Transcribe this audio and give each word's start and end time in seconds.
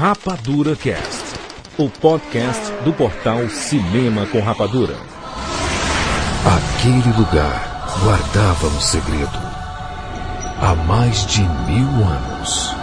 Rapadura 0.00 0.74
Cast, 0.76 1.38
o 1.76 1.90
podcast 1.90 2.72
do 2.84 2.90
portal 2.90 3.46
Cinema 3.50 4.24
com 4.24 4.40
Rapadura. 4.40 4.96
Aquele 6.42 7.12
lugar 7.18 7.86
guardava 8.02 8.68
um 8.68 8.80
segredo. 8.80 9.38
Há 10.58 10.74
mais 10.86 11.26
de 11.26 11.42
mil 11.42 11.86
anos. 12.02 12.74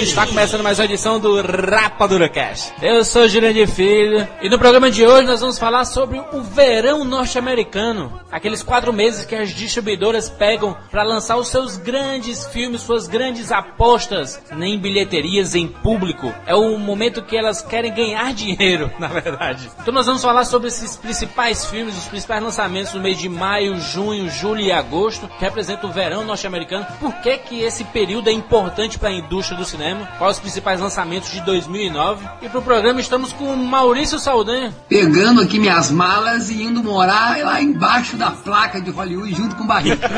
Está 0.02 0.28
começando 0.28 0.62
mais 0.62 0.78
uma 0.78 0.84
edição 0.84 1.18
do 1.18 1.42
Rapadura 1.42 2.28
Cast. 2.28 2.74
Eu 2.82 3.06
sou 3.06 3.30
Jurandir 3.30 3.68
Filho 3.68 4.28
e 4.42 4.50
no 4.50 4.60
programa 4.60 4.92
de 4.92 5.06
hoje 5.06 5.26
nós 5.26 5.40
vamos 5.40 5.58
falar 5.58 5.86
sobre 5.86 6.22
o 6.34 6.42
verão 6.42 7.06
norte-americano. 7.06 8.20
Aqueles 8.30 8.62
quatro 8.62 8.92
meses 8.92 9.24
que 9.24 9.34
as 9.34 9.52
distribuidoras 9.52 10.30
pegam 10.30 10.76
para 10.92 11.04
lançar 11.04 11.38
os 11.38 11.48
seus 11.48 11.78
grandes 11.78 12.45
filmes, 12.48 12.82
suas 12.82 13.08
grandes 13.08 13.50
apostas 13.50 14.42
em 14.52 14.78
bilheterias, 14.78 15.56
em 15.56 15.67
público. 15.67 16.34
É 16.45 16.54
o 16.54 16.78
momento 16.78 17.23
que 17.23 17.38
elas 17.38 17.62
querem 17.62 17.94
ganhar 17.94 18.34
dinheiro, 18.34 18.92
na 19.00 19.08
verdade. 19.08 19.72
Então 19.82 19.94
nós 19.94 20.06
vamos 20.06 20.22
falar 20.22 20.44
sobre 20.44 20.67
esses 20.67 20.98
principais 20.98 21.66
filmes, 21.66 21.98
os 21.98 22.06
principais 22.10 22.44
lançamentos 22.44 22.94
no 22.94 23.00
mês 23.00 23.17
de 23.17 23.30
maio, 23.30 23.80
junho, 23.80 24.30
julho 24.30 24.62
e 24.62 24.72
agosto, 24.73 25.28
que 25.28 25.45
representam 25.45 25.89
o 25.89 25.94
verão 25.94 26.33
norte-americano. 26.34 26.86
Por 27.00 27.14
que 27.22 27.38
que 27.38 27.62
esse 27.62 27.84
período 27.86 28.30
é 28.30 28.34
importante 28.34 28.98
para 28.98 29.09
a 29.09 29.14
indústria 29.14 29.58
do 29.58 29.66
cinema? 29.66 30.08
Quais 30.17 30.36
os 30.36 30.42
principais 30.42 30.80
lançamentos 30.80 31.31
de 31.31 31.42
2009? 31.42 32.28
E 32.42 32.50
para 32.50 32.59
o 32.59 32.64
programa 32.64 33.00
estamos 33.00 33.31
com 33.31 33.45
o 33.45 33.58
Maurício 33.58 34.17
Saldanha. 34.20 34.73
Pegando 34.89 35.42
aqui 35.42 35.59
minhas 35.59 35.92
malas 35.92 36.50
e 36.50 36.61
indo 36.61 36.84
morar 36.84 37.38
lá 37.38 37.61
embaixo 37.61 38.17
da 38.17 38.31
placa 38.31 38.81
de 38.81 38.89
Hollywood 38.89 39.34
junto 39.34 39.56
com 39.56 39.64
o 39.64 39.67
Barreto. 39.67 40.02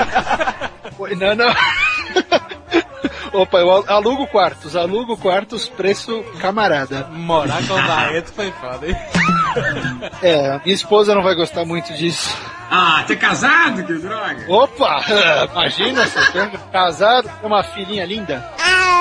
Não, 1.18 1.36
não. 1.36 1.54
Opa, 3.34 3.58
eu 3.58 3.70
alugo 3.92 4.26
quartos, 4.28 4.78
alugo 4.78 5.18
quartos, 5.18 5.68
preço 5.68 6.24
camarada. 6.40 7.08
Morar 7.12 7.68
com 7.68 7.74
o 7.74 7.88
Barreto 7.88 8.32
foi 8.32 8.50
foda, 8.54 8.88
hein? 8.88 8.96
É, 10.22 10.60
minha 10.64 10.76
esposa 10.76 11.14
não 11.16 11.24
vai 11.24 11.36
gostar 11.36 11.66
muito 11.66 11.94
disso. 11.94 12.36
Ah, 12.70 13.04
você 13.06 13.14
é 13.14 13.16
casado? 13.16 13.84
Que 13.84 13.94
droga! 13.94 14.46
Opa! 14.50 15.04
Imagina, 15.52 16.06
você 16.06 16.32
tem 16.32 16.50
casado 16.72 17.30
com 17.42 17.48
uma 17.48 17.64
filhinha 17.64 18.06
linda. 18.06 18.44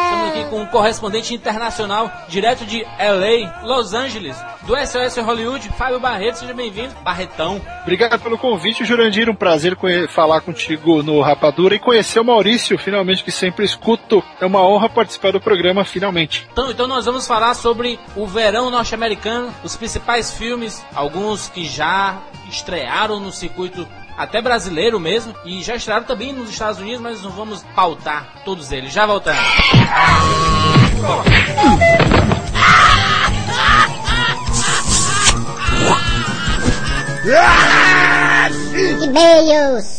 Estamos 0.05 0.29
aqui 0.29 0.51
com 0.51 0.61
um 0.61 0.67
correspondente 0.67 1.35
internacional, 1.35 2.11
direto 2.29 2.65
de 2.65 2.85
LA, 2.85 3.63
Los 3.65 3.95
Angeles, 3.95 4.37
do 4.63 4.77
SOS 4.77 5.17
Hollywood, 5.17 5.69
Fábio 5.71 5.99
Barreto, 5.99 6.37
seja 6.37 6.55
bem-vindo. 6.55 6.95
Barretão. 7.03 7.61
Obrigado 7.83 8.21
pelo 8.21 8.39
convite, 8.39 8.85
Jurandir. 8.85 9.29
Um 9.29 9.35
prazer 9.35 9.77
falar 10.09 10.41
contigo 10.43 11.03
no 11.03 11.21
Rapadura 11.21 11.75
e 11.75 11.79
conhecer 11.79 12.21
o 12.21 12.25
Maurício, 12.25 12.79
finalmente, 12.79 13.25
que 13.25 13.33
sempre 13.33 13.65
escuto. 13.65 14.23
É 14.41 14.47
uma 14.47 14.63
honra 14.63 14.89
participar 14.89 15.33
do 15.33 15.41
programa, 15.41 15.85
finalmente. 15.85 16.47
Então, 16.53 16.71
então 16.71 16.87
nós 16.87 17.05
vamos 17.05 17.27
falar 17.27 17.55
sobre 17.55 17.99
o 18.15 18.27
verão 18.27 18.71
norte-americano, 18.71 19.53
os 19.65 19.77
principais 19.77 20.33
filmes, 20.33 20.44
alguns 20.95 21.49
que 21.49 21.67
já 21.67 22.19
estrearam 22.49 23.21
no 23.21 23.33
circuito 23.33 23.87
até 24.17 24.41
brasileiro 24.41 25.01
mesmo, 25.01 25.35
e 25.45 25.63
já 25.63 25.75
estrearam 25.75 26.05
também 26.05 26.33
nos 26.33 26.51
Estados 26.51 26.81
Unidos, 26.81 27.01
mas 27.01 27.23
não 27.23 27.31
vamos 27.31 27.65
pautar 27.75 28.43
todos 28.45 28.71
eles. 28.71 28.93
Já 28.93 29.07
voltamos. 29.07 29.43
E-mails. 39.03 39.99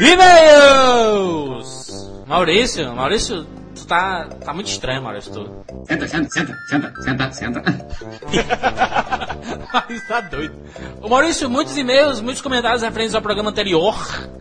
E-mails! 0.00 1.94
Maurício, 2.26 2.94
Maurício, 2.94 3.46
tu 3.84 3.88
tá, 3.88 4.28
tá 4.44 4.54
muito 4.54 4.68
estranho, 4.68 5.02
Maurício, 5.02 5.32
tu. 5.32 5.64
Senta, 5.86 6.08
senta, 6.08 6.30
senta, 6.30 6.56
senta, 6.66 7.02
senta, 7.02 7.32
senta. 7.32 7.62
Maurício 9.72 10.08
tá 10.08 10.20
doido. 10.22 10.54
Ô 11.00 11.08
Maurício, 11.08 11.48
muitos 11.50 11.76
e-mails, 11.76 12.20
muitos 12.20 12.42
comentários 12.42 12.82
referentes 12.82 13.14
ao 13.14 13.22
programa 13.22 13.50
anterior, 13.50 13.94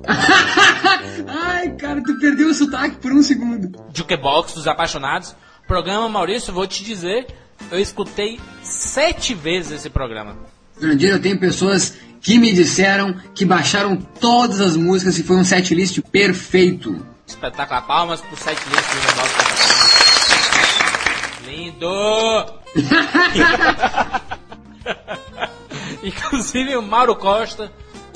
Ai, 1.28 1.70
cara, 1.72 2.02
tu 2.04 2.18
perdeu 2.20 2.50
o 2.50 2.54
sotaque 2.54 2.98
por 2.98 3.12
um 3.12 3.22
segundo. 3.22 3.72
Jukebox 3.94 4.54
dos 4.54 4.68
Apaixonados. 4.68 5.36
Programa, 5.68 6.10
Maurício, 6.10 6.54
vou 6.54 6.68
te 6.68 6.84
dizer, 6.84 7.28
eu 7.72 7.80
escutei 7.80 8.40
sete 8.62 9.34
vezes 9.34 9.72
esse 9.72 9.90
programa. 9.90 10.38
Jurandir, 10.80 11.10
eu 11.10 11.22
tenho 11.22 11.40
pessoas 11.40 11.96
que 12.22 12.38
me 12.38 12.52
disseram 12.52 13.16
que 13.34 13.46
baixaram 13.46 13.96
todas 13.96 14.60
as 14.60 14.76
músicas 14.76 15.18
e 15.18 15.24
foi 15.24 15.38
um 15.38 15.44
setlist 15.44 16.00
perfeito. 16.12 17.06
Espetáculo, 17.34 17.82
palmas 17.82 18.22
pro 18.22 18.38
site 18.38 18.62
list 18.70 18.90
do 18.90 19.02
Jukebox 19.02 19.34
dos 19.34 19.42
Apaixonados. 19.52 19.94
Lindo! 21.46 22.64
Inclusive 26.04 26.76
o 26.78 26.82
Mauro 26.82 27.16
Costa, 27.16 27.72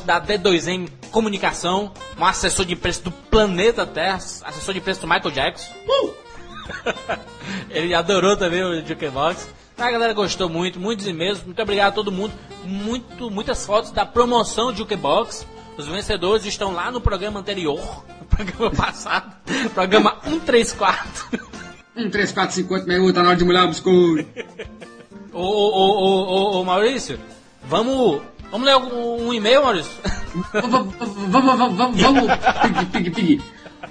da 0.05 0.21
D2M 0.21 0.89
Comunicação, 1.11 1.91
um 2.17 2.25
assessor 2.25 2.65
de 2.65 2.73
imprensa 2.73 3.01
do 3.03 3.11
planeta 3.11 3.85
Terra, 3.85 4.15
assessor 4.15 4.73
de 4.73 4.79
imprensa 4.79 5.01
do 5.01 5.07
Michael 5.07 5.31
Jackson. 5.31 5.73
Ele 7.69 7.93
adorou 7.93 8.37
também 8.37 8.63
o 8.63 8.85
Jukebox. 8.85 9.49
A 9.77 9.91
galera 9.91 10.13
gostou 10.13 10.47
muito, 10.49 10.79
muitos 10.79 11.07
e-mails. 11.07 11.43
Muito 11.43 11.61
obrigado 11.61 11.89
a 11.89 11.95
todo 11.95 12.11
mundo. 12.11 12.33
Muito, 12.63 13.29
muitas 13.31 13.65
fotos 13.65 13.91
da 13.91 14.05
promoção 14.05 14.71
de 14.71 14.79
Jukebox. 14.79 15.45
Os 15.77 15.87
vencedores 15.87 16.45
estão 16.45 16.73
lá 16.73 16.89
no 16.91 16.99
programa 16.99 17.39
anterior, 17.39 18.03
no 18.19 18.25
programa 18.25 18.71
passado, 18.71 19.35
programa 19.73 20.17
134. 20.23 21.47
Um, 21.95 22.09
três, 22.09 22.31
quatro, 22.31 22.55
cinco, 22.55 22.73
oito, 22.73 22.87
meia, 22.87 23.13
tá 23.13 23.21
na 23.21 23.29
hora 23.29 23.37
de 23.37 23.45
molhar 23.45 23.65
o 23.65 23.69
biscoito. 23.69 24.27
Ô, 25.33 25.41
ô, 25.41 26.57
ô, 26.57 26.61
ô, 26.61 26.65
Maurício, 26.65 27.19
vamos, 27.63 28.21
vamos 28.51 28.67
ler 28.67 28.75
um, 28.75 29.27
um 29.27 29.33
e-mail, 29.33 29.63
Maurício? 29.63 29.91
Vamos, 30.53 30.93
vamos, 31.29 31.57
vamos, 31.57 31.77
vamos, 31.77 32.01
vamos, 32.01 32.31
pig, 32.61 32.85
pig, 32.85 33.09
pig. 33.11 33.43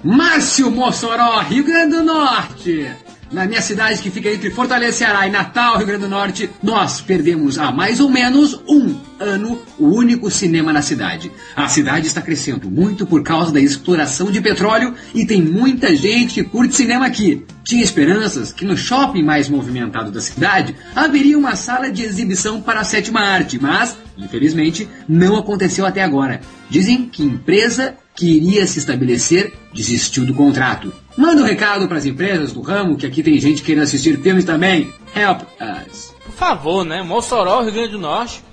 Márcio 0.03 0.69
Mossoró, 0.71 1.39
Rio 1.39 1.63
Grande 1.63 1.97
do 1.97 2.03
Norte. 2.03 2.95
Na 3.29 3.45
minha 3.45 3.61
cidade 3.61 4.01
que 4.01 4.09
fica 4.09 4.31
entre 4.31 4.49
Fortaleza, 4.49 4.99
Ceará 4.99 5.27
e 5.27 5.31
Natal, 5.31 5.77
Rio 5.77 5.87
Grande 5.87 6.03
do 6.03 6.09
Norte, 6.09 6.49
nós 6.63 7.01
perdemos 7.01 7.57
há 7.57 7.73
mais 7.73 7.99
ou 7.99 8.09
menos 8.09 8.61
um 8.65 8.95
ano 9.19 9.61
o 9.77 9.87
único 9.87 10.31
cinema 10.31 10.71
na 10.71 10.81
cidade. 10.81 11.29
A 11.53 11.67
cidade 11.67 12.07
está 12.07 12.21
crescendo 12.21 12.71
muito 12.71 13.05
por 13.05 13.23
causa 13.23 13.51
da 13.51 13.59
exploração 13.59 14.31
de 14.31 14.39
petróleo 14.39 14.93
e 15.13 15.25
tem 15.25 15.41
muita 15.41 15.93
gente 15.93 16.35
que 16.35 16.43
curte 16.43 16.77
cinema 16.77 17.05
aqui. 17.05 17.45
Tinha 17.65 17.83
esperanças 17.83 18.53
que 18.53 18.63
no 18.63 18.77
shopping 18.77 19.23
mais 19.23 19.49
movimentado 19.49 20.09
da 20.09 20.21
cidade 20.21 20.73
haveria 20.95 21.37
uma 21.37 21.57
sala 21.57 21.91
de 21.91 22.03
exibição 22.03 22.61
para 22.61 22.79
a 22.79 22.85
sétima 22.85 23.19
arte, 23.19 23.59
mas, 23.61 23.97
infelizmente, 24.17 24.87
não 25.07 25.35
aconteceu 25.35 25.85
até 25.85 26.01
agora. 26.01 26.39
Dizem 26.69 27.09
que 27.09 27.23
empresa 27.23 27.93
que 28.15 28.37
iria 28.37 28.65
se 28.65 28.79
estabelecer 28.79 29.53
desistiu 29.73 30.25
do 30.25 30.33
contrato. 30.33 30.93
Manda 31.17 31.41
um 31.41 31.45
recado 31.45 31.87
para 31.87 31.97
as 31.97 32.05
empresas 32.05 32.51
do 32.53 32.61
ramo, 32.61 32.95
que 32.95 33.05
aqui 33.05 33.23
tem 33.23 33.37
gente 33.39 33.63
querendo 33.63 33.83
assistir 33.83 34.17
filmes 34.21 34.45
também. 34.45 34.93
Help 35.15 35.41
us. 35.89 36.13
Por 36.25 36.33
favor, 36.33 36.83
né? 36.85 37.01
Mossoró, 37.01 37.61
Rio 37.63 37.73
Grande 37.73 37.91
do 37.93 37.99
Norte, 37.99 38.43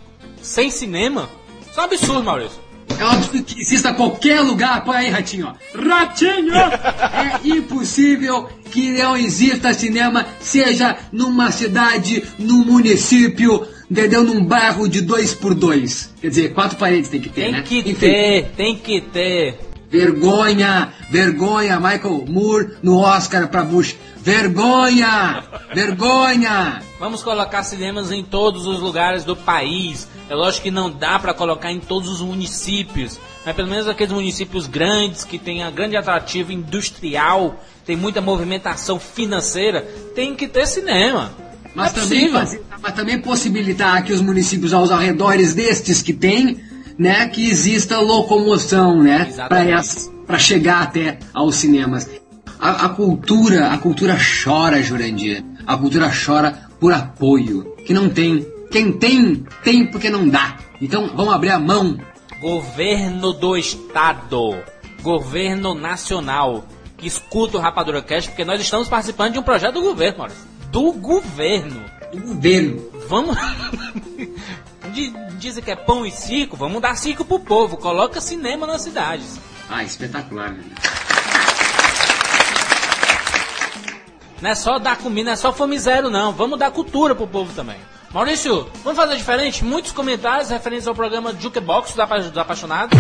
sem 0.41 0.71
cinema. 0.71 1.29
Isso 1.71 1.79
é 1.79 1.83
um 1.83 1.85
absurdo, 1.85 2.23
Maurício. 2.25 2.65
É 2.99 3.05
óbvio 3.05 3.43
que 3.43 3.61
exista 3.61 3.93
qualquer 3.93 4.41
lugar. 4.41 4.85
Põe 4.85 4.97
aí, 4.97 5.11
Ratinho. 5.11 5.49
ó. 5.49 5.79
Ratinho! 5.79 6.55
É 7.45 7.49
impossível 7.49 8.49
que 8.71 8.91
não 8.93 9.17
exista 9.17 9.73
cinema, 9.75 10.27
seja 10.41 10.97
numa 11.13 11.51
cidade, 11.51 12.23
num 12.39 12.65
município, 12.65 13.67
entendeu? 13.91 14.23
Num 14.25 14.45
bairro 14.45 14.89
de 14.89 15.01
dois 15.01 15.35
por 15.35 15.55
dois. 15.55 16.13
Quer 16.21 16.29
dizer, 16.29 16.55
quatro 16.55 16.77
paredes 16.79 17.09
tem 17.11 17.21
que 17.21 17.29
ter, 17.29 17.43
Tem 17.43 17.53
né? 17.53 17.63
que 17.63 17.79
Enfim. 17.79 17.95
ter, 17.95 18.51
tem 18.57 18.77
que 18.77 19.01
ter. 19.01 19.59
Vergonha! 19.95 20.93
Vergonha! 21.09 21.79
Michael 21.79 22.25
Moore 22.29 22.79
no 22.83 22.99
Oscar 22.99 23.47
pra 23.47 23.63
Bush. 23.63 23.95
Vergonha! 24.17 25.45
Vergonha! 25.73 26.83
Vamos 26.99 27.23
colocar 27.23 27.63
cinemas 27.63 28.11
em 28.11 28.25
todos 28.25 28.67
os 28.67 28.81
lugares 28.81 29.23
do 29.23 29.37
país. 29.37 30.09
É 30.29 30.35
lógico 30.35 30.65
que 30.65 30.71
não 30.73 30.91
dá 30.91 31.17
para 31.21 31.33
colocar 31.33 31.71
em 31.71 31.79
todos 31.79 32.09
os 32.09 32.21
municípios, 32.21 33.21
mas 33.47 33.55
pelo 33.55 33.69
menos 33.69 33.87
aqueles 33.87 34.13
municípios 34.13 34.67
grandes 34.67 35.23
que 35.23 35.39
têm 35.39 35.65
um 35.65 35.71
grande 35.71 35.97
atrativo 35.97 36.51
industrial, 36.51 37.63
tem 37.87 37.95
muita 37.95 38.21
movimentação 38.21 38.99
financeira, 38.99 39.83
tem 40.13 40.35
que 40.35 40.49
ter 40.49 40.67
cinema. 40.67 41.33
Mas, 41.73 41.97
é 41.97 42.01
também, 42.01 42.31
mas 42.31 42.95
também 42.95 43.19
possibilitar 43.21 44.03
que 44.03 44.13
os 44.13 44.21
municípios 44.21 44.73
aos 44.73 44.91
arredores 44.91 45.55
destes 45.55 46.03
que 46.03 46.13
tem, 46.13 46.61
né, 46.99 47.29
que 47.29 47.49
exista 47.49 48.01
locomoção, 48.01 49.03
né, 49.03 49.33
para 50.27 50.39
chegar 50.39 50.83
até 50.83 51.19
aos 51.33 51.57
cinemas. 51.57 52.09
A, 52.59 52.87
a, 52.87 52.89
cultura, 52.89 53.69
a 53.69 53.79
cultura 53.79 54.17
chora, 54.17 54.83
Jurandir. 54.83 55.45
A 55.67 55.77
cultura 55.77 56.11
chora 56.11 56.69
por 56.79 56.93
apoio, 56.93 57.75
que 57.87 57.93
não 57.93 58.09
tem. 58.09 58.47
Quem 58.71 58.93
tem, 58.93 59.45
tem 59.63 59.87
porque 59.87 60.11
não 60.11 60.29
dá. 60.29 60.57
Então 60.81 61.11
vamos 61.15 61.33
abrir 61.33 61.51
a 61.51 61.59
mão. 61.59 61.99
Governo 62.41 63.33
do 63.33 63.57
Estado, 63.57 64.59
governo 65.03 65.75
nacional, 65.75 66.67
que 66.99 67.07
escuta 67.07 67.57
o 67.57 67.61
Rapadura 67.61 68.03
Cast, 68.03 68.31
porque 68.31 68.45
nós 68.45 68.61
estamos 68.61 68.89
participando 68.89 69.33
de 69.33 69.39
um 69.39 69.43
projeto 69.43 69.75
do 69.75 69.83
governo, 69.83 70.19
Maurício 70.19 70.55
do 70.75 70.91
governo. 70.91 71.85
Do 72.13 72.21
governo. 72.21 72.83
Vamos. 73.09 73.37
Dizem 75.39 75.63
que 75.63 75.71
é 75.71 75.77
pão 75.77 76.07
e 76.07 76.11
circo, 76.11 76.57
vamos 76.57 76.81
dar 76.81 76.97
circo 76.97 77.25
pro 77.25 77.41
povo. 77.41 77.77
Coloca 77.77 78.21
cinema 78.21 78.67
nas 78.67 78.83
cidades. 78.83 79.39
Ah, 79.69 79.83
espetacular, 79.83 80.53
né? 80.53 80.65
Não 84.41 84.51
é 84.51 84.55
só 84.55 84.79
dar 84.79 84.99
comida, 84.99 85.27
não 85.27 85.33
é 85.33 85.37
só 85.37 85.53
fome 85.53 85.79
zero, 85.79 86.11
não. 86.11 86.33
Vamos 86.33 86.59
dar 86.59 86.71
cultura 86.71 87.15
pro 87.15 87.27
povo 87.27 87.53
também. 87.55 87.79
Maurício, 88.13 88.71
vamos 88.85 88.97
fazer 88.97 89.17
diferente? 89.17 89.65
Muitos 89.65 89.91
comentários 89.91 90.49
referentes 90.49 90.87
ao 90.87 90.95
programa 90.95 91.35
Jukebox 91.35 91.95
dos 91.97 92.39
Apaixonados. 92.39 92.97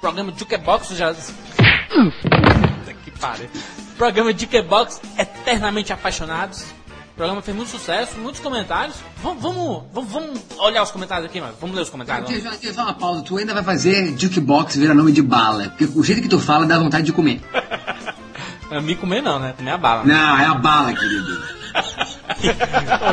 Programa 0.00 0.32
Jukebox 0.34 0.88
já. 0.96 1.12
Puta 1.12 2.94
que 3.04 3.10
pariu. 3.10 3.50
Programa 3.98 4.32
Jukebox 4.32 5.02
Eternamente 5.18 5.92
Apaixonados. 5.92 6.79
O 7.20 7.22
programa 7.22 7.42
fez 7.42 7.54
muito 7.54 7.70
sucesso, 7.70 8.18
muitos 8.18 8.40
comentários. 8.40 8.96
Vamos, 9.22 9.42
vamos, 9.42 9.82
vamos, 9.92 10.10
vamos 10.10 10.40
olhar 10.58 10.82
os 10.82 10.90
comentários 10.90 11.26
aqui, 11.28 11.38
mano. 11.38 11.52
Vamos 11.60 11.76
ler 11.76 11.82
os 11.82 11.90
comentários. 11.90 12.26
Deixa, 12.30 12.48
deixa 12.48 12.72
só 12.72 12.84
uma 12.84 12.94
pausa. 12.94 13.20
Tu 13.20 13.36
ainda 13.36 13.52
vai 13.52 13.62
fazer 13.62 14.18
jukebox 14.18 14.76
virar 14.76 14.94
nome 14.94 15.12
de 15.12 15.20
bala. 15.20 15.68
Porque 15.68 15.84
o 15.84 16.02
jeito 16.02 16.22
que 16.22 16.30
tu 16.30 16.38
fala 16.38 16.64
dá 16.64 16.78
vontade 16.78 17.04
de 17.04 17.12
comer. 17.12 17.42
é 18.72 18.80
me 18.80 18.94
comer 18.94 19.20
não, 19.20 19.38
né? 19.38 19.52
Comer 19.54 19.72
a 19.72 19.76
bala. 19.76 20.02
Né? 20.02 20.14
Não, 20.14 20.38
é 20.38 20.46
a 20.46 20.54
bala, 20.54 20.94
querido. 20.94 21.42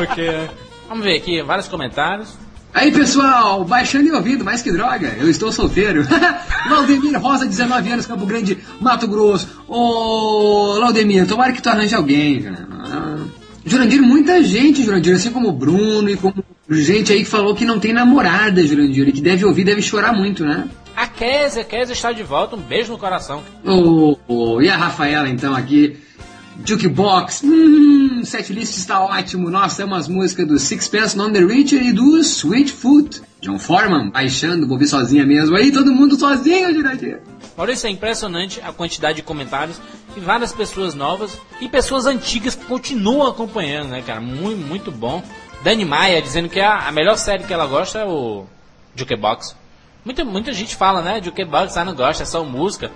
ok. 0.02 0.50
Vamos 0.88 1.04
ver 1.04 1.18
aqui, 1.18 1.42
vários 1.42 1.68
comentários. 1.68 2.34
Aí 2.72 2.90
pessoal, 2.90 3.62
baixando 3.62 4.06
e 4.06 4.12
ouvindo, 4.12 4.42
mais 4.42 4.62
que 4.62 4.72
droga, 4.72 5.16
eu 5.18 5.28
estou 5.28 5.52
solteiro. 5.52 6.02
Laudemir 6.70 7.20
Rosa, 7.20 7.44
19 7.44 7.92
anos, 7.92 8.06
Campo 8.06 8.24
Grande, 8.24 8.56
Mato 8.80 9.06
Grosso. 9.06 9.64
Ô, 9.68 10.78
Laudemir, 10.78 11.26
tomara 11.26 11.52
que 11.52 11.60
tu 11.60 11.68
arranje 11.68 11.94
alguém, 11.94 12.42
cara. 12.42 12.68
Jurandir, 13.68 14.02
muita 14.02 14.42
gente, 14.42 14.82
Jurandir, 14.82 15.14
assim 15.14 15.30
como 15.30 15.48
o 15.48 15.52
Bruno 15.52 16.08
e 16.08 16.16
como 16.16 16.42
gente 16.70 17.12
aí 17.12 17.20
que 17.20 17.30
falou 17.30 17.54
que 17.54 17.64
não 17.64 17.78
tem 17.78 17.92
namorada, 17.92 18.64
Jurandir, 18.66 19.08
e 19.08 19.12
que 19.12 19.20
deve 19.20 19.44
ouvir, 19.44 19.64
deve 19.64 19.82
chorar 19.82 20.12
muito, 20.12 20.44
né? 20.44 20.68
A 20.96 21.06
Kézia, 21.06 21.62
Kézia 21.62 21.92
está 21.92 22.10
de 22.10 22.22
volta, 22.22 22.56
um 22.56 22.60
beijo 22.60 22.92
no 22.92 22.98
coração. 22.98 23.42
Oh, 23.64 24.16
oh, 24.26 24.60
e 24.60 24.68
a 24.68 24.76
Rafaela, 24.76 25.28
então, 25.28 25.54
aqui, 25.54 25.96
Jukebox, 26.64 27.42
hum, 27.44 28.22
setlist 28.24 28.76
está 28.76 29.00
ótimo, 29.00 29.48
nós 29.48 29.76
temos 29.76 29.96
as 29.96 30.08
músicas 30.08 30.46
do 30.46 30.58
Sixpence 30.58 31.18
On 31.18 31.30
The 31.30 31.40
Richer 31.40 31.80
e 31.80 31.92
do 31.92 32.18
Sweet 32.18 32.72
Foot. 32.72 33.22
John 33.40 33.58
Foreman, 33.58 34.10
baixando, 34.10 34.66
vou 34.66 34.76
ver 34.76 34.88
sozinha 34.88 35.24
mesmo, 35.24 35.54
aí 35.56 35.70
todo 35.70 35.94
mundo 35.94 36.16
sozinho, 36.16 36.74
Jurandir. 36.74 37.20
Maurício, 37.58 37.88
é 37.88 37.90
impressionante 37.90 38.60
a 38.60 38.72
quantidade 38.72 39.16
de 39.16 39.22
comentários 39.24 39.80
e 40.16 40.20
várias 40.20 40.52
pessoas 40.52 40.94
novas 40.94 41.40
e 41.60 41.68
pessoas 41.68 42.06
antigas 42.06 42.54
que 42.54 42.64
continuam 42.66 43.26
acompanhando, 43.26 43.88
né, 43.88 44.00
cara? 44.00 44.20
Muito, 44.20 44.64
muito 44.64 44.92
bom. 44.92 45.24
Dani 45.64 45.84
Maia 45.84 46.22
dizendo 46.22 46.48
que 46.48 46.60
a, 46.60 46.86
a 46.86 46.92
melhor 46.92 47.18
série 47.18 47.42
que 47.42 47.52
ela 47.52 47.66
gosta 47.66 47.98
é 47.98 48.04
o 48.04 48.46
Jukebox. 48.94 49.56
Muita, 50.04 50.24
muita 50.24 50.52
gente 50.52 50.76
fala, 50.76 51.02
né? 51.02 51.20
Jukebox, 51.20 51.76
ah, 51.76 51.84
não 51.84 51.96
gosta, 51.96 52.22
é 52.22 52.26
só 52.26 52.44
música. 52.44 52.92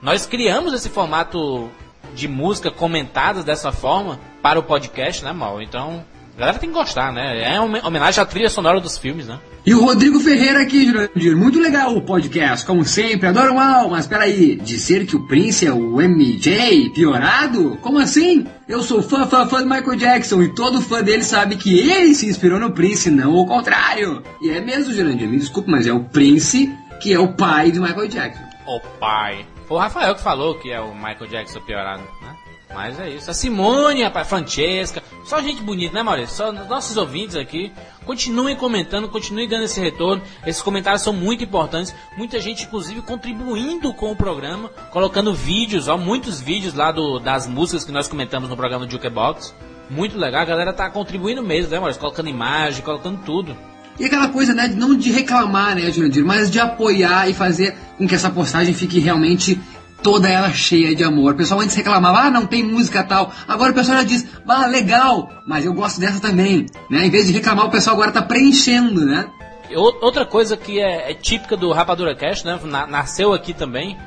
Nós 0.00 0.24
criamos 0.24 0.72
esse 0.72 0.88
formato 0.88 1.70
de 2.14 2.26
música 2.26 2.70
comentada 2.70 3.42
dessa 3.42 3.70
forma 3.70 4.18
para 4.40 4.58
o 4.58 4.62
podcast, 4.62 5.22
né, 5.22 5.32
Mal? 5.32 5.60
Então, 5.60 6.02
a 6.36 6.40
galera 6.40 6.58
tem 6.58 6.68
que 6.68 6.76
gostar, 6.76 7.10
né? 7.12 7.54
É 7.54 7.58
uma 7.58 7.86
homenagem 7.86 8.22
à 8.22 8.26
trilha 8.26 8.50
sonora 8.50 8.78
dos 8.78 8.98
filmes, 8.98 9.26
né? 9.26 9.40
E 9.64 9.74
o 9.74 9.82
Rodrigo 9.82 10.20
Ferreira 10.20 10.60
aqui, 10.60 10.86
Jurandir. 10.86 11.34
Muito 11.34 11.58
legal 11.58 11.96
o 11.96 12.02
podcast, 12.02 12.64
como 12.66 12.84
sempre. 12.84 13.26
Adoro 13.26 13.54
mal, 13.54 13.88
mas 13.88 14.06
peraí. 14.06 14.54
Dizer 14.56 15.06
que 15.06 15.16
o 15.16 15.26
Prince 15.26 15.66
é 15.66 15.72
o 15.72 15.96
MJ 15.96 16.90
piorado? 16.90 17.78
Como 17.80 17.98
assim? 17.98 18.46
Eu 18.68 18.82
sou 18.82 19.02
fã, 19.02 19.26
fã, 19.26 19.46
fã 19.46 19.62
do 19.62 19.68
Michael 19.68 19.96
Jackson 19.96 20.42
e 20.42 20.54
todo 20.54 20.82
fã 20.82 21.02
dele 21.02 21.24
sabe 21.24 21.56
que 21.56 21.78
ele 21.78 22.14
se 22.14 22.26
inspirou 22.26 22.60
no 22.60 22.70
Prince, 22.70 23.10
não 23.10 23.34
o 23.34 23.46
contrário. 23.46 24.22
E 24.42 24.50
é 24.50 24.60
mesmo, 24.60 24.92
Jurandir. 24.92 25.26
Me 25.26 25.38
desculpe, 25.38 25.70
mas 25.70 25.86
é 25.86 25.92
o 25.92 26.04
Prince 26.04 26.70
que 27.00 27.14
é 27.14 27.18
o 27.18 27.32
pai 27.32 27.70
de 27.70 27.80
Michael 27.80 28.08
Jackson. 28.08 28.44
O 28.66 28.80
pai. 29.00 29.46
Foi 29.66 29.78
o 29.78 29.80
Rafael 29.80 30.14
que 30.14 30.22
falou 30.22 30.54
que 30.56 30.70
é 30.70 30.80
o 30.80 30.94
Michael 30.94 31.28
Jackson 31.28 31.60
piorado, 31.60 32.02
né? 32.22 32.36
Mas 32.76 33.00
é 33.00 33.08
isso. 33.08 33.30
A 33.30 33.32
Simone, 33.32 34.04
a 34.04 34.22
Francesca, 34.22 35.02
só 35.24 35.40
gente 35.40 35.62
bonita, 35.62 35.94
né, 35.94 36.02
Maurício? 36.02 36.36
Só 36.36 36.52
nossos 36.52 36.94
ouvintes 36.98 37.34
aqui. 37.34 37.72
Continuem 38.04 38.54
comentando, 38.54 39.08
continuem 39.08 39.48
dando 39.48 39.64
esse 39.64 39.80
retorno. 39.80 40.22
Esses 40.46 40.60
comentários 40.60 41.00
são 41.00 41.14
muito 41.14 41.42
importantes. 41.42 41.94
Muita 42.18 42.38
gente, 42.38 42.64
inclusive, 42.64 43.00
contribuindo 43.00 43.94
com 43.94 44.12
o 44.12 44.16
programa, 44.16 44.68
colocando 44.92 45.32
vídeos, 45.32 45.88
ó, 45.88 45.96
muitos 45.96 46.38
vídeos 46.38 46.74
lá 46.74 46.92
do, 46.92 47.18
das 47.18 47.48
músicas 47.48 47.82
que 47.82 47.92
nós 47.92 48.08
comentamos 48.08 48.50
no 48.50 48.56
programa 48.58 48.86
Jukebox. 48.86 49.54
Muito 49.88 50.18
legal, 50.18 50.42
a 50.42 50.44
galera 50.44 50.72
tá 50.74 50.90
contribuindo 50.90 51.42
mesmo, 51.42 51.70
né, 51.70 51.78
Maurício? 51.78 51.98
Colocando 51.98 52.28
imagem, 52.28 52.84
colocando 52.84 53.24
tudo. 53.24 53.56
E 53.98 54.04
aquela 54.04 54.28
coisa, 54.28 54.52
né, 54.52 54.68
não 54.68 54.94
de 54.94 55.10
reclamar, 55.10 55.74
né, 55.74 55.90
Jurandir, 55.90 56.22
mas 56.22 56.50
de 56.50 56.60
apoiar 56.60 57.30
e 57.30 57.32
fazer 57.32 57.74
com 57.96 58.06
que 58.06 58.14
essa 58.14 58.28
postagem 58.28 58.74
fique 58.74 58.98
realmente 58.98 59.58
toda 60.06 60.28
ela 60.28 60.52
cheia 60.52 60.94
de 60.94 61.02
amor. 61.02 61.32
O 61.32 61.36
pessoal 61.36 61.58
antes 61.58 61.74
reclamava, 61.74 62.20
ah, 62.20 62.30
não 62.30 62.46
tem 62.46 62.62
música 62.62 63.02
tal. 63.02 63.32
Agora 63.48 63.72
o 63.72 63.74
pessoal 63.74 63.98
já 63.98 64.04
diz, 64.04 64.24
ah, 64.46 64.64
legal, 64.66 65.28
mas 65.44 65.64
eu 65.64 65.74
gosto 65.74 65.98
dessa 65.98 66.20
também. 66.20 66.64
Né? 66.88 67.06
Em 67.06 67.10
vez 67.10 67.26
de 67.26 67.32
reclamar, 67.32 67.66
o 67.66 67.70
pessoal 67.72 67.94
agora 67.96 68.10
está 68.10 68.22
preenchendo, 68.22 69.04
né? 69.04 69.28
Outra 69.74 70.24
coisa 70.24 70.56
que 70.56 70.78
é, 70.78 71.10
é 71.10 71.14
típica 71.14 71.56
do 71.56 71.72
Rapadura 71.72 72.14
Cast, 72.14 72.46
né? 72.46 72.56
nasceu 72.88 73.32
aqui 73.32 73.52
também, 73.52 73.98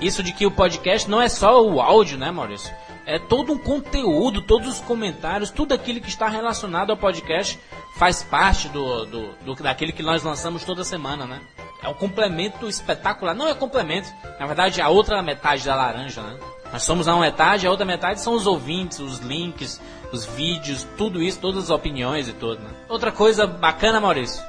isso 0.00 0.22
de 0.22 0.30
que 0.30 0.46
o 0.46 0.50
podcast 0.52 1.10
não 1.10 1.20
é 1.20 1.28
só 1.28 1.60
o 1.60 1.80
áudio, 1.80 2.16
né, 2.16 2.30
Maurício? 2.30 2.72
É 3.04 3.18
todo 3.18 3.52
um 3.52 3.58
conteúdo, 3.58 4.42
todos 4.42 4.68
os 4.68 4.78
comentários, 4.78 5.50
tudo 5.50 5.74
aquilo 5.74 6.00
que 6.00 6.08
está 6.08 6.28
relacionado 6.28 6.90
ao 6.90 6.96
podcast 6.96 7.58
faz 7.96 8.22
parte 8.22 8.68
do, 8.68 9.04
do, 9.06 9.30
do 9.44 9.54
daquele 9.56 9.90
que 9.90 10.04
nós 10.04 10.22
lançamos 10.22 10.62
toda 10.62 10.84
semana, 10.84 11.26
né? 11.26 11.40
É 11.88 11.90
um 11.90 11.94
complemento 11.94 12.68
espetacular. 12.68 13.34
Não 13.34 13.48
é 13.48 13.54
complemento, 13.54 14.08
na 14.38 14.46
verdade, 14.46 14.80
a 14.80 14.88
outra 14.88 15.22
metade 15.22 15.64
da 15.64 15.74
laranja, 15.74 16.22
né? 16.22 16.36
Nós 16.70 16.82
somos 16.82 17.08
a 17.08 17.14
uma 17.14 17.24
metade, 17.24 17.66
a 17.66 17.70
outra 17.70 17.86
metade 17.86 18.20
são 18.20 18.34
os 18.34 18.46
ouvintes, 18.46 18.98
os 18.98 19.20
links, 19.20 19.80
os 20.12 20.26
vídeos, 20.26 20.86
tudo 20.98 21.22
isso, 21.22 21.38
todas 21.40 21.64
as 21.64 21.70
opiniões 21.70 22.28
e 22.28 22.32
tudo. 22.34 22.60
Né? 22.60 22.68
Outra 22.90 23.10
coisa 23.10 23.46
bacana, 23.46 24.00
Maurício, 24.00 24.42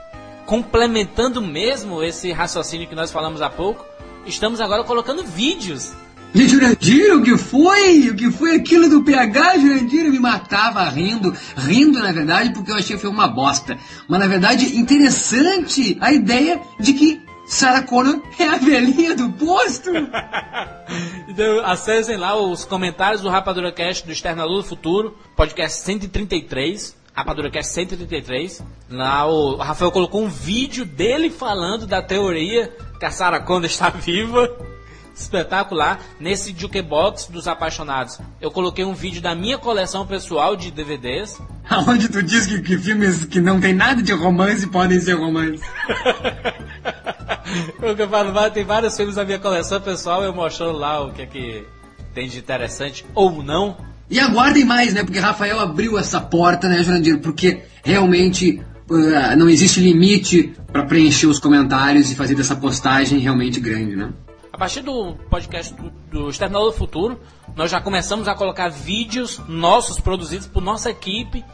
complementando 0.46 1.41
mesmo 1.41 2.03
esse 2.03 2.34
raciocínio 2.34 2.89
que 2.89 2.96
nós 2.96 3.10
falamos 3.10 3.41
há 3.41 3.50
pouco, 3.50 3.86
estamos 4.25 4.60
agora 4.60 4.84
colocando 4.84 5.24
vídeos. 5.24 5.93
E 6.34 6.48
Jurandir, 6.48 7.15
o 7.15 7.24
que 7.24 7.36
foi? 7.38 8.10
O 8.10 8.15
que 8.15 8.29
foi 8.29 8.55
aquilo 8.55 8.88
do 8.88 9.03
PH? 9.03 9.58
Jurandir 9.58 10.12
me 10.12 10.19
matava 10.19 10.88
rindo, 10.89 11.34
rindo 11.58 12.00
na 12.00 12.12
verdade, 12.12 12.51
porque 12.53 12.72
eu 12.72 12.75
achei 12.75 12.96
que 12.96 13.01
foi 13.01 13.10
uma 13.10 13.27
bosta. 13.27 13.77
Mas 14.08 14.19
na 14.19 14.27
verdade, 14.27 14.77
interessante 14.77 15.98
a 16.00 16.12
ideia 16.12 16.62
de 16.79 16.93
que 16.93 17.28
Sarah 17.49 17.81
Connor 17.81 18.21
é 18.37 18.43
a 18.43 18.57
velhinha 18.57 19.15
do 19.15 19.31
posto. 19.31 19.89
então, 21.27 21.65
acessem 21.65 22.15
lá 22.15 22.39
os 22.39 22.63
comentários 22.63 23.23
do 23.23 23.29
Rapadura 23.29 23.71
Cast 23.71 24.05
do 24.05 24.11
Externador 24.11 24.57
do 24.57 24.63
Futuro, 24.63 25.17
podcast 25.35 25.81
133. 25.81 26.95
Rapadura 27.11 27.49
Cast 27.49 27.73
133. 27.73 28.63
Lá 28.91 29.25
o 29.25 29.55
Rafael 29.55 29.91
colocou 29.91 30.21
um 30.21 30.29
vídeo 30.29 30.85
dele 30.85 31.31
falando 31.31 31.87
da 31.87 32.03
teoria 32.03 32.71
que 32.99 33.05
a 33.05 33.09
Sarah 33.09 33.39
Connor 33.39 33.65
está 33.65 33.89
viva 33.97 34.47
espetacular 35.21 35.99
nesse 36.19 36.55
jukebox 36.57 37.27
dos 37.27 37.47
apaixonados. 37.47 38.19
Eu 38.41 38.51
coloquei 38.51 38.85
um 38.85 38.93
vídeo 38.93 39.21
da 39.21 39.35
minha 39.35 39.57
coleção 39.57 40.05
pessoal 40.05 40.55
de 40.55 40.71
DVDs. 40.71 41.39
Aonde 41.69 42.09
tu 42.09 42.23
diz 42.23 42.47
que, 42.47 42.61
que 42.61 42.77
filmes 42.77 43.25
que 43.25 43.39
não 43.39 43.59
tem 43.59 43.73
nada 43.73 44.01
de 44.01 44.13
romance 44.13 44.65
podem 44.67 44.99
ser 44.99 45.13
romance. 45.13 45.63
o 47.81 47.95
que 47.95 48.01
eu 48.01 48.09
falo, 48.09 48.51
tem 48.51 48.63
vários 48.63 48.95
filmes 48.95 49.15
na 49.15 49.23
minha 49.23 49.39
coleção 49.39 49.79
pessoal, 49.81 50.23
eu 50.23 50.33
mostrando 50.33 50.77
lá 50.77 51.05
o 51.05 51.11
que 51.11 51.21
é 51.21 51.25
que 51.25 51.65
tem 52.13 52.27
de 52.27 52.39
interessante 52.39 53.05
ou 53.13 53.43
não. 53.43 53.77
E 54.09 54.19
aguardem 54.19 54.65
mais, 54.65 54.93
né? 54.93 55.03
Porque 55.03 55.19
Rafael 55.19 55.59
abriu 55.59 55.97
essa 55.97 56.19
porta, 56.19 56.67
né, 56.67 56.81
Jurandir? 56.81 57.19
Porque 57.19 57.61
realmente 57.83 58.59
uh, 58.89 59.38
não 59.38 59.47
existe 59.47 59.79
limite 59.79 60.53
para 60.71 60.85
preencher 60.85 61.27
os 61.27 61.39
comentários 61.39 62.11
e 62.11 62.15
fazer 62.15 62.33
dessa 62.33 62.55
postagem 62.55 63.19
realmente 63.19 63.59
grande, 63.59 63.95
né? 63.95 64.09
Partir 64.59 64.81
do 64.81 65.15
podcast 65.29 65.73
do, 65.73 65.89
do 66.11 66.29
do 66.29 66.71
Futuro, 66.73 67.17
nós 67.55 67.71
já 67.71 67.79
começamos 67.79 68.27
a 68.27 68.35
colocar 68.35 68.67
vídeos 68.67 69.39
nossos 69.47 70.01
produzidos 70.01 70.47
por 70.47 70.61
nossa 70.61 70.89
equipe 70.89 71.45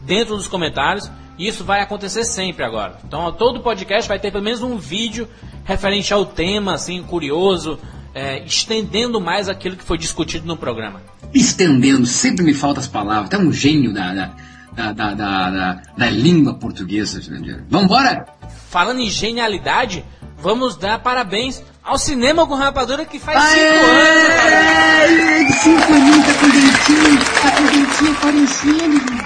dentro 0.00 0.34
dos 0.34 0.48
comentários. 0.48 1.10
E 1.36 1.46
isso 1.46 1.62
vai 1.62 1.82
acontecer 1.82 2.24
sempre 2.24 2.64
agora. 2.64 2.98
Então 3.04 3.30
todo 3.32 3.60
podcast 3.60 4.08
vai 4.08 4.18
ter 4.18 4.32
pelo 4.32 4.42
menos 4.42 4.62
um 4.62 4.78
vídeo 4.78 5.28
referente 5.62 6.14
ao 6.14 6.24
tema, 6.24 6.72
assim, 6.72 7.02
curioso, 7.02 7.78
é, 8.14 8.42
estendendo 8.46 9.20
mais 9.20 9.46
aquilo 9.46 9.76
que 9.76 9.84
foi 9.84 9.98
discutido 9.98 10.46
no 10.46 10.56
programa. 10.56 11.02
Estendendo, 11.34 12.06
sempre 12.06 12.42
me 12.42 12.54
faltam 12.54 12.80
as 12.80 12.88
palavras. 12.88 13.28
Tá 13.28 13.36
um 13.36 13.52
gênio 13.52 13.92
da, 13.92 14.14
da, 14.14 14.34
da, 14.74 14.92
da, 14.92 15.14
da, 15.14 15.82
da 15.96 16.10
língua 16.10 16.54
portuguesa, 16.54 17.20
Jurandir. 17.20 17.64
Vambora? 17.68 18.26
Falando 18.68 19.00
em 19.00 19.10
genialidade, 19.10 20.04
vamos 20.38 20.76
dar 20.76 20.98
parabéns 20.98 21.62
ao 21.82 21.98
Cinema 21.98 22.46
com 22.46 22.54
Rapadura 22.54 23.04
que 23.04 23.18
faz 23.18 23.38
Aê! 23.38 23.54
cinco 23.54 23.86
anos. 23.86 25.54
Cinco 25.54 25.92
aninhos, 25.92 26.26
tá 26.26 26.34
com 26.40 26.48
dentinho, 26.48 27.18
tá 27.42 27.50
com 27.50 27.64
dentinho 27.64 28.12
aparecendo. 28.12 29.24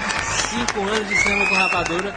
Cinco 0.49 0.79
anos 0.81 1.07
de 1.07 1.15
Cinema 1.15 1.45
com 1.47 1.55
Rapadura. 1.55 2.15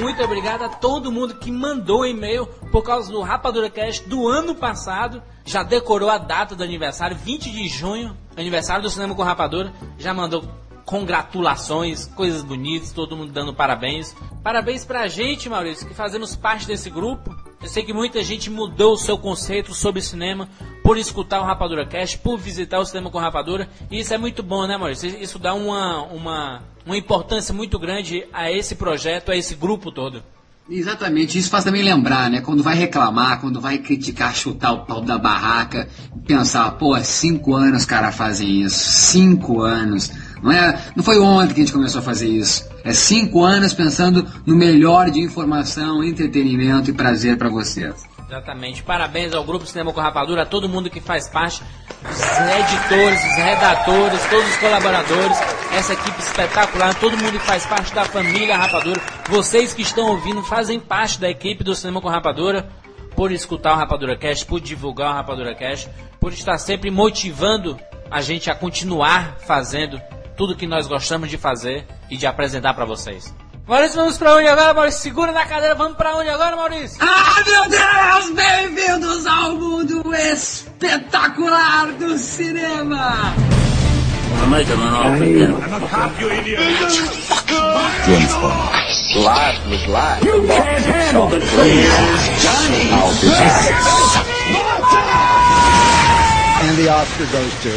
Muito 0.00 0.22
obrigado 0.22 0.62
a 0.62 0.68
todo 0.68 1.10
mundo 1.12 1.34
que 1.34 1.50
mandou 1.50 2.06
e-mail 2.06 2.46
por 2.70 2.82
causa 2.82 3.10
do 3.10 3.20
Rapadura 3.20 3.68
Cast 3.68 4.08
do 4.08 4.28
ano 4.28 4.54
passado. 4.54 5.22
Já 5.44 5.62
decorou 5.62 6.08
a 6.08 6.18
data 6.18 6.54
do 6.54 6.62
aniversário, 6.62 7.16
20 7.16 7.50
de 7.50 7.68
junho, 7.68 8.16
aniversário 8.36 8.82
do 8.82 8.90
Cinema 8.90 9.14
com 9.14 9.22
Rapadura. 9.22 9.72
Já 9.98 10.14
mandou 10.14 10.44
congratulações, 10.84 12.06
coisas 12.06 12.42
bonitas, 12.42 12.92
todo 12.92 13.16
mundo 13.16 13.32
dando 13.32 13.54
parabéns. 13.54 14.14
Parabéns 14.42 14.84
pra 14.84 15.08
gente, 15.08 15.48
Maurício, 15.48 15.86
que 15.86 15.94
fazemos 15.94 16.36
parte 16.36 16.66
desse 16.66 16.90
grupo. 16.90 17.34
Eu 17.62 17.68
sei 17.68 17.82
que 17.82 17.94
muita 17.94 18.22
gente 18.22 18.50
mudou 18.50 18.92
o 18.92 18.98
seu 18.98 19.16
conceito 19.16 19.72
sobre 19.72 20.02
cinema 20.02 20.48
por 20.82 20.98
escutar 20.98 21.40
o 21.40 21.44
Rapadura 21.44 21.86
Cast, 21.86 22.18
por 22.18 22.38
visitar 22.38 22.78
o 22.78 22.84
cinema 22.84 23.10
com 23.10 23.18
Rapadura. 23.18 23.70
E 23.90 24.00
isso 24.00 24.12
é 24.12 24.18
muito 24.18 24.42
bom, 24.42 24.66
né, 24.66 24.76
Maurício? 24.76 25.08
Isso 25.08 25.38
dá 25.38 25.54
uma, 25.54 26.02
uma, 26.02 26.62
uma 26.84 26.96
importância 26.96 27.54
muito 27.54 27.78
grande 27.78 28.26
a 28.32 28.52
esse 28.52 28.74
projeto, 28.74 29.32
a 29.32 29.36
esse 29.36 29.54
grupo 29.54 29.90
todo. 29.90 30.22
Exatamente, 30.68 31.38
isso 31.38 31.50
faz 31.50 31.62
também 31.62 31.82
lembrar, 31.82 32.30
né? 32.30 32.40
Quando 32.40 32.62
vai 32.62 32.74
reclamar, 32.74 33.38
quando 33.38 33.60
vai 33.60 33.76
criticar, 33.78 34.34
chutar 34.34 34.72
o 34.72 34.86
pau 34.86 35.02
da 35.02 35.18
barraca, 35.18 35.88
pensar, 36.26 36.70
pô, 36.72 36.98
cinco 37.00 37.54
anos 37.54 37.84
cara 37.84 38.10
fazem 38.10 38.62
isso, 38.62 38.78
cinco 38.78 39.60
anos. 39.60 40.10
Não, 40.42 40.50
é, 40.50 40.82
não 40.96 41.04
foi 41.04 41.18
ontem 41.18 41.52
que 41.52 41.60
a 41.60 41.64
gente 41.64 41.72
começou 41.72 41.98
a 41.98 42.02
fazer 42.02 42.28
isso. 42.28 42.66
É 42.82 42.94
cinco 42.94 43.44
anos 43.44 43.74
pensando 43.74 44.26
no 44.46 44.56
melhor 44.56 45.10
de 45.10 45.20
informação, 45.20 46.02
entretenimento 46.02 46.88
e 46.90 46.94
prazer 46.94 47.36
para 47.36 47.50
vocês. 47.50 48.13
Exatamente. 48.34 48.82
Parabéns 48.82 49.32
ao 49.32 49.44
Grupo 49.44 49.64
Cinema 49.64 49.92
com 49.92 50.00
Rapadura, 50.00 50.42
a 50.42 50.46
todo 50.46 50.68
mundo 50.68 50.90
que 50.90 51.00
faz 51.00 51.28
parte, 51.28 51.62
os 52.02 52.20
editores, 52.20 53.24
os 53.24 53.36
redatores, 53.36 54.20
todos 54.28 54.48
os 54.48 54.56
colaboradores, 54.56 55.38
essa 55.72 55.92
equipe 55.92 56.20
espetacular, 56.20 56.94
todo 56.96 57.16
mundo 57.16 57.30
que 57.30 57.46
faz 57.46 57.64
parte 57.64 57.94
da 57.94 58.04
família 58.04 58.56
Rapadura. 58.56 59.00
Vocês 59.28 59.72
que 59.72 59.82
estão 59.82 60.08
ouvindo 60.08 60.42
fazem 60.42 60.80
parte 60.80 61.20
da 61.20 61.30
equipe 61.30 61.62
do 61.62 61.76
Cinema 61.76 62.00
com 62.00 62.08
Rapadura, 62.08 62.68
por 63.14 63.30
escutar 63.30 63.74
o 63.74 63.76
Rapadura 63.76 64.16
Cast, 64.16 64.44
por 64.46 64.60
divulgar 64.60 65.12
o 65.12 65.14
Rapadura 65.14 65.54
Cast, 65.54 65.88
por 66.18 66.32
estar 66.32 66.58
sempre 66.58 66.90
motivando 66.90 67.78
a 68.10 68.20
gente 68.20 68.50
a 68.50 68.54
continuar 68.56 69.36
fazendo 69.38 70.02
tudo 70.36 70.56
que 70.56 70.66
nós 70.66 70.88
gostamos 70.88 71.30
de 71.30 71.38
fazer 71.38 71.86
e 72.10 72.16
de 72.16 72.26
apresentar 72.26 72.74
para 72.74 72.84
vocês. 72.84 73.32
Maurício, 73.66 73.96
vamos 73.96 74.18
pra 74.18 74.34
onde 74.34 74.46
agora, 74.46 74.74
Maurício? 74.74 75.00
Segura 75.00 75.32
na 75.32 75.46
cadeira, 75.46 75.74
vamos 75.74 75.96
pra 75.96 76.14
onde 76.16 76.28
agora, 76.28 76.54
Maurício? 76.54 76.98
Ah, 77.00 77.42
meu 77.46 77.70
Deus! 77.70 78.30
Bem-vindos 78.34 79.26
ao 79.26 79.52
mundo 79.56 80.14
espetacular 80.14 81.92
do 81.92 82.18
cinema! 82.18 83.34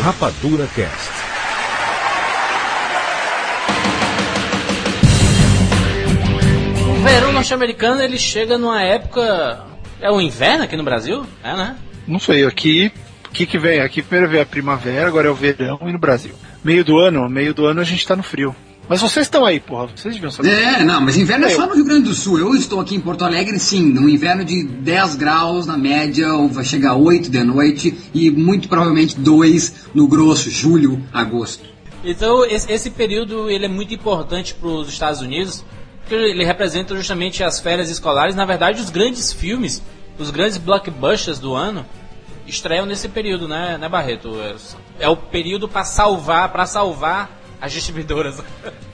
Rapadura 0.02 0.68
Cast. 0.76 1.18
Verão 7.08 7.32
norte-americano, 7.32 8.02
ele 8.02 8.18
chega 8.18 8.58
numa 8.58 8.82
época... 8.82 9.66
É 10.00 10.12
o 10.12 10.22
inverno 10.22 10.64
aqui 10.64 10.78
no 10.78 10.84
Brasil? 10.84 11.26
É, 11.44 11.56
né? 11.56 11.76
Não 12.08 12.20
sei, 12.20 12.46
aqui. 12.46 12.92
O 13.28 13.32
que, 13.32 13.48
que 13.48 13.58
vem? 13.58 13.80
Aqui 13.80 14.02
primeiro 14.02 14.30
veio 14.30 14.44
a 14.44 14.46
primavera, 14.46 15.08
agora 15.08 15.28
é 15.28 15.32
o 15.32 15.36
verão 15.36 15.80
e 15.82 15.92
no 15.92 15.98
Brasil. 15.98 16.34
Meio 16.64 16.84
do 16.84 17.00
ano, 17.00 17.28
meio 17.28 17.54
do 17.54 17.66
ano 17.66 17.82
a 17.82 17.84
gente 17.84 18.06
tá 18.06 18.16
no 18.16 18.22
frio. 18.22 18.56
Mas 18.88 19.02
vocês 19.02 19.26
estão 19.26 19.44
aí, 19.44 19.60
porra. 19.60 19.88
Vocês 19.88 20.14
deviam 20.14 20.32
saber. 20.32 20.52
É, 20.52 20.84
não, 20.84 21.02
mas 21.02 21.18
inverno 21.18 21.46
é 21.46 21.52
Eu. 21.52 21.56
só 21.56 21.66
no 21.66 21.74
Rio 21.74 21.84
Grande 21.84 22.04
do 22.04 22.14
Sul. 22.14 22.40
Eu 22.40 22.56
estou 22.56 22.80
aqui 22.80 22.96
em 22.96 23.00
Porto 23.00 23.26
Alegre, 23.26 23.58
sim, 23.60 23.92
num 23.92 24.08
inverno 24.08 24.46
de 24.46 24.64
10 24.64 25.16
graus 25.16 25.66
na 25.66 25.78
média, 25.78 26.32
ou 26.34 26.48
vai 26.48 26.64
chegar 26.64 26.92
a 26.92 26.96
8 26.96 27.30
de 27.30 27.44
noite, 27.44 27.98
e 28.14 28.30
muito 28.30 28.70
provavelmente 28.70 29.20
2 29.20 29.88
no 29.94 30.08
grosso, 30.08 30.50
julho, 30.50 31.04
agosto. 31.12 31.66
Então, 32.04 32.46
esse, 32.46 32.72
esse 32.72 32.90
período 32.92 33.50
ele 33.50 33.66
é 33.66 33.70
muito 33.70 33.94
importante 33.94 34.54
para 34.54 34.70
os 34.70 34.88
Estados 34.88 35.20
Unidos, 35.20 35.66
porque 36.08 36.16
ele 36.16 36.46
representa 36.46 36.96
justamente 36.96 37.44
as 37.44 37.60
férias 37.60 37.90
escolares. 37.90 38.34
Na 38.34 38.46
verdade, 38.46 38.82
os 38.82 38.90
grandes 38.90 39.34
filmes, 39.34 39.84
os 40.18 40.32
grandes 40.32 40.58
blockbusters 40.58 41.38
do 41.38 41.54
ano, 41.54 41.86
estreiam 42.48 42.86
nesse 42.86 43.10
período, 43.10 43.46
né, 43.46 43.78
né 43.78 43.90
Barreto? 43.90 44.40
É, 44.40 44.56
é 45.06 45.10
o 45.10 45.18
período 45.18 45.68
para 45.68 45.84
salvar, 45.84 46.50
para 46.50 46.66
salvar 46.66 47.30
as 47.60 47.74
distribuidoras. 47.74 48.42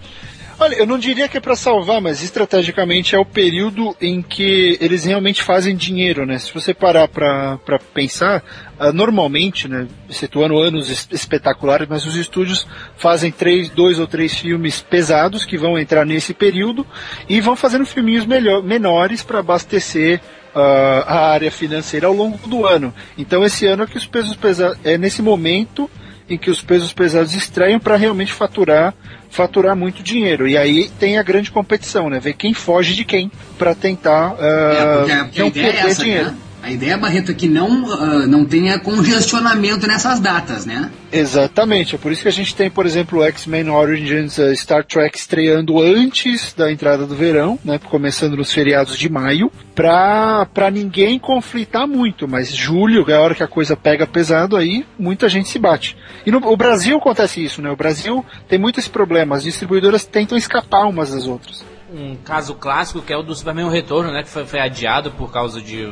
Olha, 0.60 0.76
eu 0.76 0.86
não 0.86 0.98
diria 1.00 1.28
que 1.28 1.36
é 1.36 1.40
pra 1.42 1.56
salvar, 1.56 2.00
mas 2.00 2.22
estrategicamente 2.22 3.16
é 3.16 3.20
o 3.20 3.26
período 3.26 3.96
em 4.00 4.22
que 4.22 4.78
eles 4.80 5.04
realmente 5.04 5.42
fazem 5.42 5.76
dinheiro, 5.76 6.26
né? 6.26 6.38
Se 6.38 6.54
você 6.54 6.74
parar 6.74 7.08
pra 7.08 7.58
pensar, 7.94 8.44
ah, 8.80 8.92
normalmente, 8.94 9.68
né, 9.68 9.88
excetuando 10.10 10.58
anos 10.60 10.90
es- 10.90 11.08
espetaculares, 11.12 11.88
mas 11.90 12.06
os 12.06 12.16
estúdios 12.16 12.68
fazem 12.96 13.32
três, 13.32 13.68
dois 13.70 14.00
ou 14.00 14.06
três 14.08 14.34
filmes 14.36 14.80
pesados 14.80 15.44
que 15.44 15.58
vão 15.58 15.78
entrar 15.78 16.06
nesse 16.06 16.34
período 16.34 16.86
e 17.28 17.42
vão 17.42 17.56
fazendo 17.56 17.86
filminhos 17.86 18.26
melhor, 18.26 18.62
menores 18.64 19.24
para 19.24 19.40
abastecer 19.40 20.22
ah, 20.56 21.04
a 21.08 21.30
área 21.32 21.52
financeira 21.52 22.06
ao 22.08 22.14
longo 22.14 22.38
do 22.48 22.66
ano. 22.66 22.94
Então 23.18 23.44
esse 23.44 23.66
ano 23.66 23.84
é 23.84 23.88
que 23.88 23.98
os 23.98 24.06
pesos 24.06 24.36
pesados, 24.36 24.78
é 24.84 24.98
nesse 25.00 25.22
momento 25.22 25.90
em 26.34 26.38
que 26.38 26.50
os 26.50 26.62
pesos 26.62 26.92
pesados 26.94 27.34
estreiam 27.34 27.80
para 27.80 27.96
realmente 27.96 28.34
faturar 28.34 28.94
faturar 29.30 29.76
muito 29.76 30.04
dinheiro. 30.04 30.48
E 30.48 30.56
aí 30.56 30.90
tem 31.00 31.18
a 31.18 31.24
grande 31.24 31.50
competição, 31.52 32.08
né? 32.10 32.20
Ver 32.20 32.34
quem 32.34 32.54
foge 32.54 32.94
de 32.94 33.04
quem 33.04 33.32
para 33.58 33.74
tentar 33.74 34.36
É, 34.40 34.98
porque, 34.98 35.12
ah, 35.12 35.24
porque 35.26 35.40
a 35.40 35.44
não 35.44 35.48
é 35.48 35.52
perder 35.52 35.86
essa, 35.90 36.04
dinheiro. 36.04 36.26
né? 36.32 36.38
A 36.64 36.72
ideia, 36.72 36.98
Barreto, 36.98 37.32
é 37.32 37.34
que 37.34 37.50
não, 37.50 37.92
ah, 37.92 38.26
não 38.26 38.46
tenha 38.46 38.80
congestionamento 38.80 39.86
nessas 39.86 40.22
datas, 40.22 40.66
né? 40.66 40.90
Exatamente, 41.12 41.94
é 41.94 41.98
por 41.98 42.10
isso 42.10 42.22
que 42.22 42.30
a 42.30 42.32
gente 42.32 42.56
tem, 42.56 42.72
por 42.72 42.86
exemplo, 42.86 43.20
o 43.20 43.24
X-Men 43.24 43.70
Origins 43.70 44.38
uh, 44.38 44.56
Star 44.56 44.86
Trek 44.86 45.18
estreando 45.18 45.82
antes 45.82 46.54
da 46.54 46.72
entrada 46.72 47.06
do 47.06 47.16
verão, 47.16 47.60
né, 47.66 47.78
começando 47.78 48.38
nos 48.38 48.54
feriados 48.54 48.98
de 48.98 49.10
maio, 49.10 49.52
pra, 49.76 50.48
pra 50.54 50.72
ninguém 50.72 51.20
conflitar 51.20 51.86
muito, 51.86 52.30
mas 52.30 52.56
julho, 52.56 53.04
é 53.12 53.14
a 53.14 53.22
hora 53.22 53.36
que 53.36 53.44
a 53.44 53.48
coisa 53.48 53.76
pega 53.76 54.08
pesado, 54.08 54.56
aí 54.56 54.86
muita 54.98 55.28
gente 55.28 55.50
se 55.50 55.60
bate. 55.60 55.98
E 56.26 56.32
no 56.32 56.38
o 56.48 56.56
Brasil 56.56 56.96
acontece 56.96 57.44
isso, 57.44 57.62
né, 57.62 57.70
o 57.70 57.76
Brasil 57.76 58.26
tem 58.48 58.58
muito 58.58 58.80
esse 58.80 58.90
problema, 58.90 59.36
as 59.36 59.44
distribuidoras 59.44 60.06
tentam 60.06 60.38
escapar 60.38 60.88
umas 60.88 61.12
das 61.12 61.28
outras. 61.28 61.62
Um 61.94 62.16
caso 62.16 62.56
clássico 62.56 63.02
que 63.02 63.12
é 63.12 63.18
o 63.18 63.22
do 63.22 63.36
Superman 63.36 63.66
o 63.66 63.70
Retorno, 63.70 64.14
né, 64.14 64.24
que 64.24 64.30
foi, 64.30 64.46
foi 64.46 64.62
adiado 64.62 65.12
por 65.12 65.30
causa 65.30 65.62
de 65.62 65.86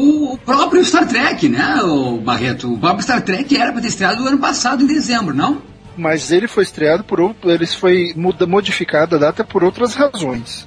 O 0.00 0.38
próprio 0.38 0.84
Star 0.84 1.06
Trek, 1.08 1.48
né, 1.48 1.80
o 1.82 2.18
Barreto? 2.18 2.72
O 2.72 2.78
próprio 2.78 3.02
Star 3.02 3.20
Trek 3.22 3.56
era 3.56 3.72
para 3.72 3.80
ter 3.82 3.88
estreado 3.88 4.22
no 4.22 4.28
ano 4.28 4.38
passado, 4.38 4.82
em 4.82 4.86
dezembro, 4.86 5.34
não? 5.34 5.60
Mas 5.96 6.30
ele 6.30 6.46
foi 6.46 6.62
estreado 6.62 7.02
por 7.02 7.20
outro, 7.20 7.50
ele 7.50 7.66
foi 7.66 8.14
modificado 8.46 9.16
a 9.16 9.18
data 9.18 9.42
por 9.42 9.64
outras 9.64 9.94
razões. 9.94 10.66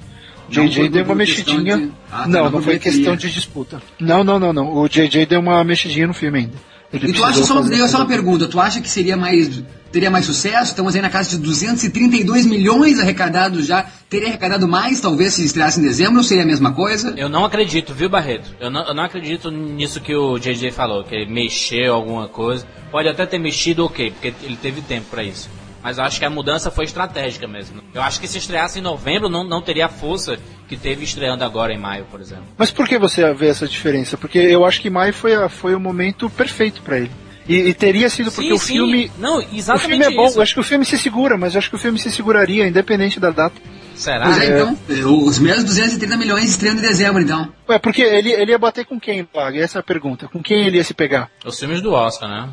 Não 0.54 0.66
JJ 0.66 0.88
deu 0.90 1.04
uma 1.04 1.14
mexidinha. 1.14 1.78
de- 1.78 1.90
Ah, 2.12 2.22
tá, 2.24 2.28
não, 2.28 2.50
não 2.50 2.60
foi 2.62 2.78
questão 2.78 3.16
de 3.16 3.30
disputa. 3.32 3.80
Não, 3.98 4.22
não, 4.22 4.38
não, 4.38 4.52
não. 4.52 4.74
O 4.76 4.86
JJ 4.86 5.24
deu 5.24 5.40
uma 5.40 5.64
mexidinha 5.64 6.06
no 6.06 6.12
filme 6.12 6.40
ainda. 6.40 6.56
Ele 6.92 7.08
E 7.08 7.12
tu 7.14 7.24
acha, 7.24 7.42
só, 7.42 7.60
eu 7.60 7.88
só 7.88 7.98
uma 7.98 8.06
pergunta, 8.06 8.46
tu 8.46 8.60
acha 8.60 8.82
que 8.82 8.90
seria 8.90 9.16
mais, 9.16 9.62
teria 9.92 10.10
mais 10.10 10.24
sucesso? 10.24 10.70
Estamos 10.72 10.94
aí 10.96 11.02
na 11.02 11.10
casa 11.10 11.30
de 11.30 11.36
232 11.38 12.46
milhões 12.46 12.98
arrecadados 12.98 13.66
já. 13.66 13.84
Teria 14.08 14.28
arrecadado 14.28 14.66
mais, 14.66 15.00
talvez, 15.00 15.34
se 15.34 15.44
estreasse 15.44 15.78
em 15.78 15.82
dezembro, 15.82 16.22
seria 16.24 16.42
a 16.42 16.46
mesma 16.46 16.72
coisa? 16.72 17.14
Eu 17.16 17.28
não 17.28 17.44
acredito, 17.44 17.94
viu, 17.94 18.08
Barreto? 18.08 18.50
Eu 18.60 18.70
não, 18.70 18.86
eu 18.86 18.94
não 18.94 19.04
acredito 19.04 19.50
nisso 19.50 20.00
que 20.00 20.14
o 20.14 20.38
JJ 20.38 20.70
falou, 20.70 21.04
que 21.04 21.14
ele 21.14 21.30
mexeu 21.30 21.94
alguma 21.94 22.28
coisa. 22.28 22.66
Pode 22.90 23.08
até 23.08 23.24
ter 23.26 23.38
mexido, 23.38 23.84
ok, 23.84 24.10
porque 24.10 24.34
ele 24.42 24.56
teve 24.56 24.80
tempo 24.82 25.06
pra 25.10 25.22
isso. 25.22 25.48
Mas 25.82 25.98
eu 25.98 26.04
acho 26.04 26.18
que 26.20 26.24
a 26.24 26.30
mudança 26.30 26.70
foi 26.70 26.84
estratégica 26.84 27.48
mesmo. 27.48 27.82
Eu 27.92 28.02
acho 28.02 28.20
que 28.20 28.28
se 28.28 28.38
estreasse 28.38 28.78
em 28.78 28.82
novembro, 28.82 29.28
não, 29.28 29.42
não 29.42 29.60
teria 29.60 29.86
a 29.86 29.88
força 29.88 30.38
que 30.68 30.76
teve 30.76 31.02
estreando 31.04 31.42
agora 31.42 31.72
em 31.72 31.78
maio, 31.78 32.04
por 32.10 32.20
exemplo. 32.20 32.44
Mas 32.56 32.70
por 32.70 32.86
que 32.86 32.98
você 32.98 33.32
vê 33.34 33.48
essa 33.48 33.66
diferença? 33.66 34.16
Porque 34.16 34.38
eu 34.38 34.64
acho 34.64 34.80
que 34.80 34.88
maio 34.88 35.12
foi, 35.12 35.34
a- 35.34 35.48
foi 35.48 35.74
o 35.74 35.80
momento 35.80 36.30
perfeito 36.30 36.82
pra 36.82 36.98
ele. 36.98 37.10
E, 37.48 37.54
e 37.56 37.74
teria 37.74 38.08
sido 38.08 38.30
porque 38.30 38.48
sim, 38.50 38.54
o 38.54 38.58
sim. 38.58 38.72
filme. 38.74 39.10
Não, 39.18 39.38
O 39.38 39.46
exatamente 39.52 39.88
filme 39.88 40.04
é 40.04 40.16
bom, 40.16 40.26
isso. 40.26 40.38
eu 40.38 40.42
acho 40.42 40.54
que 40.54 40.60
o 40.60 40.64
filme 40.64 40.84
se 40.84 40.96
segura, 40.98 41.36
mas 41.36 41.54
eu 41.54 41.58
acho 41.58 41.68
que 41.70 41.76
o 41.76 41.78
filme 41.78 41.98
se 41.98 42.10
seguraria, 42.10 42.66
independente 42.66 43.18
da 43.18 43.30
data. 43.30 43.54
Será? 43.94 44.24
Pois 44.24 44.38
é, 44.38 44.46
então, 44.46 44.78
eh, 44.88 45.04
os 45.04 45.38
mesmos 45.38 45.64
230 45.64 46.16
milhões 46.16 46.48
estreando 46.48 46.80
em 46.80 46.82
dezembro, 46.82 47.20
então. 47.20 47.52
Ué, 47.68 47.78
porque 47.78 48.00
ele, 48.02 48.32
ele 48.32 48.50
ia 48.52 48.58
bater 48.58 48.84
com 48.86 48.98
quem, 48.98 49.24
Pag? 49.24 49.58
Essa 49.60 49.78
é 49.78 49.80
a 49.80 49.82
pergunta. 49.82 50.28
Com 50.28 50.42
quem 50.42 50.66
ele 50.66 50.76
ia 50.78 50.84
se 50.84 50.94
pegar? 50.94 51.28
Os 51.44 51.58
filmes 51.58 51.80
do 51.82 51.92
Oscar, 51.92 52.28
né? 52.28 52.48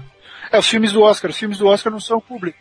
É, 0.52 0.58
os 0.58 0.68
filmes 0.68 0.92
do 0.92 1.02
Oscar. 1.02 1.30
Os 1.32 1.38
filmes 1.38 1.58
do 1.60 1.68
Oscar 1.68 1.92
não 1.94 2.00
são 2.00 2.20
público. 2.20 2.58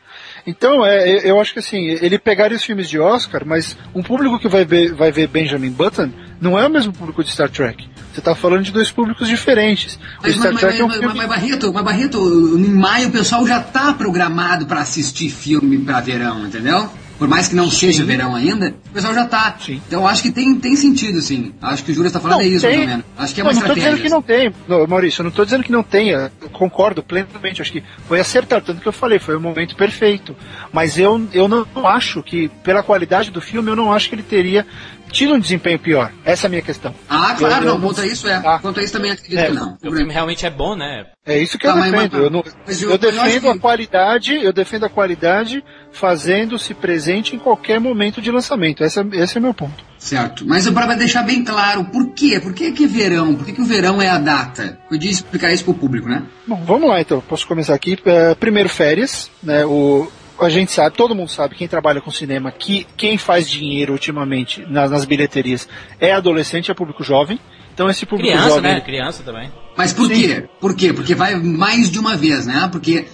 Então, 0.46 0.84
é, 0.86 1.08
eu- 1.10 1.20
eu 1.20 1.40
acho 1.40 1.52
que 1.54 1.58
assim, 1.58 1.86
ele 1.88 2.18
pegaria 2.18 2.56
os 2.56 2.62
filmes 2.64 2.88
de 2.88 2.98
Oscar, 3.00 3.42
mas 3.46 3.76
um 3.94 4.02
público 4.02 4.38
que 4.38 4.46
vai 4.48 4.64
ver, 4.64 4.92
vai 4.94 5.10
ver 5.10 5.26
Benjamin 5.26 5.70
Button 5.70 6.10
não 6.40 6.58
é 6.58 6.66
o 6.66 6.70
mesmo 6.70 6.92
público 6.92 7.22
de 7.22 7.30
Star 7.30 7.50
Trek. 7.50 7.88
Você 8.12 8.20
tá 8.20 8.34
falando 8.34 8.62
de 8.62 8.72
dois 8.72 8.90
públicos 8.90 9.28
diferentes. 9.28 9.94
O 9.94 10.22
Mas, 10.22 10.36
Star 10.36 10.52
mas, 10.52 10.62
é 10.62 10.84
um 10.84 10.88
mas, 10.88 10.96
filme... 10.96 11.06
mas, 11.06 11.16
mas, 11.16 11.28
Barreto, 11.28 11.72
mas 11.72 11.84
Barreto, 11.84 12.58
em 12.58 12.70
maio 12.70 13.08
o 13.08 13.12
pessoal 13.12 13.46
já 13.46 13.60
tá 13.60 13.92
programado 13.92 14.66
pra 14.66 14.80
assistir 14.80 15.30
filme 15.30 15.78
pra 15.78 16.00
verão, 16.00 16.46
entendeu? 16.46 16.90
Por 17.18 17.26
mais 17.26 17.48
que 17.48 17.56
não 17.56 17.68
seja 17.68 18.04
verão 18.04 18.36
ainda, 18.36 18.72
o 18.90 18.92
pessoal 18.94 19.12
já 19.12 19.24
tá. 19.24 19.56
Sim. 19.58 19.82
Então 19.88 20.02
eu 20.02 20.06
acho 20.06 20.22
que 20.22 20.30
tem, 20.30 20.54
tem 20.54 20.76
sentido, 20.76 21.20
sim. 21.20 21.52
Acho 21.60 21.82
que 21.82 21.90
o 21.90 21.94
Júlio 21.94 22.12
tá 22.12 22.20
falando 22.20 22.42
é 22.42 22.46
isso, 22.46 22.64
tem. 22.64 22.80
ou 22.80 22.86
menos. 22.86 23.04
Acho 23.18 23.34
que 23.34 23.40
é 23.40 23.44
não, 23.44 23.50
uma 23.50 23.54
não 23.54 23.60
estratégia. 23.60 23.90
dizendo 23.90 24.02
que 24.04 24.08
não 24.08 24.22
tem. 24.22 24.52
Não, 24.68 24.86
Maurício, 24.86 25.20
eu 25.20 25.24
não 25.24 25.30
tô 25.32 25.44
dizendo 25.44 25.64
que 25.64 25.72
não 25.72 25.82
tenha. 25.82 26.30
Eu 26.40 26.48
concordo 26.50 27.02
plenamente. 27.02 27.60
Acho 27.60 27.72
que 27.72 27.82
foi 28.06 28.20
acertar. 28.20 28.62
Tanto 28.62 28.80
que 28.80 28.86
eu 28.86 28.92
falei, 28.92 29.18
foi 29.18 29.36
o 29.36 29.40
momento 29.40 29.74
perfeito. 29.74 30.36
Mas 30.72 30.96
eu, 30.96 31.20
eu 31.32 31.48
não 31.48 31.66
acho 31.84 32.22
que, 32.22 32.48
pela 32.62 32.84
qualidade 32.84 33.32
do 33.32 33.40
filme, 33.40 33.68
eu 33.68 33.76
não 33.76 33.92
acho 33.92 34.08
que 34.08 34.14
ele 34.14 34.22
teria 34.22 34.64
tido 35.10 35.34
um 35.34 35.38
desempenho 35.40 35.78
pior. 35.78 36.12
Essa 36.24 36.46
é 36.46 36.48
a 36.48 36.50
minha 36.50 36.62
questão. 36.62 36.94
Ah, 37.08 37.34
claro, 37.38 37.64
Eu- 37.64 37.68
eu 37.72 37.78
não. 37.78 37.88
Quanto 37.88 38.00
a 38.00 38.06
isso, 38.06 38.28
é. 38.28 38.34
Ah. 38.44 38.58
Quanto 38.60 38.80
a 38.80 38.82
isso 38.82 38.92
também 38.92 39.10
acredito 39.10 39.38
É. 39.38 39.46
que 39.46 39.52
não. 39.52 39.74
O 39.84 39.94
filme 39.96 40.12
realmente 40.12 40.46
é 40.46 40.50
bom, 40.50 40.74
né? 40.76 41.06
É 41.26 41.36
isso 41.38 41.58
que 41.58 41.66
Tá, 41.66 41.72
eu 41.72 41.76
mas- 41.78 41.90
defendo. 41.92 42.12
mas- 42.12 42.22
eu, 42.22 42.30
não- 42.30 42.44
mas 42.66 42.82
eu 42.82 42.88
eu- 42.88 42.92
eu 42.94 42.98
defendo 42.98 43.40
que- 43.42 43.48
a 43.48 43.58
qualidade, 43.58 44.34
eu 44.34 44.52
defendo 44.52 44.84
a 44.86 44.88
qualidade 44.88 45.62
fazendo-se 45.92 46.72
presente 46.74 47.34
em 47.34 47.38
qualquer 47.38 47.80
momento 47.80 48.20
de 48.22 48.30
lançamento. 48.30 48.82
Esse 48.84 49.00
é, 49.00 49.04
esse 49.12 49.36
é 49.36 49.40
meu 49.40 49.52
ponto. 49.52 49.84
Certo. 49.98 50.44
Mas 50.46 50.68
para 50.70 50.94
deixar 50.94 51.22
bem 51.24 51.42
claro, 51.44 51.84
por 51.86 52.10
quê? 52.14 52.38
Por 52.40 52.54
que 52.54 52.70
que 52.72 52.84
é 52.84 52.86
verão? 52.86 53.34
Por 53.34 53.44
que, 53.44 53.52
que 53.52 53.60
o 53.60 53.64
verão 53.66 54.00
é 54.00 54.08
a 54.08 54.16
data? 54.18 54.78
Podia 54.88 55.10
explicar 55.10 55.52
isso 55.52 55.64
pro 55.64 55.74
público, 55.74 56.08
né? 56.08 56.22
Bom, 56.46 56.62
vamos 56.64 56.88
lá 56.88 57.00
então. 57.00 57.20
Posso 57.20 57.46
começar 57.48 57.74
aqui. 57.74 57.98
É, 58.04 58.34
primeiro, 58.36 58.68
férias. 58.68 59.28
Né, 59.42 59.64
o, 59.66 60.08
a 60.40 60.48
gente 60.48 60.72
sabe, 60.72 60.96
todo 60.96 61.14
mundo 61.14 61.30
sabe, 61.30 61.54
quem 61.54 61.68
trabalha 61.68 62.00
com 62.00 62.10
cinema, 62.10 62.50
que 62.50 62.86
quem 62.96 63.18
faz 63.18 63.48
dinheiro 63.48 63.92
ultimamente 63.92 64.64
nas, 64.68 64.90
nas 64.90 65.04
bilheterias 65.04 65.68
é 66.00 66.12
adolescente, 66.12 66.70
é 66.70 66.74
público 66.74 67.02
jovem. 67.02 67.38
Então 67.78 67.88
esse 67.88 68.04
público 68.04 68.28
Criança, 68.32 68.56
jovem. 68.56 68.72
né? 68.72 68.80
Criança 68.80 69.22
também. 69.22 69.52
Mas 69.76 69.92
por 69.92 70.08
quê? 70.08 70.48
Por 70.60 70.74
quê? 70.74 70.92
Porque 70.92 71.14
vai 71.14 71.36
mais 71.36 71.88
de 71.88 72.00
uma 72.00 72.16
vez, 72.16 72.44
né? 72.44 72.68
Porque 72.72 73.06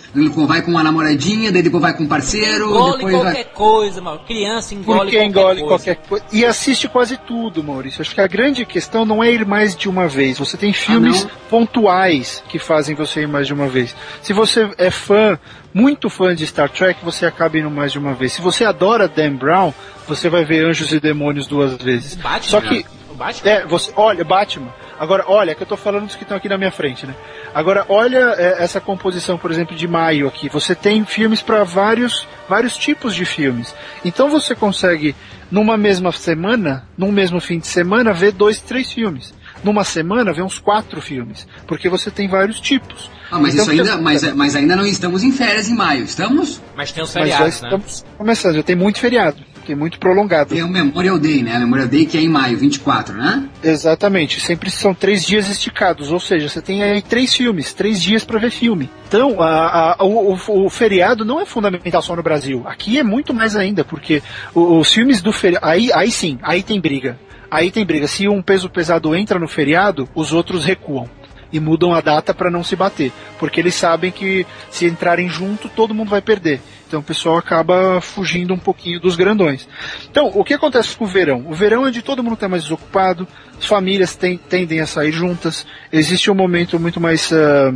vai 0.47 0.63
com 0.63 0.71
uma 0.71 0.83
namoradinha, 0.83 1.53
daí 1.53 1.63
depois 1.63 1.83
vai 1.83 1.95
com 1.95 2.05
um 2.05 2.09
parceiro, 2.09 2.71
Engole 2.71 2.93
depois 2.93 3.15
qualquer 3.15 3.33
vai... 3.35 3.45
coisa, 3.45 4.01
mano. 4.01 4.21
Criança 4.21 4.75
engole 4.75 5.01
Porque 5.01 5.17
qualquer 5.17 5.27
engole 5.27 5.61
coisa. 5.61 5.67
qualquer 5.67 5.97
coisa. 6.09 6.25
E 6.33 6.47
assiste 6.47 6.89
quase 6.89 7.19
tudo, 7.19 7.63
Maurício. 7.63 8.01
Acho 8.01 8.15
que 8.15 8.23
a 8.23 8.27
grande 8.27 8.65
questão 8.65 9.05
não 9.05 9.23
é 9.23 9.31
ir 9.31 9.45
mais 9.45 9.77
de 9.77 9.87
uma 9.87 10.09
vez. 10.09 10.39
Você 10.39 10.57
tem 10.57 10.73
filmes 10.73 11.25
não? 11.25 11.31
pontuais 11.51 12.43
que 12.49 12.59
fazem 12.59 12.95
você 12.95 13.21
ir 13.21 13.29
mais 13.29 13.47
de 13.47 13.53
uma 13.53 13.69
vez. 13.69 13.95
Se 14.23 14.33
você 14.33 14.71
é 14.79 14.91
fã, 14.91 15.39
muito 15.75 16.09
fã 16.09 16.35
de 16.35 16.47
Star 16.47 16.71
Trek, 16.71 17.05
você 17.05 17.27
acaba 17.27 17.59
indo 17.59 17.71
mais 17.71 17.93
de 17.93 17.99
uma 17.99 18.15
vez. 18.15 18.33
Se 18.33 18.41
você 18.41 18.65
adora 18.65 19.07
Dan 19.07 19.35
Brown, 19.35 19.75
você 20.09 20.31
vai 20.31 20.47
ver 20.47 20.65
Anjos 20.65 20.91
e 20.95 21.01
Demônios 21.01 21.47
duas 21.47 21.77
vezes. 21.77 22.15
Batman, 22.15 22.41
Só 22.41 22.63
que 22.63 22.87
O 23.15 23.17
Batman? 23.17 23.51
é, 23.51 23.65
você, 23.65 23.93
olha, 23.95 24.25
Batman. 24.25 24.75
Agora, 24.99 25.25
olha, 25.29 25.55
que 25.55 25.63
eu 25.63 25.67
tô 25.67 25.77
falando 25.77 26.07
dos 26.07 26.17
que 26.17 26.25
estão 26.25 26.37
aqui 26.37 26.49
na 26.49 26.59
minha 26.59 26.71
frente, 26.71 27.07
né? 27.07 27.15
Agora, 27.55 27.87
olha 27.89 28.35
é, 28.37 28.63
essa 28.63 28.81
composição, 28.81 29.39
por 29.39 29.51
exemplo, 29.51 29.77
de 29.77 29.87
maio 29.87 30.27
aqui. 30.27 30.49
Você 30.49 30.75
tem 30.75 31.05
filmes 31.05 31.41
para 31.41 31.63
vários, 31.65 32.27
vários 32.49 32.77
tipos 32.77 33.15
de 33.15 33.25
filmes. 33.25 33.75
Então 34.05 34.29
você 34.29 34.55
consegue, 34.55 35.15
numa 35.51 35.77
mesma 35.77 36.11
semana, 36.13 36.87
num 36.99 37.13
mesmo 37.13 37.41
fim 37.41 37.59
de 37.59 37.67
semana, 37.69 38.13
ver 38.13 38.33
dois, 38.33 38.61
três 38.61 38.93
filmes. 38.93 39.33
Numa 39.63 39.85
semana, 39.85 40.33
ver 40.33 40.43
uns 40.43 40.59
quatro 40.59 41.01
filmes. 41.01 41.47
Porque 41.67 41.89
você 41.89 42.11
tem 42.11 42.29
vários 42.29 42.61
tipos. 42.61 43.11
Ah, 43.31 43.39
mas 43.39 43.55
Então, 43.55 43.65
isso 43.65 43.71
ainda, 43.71 43.97
mas, 43.97 44.35
mas 44.35 44.57
ainda 44.57 44.77
não 44.77 44.85
estamos 44.85 45.23
em 45.23 45.33
férias 45.33 45.69
em 45.69 45.75
maio, 45.75 46.05
estamos? 46.05 46.61
Mas 46.77 46.93
tem 46.93 47.03
os 47.03 47.15
Mas 47.15 47.29
já 47.29 47.37
feriados, 47.39 47.61
né? 47.63 47.69
estamos 47.69 48.05
começando, 48.19 48.57
já 48.57 48.63
tem 48.63 48.77
muito 48.77 48.99
feriado. 48.99 49.54
Tem 49.67 49.75
muito 49.77 49.99
prolongado. 49.99 50.55
Tem 50.55 50.63
o 50.63 50.69
Memorial 50.69 51.19
Day, 51.19 51.43
né? 51.43 51.59
Memorial 51.59 51.89
Day 51.89 52.07
que 52.07 52.17
é 52.19 52.21
em 52.21 52.29
maio, 52.29 52.57
24, 52.59 53.15
né? 53.17 53.49
Exatamente, 53.63 54.41
sempre 54.41 54.71
são 54.71 54.95
três 54.95 55.25
dias 55.27 55.49
esticados, 55.49 56.13
ou 56.13 56.21
seja, 56.21 56.49
você 56.49 56.61
tem 56.63 56.83
aí 56.83 57.03
três 57.03 57.35
filmes, 57.35 57.73
três 57.73 58.01
dias 58.03 58.25
para 58.25 58.39
ver 58.39 58.51
filme. 58.51 58.89
Então, 59.09 59.41
a- 59.43 59.97
a- 59.99 60.05
o, 60.05 60.35
o- 60.67 60.71
feriado 60.71 61.25
não 61.25 61.41
é 61.41 61.47
fundamental 61.47 62.03
só 62.03 62.15
no 62.17 62.23
Brasil. 62.23 62.63
Aqui 62.67 62.99
é 62.99 63.03
muito 63.03 63.33
mais 63.35 63.57
ainda, 63.57 63.85
porque 63.85 64.23
o- 64.55 64.79
os 64.79 64.93
filmes 64.93 65.21
do 65.23 65.33
feriado. 65.33 65.67
Aí, 65.67 65.93
aí 65.93 66.11
sim, 66.11 66.39
aí 66.43 66.63
tem 66.63 66.81
briga. 66.81 67.19
Aí 67.51 67.71
tem 67.71 67.85
briga. 67.87 68.07
Se 68.09 68.27
um 68.29 68.43
peso 68.43 68.69
pesado 68.69 69.15
entra 69.15 69.39
no 69.39 69.47
feriado, 69.49 70.09
os 70.15 70.33
outros 70.33 70.65
recuam. 70.65 71.09
E 71.53 71.61
mudam 71.61 71.95
a 71.95 72.01
data 72.01 72.35
para 72.35 72.51
não 72.51 72.65
se 72.65 72.75
bater. 72.75 73.13
Porque 73.39 73.61
eles 73.61 73.77
sabem 73.77 74.11
que 74.11 74.45
se 74.71 74.87
entrarem 74.87 75.29
junto, 75.29 75.69
todo 75.69 75.95
mundo 75.95 76.09
vai 76.11 76.21
perder. 76.21 76.61
Então 76.95 77.01
o 77.01 77.05
pessoal 77.05 77.37
acaba 77.37 78.01
fugindo 78.01 78.55
um 78.55 78.59
pouquinho 78.59 79.01
dos 79.01 79.17
grandões. 79.17 79.67
Então, 80.09 80.31
o 80.33 80.45
que 80.45 80.55
acontece 80.55 80.97
com 80.97 81.05
o 81.05 81.09
verão? 81.09 81.45
O 81.49 81.53
verão 81.53 81.85
é 81.85 81.89
onde 81.89 82.03
todo 82.03 82.23
mundo 82.23 82.35
está 82.35 82.49
mais 82.49 82.63
desocupado, 82.63 83.27
as 83.59 83.67
famílias 83.67 84.15
tem- 84.15 84.39
tendem 84.39 84.79
a 84.79 84.87
sair 84.87 85.11
juntas, 85.11 85.67
existe 85.93 86.31
um 86.31 86.37
momento 86.37 86.79
muito 86.79 87.01
mais 87.01 87.33
ah, 87.33 87.75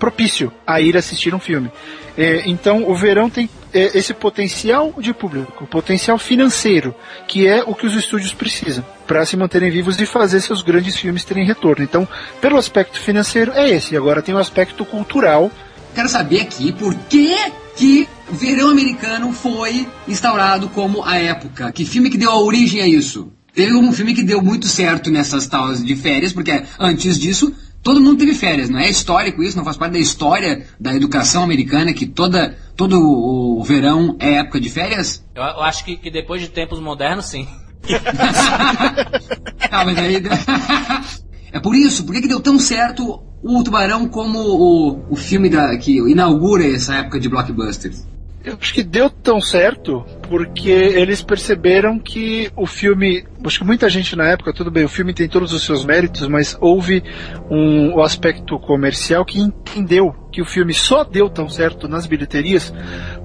propício 0.00 0.52
a 0.66 0.80
ir 0.80 0.96
assistir 0.96 1.32
um 1.32 1.38
filme. 1.38 1.70
É, 2.18 2.42
então, 2.46 2.90
o 2.90 2.94
verão 2.96 3.30
tem 3.30 3.48
é, 3.72 3.96
esse 3.96 4.12
potencial 4.12 4.92
de 4.98 5.14
público, 5.14 5.64
potencial 5.68 6.18
financeiro, 6.18 6.92
que 7.28 7.46
é 7.46 7.62
o 7.64 7.72
que 7.72 7.86
os 7.86 7.94
estúdios 7.94 8.34
precisam 8.34 8.84
para 9.06 9.24
se 9.24 9.36
manterem 9.36 9.70
vivos 9.70 10.00
e 10.00 10.06
fazer 10.06 10.40
seus 10.40 10.60
grandes 10.60 10.96
filmes 10.96 11.24
terem 11.24 11.46
retorno. 11.46 11.84
Então, 11.84 12.08
pelo 12.40 12.56
aspecto 12.56 12.98
financeiro, 12.98 13.52
é 13.52 13.68
esse. 13.68 13.96
Agora 13.96 14.22
tem 14.22 14.34
o 14.34 14.38
aspecto 14.38 14.84
cultural. 14.84 15.52
Quero 15.94 16.08
saber 16.08 16.40
aqui 16.40 16.72
por 16.72 16.92
que 17.08 17.32
que 17.76 18.08
verão 18.30 18.70
americano 18.70 19.32
foi 19.32 19.86
instaurado 20.06 20.68
como 20.68 21.04
a 21.04 21.16
época. 21.16 21.70
Que 21.72 21.84
filme 21.84 22.10
que 22.10 22.18
deu 22.18 22.30
a 22.30 22.40
origem 22.40 22.80
a 22.80 22.88
isso? 22.88 23.32
Teve 23.54 23.74
um 23.74 23.92
filme 23.92 24.14
que 24.14 24.22
deu 24.22 24.42
muito 24.42 24.66
certo 24.66 25.10
nessas 25.10 25.46
taus 25.46 25.82
de 25.82 25.96
férias, 25.96 26.32
porque 26.32 26.62
antes 26.78 27.18
disso 27.18 27.54
todo 27.82 28.00
mundo 28.00 28.18
teve 28.18 28.34
férias, 28.34 28.68
não 28.68 28.80
é 28.80 28.90
histórico 28.90 29.44
isso, 29.44 29.56
não 29.56 29.64
faz 29.64 29.76
parte 29.76 29.92
da 29.92 29.98
história 30.00 30.66
da 30.78 30.92
educação 30.92 31.44
americana 31.44 31.92
que 31.92 32.04
toda, 32.04 32.58
todo 32.76 33.00
o 33.00 33.62
verão 33.62 34.16
é 34.18 34.38
época 34.38 34.60
de 34.60 34.68
férias? 34.68 35.24
Eu, 35.32 35.42
eu 35.42 35.62
acho 35.62 35.84
que, 35.84 35.96
que 35.96 36.10
depois 36.10 36.42
de 36.42 36.48
tempos 36.48 36.80
modernos, 36.80 37.26
sim. 37.26 37.46
ah, 39.70 39.84
mas 39.84 39.96
aí... 39.98 40.16
é 41.52 41.60
por 41.60 41.76
isso, 41.76 42.04
por 42.04 42.12
que, 42.12 42.22
que 42.22 42.28
deu 42.28 42.40
tão 42.40 42.58
certo 42.58 43.22
o 43.40 43.62
Tubarão 43.62 44.08
como 44.08 44.40
o, 44.40 45.12
o 45.12 45.14
filme 45.14 45.48
da, 45.48 45.78
que 45.78 45.96
inaugura 46.10 46.66
essa 46.66 46.96
época 46.96 47.20
de 47.20 47.28
blockbusters? 47.28 48.04
Eu 48.46 48.56
acho 48.60 48.72
que 48.72 48.84
deu 48.84 49.10
tão 49.10 49.40
certo 49.40 50.06
porque 50.28 50.70
eles 50.70 51.22
perceberam 51.22 51.98
que 51.98 52.50
o 52.56 52.66
filme. 52.66 53.24
Acho 53.44 53.60
que 53.60 53.64
muita 53.64 53.88
gente 53.88 54.16
na 54.16 54.24
época, 54.28 54.52
tudo 54.52 54.70
bem, 54.70 54.84
o 54.84 54.88
filme 54.88 55.14
tem 55.14 55.28
todos 55.28 55.52
os 55.52 55.62
seus 55.64 55.84
méritos, 55.84 56.26
mas 56.26 56.56
houve 56.60 57.02
um, 57.50 57.94
o 57.94 58.02
aspecto 58.02 58.58
comercial 58.58 59.24
que 59.24 59.38
entendeu 59.38 60.12
que 60.32 60.42
o 60.42 60.44
filme 60.44 60.74
só 60.74 61.04
deu 61.04 61.30
tão 61.30 61.48
certo 61.48 61.88
nas 61.88 62.06
bilheterias 62.06 62.74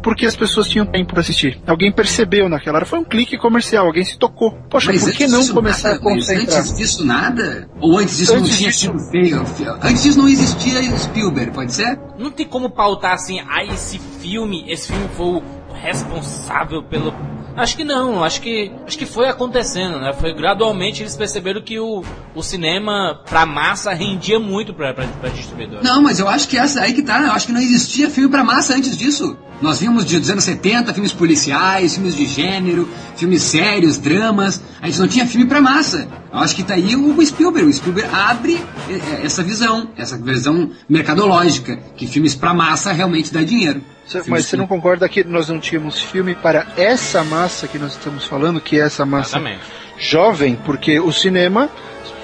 porque 0.02 0.26
as 0.26 0.36
pessoas 0.36 0.70
tinham 0.70 0.86
tempo 0.86 1.12
para 1.12 1.22
assistir. 1.22 1.60
Alguém 1.68 1.92
percebeu 1.92 2.48
naquela 2.48 2.78
hora, 2.78 2.86
foi 2.86 3.00
um 3.00 3.04
clique 3.04 3.38
comercial, 3.38 3.86
alguém 3.88 4.04
se 4.06 4.18
tocou. 4.18 4.52
Poxa, 4.70 4.92
Mas 4.92 5.04
por 5.04 5.12
que 5.14 5.28
não 5.28 5.46
começar 5.48 5.90
nada, 5.90 6.00
a 6.00 6.04
concentrar? 6.04 6.60
Antes 6.60 6.78
disso 6.78 7.06
nada? 7.06 7.70
Ou 7.80 7.98
antes 7.98 8.18
disso 8.18 8.34
Antes 8.36 8.50
não 8.52 8.58
tinha 8.58 8.70
disso- 8.70 8.80
sido 8.82 9.00
feio? 9.12 9.46
Antes 9.84 10.04
disso 10.04 10.18
não 10.20 10.30
existia 10.30 10.98
Spielberg, 10.98 11.52
pode 11.52 11.74
ser? 11.74 12.00
Não 12.18 12.32
tem 12.32 12.48
como 12.48 12.70
pautar 12.70 13.14
assim, 13.14 13.40
ah, 13.42 13.64
esse 13.66 14.00
filme, 14.22 14.64
esse 14.72 14.88
filme 14.88 15.08
foi 15.16 15.26
o 15.26 15.44
responsável 15.82 16.84
pelo. 16.84 17.14
Acho 17.56 17.76
que 17.76 17.84
não, 17.84 18.24
acho 18.24 18.42
que 18.42 18.72
acho 18.88 18.98
que 18.98 19.06
foi 19.06 19.28
acontecendo, 19.28 20.00
né? 20.00 20.14
Foi 20.14 20.34
gradualmente 20.34 21.02
eles 21.02 21.16
perceberam 21.18 21.62
que 21.62 21.78
o, 21.80 22.02
o 22.34 22.42
cinema 22.42 23.20
pra 23.28 23.46
massa 23.46 23.94
rendia 23.94 24.40
muito 24.40 24.74
pra, 24.74 24.94
pra, 24.94 25.06
pra 25.06 25.30
distribuidora. 25.30 25.84
Não, 25.84 26.02
mas 26.02 26.20
eu 26.20 26.30
acho 26.30 26.48
que 26.48 26.58
essa 26.58 26.82
aí 26.82 26.94
que 26.94 27.02
tá, 27.02 27.20
eu 27.20 27.32
acho 27.32 27.48
que 27.48 27.52
não 27.52 27.60
existia 27.60 28.10
filme 28.10 28.30
pra 28.30 28.44
massa 28.44 28.76
antes 28.76 28.96
disso. 28.96 29.38
Nós 29.62 29.80
vimos 29.80 30.06
de, 30.06 30.20
dos 30.20 30.30
anos 30.30 30.44
70 30.44 30.92
filmes 30.94 31.14
policiais, 31.14 31.94
filmes 31.94 32.16
de 32.16 32.26
gênero, 32.26 32.90
filmes 33.16 33.44
sérios, 33.44 33.98
dramas. 33.98 34.60
A 34.82 34.88
gente 34.88 35.00
não 35.00 35.08
tinha 35.08 35.28
filme 35.28 35.46
pra 35.46 35.62
massa. 35.62 36.08
Eu 36.34 36.40
acho 36.40 36.56
que 36.56 36.64
tá 36.64 36.74
aí 36.74 36.96
o 36.96 37.24
Spielberg. 37.24 37.70
O 37.70 37.74
Spielberg 37.74 38.10
abre 38.12 38.56
eh, 38.90 38.94
eh, 38.94 39.22
essa 39.24 39.44
visão, 39.44 39.90
essa 39.96 40.18
visão 40.18 40.72
mercadológica, 40.90 41.78
que 41.96 42.08
filmes 42.08 42.34
pra 42.34 42.56
massa 42.56 42.92
realmente 42.92 43.32
dá 43.32 43.44
dinheiro. 43.44 43.84
Cê- 44.06 44.24
Mas 44.28 44.46
você 44.46 44.58
não 44.58 44.68
concorda 44.68 45.08
que 45.08 45.24
nós 45.24 45.48
não 45.50 45.60
tínhamos 45.60 46.02
filme 46.02 46.36
para 46.36 46.68
essa 46.76 47.24
massa 47.24 47.68
que 47.68 47.78
nós 47.80 47.92
estamos 47.94 48.26
falando, 48.26 48.60
que 48.60 48.80
é 48.80 48.84
essa 48.84 49.06
massa 49.06 49.38
Exatamente. 49.38 49.62
jovem, 49.98 50.56
porque 50.66 51.00
o 51.00 51.12
cinema 51.12 51.70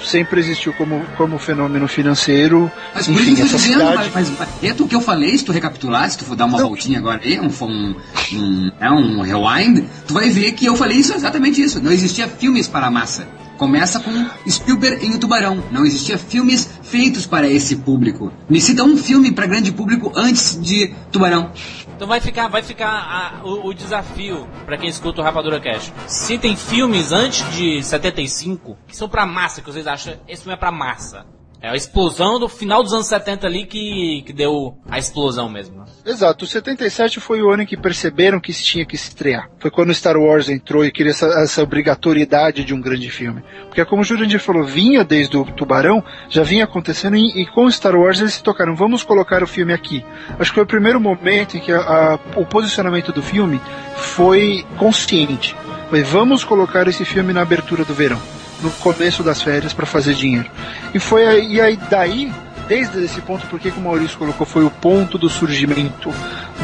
sempre 0.03 0.39
existiu 0.39 0.73
como, 0.73 1.03
como 1.17 1.37
fenômeno 1.39 1.87
financeiro. 1.87 2.71
Mas 2.93 3.07
por 3.07 3.13
Enfim, 3.13 3.31
isso 3.33 3.35
que 3.35 3.41
eu 3.41 3.49
tô 3.49 3.55
essa 3.55 3.57
dizendo, 3.57 3.89
cidade. 3.89 4.11
mas, 4.13 4.29
mas 4.39 4.49
dentro 4.61 4.83
do 4.83 4.87
que 4.87 4.95
eu 4.95 5.01
falei, 5.01 5.37
se 5.37 5.45
tu 5.45 5.51
recapitular, 5.51 6.09
se 6.09 6.17
tu 6.17 6.25
for 6.25 6.35
dar 6.35 6.45
uma 6.45 6.57
voltinha 6.59 6.99
agora 6.99 7.21
aí, 7.23 7.39
um, 7.39 7.47
um, 7.65 7.95
um, 8.33 8.71
é 8.79 8.91
um 8.91 9.21
rewind, 9.21 9.85
tu 10.07 10.13
vai 10.13 10.29
ver 10.29 10.51
que 10.53 10.65
eu 10.65 10.75
falei 10.75 10.97
isso 10.97 11.13
exatamente 11.13 11.61
isso. 11.61 11.81
Não 11.81 11.91
existia 11.91 12.27
filmes 12.27 12.67
para 12.67 12.87
a 12.87 12.91
massa. 12.91 13.27
Começa 13.57 13.99
com 13.99 14.11
Spielberg 14.49 15.05
em 15.05 15.15
O 15.15 15.19
Tubarão. 15.19 15.63
Não 15.71 15.85
existia 15.85 16.17
filmes 16.17 16.69
feitos 16.83 17.25
para 17.25 17.47
esse 17.47 17.77
público. 17.77 18.31
Me 18.49 18.61
cita 18.61 18.83
um 18.83 18.95
filme 18.97 19.31
para 19.31 19.45
grande 19.47 19.71
público 19.71 20.11
antes 20.15 20.59
de 20.61 20.93
Tubarão. 21.11 21.51
Então 21.95 22.07
vai 22.07 22.21
ficar, 22.21 22.47
vai 22.47 22.61
ficar 22.61 22.87
a- 22.89 23.41
o, 23.43 23.69
o 23.69 23.73
desafio 23.73 24.47
pra 24.65 24.77
quem 24.77 24.87
escuta 24.87 25.21
o 25.21 25.23
Rapadura 25.23 25.59
Cash. 25.59 25.91
Se 26.05 26.37
tem 26.37 26.55
filmes 26.55 27.11
antes 27.11 27.43
de 27.55 27.81
75 27.83 28.77
que 28.87 28.95
são 28.95 29.09
pra 29.09 29.25
massa, 29.25 29.61
que 29.61 29.71
vocês 29.71 29.87
acham 29.87 30.13
esse 30.27 30.43
filme 30.43 30.53
é 30.53 30.57
pra 30.59 30.71
massa. 30.71 31.25
É 31.59 31.69
a 31.69 31.75
explosão 31.75 32.39
do 32.39 32.47
final 32.47 32.83
dos 32.83 32.93
anos 32.93 33.07
70 33.07 33.47
ali 33.47 33.65
que, 33.65 34.21
que 34.25 34.31
deu 34.31 34.77
a 34.89 34.99
explosão 34.99 35.49
mesmo. 35.49 35.77
né? 35.79 35.85
Exato, 36.05 36.45
o 36.45 36.47
77 36.47 37.19
foi 37.19 37.41
o 37.41 37.49
ano 37.51 37.63
em 37.63 37.65
que 37.65 37.75
perceberam 37.75 38.39
que 38.39 38.53
tinha 38.53 38.85
que 38.85 38.95
estrear. 38.95 39.49
Foi 39.59 39.71
quando 39.71 39.93
Star 39.93 40.15
Wars 40.17 40.49
entrou 40.49 40.85
e 40.85 40.91
queria 40.91 41.11
essa, 41.11 41.25
essa 41.41 41.63
obrigatoriedade 41.63 42.63
de 42.63 42.73
um 42.73 42.79
grande 42.79 43.09
filme. 43.09 43.43
Porque 43.65 43.83
como 43.85 44.01
o 44.03 44.05
Jurandir 44.05 44.39
falou, 44.39 44.63
vinha 44.63 45.03
desde 45.03 45.35
o 45.35 45.43
Tubarão, 45.45 46.03
já 46.29 46.43
vinha 46.43 46.63
acontecendo 46.63 47.15
e, 47.17 47.41
e 47.41 47.45
com 47.47 47.69
Star 47.71 47.95
Wars 47.95 48.19
eles 48.19 48.33
se 48.35 48.43
tocaram, 48.43 48.75
vamos 48.75 49.03
colocar 49.03 49.41
o 49.41 49.47
filme 49.47 49.73
aqui. 49.73 50.05
Acho 50.39 50.51
que 50.51 50.55
foi 50.55 50.63
o 50.63 50.67
primeiro 50.67 51.01
momento 51.01 51.57
em 51.57 51.59
que 51.59 51.71
a- 51.71 51.79
a- 51.79 52.19
o 52.39 52.45
posicionamento 52.45 53.11
do 53.11 53.23
filme 53.23 53.59
foi 53.95 54.63
consciente. 54.77 55.55
Foi, 55.89 56.03
vamos 56.03 56.43
colocar 56.43 56.87
esse 56.87 57.03
filme 57.03 57.33
na 57.33 57.41
abertura 57.41 57.83
do 57.83 57.93
verão, 57.93 58.19
no 58.61 58.71
começo 58.71 59.23
das 59.23 59.41
férias 59.41 59.73
para 59.73 59.85
fazer 59.85 60.13
dinheiro. 60.13 60.49
E 60.93 60.99
foi 60.99 61.25
aí, 61.25 61.53
e 61.53 61.61
aí 61.61 61.79
daí 61.89 62.31
desde 62.67 63.03
esse 63.03 63.21
ponto, 63.21 63.47
porque 63.47 63.71
que 63.71 63.79
o 63.79 63.81
Maurício 63.81 64.17
colocou, 64.17 64.45
foi 64.45 64.63
o 64.63 64.69
ponto 64.69 65.17
do 65.17 65.29
surgimento 65.29 66.13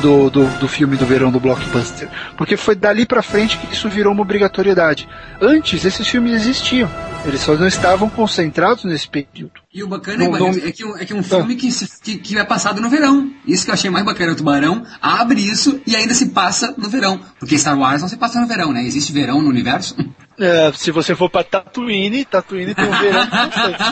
do, 0.02 0.30
do, 0.30 0.46
do 0.60 0.68
filme 0.68 0.98
do 0.98 1.06
verão 1.06 1.32
do 1.32 1.40
blockbuster. 1.40 2.10
Porque 2.36 2.58
foi 2.58 2.76
dali 2.76 3.06
pra 3.06 3.22
frente 3.22 3.58
que 3.58 3.74
isso 3.74 3.90
virou 3.90 4.12
uma 4.12 4.22
obrigatoriedade. 4.22 5.08
Antes, 5.42 5.86
esses 5.86 6.08
filmes 6.08 6.34
existiam. 6.34 6.90
Eles 7.26 7.40
só 7.42 7.56
não 7.56 7.68
estavam 7.68 8.10
concentrados 8.10 8.84
nesse 8.84 9.08
período. 9.08 9.54
E 9.74 9.82
o 9.82 9.88
bacana 9.88 10.26
Não, 10.28 10.36
é, 10.36 10.40
não- 10.40 10.50
é 10.50 10.72
que, 10.72 10.84
é 10.84 11.06
que 11.06 11.14
é 11.14 11.16
um 11.16 11.24
filme 11.24 11.56
que, 11.56 11.72
se- 11.72 12.02
que, 12.02 12.18
que 12.18 12.38
é 12.38 12.44
passado 12.44 12.82
no 12.82 12.90
verão. 12.90 13.32
Isso 13.48 13.64
que 13.64 13.72
eu 13.72 13.74
achei 13.74 13.90
mais 13.90 14.06
bacana. 14.06 14.34
O 14.34 14.36
Tubarão 14.36 14.86
abre 15.02 15.40
isso 15.42 15.82
e 15.88 15.96
ainda 15.96 16.14
se 16.14 16.30
passa 16.32 16.74
no 16.78 16.90
verão. 16.90 17.20
Porque 17.40 17.58
Star 17.58 17.80
Wars 17.80 18.02
não 18.02 18.10
se 18.10 18.18
passa 18.18 18.42
no 18.42 18.48
verão, 18.48 18.74
né? 18.74 18.84
Existe 18.84 19.14
verão 19.14 19.42
no 19.42 19.50
universo? 19.50 19.96
É, 20.38 20.72
se 20.74 20.92
você 20.92 21.16
for 21.16 21.30
pra 21.30 21.44
Tatooine, 21.44 22.26
Tatooine 22.26 22.76
tem 22.76 22.86
um 22.86 22.92
verão 23.00 23.28
constante. 23.28 23.84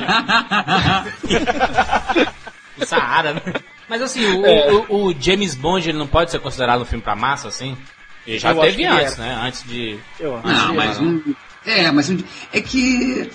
O 2.82 2.86
Saara, 2.86 3.34
né? 3.34 3.42
Mas 3.88 4.02
assim, 4.02 4.26
o, 4.26 4.46
É. 4.46 4.72
o- 4.90 5.08
o 5.10 5.16
James 5.20 5.54
Bond 5.54 5.88
ele 5.88 5.98
não 5.98 6.08
pode 6.08 6.32
ser 6.32 6.40
considerado 6.40 6.82
um 6.82 6.86
filme 6.86 7.04
pra 7.04 7.16
massa, 7.16 7.48
assim? 7.48 7.78
Ele 8.26 8.40
já 8.40 8.52
Eu 8.52 8.62
teve 8.62 8.86
antes, 8.86 9.18
é. 9.20 9.22
né? 9.22 9.40
Antes 9.44 9.64
de. 9.64 10.00
Eu 10.20 10.38
acho. 10.38 10.48
Não, 10.48 10.74
mas 10.76 11.00
um. 11.00 11.22
É, 11.66 11.92
mas 11.92 12.10
um. 12.10 12.18
É 12.52 12.62
que. 12.62 13.30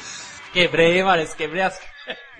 Quebrei, 0.53 1.03
Maurício, 1.03 1.37
quebrei 1.37 1.63
as. 1.63 1.79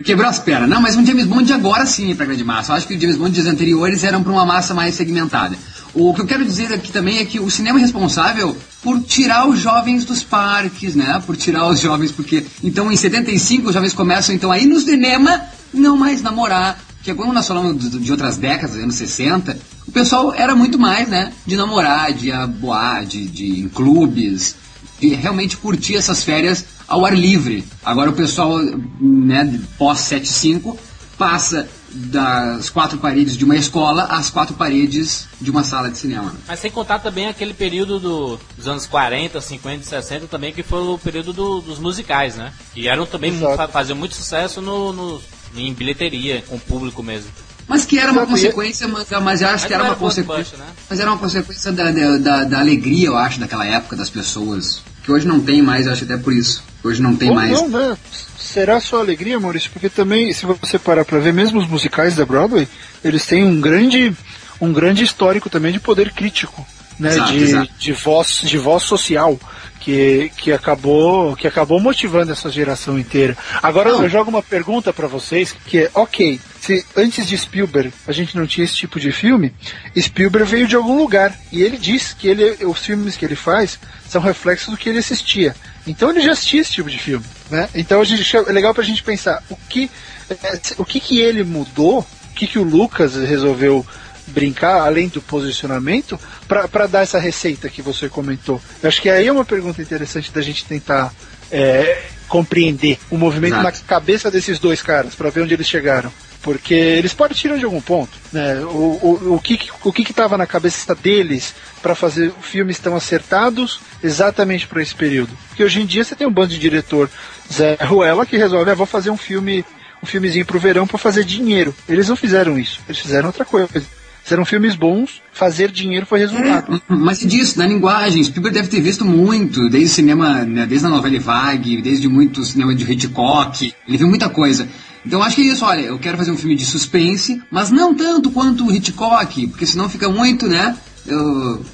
Quebrou 0.05 0.29
as 0.29 0.39
pernas. 0.39 0.69
Não, 0.69 0.81
mas 0.81 0.95
um 0.97 1.05
James 1.05 1.27
Bond 1.27 1.51
agora 1.53 1.87
sim 1.87 2.13
é 2.13 2.15
pra 2.15 2.27
grande 2.27 2.45
massa. 2.45 2.73
Eu 2.73 2.77
acho 2.77 2.87
que 2.87 2.95
os 2.95 3.01
James 3.01 3.17
Bond 3.17 3.39
dos 3.39 3.51
anteriores 3.51 4.05
eram 4.05 4.23
pra 4.23 4.33
uma 4.33 4.45
massa 4.45 4.75
mais 4.75 4.95
segmentada. 4.95 5.57
O 5.95 6.13
que 6.13 6.21
eu 6.21 6.27
quero 6.27 6.45
dizer 6.45 6.73
aqui 6.73 6.93
também 6.93 7.19
é 7.19 7.25
que 7.25 7.41
o 7.41 7.51
cinema 7.51 7.79
é 7.79 7.83
responsável 7.83 8.57
por 8.83 9.01
tirar 9.03 9.49
os 9.49 9.59
jovens 9.59 10.05
dos 10.05 10.23
parques, 10.23 10.95
né? 10.95 11.23
Por 11.25 11.37
tirar 11.37 11.67
os 11.69 11.81
jovens, 11.81 12.13
porque. 12.13 12.45
Então 12.63 12.93
em 12.93 12.97
75 12.97 13.69
os 13.69 13.75
jovens 13.75 13.93
começam 13.93 14.35
então 14.35 14.53
a 14.53 14.59
ir 14.59 14.67
no 14.67 14.79
cinema, 14.81 15.43
não 15.73 15.97
mais 15.97 16.21
namorar. 16.21 16.79
Que 17.03 17.15
quando 17.15 17.33
nós 17.33 17.47
falamos 17.47 17.89
de, 17.89 17.99
de 18.01 18.11
outras 18.11 18.37
décadas, 18.37 18.77
anos 18.77 18.97
60, 18.97 19.57
o 19.87 19.93
pessoal 19.93 20.35
era 20.35 20.57
muito 20.57 20.79
mais, 20.79 21.09
né? 21.09 21.33
De 21.47 21.57
namorar, 21.57 22.13
de 22.13 22.27
ir 22.27 22.33
a 22.33 22.47
boar, 22.47 23.07
de, 23.07 23.27
de 23.27 23.45
ir 23.45 23.61
em 23.61 23.69
clubes, 23.69 24.57
de 25.01 25.09
realmente 25.15 25.57
curtir 25.57 25.97
essas 25.97 26.23
férias 26.25 26.65
ao 26.89 27.05
ar 27.05 27.17
livre. 27.17 27.65
Agora 27.85 28.11
o 28.11 28.15
pessoal, 28.15 28.59
né, 29.01 29.61
pós 29.79 30.01
75, 30.01 30.79
passa 31.19 31.69
das 31.89 32.69
quatro 32.69 32.99
paredes 32.99 33.37
de 33.37 33.45
uma 33.45 33.57
escola 33.57 34.05
às 34.05 34.29
quatro 34.29 34.55
paredes 34.55 35.27
de 35.41 35.51
uma 35.51 35.65
sala 35.65 35.91
de 35.91 35.97
cinema. 35.97 36.35
Mas 36.47 36.61
sem 36.61 36.71
contar 36.71 36.99
também 36.99 37.27
aquele 37.27 37.55
período 37.55 37.99
do- 37.99 38.41
dos 38.57 38.69
anos 38.69 38.87
40, 38.87 39.41
50 39.41 39.83
e 39.83 39.87
60 39.87 40.27
também, 40.27 40.53
que 40.53 40.63
foi 40.63 40.81
o 40.83 40.99
período 40.99 41.33
do- 41.33 41.61
dos 41.63 41.79
musicais, 41.79 42.37
né? 42.37 42.53
Que 42.75 42.87
eram 42.87 43.07
também, 43.07 43.33
faziam 43.73 43.97
muito 43.97 44.15
sucesso 44.15 44.61
no, 44.61 44.93
no- 44.93 45.21
em 45.57 45.73
bilheteria, 45.73 46.45
com 46.47 46.57
o 46.57 46.61
público 46.61 47.03
mesmo. 47.03 47.31
Mas 47.69 47.85
que 47.85 47.99
era 47.99 48.13
uma 48.13 48.27
consequência, 48.27 48.87
mas, 48.87 49.09
mas 49.23 49.43
eu 49.43 49.49
acho 49.49 49.57
Mas 49.57 49.65
que 49.65 49.75
era 49.75 49.83
uma 49.83 49.89
era 49.91 49.97
consequência. 49.99 50.57
blockbuster, 50.57 50.59
né? 50.61 50.67
Mas 50.89 51.01
era 51.01 51.11
uma 51.11 51.19
consequência 51.19 51.73
da, 51.73 51.91
da, 51.91 52.17
da- 52.19 52.45
da 52.45 52.59
alegria, 52.61 53.09
eu 53.09 53.17
acho, 53.17 53.41
daquela 53.41 53.67
época 53.67 53.97
das 53.97 54.09
pessoas. 54.09 54.83
Que 55.03 55.11
hoje 55.13 55.27
não 55.27 55.41
tem 55.41 55.63
mais, 55.63 55.87
eu 55.87 55.93
acho 55.93 56.05
até 56.05 56.17
por 56.17 56.33
isso. 56.33 56.63
Hoje 56.85 57.03
não 57.03 57.15
tem 57.17 57.29
Ou 57.31 57.35
mais. 57.35 57.51
não, 57.53 57.69
né? 57.69 57.97
Será 58.39 58.81
sua 58.81 59.01
alegria, 59.01 59.39
Maurício? 59.41 59.71
Porque 59.73 59.89
também, 59.89 60.33
se 60.33 60.47
você 60.47 60.79
parar 60.79 61.05
pra 61.05 61.19
ver, 61.19 61.33
mesmo 61.33 61.59
os 61.59 61.67
musicais 61.69 62.15
da 62.15 62.25
Broadway, 62.25 62.69
eles 63.05 63.27
têm 63.27 63.45
um 63.45 63.61
grande, 63.61 64.15
um 64.61 64.73
grande 64.73 65.03
histórico 65.03 65.51
também 65.51 65.73
de 65.73 65.81
poder 65.81 66.13
crítico, 66.13 66.65
né? 66.99 67.09
Exato, 67.11 67.33
de, 67.33 67.43
exato. 67.43 67.73
de 67.79 67.93
voz, 67.93 68.41
de 68.45 68.59
voz 68.59 68.83
social. 68.85 69.39
Que, 69.79 70.33
que, 70.37 70.51
acabou, 70.53 71.37
que 71.37 71.47
acabou 71.47 71.79
motivando 71.79 72.33
essa 72.33 72.51
geração 72.51 72.99
inteira. 72.99 73.37
Agora 73.63 73.93
Não. 73.93 74.03
eu 74.03 74.09
jogo 74.09 74.31
uma 74.31 74.43
pergunta 74.43 74.93
pra 74.93 75.07
vocês, 75.07 75.55
que 75.65 75.79
é, 75.79 75.91
ok, 75.95 76.41
se 76.67 76.85
antes 76.97 77.29
de 77.29 77.39
Spielberg 77.39 77.93
a 78.09 78.13
gente 78.13 78.37
não 78.37 78.47
tinha 78.47 78.65
esse 78.65 78.75
tipo 78.75 78.99
de 78.99 79.13
filme, 79.13 79.55
Spielberg 79.97 80.51
veio 80.51 80.67
de 80.67 80.75
algum 80.75 80.99
lugar. 80.99 81.33
E 81.53 81.63
ele 81.63 81.77
diz 81.77 82.13
que 82.13 82.27
ele, 82.27 82.65
os 82.65 82.81
filmes 82.81 83.17
que 83.17 83.25
ele 83.25 83.37
faz 83.37 83.79
são 84.09 84.21
reflexos 84.21 84.71
do 84.71 84.77
que 84.77 84.89
ele 84.89 84.99
assistia. 84.99 85.55
Então 85.87 86.11
ele 86.11 86.21
já 86.21 86.33
assistia 86.33 86.61
esse 86.61 86.73
tipo 86.73 86.91
de 86.91 86.99
filme, 86.99 87.25
né? 87.49 87.69
Então 87.73 88.05
gente, 88.05 88.37
é 88.37 88.41
legal 88.53 88.75
pra 88.75 88.83
gente 88.83 89.03
pensar 89.03 89.43
o 89.49 89.57
que, 89.69 89.89
é, 90.29 90.61
o 90.77 90.85
que 90.85 90.99
que 90.99 91.21
ele 91.21 91.45
mudou, 91.45 92.01
o 92.01 92.35
que 92.35 92.49
que 92.49 92.59
o 92.59 92.65
Lucas 92.65 93.15
resolveu 93.15 93.87
brincar, 94.27 94.81
além 94.81 95.07
do 95.07 95.23
posicionamento, 95.23 96.19
para 96.49 96.89
dar 96.89 97.03
essa 97.03 97.21
receita 97.21 97.69
que 97.69 97.81
você 97.81 98.09
comentou. 98.09 98.61
Eu 98.83 98.89
acho 98.89 99.01
que 99.01 99.09
aí 99.09 99.29
é 99.29 99.33
uma 99.33 99.45
pergunta 99.45 99.81
interessante 99.81 100.33
da 100.33 100.43
gente 100.43 100.65
tentar 100.65 101.15
é, 101.49 102.03
compreender 102.27 102.99
o 103.09 103.17
movimento 103.17 103.55
Exato. 103.55 103.65
na 103.65 103.87
cabeça 103.87 104.33
desses 104.33 104.59
dois 104.59 104.83
caras, 104.83 105.15
para 105.15 105.31
ver 105.31 105.43
onde 105.43 105.55
eles 105.55 105.69
chegaram. 105.69 106.13
Porque 106.47 106.75
eles 106.75 107.13
partiram 107.13 107.59
de 107.59 107.65
algum 107.65 107.81
ponto, 107.81 108.17
né? 108.33 108.61
O, 108.61 108.69
o, 109.03 109.35
o 109.35 109.41
que 109.41 109.59
o 109.83 109.93
que 109.93 110.09
estava 110.09 110.39
na 110.39 110.47
cabeça 110.47 110.95
deles 110.95 111.53
para 111.83 111.93
fazer 111.93 112.33
filmes 112.41 112.79
tão 112.79 112.95
acertados 112.95 113.81
exatamente 114.01 114.69
para 114.69 114.81
esse 114.81 114.95
período? 114.95 115.37
Porque 115.49 115.65
hoje 115.65 115.81
em 115.81 115.85
dia 115.85 116.05
você 116.05 116.15
tem 116.15 116.25
um 116.25 116.33
bando 116.33 116.51
de 116.51 116.61
diretor 116.61 117.11
Zé 117.53 117.77
Ruela 117.81 118.25
que 118.25 118.37
resolve, 118.37 118.71
ah, 118.71 118.75
vou 118.75 118.87
fazer 118.87 119.11
um 119.11 119.17
filme, 119.17 119.65
um 120.01 120.07
filmezinho 120.07 120.47
pro 120.47 120.61
verão 120.61 120.87
para 120.87 120.99
fazer 120.99 121.25
dinheiro. 121.25 121.75
Eles 121.89 122.09
não 122.09 122.15
fizeram 122.15 122.57
isso, 122.57 122.81
eles 122.87 123.01
fizeram 123.01 123.27
outra 123.27 123.45
coisa. 123.45 123.83
Fizeram 124.23 124.45
filmes 124.45 124.75
bons, 124.75 125.23
fazer 125.33 125.71
dinheiro 125.71 126.05
foi 126.05 126.19
resultado. 126.19 126.75
É, 126.75 126.81
mas 126.89 127.23
e 127.23 127.29
disso, 127.29 127.61
na 127.61 127.67
linguagem, 127.67 128.23
Spielberg 128.25 128.57
deve 128.57 128.69
ter 128.69 128.81
visto 128.81 129.05
muito, 129.05 129.69
desde 129.69 129.89
cinema, 129.89 130.45
né, 130.45 130.67
desde 130.67 130.87
a 130.87 130.91
novela 130.91 131.19
Vague, 131.21 131.81
desde 131.81 132.09
muito 132.09 132.45
cinema 132.45 132.75
de 132.75 132.91
Hitchcock, 132.91 133.73
ele 133.87 133.97
viu 133.97 134.09
muita 134.09 134.29
coisa. 134.29 134.69
Então 135.07 135.23
acho 135.23 135.37
que 135.37 135.43
é 135.43 135.53
isso, 135.53 135.65
olha, 135.65 135.83
eu 135.83 135.99
quero 135.99 136.19
fazer 136.19 136.33
um 136.33 136.37
filme 136.37 136.57
de 136.57 136.67
suspense, 136.67 137.41
mas 137.51 137.71
não 137.71 137.95
tanto 137.95 138.31
quanto 138.31 138.67
o 138.67 138.73
Hitchcock, 138.73 139.47
porque 139.47 139.65
senão 139.65 139.89
fica 139.89 140.09
muito, 140.09 140.49
né, 140.49 140.77
eu, 141.07 141.65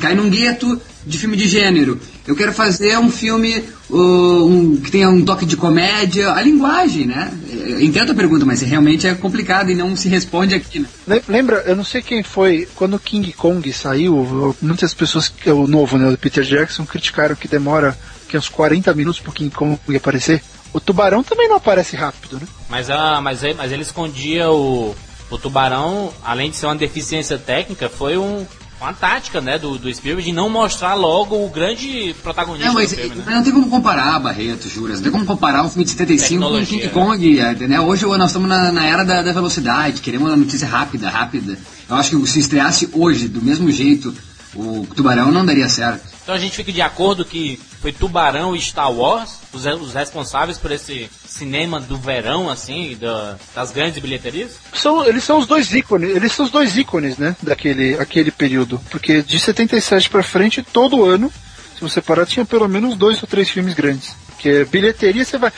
cai 0.00 0.14
num 0.14 0.30
gueto, 0.30 0.80
de 1.06 1.18
filme 1.18 1.36
de 1.36 1.48
gênero. 1.48 1.98
Eu 2.26 2.36
quero 2.36 2.52
fazer 2.52 2.98
um 2.98 3.10
filme 3.10 3.64
uh, 3.88 4.46
um, 4.46 4.76
que 4.76 4.90
tenha 4.90 5.08
um 5.08 5.24
toque 5.24 5.46
de 5.46 5.56
comédia, 5.56 6.32
a 6.32 6.42
linguagem, 6.42 7.06
né? 7.06 7.32
Entendo 7.80 8.12
a 8.12 8.14
pergunta, 8.14 8.44
mas 8.44 8.60
realmente 8.60 9.06
é 9.06 9.14
complicado 9.14 9.70
e 9.70 9.74
não 9.74 9.96
se 9.96 10.08
responde 10.08 10.54
aqui. 10.54 10.86
Né? 11.06 11.22
Lembra, 11.26 11.64
eu 11.66 11.74
não 11.74 11.84
sei 11.84 12.02
quem 12.02 12.22
foi, 12.22 12.68
quando 12.74 12.98
King 12.98 13.32
Kong 13.32 13.72
saiu, 13.72 14.54
muitas 14.60 14.92
pessoas, 14.92 15.32
o 15.46 15.66
novo, 15.66 15.96
né, 15.96 16.08
o 16.10 16.18
Peter 16.18 16.44
Jackson, 16.44 16.84
criticaram 16.84 17.34
que 17.34 17.48
demora 17.48 17.98
que 18.28 18.36
uns 18.36 18.48
40 18.48 18.92
minutos 18.94 19.20
pro 19.20 19.32
King 19.32 19.50
Kong 19.50 19.78
aparecer. 19.96 20.42
O 20.72 20.80
tubarão 20.80 21.22
também 21.22 21.48
não 21.48 21.56
aparece 21.56 21.96
rápido, 21.96 22.38
né? 22.40 22.46
Mas, 22.68 22.90
ah, 22.90 23.20
mas, 23.20 23.40
mas 23.56 23.72
ele 23.72 23.82
escondia 23.82 24.50
o, 24.50 24.94
o 25.30 25.38
tubarão, 25.38 26.12
além 26.24 26.50
de 26.50 26.56
ser 26.56 26.66
uma 26.66 26.76
deficiência 26.76 27.36
técnica, 27.36 27.88
foi 27.88 28.16
um, 28.16 28.46
uma 28.80 28.92
tática, 28.92 29.40
né, 29.40 29.58
do, 29.58 29.76
do 29.76 29.92
Spielberg 29.92 30.30
de 30.30 30.34
não 30.34 30.48
mostrar 30.48 30.94
logo 30.94 31.36
o 31.36 31.48
grande 31.48 32.14
protagonista 32.22 32.68
não, 32.68 32.74
mas, 32.74 32.90
do 32.90 32.96
filme, 32.96 33.16
né? 33.16 33.22
Mas 33.26 33.34
não 33.34 33.42
tem 33.42 33.52
como 33.52 33.68
comparar, 33.68 34.18
Barreto, 34.18 34.68
Juras. 34.68 34.96
Não 34.96 35.02
tem 35.02 35.12
como 35.12 35.26
comparar 35.26 35.64
um 35.64 35.68
filme 35.68 35.84
de 35.84 35.90
75 35.90 36.42
com 36.42 36.66
King 36.66 36.88
Kong, 36.88 37.38
é, 37.38 37.54
né? 37.66 37.80
Hoje 37.80 38.06
nós 38.06 38.30
estamos 38.30 38.48
na, 38.48 38.72
na 38.72 38.86
era 38.86 39.04
da, 39.04 39.22
da, 39.22 39.32
velocidade, 39.32 40.00
queremos 40.00 40.28
uma 40.28 40.36
notícia 40.36 40.66
rápida, 40.66 41.10
rápida. 41.10 41.58
Eu 41.88 41.96
acho 41.96 42.18
que 42.18 42.26
se 42.26 42.40
estreasse 42.40 42.88
hoje, 42.92 43.28
do 43.28 43.42
mesmo 43.42 43.70
jeito, 43.70 44.14
o 44.54 44.86
Tubarão 44.94 45.30
não 45.30 45.44
daria 45.44 45.68
certo. 45.68 46.02
Então 46.22 46.34
a 46.34 46.38
gente 46.38 46.56
fica 46.56 46.72
de 46.72 46.82
acordo 46.82 47.24
que 47.24 47.58
foi 47.80 47.92
Tubarão 47.92 48.54
e 48.54 48.60
Star 48.60 48.92
Wars 48.92 49.38
os, 49.52 49.64
os 49.66 49.94
responsáveis 49.94 50.58
por 50.58 50.70
esse 50.70 51.10
cinema 51.26 51.80
do 51.80 51.96
verão, 51.96 52.50
assim, 52.50 52.96
da, 53.00 53.36
das 53.54 53.70
grandes 53.70 54.00
bilheterias? 54.00 54.52
São, 54.72 55.04
eles 55.06 55.24
são 55.24 55.38
os 55.38 55.46
dois 55.46 55.72
ícones, 55.72 56.14
eles 56.14 56.32
são 56.32 56.44
os 56.44 56.50
dois 56.50 56.76
ícones, 56.76 57.16
né, 57.16 57.36
daquele 57.42 57.94
aquele 57.94 58.30
período. 58.30 58.80
Porque 58.90 59.22
de 59.22 59.38
77 59.38 60.10
para 60.10 60.22
frente, 60.22 60.62
todo 60.62 61.04
ano, 61.04 61.32
se 61.74 61.80
você 61.80 62.00
parar, 62.00 62.26
tinha 62.26 62.44
pelo 62.44 62.68
menos 62.68 62.96
dois 62.96 63.22
ou 63.22 63.28
três 63.28 63.48
filmes 63.48 63.74
grandes. 63.74 64.14
Porque 64.26 64.64
bilheteria 64.64 65.24
você 65.24 65.38
vai. 65.38 65.52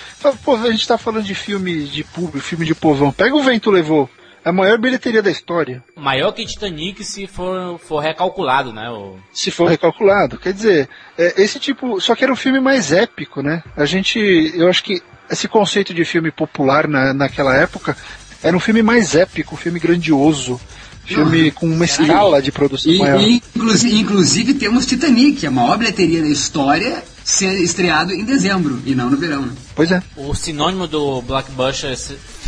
Pô, 0.44 0.56
a 0.56 0.70
gente 0.70 0.86
tá 0.86 0.98
falando 0.98 1.24
de 1.24 1.34
filme 1.34 1.84
de 1.84 2.02
público, 2.02 2.40
filme 2.40 2.66
de 2.66 2.74
povão. 2.74 3.12
Pega 3.12 3.34
o 3.34 3.42
vento 3.42 3.70
levou. 3.70 4.10
A 4.44 4.52
maior 4.52 4.78
bilheteria 4.78 5.22
da 5.22 5.30
história. 5.30 5.82
Maior 5.96 6.32
que 6.32 6.44
Titanic 6.44 7.04
se 7.04 7.26
for, 7.26 7.78
for 7.78 8.00
recalculado, 8.00 8.72
né? 8.72 8.90
O... 8.90 9.16
Se 9.32 9.50
for 9.50 9.68
recalculado. 9.68 10.38
Quer 10.38 10.52
dizer, 10.52 10.88
é, 11.16 11.40
esse 11.42 11.60
tipo. 11.60 12.00
Só 12.00 12.14
que 12.14 12.24
era 12.24 12.32
um 12.32 12.36
filme 12.36 12.60
mais 12.60 12.92
épico, 12.92 13.42
né? 13.42 13.62
A 13.76 13.84
gente. 13.84 14.18
Eu 14.54 14.68
acho 14.68 14.82
que 14.82 15.00
esse 15.30 15.46
conceito 15.46 15.94
de 15.94 16.04
filme 16.04 16.30
popular 16.30 16.88
na, 16.88 17.14
naquela 17.14 17.56
época 17.56 17.96
era 18.42 18.56
um 18.56 18.60
filme 18.60 18.82
mais 18.82 19.14
épico, 19.14 19.54
um 19.54 19.58
filme 19.58 19.78
grandioso. 19.78 20.60
Filme 21.04 21.50
com 21.50 21.66
uma 21.66 21.84
escala 21.84 22.40
de 22.40 22.52
produção 22.52 22.92
e, 22.92 22.98
maior. 22.98 23.20
E, 23.20 23.42
inclusive, 23.56 24.00
inclusive 24.00 24.54
temos 24.54 24.86
Titanic, 24.86 25.44
a 25.44 25.50
maior 25.50 25.76
bilheteria 25.76 26.22
da 26.22 26.28
história, 26.28 27.02
ser 27.24 27.60
estreado 27.60 28.12
em 28.12 28.24
dezembro 28.24 28.80
e 28.86 28.94
não 28.94 29.10
no 29.10 29.16
verão. 29.16 29.42
Né? 29.42 29.52
Pois 29.74 29.90
é. 29.90 30.00
O 30.16 30.32
sinônimo 30.32 30.86
do 30.86 31.20
blockbuster 31.22 31.96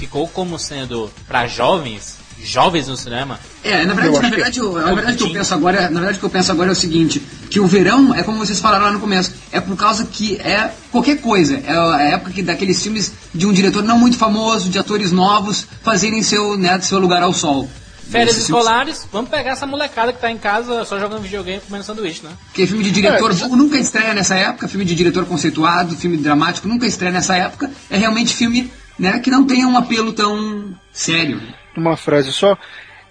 ficou 0.05 0.29
como 0.29 0.59
sendo 0.59 1.11
para 1.27 1.47
jovens, 1.47 2.19
jovens 2.43 2.89
no 2.89 2.97
cinema. 2.97 3.41
É, 3.63 3.87
na 3.87 3.95
verdade, 3.95 4.23
na 4.23 4.29
verdade, 4.29 4.59
eu, 4.59 4.73
na 4.75 4.93
verdade 4.93 5.17
que 5.17 5.25
eu 5.25 5.31
penso 5.31 5.55
agora, 5.55 5.89
na 5.89 6.01
verdade 6.01 6.19
que 6.19 6.25
eu 6.25 6.31
penso 6.31 6.53
agora 6.53 6.69
é 6.69 6.73
o 6.73 6.77
seguinte, 6.77 7.23
que 7.51 7.59
o 7.59 7.67
verão 7.67 8.15
é 8.15 8.23
como 8.23 8.37
vocês 8.39 8.61
falaram 8.61 8.85
lá 8.85 8.93
no 8.93 9.01
começo, 9.01 9.33
é 9.51 9.61
por 9.61 9.75
causa 9.77 10.05
que 10.05 10.37
é 10.37 10.71
qualquer 10.93 11.23
coisa, 11.23 11.59
é 11.67 11.73
a 11.73 12.03
época 12.03 12.33
que 12.33 12.43
daqueles 12.43 12.83
filmes 12.83 13.13
de 13.35 13.47
um 13.47 13.53
diretor 13.53 13.83
não 13.83 13.99
muito 13.99 14.19
famoso, 14.19 14.69
de 14.69 14.79
atores 14.79 15.11
novos, 15.11 15.67
fazerem 15.83 16.23
seu, 16.23 16.59
né, 16.59 16.79
seu 16.83 16.99
lugar 16.99 17.23
ao 17.23 17.33
sol. 17.33 17.69
Férias 18.11 18.37
escolares, 18.37 19.09
vamos 19.11 19.31
pegar 19.31 19.53
essa 19.53 19.67
molecada 19.67 20.13
que 20.13 20.21
tá 20.21 20.31
em 20.31 20.37
casa 20.37 20.85
só 20.85 21.01
jogando 21.01 21.23
videogame 21.23 21.63
comendo 21.67 21.85
sanduíche, 21.87 22.23
né? 22.23 22.33
Porque 22.49 22.67
filme 22.67 22.85
de 22.85 22.91
diretor 22.91 23.31
é, 23.33 23.49
nunca 23.49 23.79
estreia 23.79 24.13
nessa 24.13 24.35
época, 24.35 24.69
filme 24.69 24.85
de 24.85 24.95
diretor 24.95 25.25
conceituado, 25.25 25.97
filme 25.97 26.19
dramático 26.19 26.69
nunca 26.69 26.87
estreia 26.87 27.11
nessa 27.11 27.35
época. 27.35 27.71
É 27.89 27.97
realmente 27.97 28.35
filme 28.35 28.71
né, 28.99 29.19
que 29.19 29.31
não 29.31 29.47
tem 29.47 29.65
um 29.65 29.77
apelo 29.77 30.13
tão 30.13 30.75
sério. 30.93 31.41
Uma 31.77 31.97
frase 31.97 32.33
só. 32.33 32.57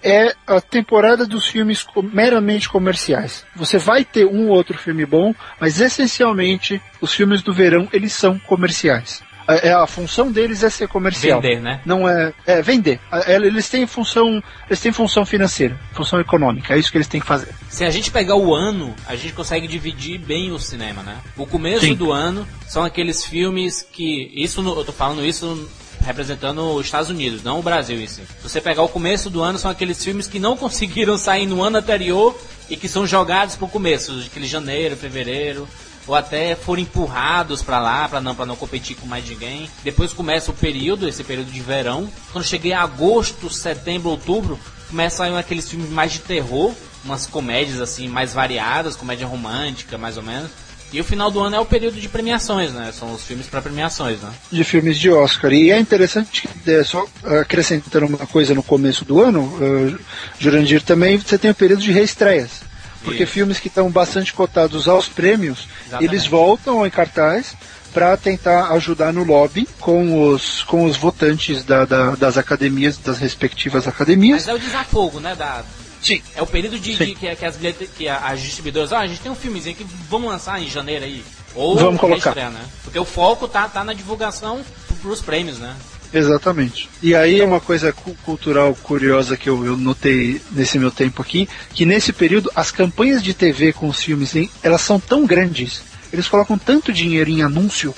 É 0.02 0.34
a 0.46 0.60
temporada 0.60 1.26
dos 1.26 1.46
filmes 1.46 1.86
meramente 2.12 2.68
comerciais. 2.68 3.46
Você 3.56 3.78
vai 3.78 4.04
ter 4.04 4.26
um 4.26 4.48
ou 4.48 4.56
outro 4.56 4.76
filme 4.76 5.06
bom, 5.06 5.34
mas 5.58 5.80
essencialmente 5.80 6.80
os 7.00 7.14
filmes 7.14 7.42
do 7.42 7.54
verão 7.54 7.88
eles 7.90 8.12
são 8.12 8.38
comerciais. 8.38 9.22
É, 9.46 9.72
a 9.72 9.86
função 9.86 10.32
deles 10.32 10.62
é 10.62 10.70
ser 10.70 10.88
comercial. 10.88 11.40
Vender, 11.40 11.60
né? 11.60 11.80
Não 11.84 12.08
é, 12.08 12.32
é 12.46 12.62
vender. 12.62 13.00
É, 13.12 13.34
eles 13.34 13.68
têm 13.68 13.86
função, 13.86 14.42
eles 14.68 14.80
têm 14.80 14.92
função 14.92 15.24
financeira, 15.26 15.78
função 15.92 16.20
econômica. 16.20 16.74
É 16.74 16.78
isso 16.78 16.90
que 16.90 16.96
eles 16.96 17.08
têm 17.08 17.20
que 17.20 17.26
fazer. 17.26 17.54
Se 17.68 17.84
a 17.84 17.90
gente 17.90 18.10
pegar 18.10 18.36
o 18.36 18.54
ano, 18.54 18.94
a 19.06 19.14
gente 19.16 19.32
consegue 19.32 19.66
dividir 19.66 20.18
bem 20.18 20.50
o 20.50 20.58
cinema, 20.58 21.02
né? 21.02 21.18
O 21.36 21.46
começo 21.46 21.84
Sim. 21.84 21.94
do 21.94 22.10
ano 22.10 22.46
são 22.66 22.84
aqueles 22.84 23.24
filmes 23.24 23.82
que 23.82 24.30
isso 24.34 24.62
no, 24.62 24.78
eu 24.78 24.84
tô 24.84 24.92
falando 24.92 25.24
isso 25.24 25.68
representando 26.04 26.74
os 26.74 26.84
Estados 26.84 27.08
Unidos, 27.08 27.42
não 27.42 27.58
o 27.58 27.62
Brasil 27.62 27.98
em 28.00 28.06
si. 28.06 28.22
Se 28.22 28.42
você 28.42 28.60
pegar 28.60 28.82
o 28.82 28.88
começo 28.88 29.30
do 29.30 29.42
ano, 29.42 29.58
são 29.58 29.70
aqueles 29.70 30.02
filmes 30.04 30.26
que 30.26 30.38
não 30.38 30.56
conseguiram 30.58 31.16
sair 31.16 31.46
no 31.46 31.62
ano 31.62 31.78
anterior 31.78 32.38
e 32.68 32.76
que 32.76 32.88
são 32.88 33.06
jogados 33.06 33.56
pro 33.56 33.68
começo, 33.68 34.12
aquele 34.26 34.46
janeiro, 34.46 34.96
fevereiro, 34.96 35.68
ou 36.06 36.14
até 36.14 36.54
foram 36.54 36.82
empurrados 36.82 37.62
para 37.62 37.78
lá 37.78 38.08
para 38.08 38.20
não 38.20 38.34
para 38.34 38.46
não 38.46 38.56
competir 38.56 38.96
com 38.96 39.06
mais 39.06 39.28
ninguém. 39.28 39.68
Depois 39.82 40.12
começa 40.12 40.50
o 40.50 40.54
período, 40.54 41.08
esse 41.08 41.24
período 41.24 41.50
de 41.50 41.60
verão. 41.60 42.08
Quando 42.32 42.44
cheguei 42.44 42.72
a 42.72 42.82
agosto, 42.82 43.50
setembro, 43.50 44.10
outubro, 44.10 44.58
começa 44.88 45.24
a 45.24 45.26
sair 45.28 45.36
aqueles 45.36 45.68
filmes 45.68 45.90
mais 45.90 46.12
de 46.12 46.20
terror, 46.20 46.72
umas 47.04 47.26
comédias 47.26 47.80
assim 47.80 48.08
mais 48.08 48.32
variadas, 48.32 48.96
comédia 48.96 49.26
romântica, 49.26 49.98
mais 49.98 50.16
ou 50.16 50.22
menos. 50.22 50.50
E 50.92 51.00
o 51.00 51.04
final 51.04 51.28
do 51.28 51.40
ano 51.40 51.56
é 51.56 51.58
o 51.58 51.66
período 51.66 52.00
de 52.00 52.08
premiações, 52.08 52.72
né? 52.72 52.92
São 52.96 53.12
os 53.12 53.24
filmes 53.24 53.48
para 53.48 53.60
premiações, 53.60 54.20
né? 54.20 54.30
De 54.52 54.62
filmes 54.62 54.96
de 54.96 55.10
Oscar. 55.10 55.52
E 55.52 55.72
é 55.72 55.80
interessante, 55.80 56.48
é, 56.64 56.84
só 56.84 57.04
acrescentando 57.40 58.06
uma 58.06 58.18
coisa 58.18 58.54
no 58.54 58.62
começo 58.62 59.04
do 59.04 59.20
ano, 59.20 59.40
uh, 59.42 59.98
Jurandir, 60.38 60.82
também 60.82 61.18
você 61.18 61.36
tem 61.36 61.50
o 61.50 61.54
período 61.54 61.82
de 61.82 61.90
reestreias. 61.90 62.62
Porque 63.04 63.24
Isso. 63.24 63.32
filmes 63.32 63.60
que 63.60 63.68
estão 63.68 63.90
bastante 63.90 64.32
cotados 64.32 64.88
aos 64.88 65.08
prêmios, 65.08 65.68
Exatamente. 65.86 66.10
eles 66.10 66.26
voltam 66.26 66.86
em 66.86 66.90
cartaz 66.90 67.54
para 67.92 68.16
tentar 68.16 68.72
ajudar 68.72 69.12
no 69.12 69.22
lobby 69.22 69.68
com 69.78 70.28
os, 70.28 70.64
com 70.64 70.84
os 70.84 70.96
votantes 70.96 71.62
da, 71.62 71.84
da, 71.84 72.10
das 72.16 72.36
academias, 72.36 72.98
das 72.98 73.18
respectivas 73.18 73.86
academias. 73.86 74.46
Mas 74.46 74.48
é 74.48 74.54
o 74.54 74.58
desafogo, 74.58 75.20
né? 75.20 75.36
Da, 75.36 75.62
Sim. 76.04 76.20
É 76.34 76.42
o 76.42 76.46
período 76.46 76.78
de, 76.78 76.94
de 76.94 77.14
que, 77.14 77.34
que, 77.34 77.44
as, 77.46 77.56
que 77.96 78.08
as 78.08 78.40
distribuidoras, 78.42 78.92
ah, 78.92 79.00
a 79.00 79.06
gente 79.06 79.20
tem 79.20 79.32
um 79.32 79.34
filmezinho 79.34 79.74
que 79.74 79.86
vamos 80.08 80.28
lançar 80.28 80.60
em 80.60 80.68
janeiro 80.68 81.04
aí. 81.04 81.24
Ou 81.54 81.76
vamos 81.76 82.00
colocar. 82.00 82.30
Estreia, 82.30 82.50
né? 82.50 82.60
Porque 82.82 82.98
o 82.98 83.04
foco 83.04 83.48
tá, 83.48 83.68
tá 83.68 83.82
na 83.84 83.94
divulgação 83.94 84.62
pros 85.00 85.22
prêmios, 85.22 85.58
né? 85.58 85.74
Exatamente. 86.14 86.88
E 87.02 87.14
aí 87.14 87.40
é 87.40 87.44
uma 87.44 87.60
coisa 87.60 87.92
cultural 88.24 88.74
curiosa 88.82 89.36
que 89.36 89.48
eu, 89.48 89.66
eu, 89.66 89.76
notei 89.76 90.40
nesse 90.52 90.78
meu 90.78 90.90
tempo 90.90 91.20
aqui, 91.20 91.48
que 91.74 91.84
nesse 91.84 92.12
período 92.12 92.50
as 92.54 92.70
campanhas 92.70 93.22
de 93.22 93.34
TV 93.34 93.72
com 93.72 93.88
os 93.88 94.00
filmes, 94.00 94.32
elas 94.62 94.80
são 94.80 95.00
tão 95.00 95.26
grandes, 95.26 95.82
eles 96.12 96.28
colocam 96.28 96.56
tanto 96.56 96.92
dinheiro 96.92 97.28
em 97.28 97.42
anúncio 97.42 97.92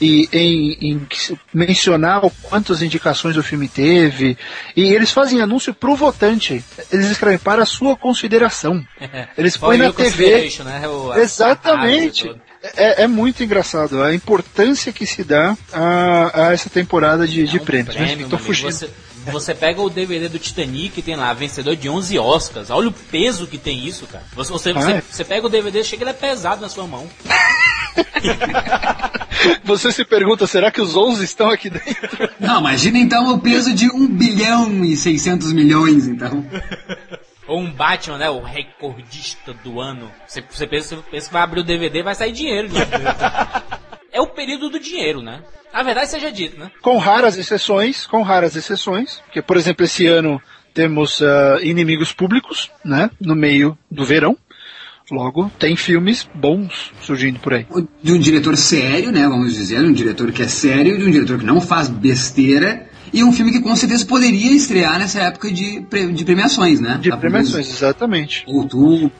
e 0.00 0.28
em, 0.32 0.90
em, 0.90 1.08
mencionar 1.54 2.24
o 2.24 2.30
quantas 2.42 2.82
indicações 2.82 3.36
o 3.36 3.42
filme 3.42 3.68
teve. 3.68 4.36
E 4.76 4.82
eles 4.82 5.12
fazem 5.12 5.40
anúncio 5.40 5.72
pro 5.72 5.94
votante. 5.94 6.64
Eles 6.90 7.08
escrevem 7.08 7.38
para 7.38 7.62
a 7.62 7.66
sua 7.66 7.96
consideração. 7.96 8.84
Eles 9.38 9.56
põem 9.56 9.78
na 9.78 9.92
TV. 9.92 10.50
Né? 10.64 10.88
O, 10.88 11.14
Exatamente. 11.14 12.34
É, 12.76 13.02
é, 13.02 13.06
muito 13.08 13.42
engraçado 13.42 14.02
a 14.02 14.14
importância 14.14 14.92
que 14.92 15.04
se 15.04 15.24
dá 15.24 15.56
a, 15.72 16.48
a 16.48 16.52
essa 16.52 16.70
temporada 16.70 17.26
de, 17.26 17.42
é 17.42 17.44
de 17.44 17.58
um 17.58 17.64
prêmios. 17.64 17.96
Né? 17.96 18.06
Prêmio, 18.06 18.28
né? 18.28 18.38
fugindo. 18.38 18.70
Você, 18.70 18.88
você 19.26 19.54
pega 19.54 19.80
o 19.80 19.90
DVD 19.90 20.28
do 20.28 20.38
Titanic, 20.38 21.02
tem 21.02 21.16
lá, 21.16 21.32
vencedor 21.32 21.74
de 21.74 21.88
11 21.88 22.18
Oscars. 22.18 22.70
Olha 22.70 22.88
o 22.88 22.92
peso 22.92 23.46
que 23.46 23.58
tem 23.58 23.86
isso, 23.86 24.06
cara. 24.06 24.24
Você, 24.34 24.52
você, 24.52 24.70
ah, 24.70 24.74
você, 24.74 24.92
é? 24.92 25.02
você 25.10 25.24
pega 25.24 25.46
o 25.46 25.50
DVD, 25.50 25.82
chega 25.82 26.04
ele 26.04 26.10
é 26.10 26.14
pesado 26.14 26.60
na 26.60 26.68
sua 26.68 26.86
mão. 26.86 27.08
Você 29.64 29.90
se 29.90 30.04
pergunta, 30.04 30.46
será 30.46 30.70
que 30.70 30.80
os 30.80 30.96
11 30.96 31.24
estão 31.24 31.50
aqui 31.50 31.68
dentro? 31.68 32.30
Não, 32.38 32.60
imagina 32.60 32.98
então 32.98 33.34
o 33.34 33.40
peso 33.40 33.74
de 33.74 33.90
1 33.90 34.06
bilhão 34.06 34.84
e 34.84 34.96
600 34.96 35.52
milhões, 35.52 36.06
então. 36.06 36.46
Ou 37.46 37.60
um 37.60 37.70
Batman, 37.70 38.18
né? 38.18 38.30
O 38.30 38.40
recordista 38.40 39.52
do 39.52 39.80
ano. 39.80 40.10
Você, 40.26 40.42
você, 40.48 40.66
pensa, 40.66 40.96
você 40.96 41.02
pensa 41.10 41.26
que 41.26 41.32
vai 41.32 41.42
abrir 41.42 41.60
o 41.60 41.64
DVD 41.64 41.98
e 41.98 42.02
vai 42.02 42.14
sair 42.14 42.32
dinheiro. 42.32 42.68
é 44.12 44.20
o 44.20 44.28
período 44.28 44.70
do 44.70 44.78
dinheiro, 44.78 45.22
né? 45.22 45.42
A 45.72 45.82
verdade 45.82 46.10
seja 46.10 46.30
dito, 46.30 46.58
né? 46.60 46.70
Com 46.82 46.98
raras 46.98 47.38
exceções, 47.38 48.06
com 48.06 48.22
raras 48.22 48.54
exceções. 48.54 49.20
Porque, 49.24 49.40
por 49.40 49.56
exemplo, 49.56 49.84
esse 49.84 50.06
ano 50.06 50.40
temos 50.74 51.20
uh, 51.20 51.58
Inimigos 51.62 52.12
Públicos, 52.12 52.70
né? 52.84 53.10
No 53.20 53.34
meio 53.34 53.76
do 53.90 54.04
verão. 54.04 54.36
Logo, 55.10 55.50
tem 55.58 55.76
filmes 55.76 56.28
bons 56.34 56.92
surgindo 57.02 57.38
por 57.40 57.52
aí. 57.52 57.66
De 58.02 58.12
um 58.12 58.18
diretor 58.18 58.56
sério, 58.56 59.10
né? 59.10 59.26
Vamos 59.28 59.54
dizer, 59.54 59.80
um 59.80 59.92
diretor 59.92 60.30
que 60.32 60.42
é 60.42 60.48
sério, 60.48 60.96
de 60.96 61.04
um 61.04 61.10
diretor 61.10 61.38
que 61.38 61.44
não 61.44 61.60
faz 61.60 61.88
besteira. 61.88 62.88
E 63.12 63.22
um 63.22 63.32
filme 63.32 63.52
que 63.52 63.60
com 63.60 63.74
certeza 63.76 64.06
poderia 64.06 64.52
estrear 64.52 64.98
nessa 64.98 65.20
época 65.20 65.50
de, 65.50 65.80
de 65.80 66.24
premiações, 66.24 66.80
né? 66.80 66.98
De 67.00 67.14
premiações, 67.16 67.68
exatamente. 67.68 68.44
Outubro. 68.46 69.12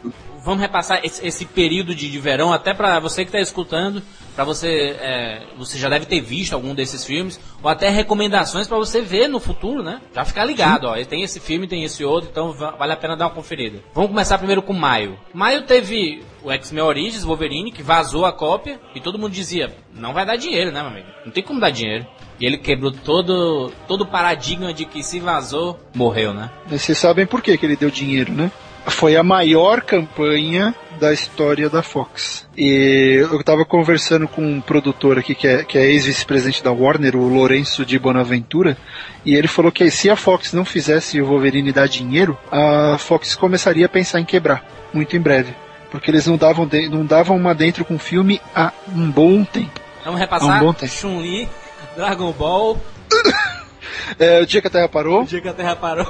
vamos 0.44 0.61
repassar 0.61 1.00
esse, 1.05 1.26
esse 1.26 1.44
período 1.44 1.94
de, 1.94 2.11
de, 2.11 2.18
verão, 2.18 2.52
até 2.52 2.74
para 2.74 2.98
você 3.00 3.24
que 3.24 3.28
está 3.28 3.40
escutando, 3.40 4.02
para 4.35 4.44
você, 4.44 4.96
é, 4.98 5.42
você 5.57 5.78
já 5.78 5.88
deve 5.88 6.07
ter 6.07 6.20
visto 6.20 6.55
algum 6.55 6.74
desses 6.74 7.05
filmes, 7.05 7.38
ou 7.62 7.68
até 7.68 7.88
recomendações 7.88 8.66
para 8.66 8.78
você 8.78 9.00
ver 9.02 9.28
no 9.28 9.38
futuro, 9.38 9.83
né? 9.83 10.00
Já 10.14 10.24
ficar 10.24 10.44
ligado, 10.44 10.87
Sim. 10.87 11.00
ó, 11.00 11.05
tem 11.05 11.22
esse 11.22 11.38
filme, 11.38 11.68
tem 11.68 11.85
esse 11.85 12.05
outro, 12.05 12.31
então 12.31 12.52
vale 12.52 12.92
a 12.92 12.96
pena 12.96 13.16
dar 13.16 13.26
uma 13.26 13.35
conferida. 13.35 13.81
Vamos 13.94 14.11
começar 14.11 14.38
primeiro 14.38 14.62
com 14.62 14.72
Maio. 14.72 15.18
Maio 15.33 15.62
teve 15.62 16.22
o 16.42 16.50
X-Men 16.50 16.83
Origins, 16.83 17.24
Wolverine, 17.24 17.70
que 17.70 17.83
vazou 17.83 18.26
a 18.26 18.33
cópia, 18.33 18.81
e 18.94 19.00
todo 19.00 19.18
mundo 19.18 19.33
dizia, 19.33 19.74
não 19.94 20.12
vai 20.12 20.26
dar 20.26 20.37
dinheiro, 20.37 20.72
né, 20.72 20.81
meu 20.81 20.90
amigo? 20.90 21.09
Não 21.24 21.33
tem 21.33 21.42
como 21.42 21.61
dar 21.61 21.70
dinheiro. 21.70 22.07
E 22.42 22.46
ele 22.46 22.59
quebrou 22.59 22.90
todo 22.90 23.70
todo 23.87 24.00
o 24.00 24.07
paradigma 24.07 24.74
de 24.74 24.85
que 24.85 25.00
se 25.00 25.20
vazou, 25.20 25.78
morreu, 25.94 26.35
né? 26.35 26.50
E 26.68 26.76
vocês 26.76 26.98
sabem 26.98 27.24
por 27.24 27.40
que, 27.40 27.57
que 27.57 27.64
ele 27.64 27.76
deu 27.76 27.88
dinheiro, 27.88 28.33
né? 28.33 28.50
foi 28.87 29.16
a 29.16 29.22
maior 29.22 29.81
campanha 29.83 30.74
da 30.98 31.12
história 31.12 31.70
da 31.70 31.83
Fox. 31.83 32.48
E 32.57 33.24
eu 33.31 33.40
estava 33.40 33.64
conversando 33.64 34.26
com 34.26 34.42
um 34.42 34.61
produtor 34.61 35.18
aqui 35.18 35.37
que 35.37 35.46
é, 35.46 35.64
que 35.64 35.78
é 35.78 35.85
ex-vice-presidente 35.85 36.62
da 36.62 36.72
Warner, 36.72 37.16
o 37.16 37.28
Lourenço 37.28 37.85
de 37.85 37.96
Bonaventura, 37.98 38.76
e 39.24 39.35
ele 39.35 39.48
falou 39.48 39.70
que 39.70 39.88
se 39.88 40.11
a 40.11 40.16
Fox 40.16 40.52
não 40.52 40.64
fizesse 40.64 41.20
o 41.20 41.26
Wolverine 41.26 41.72
dar 41.72 41.87
dinheiro, 41.87 42.37
a 42.50 42.96
Fox 42.98 43.37
começaria 43.37 43.87
a 43.87 43.88
pensar 43.88 44.20
em 44.20 44.24
quebrar, 44.24 44.64
muito 44.92 45.16
em 45.16 45.20
breve. 45.20 45.55
Porque 45.90 46.11
eles 46.11 46.26
não 46.26 46.37
davam, 46.37 46.66
de, 46.66 46.88
não 46.88 47.05
davam 47.05 47.37
uma 47.37 47.55
dentro 47.55 47.85
com 47.85 47.94
o 47.94 48.00
filme 48.00 48.40
há 48.52 48.72
um 48.92 49.11
bom 49.11 49.44
tempo. 49.44 49.81
Vamos 50.05 50.18
repassar? 50.18 50.64
Um 50.64 50.74
Chun-Li, 50.88 51.48
Dragon 51.96 52.33
Ball. 52.33 52.78
é, 54.18 54.40
o 54.40 54.46
dia 54.46 54.61
que 54.61 54.68
a 54.68 54.70
Terra 54.70 54.88
parou. 54.88 55.22
O 55.22 55.26
dia 55.26 55.40
que 55.40 55.48
a 55.48 55.52
Terra 55.52 55.76
parou. 55.76 56.07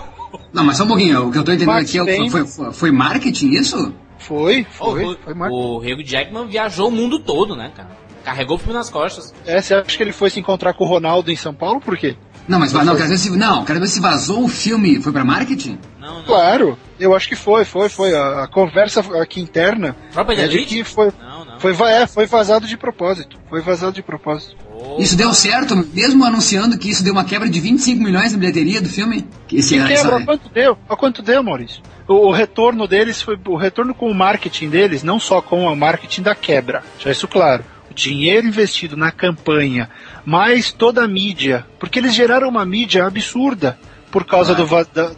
Não, 0.52 0.64
mas 0.64 0.76
só 0.76 0.84
um 0.84 0.88
pouquinho, 0.88 1.28
o 1.28 1.32
que 1.32 1.38
eu 1.38 1.44
tô 1.44 1.52
entendendo 1.52 1.76
aqui 1.76 1.98
é, 1.98 2.30
foi, 2.30 2.46
foi, 2.46 2.72
foi, 2.72 2.90
marketing 2.90 3.50
isso? 3.50 3.92
Foi, 4.18 4.66
foi. 4.70 5.04
Oh, 5.04 5.16
foi, 5.16 5.34
marketing. 5.34 5.62
O 5.62 5.76
Hugh 5.78 6.04
Jackman 6.04 6.46
viajou 6.46 6.88
o 6.88 6.90
mundo 6.90 7.18
todo, 7.18 7.54
né, 7.56 7.70
cara? 7.74 7.90
Carregou 8.24 8.56
o 8.56 8.58
filme 8.58 8.74
nas 8.74 8.88
costas. 8.88 9.34
É, 9.44 9.60
você 9.60 9.74
acha 9.74 9.96
que 9.96 10.02
ele 10.02 10.12
foi 10.12 10.30
se 10.30 10.38
encontrar 10.38 10.74
com 10.74 10.84
o 10.84 10.86
Ronaldo 10.86 11.30
em 11.30 11.36
São 11.36 11.52
Paulo? 11.52 11.80
Por 11.80 11.98
quê? 11.98 12.16
Não, 12.46 12.58
mas 12.58 12.72
não, 12.72 12.84
não 12.84 12.96
quero 12.96 13.08
ver 13.08 13.18
se, 13.18 13.30
não, 13.36 13.64
quero 13.64 13.80
ver 13.80 13.86
se 13.86 14.00
vazou 14.00 14.44
o 14.44 14.48
filme. 14.48 15.00
Foi 15.00 15.12
pra 15.12 15.24
marketing? 15.24 15.78
Não, 16.00 16.16
não. 16.16 16.24
Claro, 16.24 16.78
eu 16.98 17.14
acho 17.14 17.28
que 17.28 17.36
foi, 17.36 17.64
foi, 17.64 17.88
foi. 17.88 18.14
A, 18.14 18.44
a 18.44 18.48
conversa 18.48 19.00
aqui 19.20 19.40
interna. 19.40 19.96
Própria 20.12 20.44
é 20.44 20.48
de 20.48 20.64
que 20.64 20.82
foi. 20.84 21.12
Não. 21.20 21.31
Foi, 21.62 21.72
é, 21.92 22.08
foi 22.08 22.26
vazado 22.26 22.66
de 22.66 22.76
propósito. 22.76 23.38
Foi 23.48 23.60
vazado 23.60 23.92
de 23.92 24.02
propósito. 24.02 24.56
Isso 24.98 25.16
deu 25.16 25.32
certo, 25.32 25.76
mesmo 25.94 26.24
anunciando 26.24 26.76
que 26.76 26.90
isso 26.90 27.04
deu 27.04 27.12
uma 27.12 27.24
quebra 27.24 27.48
de 27.48 27.60
25 27.60 28.02
milhões 28.02 28.32
na 28.32 28.38
bilheteria 28.38 28.80
do 28.80 28.88
filme? 28.88 29.24
Esse, 29.52 29.78
que 29.78 29.86
quebra? 29.86 30.16
Essa... 30.16 30.24
Quanto 30.24 30.48
deu? 30.48 30.76
A 30.88 30.96
quanto 30.96 31.22
deu, 31.22 31.40
Maurício? 31.40 31.80
O, 32.08 32.26
o, 32.26 32.32
retorno 32.32 32.88
deles 32.88 33.22
foi 33.22 33.38
o 33.46 33.54
retorno 33.54 33.94
com 33.94 34.10
o 34.10 34.14
marketing 34.14 34.70
deles, 34.70 35.04
não 35.04 35.20
só 35.20 35.40
com 35.40 35.64
o 35.64 35.76
marketing 35.76 36.22
da 36.22 36.34
quebra. 36.34 36.82
Já 36.98 37.12
isso 37.12 37.28
claro. 37.28 37.64
O 37.88 37.94
dinheiro 37.94 38.48
investido 38.48 38.96
na 38.96 39.12
campanha, 39.12 39.88
mais 40.26 40.72
toda 40.72 41.04
a 41.04 41.08
mídia, 41.08 41.64
porque 41.78 42.00
eles 42.00 42.12
geraram 42.12 42.48
uma 42.48 42.64
mídia 42.66 43.06
absurda 43.06 43.78
por 44.12 44.26
causa 44.26 44.54
do, 44.54 44.66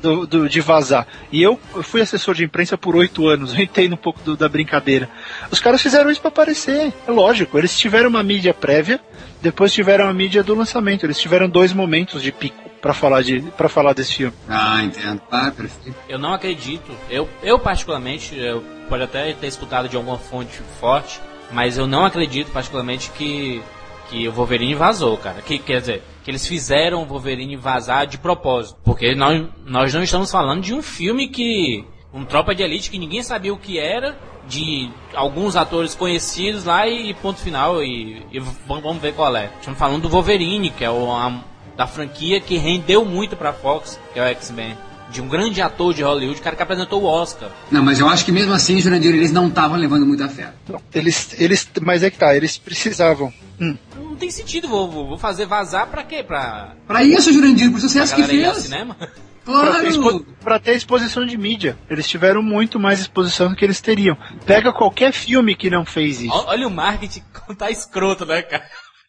do, 0.00 0.26
do, 0.26 0.48
de 0.48 0.60
vazar. 0.60 1.06
E 1.32 1.42
eu 1.42 1.58
fui 1.82 2.00
assessor 2.00 2.32
de 2.32 2.44
imprensa 2.44 2.78
por 2.78 2.94
oito 2.94 3.26
anos, 3.26 3.52
eu 3.58 3.60
entendo 3.60 3.94
um 3.94 3.98
pouco 3.98 4.20
do, 4.22 4.36
da 4.36 4.48
brincadeira. 4.48 5.10
Os 5.50 5.60
caras 5.60 5.82
fizeram 5.82 6.10
isso 6.10 6.20
para 6.20 6.28
aparecer, 6.28 6.94
é 7.06 7.10
lógico. 7.10 7.58
Eles 7.58 7.76
tiveram 7.76 8.08
uma 8.08 8.22
mídia 8.22 8.54
prévia, 8.54 9.00
depois 9.42 9.72
tiveram 9.72 10.08
a 10.08 10.14
mídia 10.14 10.44
do 10.44 10.54
lançamento. 10.54 11.04
Eles 11.04 11.18
tiveram 11.18 11.48
dois 11.48 11.72
momentos 11.72 12.22
de 12.22 12.30
pico 12.30 12.70
para 12.80 12.94
falar 12.94 13.22
de 13.22 13.40
para 13.56 13.68
falar 13.68 13.92
desse 13.94 14.14
filme. 14.14 14.34
Ah, 14.48 14.82
entendo. 14.84 15.20
Ah, 15.30 15.50
perfeito. 15.50 15.98
Eu 16.08 16.18
não 16.18 16.32
acredito. 16.32 16.92
Eu, 17.10 17.28
eu 17.42 17.58
particularmente, 17.58 18.38
eu 18.38 18.62
pode 18.88 19.02
até 19.02 19.32
ter 19.32 19.48
escutado 19.48 19.88
de 19.88 19.96
alguma 19.96 20.18
fonte 20.18 20.62
forte, 20.78 21.20
mas 21.50 21.76
eu 21.76 21.86
não 21.86 22.04
acredito 22.04 22.52
particularmente 22.52 23.10
que 23.10 23.60
que 24.08 24.28
o 24.28 24.32
Wolverine 24.32 24.74
vazou, 24.74 25.16
cara. 25.16 25.40
Que 25.40 25.58
quer 25.58 25.80
dizer, 25.80 26.02
que 26.24 26.30
eles 26.30 26.46
fizeram 26.46 27.02
o 27.02 27.06
Wolverine 27.06 27.54
vazar 27.54 28.06
de 28.06 28.16
propósito. 28.16 28.80
Porque 28.82 29.14
nós, 29.14 29.46
nós 29.66 29.92
não 29.92 30.02
estamos 30.02 30.30
falando 30.30 30.62
de 30.62 30.74
um 30.74 30.82
filme 30.82 31.28
que. 31.28 31.84
Um 32.12 32.24
Tropa 32.24 32.54
de 32.54 32.62
Elite 32.62 32.90
que 32.90 32.98
ninguém 32.98 33.22
sabia 33.22 33.52
o 33.52 33.58
que 33.58 33.76
era, 33.76 34.16
de 34.48 34.88
alguns 35.14 35.56
atores 35.56 35.96
conhecidos 35.96 36.64
lá 36.64 36.86
e, 36.86 37.12
ponto 37.14 37.40
final. 37.40 37.82
E, 37.82 38.24
e 38.32 38.38
vamos 38.66 38.98
ver 38.98 39.14
qual 39.14 39.36
é. 39.36 39.50
Estamos 39.58 39.78
falando 39.78 40.02
do 40.02 40.08
Wolverine, 40.08 40.70
que 40.70 40.84
é 40.84 40.90
o, 40.90 41.12
a, 41.12 41.42
da 41.76 41.86
franquia 41.86 42.40
que 42.40 42.56
rendeu 42.56 43.04
muito 43.04 43.36
pra 43.36 43.52
Fox, 43.52 44.00
que 44.12 44.18
é 44.18 44.22
o 44.22 44.26
X-Men 44.26 44.76
de 45.14 45.22
um 45.22 45.28
grande 45.28 45.62
ator 45.62 45.94
de 45.94 46.02
Hollywood, 46.02 46.40
cara 46.40 46.56
que 46.56 46.62
apresentou 46.62 47.02
o 47.02 47.06
Oscar. 47.06 47.48
Não, 47.70 47.82
mas 47.82 48.00
eu 48.00 48.08
acho 48.08 48.24
que 48.24 48.32
mesmo 48.32 48.52
assim, 48.52 48.80
Jurandir, 48.80 49.14
eles 49.14 49.32
não 49.32 49.48
estavam 49.48 49.78
levando 49.78 50.04
muita 50.04 50.28
fé. 50.28 50.52
Não, 50.68 50.80
eles, 50.92 51.34
eles, 51.38 51.66
mas 51.80 52.02
é 52.02 52.10
que 52.10 52.18
tá, 52.18 52.36
eles 52.36 52.58
precisavam. 52.58 53.32
Hum 53.60 53.76
não 54.14 54.18
tem 54.18 54.30
sentido, 54.30 54.68
vou, 54.68 54.88
vou 54.88 55.18
fazer 55.18 55.44
vazar 55.44 55.88
pra 55.88 56.04
quê? 56.04 56.22
Pra, 56.22 56.74
pra 56.86 57.02
isso, 57.02 57.32
Jurandir, 57.32 57.70
pro 57.70 57.80
sucesso 57.80 58.14
que 58.14 58.22
fez. 58.22 58.56
Cinema? 58.58 58.96
Claro. 59.44 59.72
Pra 59.72 59.82
ter, 59.82 60.24
pra 60.42 60.58
ter, 60.58 60.74
exposição 60.74 61.26
de 61.26 61.36
mídia. 61.36 61.76
Eles 61.90 62.08
tiveram 62.08 62.42
muito 62.42 62.80
mais 62.80 62.98
exposição 62.98 63.50
do 63.50 63.54
que 63.54 63.62
eles 63.62 63.78
teriam. 63.78 64.16
Pega 64.46 64.72
qualquer 64.72 65.12
filme 65.12 65.54
que 65.54 65.68
não 65.68 65.84
fez 65.84 66.22
isso. 66.22 66.44
Olha 66.46 66.66
o 66.66 66.70
marketing 66.70 67.22
tá 67.58 67.70
escroto, 67.70 68.24
né, 68.24 68.40
cara? 68.40 68.64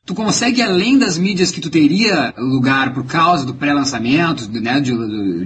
Tu 0.05 0.13
consegue, 0.13 0.61
além 0.61 0.99
das 0.99 1.17
mídias 1.17 1.49
que 1.49 1.59
tu 1.59 1.69
teria 1.69 2.33
lugar 2.37 2.93
por 2.93 3.05
causa 3.05 3.43
do 3.43 3.55
pré-lançamento, 3.55 4.47
né, 4.51 4.79
de, 4.79 4.91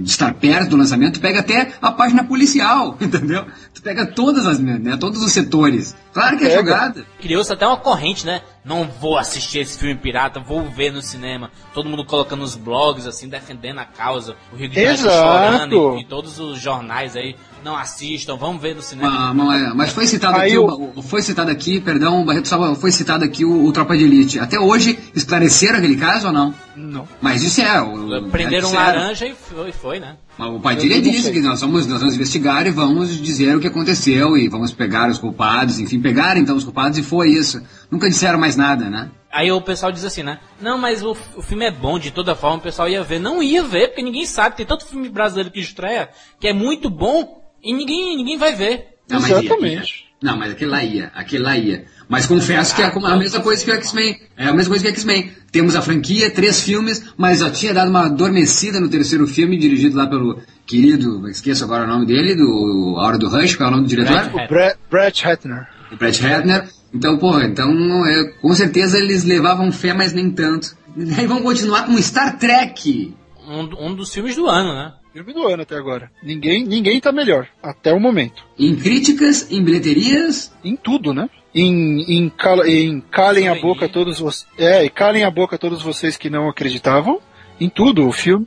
de, 0.00 0.10
estar 0.10 0.34
perto 0.34 0.70
do 0.70 0.76
lançamento, 0.76 1.14
tu 1.14 1.20
pega 1.20 1.40
até 1.40 1.72
a 1.80 1.90
página 1.90 2.22
policial, 2.22 2.96
entendeu? 3.00 3.46
Tu 3.72 3.80
pega 3.80 4.04
todas 4.04 4.46
as, 4.46 4.58
né, 4.58 4.96
todos 4.98 5.22
os 5.22 5.32
setores. 5.32 5.96
Claro 6.12 6.36
que 6.36 6.44
é 6.44 6.50
jogada. 6.50 7.06
Criou-se 7.20 7.52
até 7.52 7.66
uma 7.66 7.76
corrente, 7.76 8.26
né? 8.26 8.42
Não 8.64 8.84
vou 8.84 9.16
assistir 9.16 9.60
esse 9.60 9.78
filme 9.78 9.94
pirata, 9.94 10.40
vou 10.40 10.68
ver 10.68 10.92
no 10.92 11.00
cinema. 11.00 11.50
Todo 11.72 11.88
mundo 11.88 12.04
colocando 12.04 12.40
nos 12.40 12.56
blogs, 12.56 13.06
assim, 13.06 13.28
defendendo 13.28 13.78
a 13.78 13.84
causa. 13.84 14.36
O 14.52 14.56
Rio 14.56 14.68
de 14.68 14.74
Janeiro 14.74 14.98
chorando 14.98 15.96
e, 15.96 16.00
e 16.00 16.04
todos 16.04 16.38
os 16.38 16.60
jornais 16.60 17.16
aí 17.16 17.36
não 17.64 17.76
assistam, 17.76 18.36
vamos 18.36 18.60
ver 18.60 18.74
no 18.74 18.82
cinema. 18.82 19.30
Ah, 19.30 19.34
mas, 19.34 19.74
mas, 19.74 19.92
foi 19.92 20.06
citado 20.06 20.38
aqui, 20.38 20.58
o, 20.58 21.02
foi 21.02 21.22
citado 21.22 21.50
aqui, 21.50 21.80
perdão, 21.80 22.24
Barreto 22.24 22.48
foi 22.76 22.90
citado 22.90 23.24
aqui 23.24 23.44
o, 23.44 23.64
o, 23.64 23.72
Tropa 23.72 23.96
de 23.96 24.04
Elite. 24.04 24.38
Até 24.38 24.58
hoje, 24.58 24.98
esclareceram 25.14 25.78
aquele 25.78 25.96
caso 25.96 26.28
ou 26.28 26.32
não? 26.32 26.54
Não. 26.76 27.08
Mas 27.20 27.42
isso 27.42 27.60
é. 27.60 27.80
O, 27.80 28.28
Prenderam 28.30 28.70
um 28.70 28.74
laranja 28.74 29.26
e 29.26 29.34
foi, 29.34 29.72
foi, 29.72 30.00
né? 30.00 30.16
Mas 30.38 30.48
o 30.50 30.60
Padilha 30.60 31.00
disse 31.00 31.30
que 31.32 31.40
nós 31.40 31.60
vamos, 31.60 31.86
nós 31.86 32.00
vamos 32.00 32.14
investigar 32.14 32.66
e 32.66 32.70
vamos 32.70 33.20
dizer 33.20 33.56
o 33.56 33.60
que 33.60 33.66
aconteceu 33.66 34.36
e 34.36 34.48
vamos 34.48 34.72
pegar 34.72 35.10
os 35.10 35.18
culpados, 35.18 35.78
enfim, 35.78 36.00
pegaram 36.00 36.40
então 36.40 36.56
os 36.56 36.64
culpados 36.64 36.98
e 36.98 37.02
foi 37.02 37.30
isso. 37.30 37.62
Nunca 37.90 38.08
disseram 38.08 38.38
mais 38.38 38.56
nada, 38.56 38.88
né? 38.88 39.10
Aí 39.32 39.50
o 39.50 39.60
pessoal 39.60 39.92
diz 39.92 40.04
assim, 40.04 40.22
né? 40.22 40.40
Não, 40.60 40.78
mas 40.78 41.02
o, 41.02 41.16
o 41.36 41.42
filme 41.42 41.64
é 41.64 41.70
bom, 41.70 41.98
de 41.98 42.10
toda 42.10 42.34
forma 42.34 42.58
o 42.58 42.60
pessoal 42.60 42.88
ia 42.88 43.02
ver. 43.02 43.20
Não 43.20 43.42
ia 43.42 43.62
ver, 43.62 43.88
porque 43.88 44.02
ninguém 44.02 44.26
sabe. 44.26 44.56
Tem 44.56 44.66
tanto 44.66 44.86
filme 44.86 45.08
brasileiro 45.08 45.50
que 45.50 45.60
estreia 45.60 46.08
que 46.40 46.48
é 46.48 46.52
muito 46.52 46.90
bom 46.90 47.40
e 47.62 47.72
ninguém, 47.72 48.16
ninguém 48.16 48.38
vai 48.38 48.54
ver. 48.54 48.96
Não, 49.08 49.18
Exatamente. 49.18 50.09
Não, 50.22 50.36
mas 50.36 50.52
aquele 50.52 50.70
lá 50.70 50.84
ia, 50.84 51.10
aquele 51.14 51.42
lá 51.42 51.56
ia. 51.56 51.84
Mas 52.08 52.26
confesso 52.26 52.74
que 52.74 52.82
é 52.82 52.86
a 52.86 53.16
mesma 53.16 53.40
coisa 53.40 53.64
que 53.64 53.70
o 53.70 53.74
X-Men. 53.74 54.20
É 54.36 54.48
a 54.48 54.52
mesma 54.52 54.70
coisa 54.70 54.84
que 54.84 54.90
o 54.90 54.94
X-Men. 54.94 55.32
Temos 55.50 55.74
a 55.74 55.82
franquia, 55.82 56.30
três 56.30 56.60
filmes, 56.62 57.02
mas 57.16 57.40
já 57.40 57.50
tinha 57.50 57.72
dado 57.72 57.88
uma 57.88 58.06
adormecida 58.06 58.78
no 58.78 58.88
terceiro 58.88 59.26
filme, 59.26 59.58
dirigido 59.58 59.96
lá 59.96 60.06
pelo 60.06 60.40
querido, 60.66 61.26
esqueço 61.28 61.64
agora 61.64 61.84
o 61.84 61.88
nome 61.88 62.06
dele, 62.06 62.36
do 62.36 62.94
Hora 62.96 63.18
do 63.18 63.28
Rush, 63.28 63.56
qual 63.56 63.68
é 63.68 63.72
o 63.72 63.76
nome 63.76 63.88
do 63.88 63.88
diretor? 63.88 64.30
Brett, 64.48 64.78
Brett 64.88 65.26
Hatner. 65.26 65.66
Brett 65.98 66.24
Hatner. 66.24 66.68
Então, 66.92 67.18
porra, 67.18 67.44
então, 67.44 67.72
é, 68.06 68.24
com 68.40 68.54
certeza 68.54 68.98
eles 68.98 69.24
levavam 69.24 69.72
fé, 69.72 69.92
mas 69.92 70.12
nem 70.12 70.30
tanto. 70.30 70.76
E 70.96 71.14
aí 71.14 71.26
vão 71.26 71.42
continuar 71.42 71.86
com 71.86 71.96
Star 72.00 72.38
Trek. 72.38 73.14
Um, 73.48 73.86
um 73.86 73.94
dos 73.94 74.12
filmes 74.12 74.36
do 74.36 74.46
ano, 74.46 74.72
né? 74.72 74.92
Filme 75.12 75.32
do 75.32 75.48
ano 75.48 75.62
até 75.62 75.74
agora. 75.74 76.10
Ninguém, 76.22 76.64
ninguém 76.64 77.00
tá 77.00 77.10
melhor, 77.10 77.48
até 77.60 77.92
o 77.92 77.98
momento. 77.98 78.44
Em 78.56 78.76
críticas, 78.76 79.50
em 79.50 79.62
bilheterias? 79.62 80.52
Em 80.62 80.76
tudo, 80.76 81.12
né? 81.12 81.28
Em, 81.52 82.02
em, 82.18 82.28
cal, 82.28 82.64
em 82.64 83.00
calem 83.00 83.48
a 83.48 83.56
boca 83.56 83.88
todos 83.88 84.20
vocês. 84.20 84.46
É, 84.56 84.84
e 84.84 84.88
calem 84.88 85.24
a 85.24 85.30
boca 85.30 85.58
todos 85.58 85.82
vocês 85.82 86.16
que 86.16 86.30
não 86.30 86.48
acreditavam. 86.48 87.20
Em 87.60 87.68
tudo. 87.68 88.06
O 88.06 88.12
filme. 88.12 88.46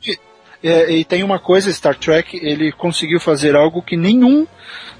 É, 0.62 0.90
e 0.90 1.04
tem 1.04 1.22
uma 1.22 1.38
coisa, 1.38 1.70
Star 1.70 1.94
Trek, 1.94 2.38
ele 2.42 2.72
conseguiu 2.72 3.20
fazer 3.20 3.54
algo 3.54 3.82
que 3.82 3.98
nenhum 3.98 4.46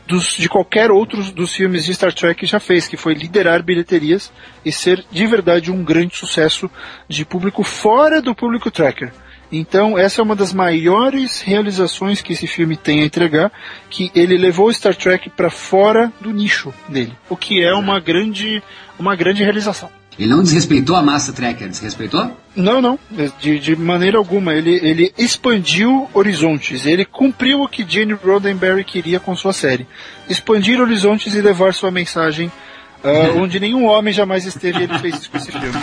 dos, 0.07 0.37
de 0.37 0.46
qualquer 0.46 0.90
outro 0.90 1.22
dos 1.33 1.55
filmes 1.55 1.87
de 1.87 1.94
Star 1.94 2.12
Trek 2.12 2.44
já 2.44 2.61
fez, 2.61 2.87
que 2.87 2.98
foi 2.98 3.14
liderar 3.14 3.62
bilheterias 3.62 4.31
e 4.62 4.70
ser 4.70 5.03
de 5.11 5.27
verdade 5.27 5.72
um 5.72 5.83
grande 5.83 6.14
sucesso 6.14 6.70
de 7.09 7.24
público 7.24 7.62
fora 7.62 8.20
do 8.20 8.35
público 8.35 8.70
tracker. 8.70 9.11
Então, 9.51 9.99
essa 9.99 10.21
é 10.21 10.25
uma 10.25 10.35
das 10.35 10.53
maiores 10.53 11.41
realizações 11.41 12.21
que 12.23 12.33
esse 12.33 12.47
filme 12.47 12.77
tem 12.77 13.03
a 13.03 13.05
entregar, 13.05 13.53
que 13.89 14.11
ele 14.15 14.37
levou 14.37 14.73
Star 14.73 14.95
Trek 14.95 15.31
para 15.31 15.51
fora 15.51 16.13
do 16.21 16.33
nicho 16.33 16.73
dele, 16.89 17.13
o 17.29 17.37
que 17.37 17.63
é 17.63 17.73
uma 17.75 18.01
grande, 18.01 18.63
uma 18.99 19.15
grande 19.15 19.43
realização. 19.43 19.91
Ele 20.19 20.29
não 20.29 20.43
desrespeitou 20.43 20.95
a 20.95 21.03
massa 21.03 21.33
tracker, 21.33 21.69
desrespeitou? 21.69 22.31
Não, 22.55 22.81
não, 22.81 22.99
de, 23.41 23.59
de 23.59 23.75
maneira 23.75 24.17
alguma. 24.17 24.55
Ele, 24.55 24.79
ele 24.83 25.13
expandiu 25.19 26.09
horizontes. 26.15 26.87
Ele 26.87 27.05
cumpriu 27.05 27.63
o 27.63 27.69
que 27.69 27.85
Gene 27.87 28.13
Roddenberry 28.13 28.85
queria 28.85 29.19
com 29.19 29.35
sua 29.35 29.53
série: 29.53 29.87
expandir 30.29 30.81
horizontes 30.81 31.35
e 31.35 31.40
levar 31.40 31.75
sua 31.75 31.90
mensagem 31.90 32.47
uh, 32.47 33.38
onde 33.42 33.59
nenhum 33.59 33.87
homem 33.87 34.15
jamais 34.15 34.47
esteve. 34.47 34.85
Ele 34.85 34.99
fez 35.01 35.17
isso 35.17 35.31
com 35.31 35.37
esse 35.37 35.51
filme. 35.51 35.81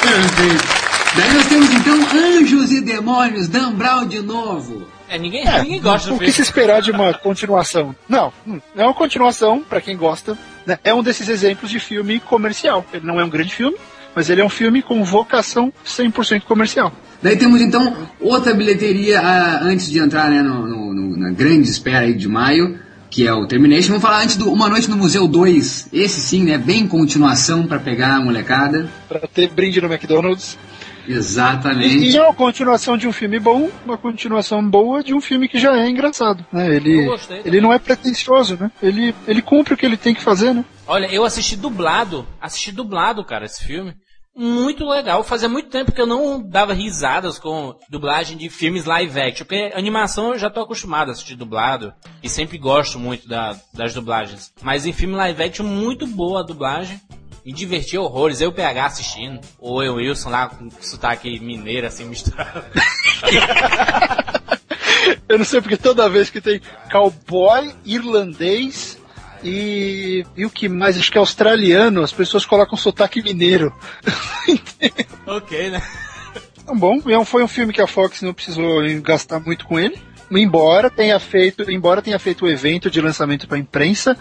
Perfeito. 0.00 0.85
Daí 1.16 1.32
nós 1.32 1.46
temos 1.46 1.72
então 1.72 1.98
Anjos 2.14 2.72
e 2.72 2.80
Demônios, 2.82 3.48
Dan 3.48 3.72
Brown 3.72 4.06
de 4.06 4.20
novo. 4.20 4.86
É, 5.08 5.18
ninguém, 5.18 5.46
é, 5.46 5.62
ninguém 5.62 5.80
gosta. 5.80 6.12
O 6.12 6.18
que 6.18 6.30
se 6.30 6.42
esperar 6.42 6.82
de 6.82 6.90
uma 6.90 7.14
continuação? 7.14 7.96
Não, 8.06 8.32
hum, 8.46 8.60
é 8.76 8.82
uma 8.82 8.92
continuação, 8.92 9.62
para 9.62 9.80
quem 9.80 9.96
gosta. 9.96 10.36
Né? 10.66 10.78
É 10.84 10.92
um 10.92 11.02
desses 11.02 11.28
exemplos 11.28 11.70
de 11.70 11.80
filme 11.80 12.20
comercial. 12.20 12.84
Ele 12.92 13.06
não 13.06 13.18
é 13.18 13.24
um 13.24 13.30
grande 13.30 13.54
filme, 13.54 13.78
mas 14.14 14.28
ele 14.28 14.42
é 14.42 14.44
um 14.44 14.50
filme 14.50 14.82
com 14.82 15.02
vocação 15.04 15.72
100% 15.86 16.42
comercial. 16.42 16.92
Daí 17.22 17.36
temos 17.36 17.62
então 17.62 17.96
outra 18.20 18.52
bilheteria 18.52 19.20
uh, 19.22 19.64
antes 19.64 19.90
de 19.90 19.98
entrar 19.98 20.28
né, 20.28 20.42
no, 20.42 20.66
no, 20.66 20.92
no, 20.92 21.16
na 21.16 21.30
grande 21.30 21.68
espera 21.68 22.00
aí 22.00 22.12
de 22.12 22.28
maio, 22.28 22.78
que 23.08 23.26
é 23.26 23.32
o 23.32 23.46
Termination. 23.46 23.88
Vamos 23.88 24.02
falar 24.02 24.22
antes 24.22 24.36
do 24.36 24.52
Uma 24.52 24.68
Noite 24.68 24.90
no 24.90 24.96
Museu 24.96 25.26
2. 25.26 25.88
Esse 25.92 26.20
sim, 26.20 26.44
né? 26.44 26.58
Bem 26.58 26.86
continuação 26.86 27.66
para 27.66 27.78
pegar 27.78 28.16
a 28.16 28.20
molecada. 28.20 28.90
Pra 29.08 29.20
ter 29.20 29.48
brinde 29.48 29.80
no 29.80 29.90
McDonald's. 29.90 30.58
Exatamente. 31.08 31.96
E, 31.96 32.12
e, 32.12 32.16
é 32.16 32.22
uma 32.22 32.34
continuação 32.34 32.96
de 32.96 33.06
um 33.06 33.12
filme 33.12 33.38
bom, 33.38 33.70
uma 33.84 33.96
continuação 33.96 34.68
boa 34.68 35.02
de 35.02 35.14
um 35.14 35.20
filme 35.20 35.48
que 35.48 35.58
já 35.58 35.76
é 35.76 35.88
engraçado. 35.88 36.44
Né? 36.52 36.74
Ele, 36.74 37.08
ele 37.44 37.60
não 37.60 37.72
é 37.72 37.78
pretensioso, 37.78 38.56
né? 38.58 38.70
Ele, 38.82 39.14
ele 39.26 39.42
cumpre 39.42 39.74
o 39.74 39.76
que 39.76 39.86
ele 39.86 39.96
tem 39.96 40.14
que 40.14 40.22
fazer, 40.22 40.52
né? 40.54 40.64
Olha, 40.86 41.06
eu 41.06 41.24
assisti 41.24 41.56
dublado, 41.56 42.26
assisti 42.40 42.72
dublado, 42.72 43.24
cara, 43.24 43.44
esse 43.44 43.64
filme. 43.64 43.94
Muito 44.38 44.84
legal. 44.84 45.24
Fazia 45.24 45.48
muito 45.48 45.70
tempo 45.70 45.92
que 45.92 46.00
eu 46.00 46.06
não 46.06 46.46
dava 46.46 46.74
risadas 46.74 47.38
com 47.38 47.74
dublagem 47.88 48.36
de 48.36 48.50
filmes 48.50 48.84
live 48.84 49.18
action. 49.18 49.46
Porque 49.46 49.72
animação 49.74 50.32
eu 50.32 50.38
já 50.38 50.50
tô 50.50 50.60
acostumado 50.60 51.08
a 51.08 51.12
assistir 51.12 51.36
dublado. 51.36 51.94
E 52.22 52.28
sempre 52.28 52.58
gosto 52.58 52.98
muito 52.98 53.26
da, 53.26 53.56
das 53.72 53.94
dublagens. 53.94 54.52
Mas 54.60 54.84
em 54.84 54.92
filme 54.92 55.14
live 55.14 55.42
action, 55.42 55.64
muito 55.64 56.06
boa 56.06 56.40
a 56.40 56.46
dublagem. 56.46 57.00
Me 57.46 57.52
diverti 57.52 57.96
horrores. 57.96 58.40
Eu 58.40 58.50
PH 58.50 58.86
assistindo. 58.86 59.40
Ou 59.60 59.80
eu 59.80 59.94
Wilson 59.94 60.30
lá 60.30 60.48
com 60.48 60.68
sotaque 60.80 61.38
mineiro 61.38 61.86
assim 61.86 62.04
misturado. 62.04 62.64
eu 65.28 65.38
não 65.38 65.44
sei 65.44 65.60
porque 65.60 65.76
toda 65.76 66.10
vez 66.10 66.28
que 66.28 66.40
tem 66.40 66.60
cowboy, 66.90 67.72
irlandês 67.84 68.98
e, 69.44 70.26
e 70.36 70.44
o 70.44 70.50
que 70.50 70.68
mais? 70.68 70.98
Acho 70.98 71.12
que 71.12 71.18
é 71.18 71.20
australiano, 71.20 72.02
as 72.02 72.12
pessoas 72.12 72.44
colocam 72.44 72.76
sotaque 72.76 73.22
mineiro. 73.22 73.72
ok, 75.24 75.70
né? 75.70 75.80
Então, 76.60 76.76
bom, 76.76 77.00
é 77.08 77.24
foi 77.24 77.44
um 77.44 77.48
filme 77.48 77.72
que 77.72 77.80
a 77.80 77.86
Fox 77.86 78.22
não 78.22 78.34
precisou 78.34 78.82
gastar 79.02 79.38
muito 79.38 79.64
com 79.66 79.78
ele 79.78 79.96
embora 80.30 80.90
tenha 80.90 81.18
feito, 81.20 81.70
embora 81.70 82.02
tenha 82.02 82.18
feito 82.18 82.44
o 82.44 82.48
evento 82.48 82.90
de 82.90 83.00
lançamento 83.00 83.46
para 83.46 83.58
imprensa 83.58 84.16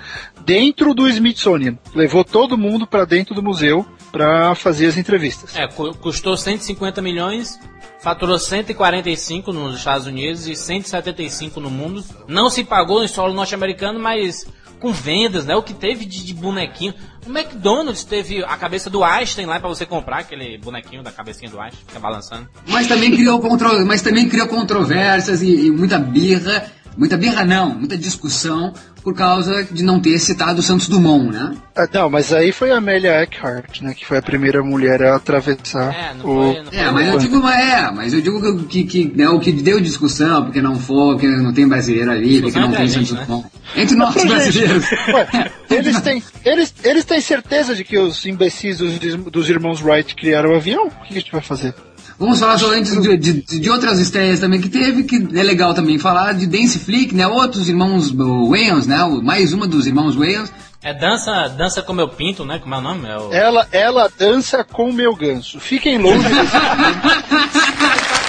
dentro 0.45 0.93
do 0.93 1.07
Smithsonian, 1.09 1.77
levou 1.93 2.23
todo 2.23 2.57
mundo 2.57 2.85
para 2.85 3.05
dentro 3.05 3.33
do 3.33 3.41
museu 3.41 3.85
para 4.11 4.55
fazer 4.55 4.85
as 4.85 4.97
entrevistas. 4.97 5.55
É, 5.55 5.67
custou 5.67 6.37
150 6.37 7.01
milhões, 7.01 7.59
faturou 7.99 8.39
145 8.39 9.51
nos 9.51 9.77
Estados 9.77 10.07
Unidos 10.07 10.47
e 10.47 10.55
175 10.55 11.59
no 11.59 11.69
mundo. 11.69 12.03
Não 12.27 12.49
se 12.49 12.63
pagou 12.63 13.03
em 13.03 13.07
solo 13.07 13.33
norte-americano, 13.33 13.99
mas 13.99 14.45
com 14.79 14.91
vendas, 14.91 15.45
né? 15.45 15.55
O 15.55 15.63
que 15.63 15.73
teve 15.73 16.05
de, 16.05 16.23
de, 16.23 16.33
bonequinho. 16.33 16.93
O 17.25 17.29
McDonald's 17.29 18.03
teve 18.03 18.43
a 18.43 18.55
cabeça 18.55 18.89
do 18.89 19.03
Einstein 19.03 19.47
lá 19.47 19.59
para 19.59 19.67
você 19.67 19.85
comprar 19.85 20.19
aquele 20.19 20.57
bonequinho 20.57 21.01
da 21.01 21.11
cabecinha 21.11 21.49
do 21.49 21.59
Einstein, 21.59 21.83
fica 21.87 21.99
balançando. 21.99 22.47
Mas 22.67 22.87
também 22.87 23.11
criou, 23.11 23.39
contro... 23.39 23.85
mas 23.85 24.01
também 24.01 24.29
criou 24.29 24.47
controvérsias 24.47 25.41
e, 25.41 25.67
e 25.67 25.71
muita 25.71 25.97
birra. 25.97 26.71
Muita 26.97 27.17
birra 27.17 27.43
não, 27.43 27.75
muita 27.75 27.97
discussão 27.97 28.73
por 29.05 29.13
causa 29.13 29.63
de 29.63 29.83
não 29.83 29.99
ter 29.99 30.17
citado 30.17 30.61
o 30.61 30.63
Santos 30.63 30.87
Dumont, 30.87 31.31
né? 31.31 31.55
Ah, 31.75 31.87
não, 31.93 32.09
mas 32.09 32.33
aí 32.33 32.51
foi 32.51 32.71
a 32.71 32.77
Amélia 32.77 33.21
Eckhart, 33.21 33.81
né? 33.81 33.93
Que 33.93 34.03
foi 34.03 34.17
a 34.17 34.21
primeira 34.21 34.63
mulher 34.63 35.03
a 35.03 35.15
atravessar 35.15 35.93
é, 35.93 36.13
não 36.15 36.25
o... 36.25 36.53
Foi, 36.53 36.63
não 36.63 36.71
é, 36.71 36.91
mas 36.91 37.07
eu 37.13 37.19
digo, 37.19 37.47
é, 37.47 37.91
mas 37.91 38.13
eu 38.13 38.21
digo 38.21 38.63
que, 38.63 38.83
que 38.83 39.13
né, 39.15 39.29
o 39.29 39.39
que 39.39 39.51
deu 39.51 39.79
discussão, 39.79 40.45
porque 40.45 40.59
não 40.59 40.75
foi, 40.75 41.13
porque 41.13 41.27
não 41.27 41.53
tem 41.53 41.67
brasileiro 41.67 42.09
ali, 42.09 42.41
porque 42.41 42.59
não 42.59 42.71
tem 42.71 42.87
Santos 42.87 43.11
né? 43.11 43.25
Dumont. 43.25 43.47
Entre 43.75 43.95
nós 43.95 44.15
brasileiros. 44.15 44.85
Ué, 45.13 45.51
eles, 45.69 46.01
têm, 46.01 46.23
eles, 46.43 46.73
eles 46.83 47.05
têm 47.05 47.21
certeza 47.21 47.75
de 47.75 47.83
que 47.83 47.99
os 47.99 48.25
imbecis 48.25 48.79
dos, 48.79 48.97
dos 49.25 49.49
irmãos 49.49 49.83
Wright 49.83 50.15
criaram 50.15 50.51
o 50.51 50.55
avião? 50.55 50.87
O 50.87 51.03
que 51.07 51.17
a 51.17 51.19
gente 51.19 51.31
vai 51.31 51.41
fazer? 51.41 51.75
Vamos 52.17 52.39
falar 52.39 52.57
só 52.57 52.71
antes 52.71 52.99
de, 53.01 53.17
de, 53.17 53.59
de, 53.59 53.69
outras 53.69 53.99
estreias 53.99 54.39
também 54.39 54.61
que 54.61 54.69
teve, 54.69 55.03
que 55.03 55.15
é 55.37 55.43
legal 55.43 55.73
também 55.73 55.99
falar 55.99 56.33
de 56.33 56.47
Dance 56.47 56.79
Flick, 56.79 57.13
né? 57.13 57.27
Outros 57.27 57.67
irmãos 57.67 58.09
Wayans, 58.11 58.87
né? 58.87 58.97
Mais 59.21 59.51
uma 59.51 59.67
dos 59.67 59.85
irmãos 59.85 60.15
Wayans. 60.15 60.49
É 60.81 60.93
dança, 60.93 61.49
dança 61.49 61.81
com 61.81 61.93
meu 61.93 62.07
pinto, 62.07 62.45
né? 62.45 62.59
Como 62.59 62.73
é 62.73 62.77
o 62.77 62.81
nome? 62.81 63.09
É 63.09 63.17
o... 63.17 63.33
Ela, 63.33 63.67
ela 63.71 64.11
dança 64.17 64.63
com 64.63 64.93
meu 64.93 65.15
ganso. 65.15 65.59
Fiquem 65.59 65.97
longe 65.97 66.29
desse 66.29 66.55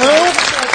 Não 0.01 0.66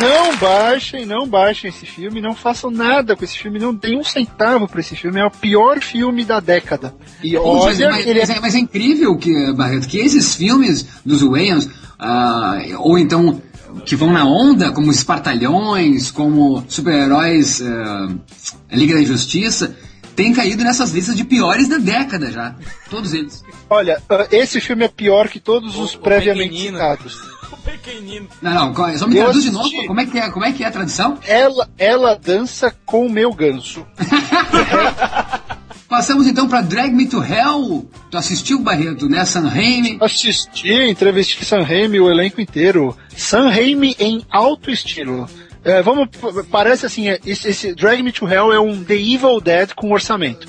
não 0.00 0.36
baixem, 0.36 1.06
não 1.06 1.28
baixem 1.28 1.70
esse 1.70 1.86
filme, 1.86 2.20
não 2.20 2.34
façam 2.34 2.70
nada 2.70 3.16
com 3.16 3.24
esse 3.24 3.38
filme, 3.38 3.58
não 3.58 3.74
deem 3.74 3.98
um 3.98 4.04
centavo 4.04 4.68
para 4.68 4.80
esse 4.80 4.96
filme. 4.96 5.20
É 5.20 5.24
o 5.24 5.30
pior 5.30 5.80
filme 5.80 6.24
da 6.24 6.40
década. 6.40 6.94
E 7.22 7.36
olha, 7.36 7.90
mas, 7.90 8.06
ele... 8.06 8.20
mas, 8.20 8.30
é, 8.30 8.40
mas 8.40 8.54
é 8.54 8.58
incrível 8.58 9.16
que, 9.16 9.52
Barreto, 9.52 9.88
que 9.88 9.98
esses 9.98 10.34
filmes 10.34 10.86
dos 11.04 11.22
Wayans, 11.22 11.66
uh, 11.66 12.78
ou 12.78 12.98
então 12.98 13.40
que 13.84 13.94
vão 13.94 14.12
na 14.12 14.24
onda, 14.24 14.72
como 14.72 14.90
Espartalhões, 14.90 16.10
como 16.10 16.64
super-heróis 16.68 17.60
uh, 17.60 18.18
Liga 18.70 18.94
da 18.94 19.02
Justiça, 19.02 19.76
têm 20.16 20.32
caído 20.32 20.64
nessas 20.64 20.90
listas 20.90 21.14
de 21.14 21.24
piores 21.24 21.68
da 21.68 21.78
década 21.78 22.30
já. 22.30 22.54
Todos 22.90 23.12
eles. 23.12 23.44
Olha, 23.68 24.02
uh, 24.10 24.34
esse 24.34 24.60
filme 24.60 24.84
é 24.84 24.88
pior 24.88 25.28
que 25.28 25.38
todos 25.38 25.76
o, 25.76 25.82
os 25.82 25.94
previamente 25.94 26.56
citados 26.56 27.18
pequenino. 27.88 28.28
Não, 28.42 28.72
não, 28.72 28.98
só 28.98 29.06
me 29.06 29.16
traduz 29.16 29.44
de 29.44 29.50
novo. 29.50 29.70
Como 29.86 30.00
é, 30.00 30.06
que 30.06 30.18
é, 30.18 30.30
como 30.30 30.44
é 30.44 30.52
que 30.52 30.62
é 30.62 30.66
a 30.66 30.70
tradução? 30.70 31.18
Ela, 31.26 31.68
ela 31.78 32.14
dança 32.14 32.74
com 32.84 33.06
o 33.06 33.10
meu 33.10 33.32
ganso. 33.32 33.86
Passamos 35.88 36.26
então 36.26 36.46
para 36.46 36.60
Drag 36.60 36.92
Me 36.92 37.08
to 37.08 37.24
Hell. 37.24 37.88
Tu 38.10 38.18
assistiu, 38.18 38.58
Barreto, 38.58 39.08
né? 39.08 39.24
San 39.24 39.48
Raimi? 39.48 39.96
Assisti, 40.00 40.70
entrevistei 40.70 41.44
San 41.44 41.62
Raimi, 41.62 41.98
o 41.98 42.10
elenco 42.10 42.42
inteiro. 42.42 42.94
San 43.16 43.48
Raimi 43.48 43.96
em 43.98 44.22
alto 44.30 44.70
estilo. 44.70 45.26
É, 45.64 45.82
vamos, 45.82 46.08
parece 46.50 46.84
assim, 46.86 47.08
é, 47.08 47.18
esse, 47.24 47.48
esse, 47.48 47.74
Drag 47.74 48.02
Me 48.02 48.12
to 48.12 48.28
Hell 48.28 48.52
é 48.52 48.60
um 48.60 48.84
The 48.84 48.94
Evil 48.94 49.40
Dead 49.40 49.72
com 49.74 49.90
orçamento. 49.90 50.46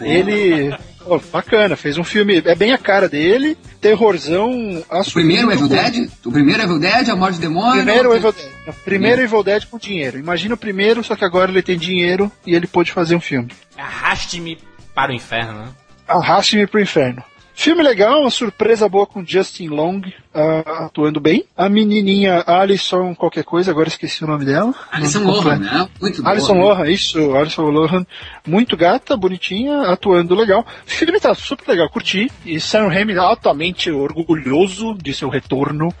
Ele 0.00 0.74
Oh, 1.04 1.18
bacana, 1.18 1.76
fez 1.76 1.98
um 1.98 2.04
filme, 2.04 2.42
é 2.44 2.54
bem 2.54 2.72
a 2.72 2.78
cara 2.78 3.08
dele, 3.08 3.56
terrorzão. 3.80 4.84
O 4.88 5.12
primeiro 5.12 5.50
Evil 5.52 5.68
Dead? 5.68 6.08
O 6.24 6.30
primeiro 6.32 6.62
Evil 6.62 6.78
Dead, 6.78 7.08
A 7.08 7.16
Morte 7.16 7.36
do 7.36 7.40
Demônio? 7.40 7.84
Primeiro 7.84 8.14
Evil 8.14 8.32
Dead. 8.32 8.52
O 8.66 8.72
primeiro 8.72 9.22
Evil 9.22 9.42
Dead 9.42 9.66
com 9.66 9.78
dinheiro. 9.78 10.18
Imagina 10.18 10.54
o 10.54 10.58
primeiro, 10.58 11.02
só 11.02 11.16
que 11.16 11.24
agora 11.24 11.50
ele 11.50 11.62
tem 11.62 11.76
dinheiro 11.76 12.30
e 12.46 12.54
ele 12.54 12.66
pôde 12.66 12.92
fazer 12.92 13.16
um 13.16 13.20
filme. 13.20 13.50
Arraste-me 13.76 14.58
para 14.94 15.10
o 15.10 15.14
inferno, 15.14 15.52
né? 15.54 15.68
Arraste-me 16.06 16.66
para 16.66 16.78
o 16.78 16.82
inferno. 16.82 17.22
Filme 17.54 17.82
legal, 17.82 18.22
uma 18.22 18.30
surpresa 18.30 18.88
boa 18.88 19.06
com 19.06 19.24
Justin 19.24 19.68
Long 19.68 20.00
uh, 20.00 20.84
atuando 20.84 21.20
bem. 21.20 21.44
A 21.56 21.68
menininha 21.68 22.42
Alison 22.46 23.14
qualquer 23.14 23.44
coisa, 23.44 23.70
agora 23.70 23.88
esqueci 23.88 24.24
o 24.24 24.26
nome 24.26 24.44
dela. 24.44 24.74
Alison 24.90 25.24
Lohan, 25.24 25.58
né? 25.58 25.88
Muito 26.00 26.26
Alison 26.26 26.54
boa, 26.54 26.74
Lohan, 26.74 26.90
isso, 26.90 27.34
Alison 27.36 27.62
Lohan. 27.62 28.06
Muito 28.46 28.76
gata, 28.76 29.16
bonitinha, 29.16 29.82
atuando 29.82 30.34
legal. 30.34 30.66
O 30.86 30.90
filme 30.90 31.20
tá 31.20 31.34
super 31.34 31.68
legal, 31.68 31.88
curti. 31.90 32.30
E 32.44 32.58
Sam 32.58 32.88
Raimi 32.88 33.16
altamente 33.16 33.90
orgulhoso 33.90 34.94
de 34.94 35.12
seu 35.12 35.28
retorno 35.28 35.92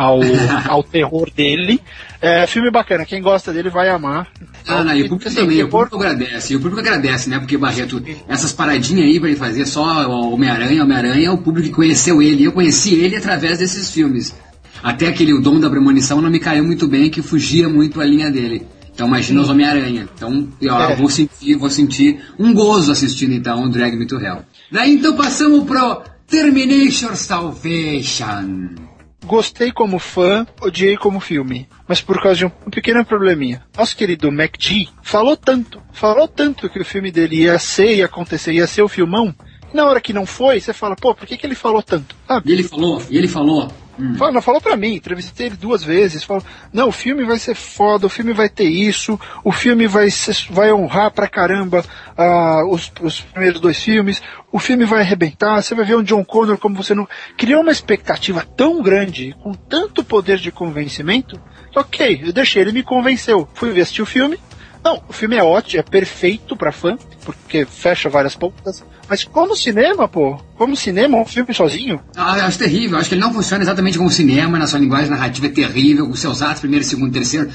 ao, 0.00 0.20
ao 0.66 0.82
terror 0.82 1.30
dele. 1.30 1.80
É, 2.22 2.46
filme 2.46 2.70
bacana, 2.70 3.04
quem 3.04 3.20
gosta 3.20 3.52
dele 3.52 3.68
vai 3.68 3.88
amar. 3.88 4.28
Ah, 4.66 4.82
não, 4.82 4.94
e 4.94 5.02
o 5.02 5.08
público 5.08 5.34
também, 5.34 5.62
o 5.62 5.68
público 5.68 5.96
agradece, 5.96 6.56
o 6.56 6.60
público 6.60 6.80
agradece, 6.80 7.28
né? 7.28 7.38
Porque 7.38 7.56
Barreto, 7.56 8.02
essas 8.28 8.52
paradinhas 8.52 9.06
aí 9.06 9.20
pra 9.20 9.28
ele 9.28 9.38
fazer 9.38 9.66
só 9.66 10.08
Homem-Aranha, 10.08 10.82
Homem-Aranha, 10.82 11.32
o 11.32 11.38
público 11.38 11.68
que 11.68 11.74
conheceu 11.74 12.22
ele, 12.22 12.44
eu 12.44 12.52
conheci 12.52 12.94
ele 12.94 13.16
através 13.16 13.58
desses 13.58 13.90
filmes. 13.90 14.34
Até 14.82 15.08
aquele 15.08 15.34
O 15.34 15.40
Dom 15.40 15.60
da 15.60 15.68
Premonição 15.68 16.22
não 16.22 16.30
me 16.30 16.38
caiu 16.38 16.64
muito 16.64 16.88
bem, 16.88 17.10
que 17.10 17.20
fugia 17.20 17.68
muito 17.68 18.00
a 18.00 18.04
linha 18.04 18.30
dele. 18.30 18.66
Então 18.94 19.06
imagina 19.06 19.40
os 19.40 19.50
Homem-Aranha. 19.50 20.08
Então 20.14 20.48
eu 20.60 20.74
é. 20.74 20.96
vou 20.96 21.08
sentir, 21.10 21.56
vou 21.56 21.70
sentir 21.70 22.20
um 22.38 22.54
gozo 22.54 22.90
assistindo 22.90 23.32
então 23.32 23.64
o 23.64 23.68
Drag 23.68 23.96
Me 23.96 24.06
to 24.06 24.18
Hell. 24.18 24.44
Daí 24.70 24.94
então 24.94 25.14
passamos 25.14 25.64
pro 25.64 26.02
Terminator 26.26 27.16
Salvation. 27.16 28.89
Gostei 29.24 29.70
como 29.70 29.98
fã, 29.98 30.46
odiei 30.60 30.96
como 30.96 31.20
filme. 31.20 31.68
Mas 31.86 32.00
por 32.00 32.22
causa 32.22 32.38
de 32.38 32.46
um 32.46 32.50
pequeno 32.70 33.04
probleminha. 33.04 33.62
Nosso 33.76 33.96
querido 33.96 34.30
MacG 34.30 34.88
falou 35.02 35.36
tanto, 35.36 35.80
falou 35.92 36.26
tanto 36.26 36.68
que 36.68 36.80
o 36.80 36.84
filme 36.84 37.10
dele 37.10 37.42
ia 37.42 37.58
ser, 37.58 37.96
ia 37.96 38.06
acontecer, 38.06 38.52
ia 38.52 38.66
ser 38.66 38.82
o 38.82 38.88
filmão, 38.88 39.34
Na 39.72 39.86
hora 39.86 40.00
que 40.00 40.12
não 40.12 40.26
foi, 40.26 40.60
você 40.60 40.72
fala, 40.72 40.96
pô, 40.96 41.14
por 41.14 41.26
que, 41.26 41.36
que 41.36 41.46
ele 41.46 41.54
falou 41.54 41.80
tanto? 41.82 42.16
Ah, 42.28 42.42
e 42.44 42.50
ele 42.50 42.64
falou, 42.64 43.00
e 43.08 43.16
ele 43.16 43.28
falou. 43.28 43.70
Hum. 44.00 44.14
Fala, 44.14 44.40
falou 44.40 44.60
pra 44.60 44.76
mim, 44.76 44.94
entrevistei 44.94 45.46
ele 45.46 45.56
duas 45.56 45.84
vezes, 45.84 46.24
falou, 46.24 46.42
não, 46.72 46.88
o 46.88 46.92
filme 46.92 47.22
vai 47.24 47.38
ser 47.38 47.54
foda, 47.54 48.06
o 48.06 48.10
filme 48.10 48.32
vai 48.32 48.48
ter 48.48 48.64
isso, 48.64 49.20
o 49.44 49.52
filme 49.52 49.86
vai, 49.86 50.10
ser, 50.10 50.36
vai 50.50 50.72
honrar 50.72 51.10
pra 51.10 51.28
caramba 51.28 51.84
uh, 52.16 52.72
os, 52.72 52.90
os 53.02 53.20
primeiros 53.20 53.60
dois 53.60 53.82
filmes, 53.82 54.22
o 54.50 54.58
filme 54.58 54.84
vai 54.84 55.00
arrebentar, 55.00 55.62
você 55.62 55.74
vai 55.74 55.84
ver 55.84 55.96
um 55.96 56.02
John 56.02 56.24
Connor 56.24 56.56
como 56.56 56.74
você 56.74 56.94
não... 56.94 57.06
Criou 57.36 57.60
uma 57.60 57.72
expectativa 57.72 58.46
tão 58.56 58.82
grande, 58.82 59.36
com 59.42 59.52
tanto 59.52 60.02
poder 60.02 60.38
de 60.38 60.50
convencimento, 60.50 61.38
ok, 61.74 62.22
eu 62.24 62.32
deixei, 62.32 62.62
ele 62.62 62.72
me 62.72 62.82
convenceu. 62.82 63.48
Fui 63.54 63.70
ver 63.70 63.86
o 64.00 64.06
filme, 64.06 64.38
não, 64.82 65.02
o 65.08 65.12
filme 65.12 65.36
é 65.36 65.42
ótimo, 65.42 65.80
é 65.80 65.82
perfeito 65.82 66.56
para 66.56 66.72
fã, 66.72 66.96
porque 67.24 67.64
fecha 67.66 68.08
várias 68.08 68.34
pontas. 68.34 68.82
Mas 69.08 69.24
como 69.24 69.56
cinema, 69.56 70.08
pô, 70.08 70.38
como 70.56 70.76
cinema, 70.76 71.18
um 71.18 71.24
filme 71.26 71.52
sozinho? 71.52 72.00
Ah, 72.16 72.38
eu 72.38 72.44
acho 72.44 72.58
terrível. 72.58 72.92
Eu 72.92 73.00
acho 73.00 73.08
que 73.08 73.14
ele 73.16 73.22
não 73.22 73.32
funciona 73.32 73.62
exatamente 73.62 73.98
como 73.98 74.10
cinema, 74.10 74.58
na 74.58 74.66
sua 74.66 74.78
linguagem 74.78 75.10
narrativa 75.10 75.46
é 75.46 75.50
terrível. 75.50 76.08
Os 76.08 76.20
seus 76.20 76.40
atos, 76.40 76.60
primeiro, 76.60 76.84
segundo, 76.84 77.12
terceiro, 77.12 77.50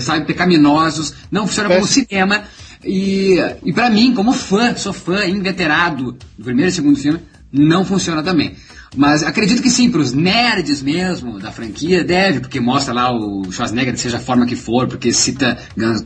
sabe, 0.00 0.26
pecaminosos. 0.26 1.14
Não 1.30 1.46
funciona 1.46 1.72
é. 1.72 1.76
como 1.76 1.86
cinema. 1.86 2.42
E, 2.84 3.36
e 3.62 3.72
para 3.72 3.88
mim, 3.88 4.12
como 4.14 4.32
fã, 4.32 4.74
sou 4.74 4.92
fã 4.92 5.24
inveterado 5.26 6.12
do 6.36 6.44
primeiro 6.44 6.70
e 6.70 6.74
segundo 6.74 6.98
filme, 6.98 7.20
não 7.52 7.84
funciona 7.84 8.22
também. 8.22 8.56
Mas 8.96 9.22
acredito 9.22 9.62
que 9.62 9.70
sim, 9.70 9.88
para 9.88 10.00
os 10.00 10.12
nerds 10.12 10.82
mesmo 10.82 11.38
da 11.38 11.52
franquia, 11.52 12.02
deve, 12.02 12.40
porque 12.40 12.58
mostra 12.58 12.92
lá 12.92 13.12
o 13.12 13.44
Schwarzenegger, 13.52 13.96
seja 13.96 14.16
a 14.16 14.20
forma 14.20 14.46
que 14.46 14.56
for, 14.56 14.88
porque 14.88 15.12
cita, 15.12 15.56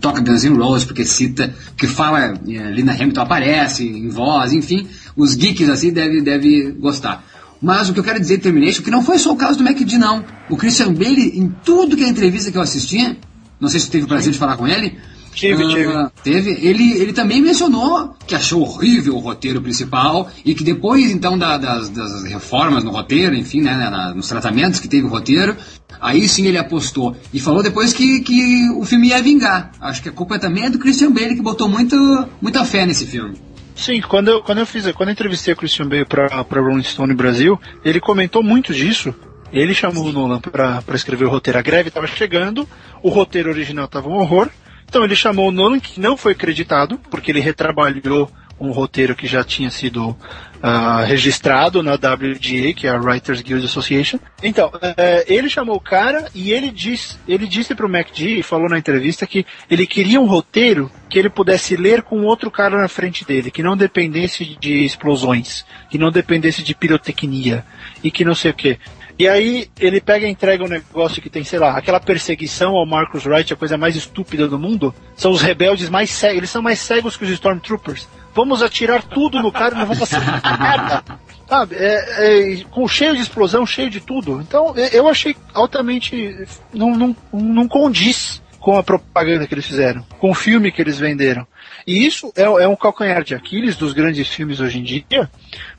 toca 0.01 0.21
Guns 0.21 0.45
N' 0.45 0.59
Roses, 0.59 0.85
porque 0.85 1.05
cita, 1.05 1.55
que 1.79 1.87
fala, 1.87 2.35
é, 2.47 2.71
Lina 2.71 2.93
Hamilton 2.93 3.23
aparece 3.23 3.89
em 3.89 4.09
voz, 4.09 4.53
enfim, 4.53 4.87
os 5.17 5.35
geeks 5.35 5.69
assim 5.71 5.93
devem 5.93 6.23
deve 6.23 6.73
gostar. 6.73 7.25
Mas 7.61 7.89
o 7.89 7.95
que 7.95 8.01
eu 8.01 8.05
quero 8.05 8.21
dizer 8.21 8.39
Termination, 8.39 8.83
que 8.83 8.91
não 8.91 9.03
foi 9.03 9.19
só 9.19 9.33
o 9.33 9.37
caso 9.37 9.57
do 9.57 9.65
MacD, 9.65 9.97
não. 9.97 10.23
O 10.51 10.57
Christian 10.57 10.93
Bale, 10.93 11.39
em 11.39 11.49
tudo 11.65 11.97
que 11.97 12.05
é 12.05 12.09
entrevista 12.09 12.53
que 12.53 12.59
eu 12.59 12.63
assisti, 12.63 13.17
não 13.59 13.71
sei 13.71 13.81
se 13.81 13.91
teve 13.91 14.05
o 14.05 14.09
prazer 14.09 14.31
de 14.31 14.39
falar 14.39 14.59
com 14.59 14.69
ele, 14.69 14.99
Tive, 15.35 15.65
uh, 15.65 15.69
tive. 15.69 16.11
Teve. 16.23 16.67
Ele, 16.67 16.93
ele 16.93 17.13
também 17.13 17.43
mencionou 17.43 18.15
que 18.27 18.35
achou 18.35 18.63
horrível 18.63 19.17
o 19.17 19.19
roteiro 19.19 19.61
principal 19.61 20.31
e 20.45 20.55
que 20.55 20.63
depois, 20.63 21.11
então, 21.11 21.37
da, 21.37 21.59
das, 21.59 21.89
das, 21.91 22.25
reformas 22.25 22.85
no 22.85 22.91
roteiro, 22.91 23.35
enfim, 23.35 23.61
né, 23.61 23.75
na, 23.75 24.15
nos 24.15 24.29
tratamentos 24.29 24.81
que 24.81 24.89
teve 24.89 25.07
o 25.07 25.11
roteiro, 25.11 25.57
aí 26.01 26.29
sim 26.29 26.47
ele 26.47 26.59
apostou. 26.59 27.17
E 27.33 27.41
falou 27.41 27.63
depois 27.63 27.93
que, 27.93 28.21
que 28.21 28.71
o 28.71 28.85
filme 28.85 29.09
ia 29.09 29.23
vingar. 29.23 29.73
Acho 29.81 30.03
que 30.03 30.09
a 30.09 30.13
culpa 30.13 30.39
também 30.39 30.65
é 30.65 30.71
do 30.71 30.79
Christian 30.79 31.13
Bale, 31.13 31.35
que 31.35 31.43
botou 31.43 31.69
muito, 31.69 31.97
muita 32.41 32.65
fé 32.65 32.87
nesse 32.87 33.07
filme. 33.07 33.37
Sim, 33.75 34.01
quando 34.03 34.29
eu, 34.29 34.43
quando 34.43 34.59
eu 34.59 34.67
fiz, 34.67 34.91
quando 34.93 35.09
eu 35.09 35.15
entrevistei 35.15 35.53
o 35.53 35.57
Christian 35.57 35.89
Bale 35.89 36.05
para 36.05 36.61
Rolling 36.61 36.85
Stone 36.85 37.13
Brasil, 37.15 37.61
ele 37.85 38.01
comentou 38.01 38.43
muito 38.43 38.73
disso. 38.73 39.15
Ele 39.53 39.75
chamou 39.75 40.07
o 40.07 40.13
Nolan 40.13 40.41
para 40.41 40.83
escrever 40.95 41.27
o 41.27 41.31
roteiro. 41.31 41.59
A 41.59 41.63
greve 41.63 41.89
estava 41.89 42.07
chegando, 42.07 42.69
o 43.03 43.09
roteiro 43.09 43.51
original 43.51 43.85
estava 43.85 44.09
um 44.09 44.15
horror, 44.15 44.49
então 44.95 45.05
ele 45.05 45.17
chamou 45.17 45.49
o 45.49 45.51
Nolan, 45.51 45.81
que 45.81 45.99
não 45.99 46.17
foi 46.17 46.37
creditado, 46.37 47.01
porque 47.11 47.33
ele 47.33 47.41
retrabalhou 47.41 48.31
um 48.61 48.71
roteiro 48.71 49.17
que 49.17 49.27
já 49.27 49.43
tinha 49.43 49.69
sido 49.69 50.11
uh, 50.11 51.05
registrado 51.05 51.83
na 51.83 51.95
WGA, 51.95 52.73
que 52.77 52.87
é 52.87 52.91
a 52.91 52.97
Writers 52.97 53.43
Guild 53.43 53.65
Association. 53.65 54.21
Então, 54.41 54.69
uh, 54.69 55.25
ele 55.27 55.51
chamou 55.51 55.75
o 55.75 55.81
cara 55.81 56.31
e 56.33 56.53
ele, 56.53 56.71
diz, 56.71 57.19
ele 57.27 57.49
disse 57.49 57.75
pro 57.75 57.89
MacD, 57.89 58.41
falou 58.45 58.69
na 58.69 58.79
entrevista, 58.79 59.27
que 59.27 59.45
ele 59.69 59.85
queria 59.85 60.21
um 60.21 60.27
roteiro 60.27 60.89
que 61.11 61.19
ele 61.19 61.29
pudesse 61.29 61.75
ler 61.75 62.03
com 62.03 62.23
outro 62.23 62.49
cara 62.49 62.81
na 62.81 62.87
frente 62.87 63.25
dele, 63.25 63.51
que 63.51 63.65
não 63.65 63.77
dependesse 63.77 64.57
de 64.61 64.85
explosões, 64.85 65.67
que 65.91 65.99
não 65.99 66.13
dependesse 66.13 66.63
de 66.63 66.73
pirotecnia 66.73 67.65
e 68.01 68.13
que 68.13 68.25
não 68.25 68.37
sei 68.37 68.53
o 68.53 68.55
que. 68.55 68.79
E 69.19 69.29
aí 69.29 69.69
ele 69.79 70.01
pega 70.01 70.27
e 70.27 70.31
entrega 70.31 70.65
um 70.65 70.69
negócio 70.69 71.23
que 71.23 71.31
tem, 71.31 71.45
sei 71.45 71.59
lá, 71.59 71.77
aquela 71.77 72.01
perseguição 72.01 72.75
ao 72.75 72.85
Marcus 72.85 73.25
Wright, 73.25 73.53
a 73.53 73.57
coisa 73.57 73.79
mais 73.79 73.95
estúpida 73.95 74.49
do 74.49 74.59
mundo. 74.59 74.95
São 75.17 75.31
os 75.31 75.41
rebeldes 75.41 75.89
mais 75.89 76.11
cegos, 76.11 76.39
eles 76.39 76.51
são 76.51 76.63
mais 76.63 76.81
cegos 76.81 77.17
que 77.17 77.25
os 77.25 77.31
Stormtroopers. 77.31 78.09
Vamos 78.35 78.63
atirar 78.63 79.03
tudo 79.05 79.41
no 79.41 79.53
cara 79.53 79.75
e 79.75 79.79
não 79.79 79.87
vamos 79.87 80.03
acertar 80.03 80.59
nada. 80.59 81.05
Sabe? 81.49 81.77
É, 81.79 82.55
é, 82.55 82.65
com 82.71 82.89
cheio 82.89 83.15
de 83.15 83.21
explosão, 83.21 83.67
cheio 83.67 83.91
de 83.91 84.01
tudo. 84.01 84.41
Então 84.41 84.75
eu 84.77 85.07
achei 85.07 85.37
altamente. 85.53 86.47
Não, 86.73 86.97
não, 86.97 87.17
não 87.33 87.69
condiz 87.69 88.43
com 88.65 88.79
a 88.79 88.83
propaganda 88.83 89.47
que 89.47 89.53
eles 89.53 89.67
fizeram, 89.67 90.03
com 90.19 90.31
o 90.31 90.35
filme 90.35 90.73
que 90.73 90.81
eles 90.81 90.99
venderam. 90.99 91.47
E 91.87 92.07
isso 92.07 92.33
é, 92.35 92.45
é, 92.45 92.67
um 92.67 92.75
calcanhar 92.75 93.23
de 93.23 93.35
Aquiles 93.35 93.77
dos 93.77 93.93
grandes 93.93 94.27
filmes 94.27 94.59
hoje 94.59 94.79
em 94.79 94.83
dia, 94.83 95.31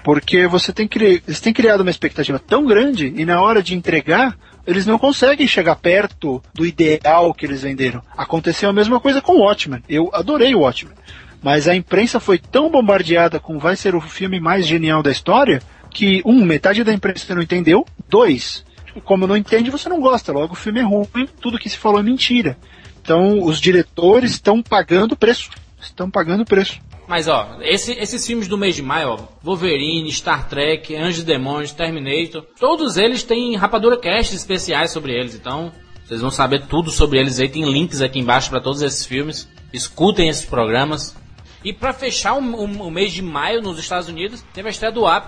porque 0.03 0.45
você 0.45 0.71
tem, 0.71 0.87
cri, 0.87 1.23
eles 1.27 1.39
têm 1.39 1.51
criado 1.51 1.81
uma 1.81 1.89
expectativa 1.89 2.37
tão 2.37 2.63
grande 2.63 3.11
e 3.17 3.25
na 3.25 3.41
hora 3.41 3.63
de 3.63 3.73
entregar, 3.73 4.37
eles 4.67 4.85
não 4.85 4.99
conseguem 4.99 5.47
chegar 5.47 5.77
perto 5.77 6.43
do 6.53 6.63
ideal 6.63 7.33
que 7.33 7.47
eles 7.47 7.63
venderam. 7.63 8.03
Aconteceu 8.15 8.69
a 8.69 8.73
mesma 8.73 8.99
coisa 8.99 9.19
com 9.19 9.31
o 9.31 9.39
Watchmen. 9.39 9.81
Eu 9.89 10.11
adorei 10.13 10.53
o 10.53 10.59
Watchmen. 10.59 10.93
Mas 11.41 11.67
a 11.67 11.75
imprensa 11.75 12.19
foi 12.19 12.37
tão 12.37 12.69
bombardeada 12.69 13.39
com 13.39 13.57
vai 13.57 13.75
ser 13.75 13.95
o 13.95 14.01
filme 14.01 14.39
mais 14.39 14.67
genial 14.67 15.01
da 15.01 15.09
história 15.09 15.59
que, 15.89 16.21
um, 16.23 16.45
metade 16.45 16.83
da 16.83 16.93
imprensa 16.93 17.33
não 17.33 17.41
entendeu, 17.41 17.83
dois, 18.07 18.64
como 19.01 19.27
não 19.27 19.37
entende, 19.37 19.69
você 19.69 19.89
não 19.89 19.99
gosta, 19.99 20.31
logo 20.31 20.53
o 20.53 20.57
filme 20.57 20.79
é 20.79 20.83
ruim, 20.83 21.27
tudo 21.41 21.59
que 21.59 21.69
se 21.69 21.77
falou 21.77 21.99
é 21.99 22.03
mentira. 22.03 22.57
Então, 23.01 23.43
os 23.43 23.59
diretores 23.59 24.31
estão 24.31 24.63
pagando 24.63 25.15
preço. 25.15 25.49
Estão 25.79 26.09
pagando 26.09 26.43
preço. 26.43 26.79
Mas 27.07 27.27
ó, 27.27 27.57
esse, 27.61 27.91
esses 27.93 28.25
filmes 28.25 28.47
do 28.47 28.57
mês 28.57 28.75
de 28.75 28.81
maio, 28.81 29.09
ó, 29.09 29.17
Wolverine, 29.43 30.11
Star 30.11 30.47
Trek, 30.49 30.95
Anjos 30.95 31.21
e 31.21 31.25
Demônios, 31.25 31.71
Terminator, 31.71 32.43
todos 32.59 32.97
eles 32.97 33.21
têm 33.21 33.55
rapadura 33.55 33.97
cast 33.97 34.35
especiais 34.35 34.89
sobre 34.89 35.13
eles, 35.13 35.35
então 35.35 35.71
vocês 36.05 36.21
vão 36.21 36.29
saber 36.29 36.67
tudo 36.67 36.91
sobre 36.91 37.19
eles 37.19 37.39
aí, 37.39 37.49
tem 37.49 37.63
links 37.63 37.99
aqui 37.99 38.19
embaixo 38.19 38.51
para 38.51 38.61
todos 38.61 38.83
esses 38.83 39.03
filmes. 39.05 39.49
Escutem 39.73 40.29
esses 40.29 40.45
programas. 40.45 41.15
E 41.63 41.73
para 41.73 41.91
fechar 41.93 42.35
o, 42.35 42.39
o, 42.39 42.87
o, 42.87 42.91
mês 42.91 43.11
de 43.11 43.23
maio 43.23 43.59
nos 43.59 43.79
Estados 43.79 44.07
Unidos, 44.07 44.45
teve 44.53 44.67
a 44.67 44.71
estreia 44.71 44.91
do 44.91 45.05
Up. 45.05 45.27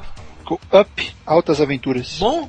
Up, 0.72 1.16
Altas 1.26 1.60
Aventuras. 1.60 2.18
Bom, 2.20 2.48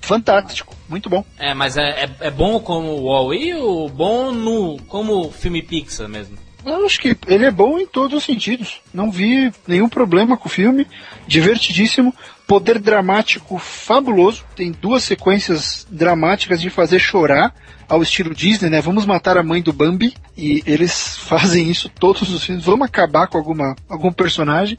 fantástico, 0.00 0.74
muito 0.88 1.08
bom. 1.08 1.24
É, 1.38 1.54
mas 1.54 1.76
é, 1.76 2.04
é, 2.04 2.10
é 2.20 2.30
bom 2.30 2.60
como 2.60 2.88
o 2.88 3.04
Wall-E 3.04 3.54
ou 3.54 3.88
bom 3.88 4.32
no, 4.32 4.78
como 4.88 5.30
filme 5.30 5.62
Pixar 5.62 6.08
mesmo? 6.08 6.36
Eu 6.64 6.84
acho 6.84 7.00
que 7.00 7.16
ele 7.26 7.46
é 7.46 7.50
bom 7.50 7.78
em 7.78 7.86
todos 7.86 8.18
os 8.18 8.24
sentidos. 8.24 8.80
Não 8.92 9.10
vi 9.10 9.52
nenhum 9.66 9.88
problema 9.88 10.36
com 10.36 10.46
o 10.46 10.50
filme. 10.50 10.86
Divertidíssimo. 11.26 12.14
Poder 12.46 12.78
dramático 12.78 13.58
fabuloso. 13.58 14.44
Tem 14.54 14.70
duas 14.70 15.04
sequências 15.04 15.86
dramáticas 15.90 16.60
de 16.60 16.68
fazer 16.68 16.98
chorar 16.98 17.54
ao 17.88 18.02
estilo 18.02 18.34
Disney, 18.34 18.68
né? 18.68 18.80
Vamos 18.80 19.06
matar 19.06 19.38
a 19.38 19.42
mãe 19.42 19.62
do 19.62 19.72
Bambi. 19.72 20.14
E 20.36 20.62
eles 20.66 21.16
fazem 21.24 21.70
isso 21.70 21.88
todos 21.88 22.30
os 22.30 22.44
filmes. 22.44 22.64
Vamos 22.64 22.86
acabar 22.86 23.26
com 23.26 23.38
alguma, 23.38 23.74
algum 23.88 24.12
personagem. 24.12 24.78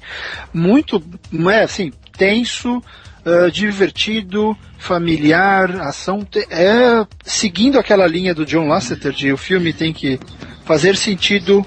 Muito, 0.53 1.03
não 1.31 1.49
é 1.49 1.63
assim, 1.63 1.91
tenso 2.15 2.81
uh, 3.25 3.51
divertido, 3.51 4.55
familiar, 4.77 5.71
ação. 5.81 6.25
É 6.49 7.05
seguindo 7.23 7.79
aquela 7.79 8.07
linha 8.07 8.33
do 8.33 8.45
John 8.45 8.67
Lasseter 8.67 9.11
de 9.11 9.31
o 9.31 9.37
filme 9.37 9.73
tem 9.73 9.93
que 9.93 10.19
fazer 10.65 10.95
sentido, 10.95 11.65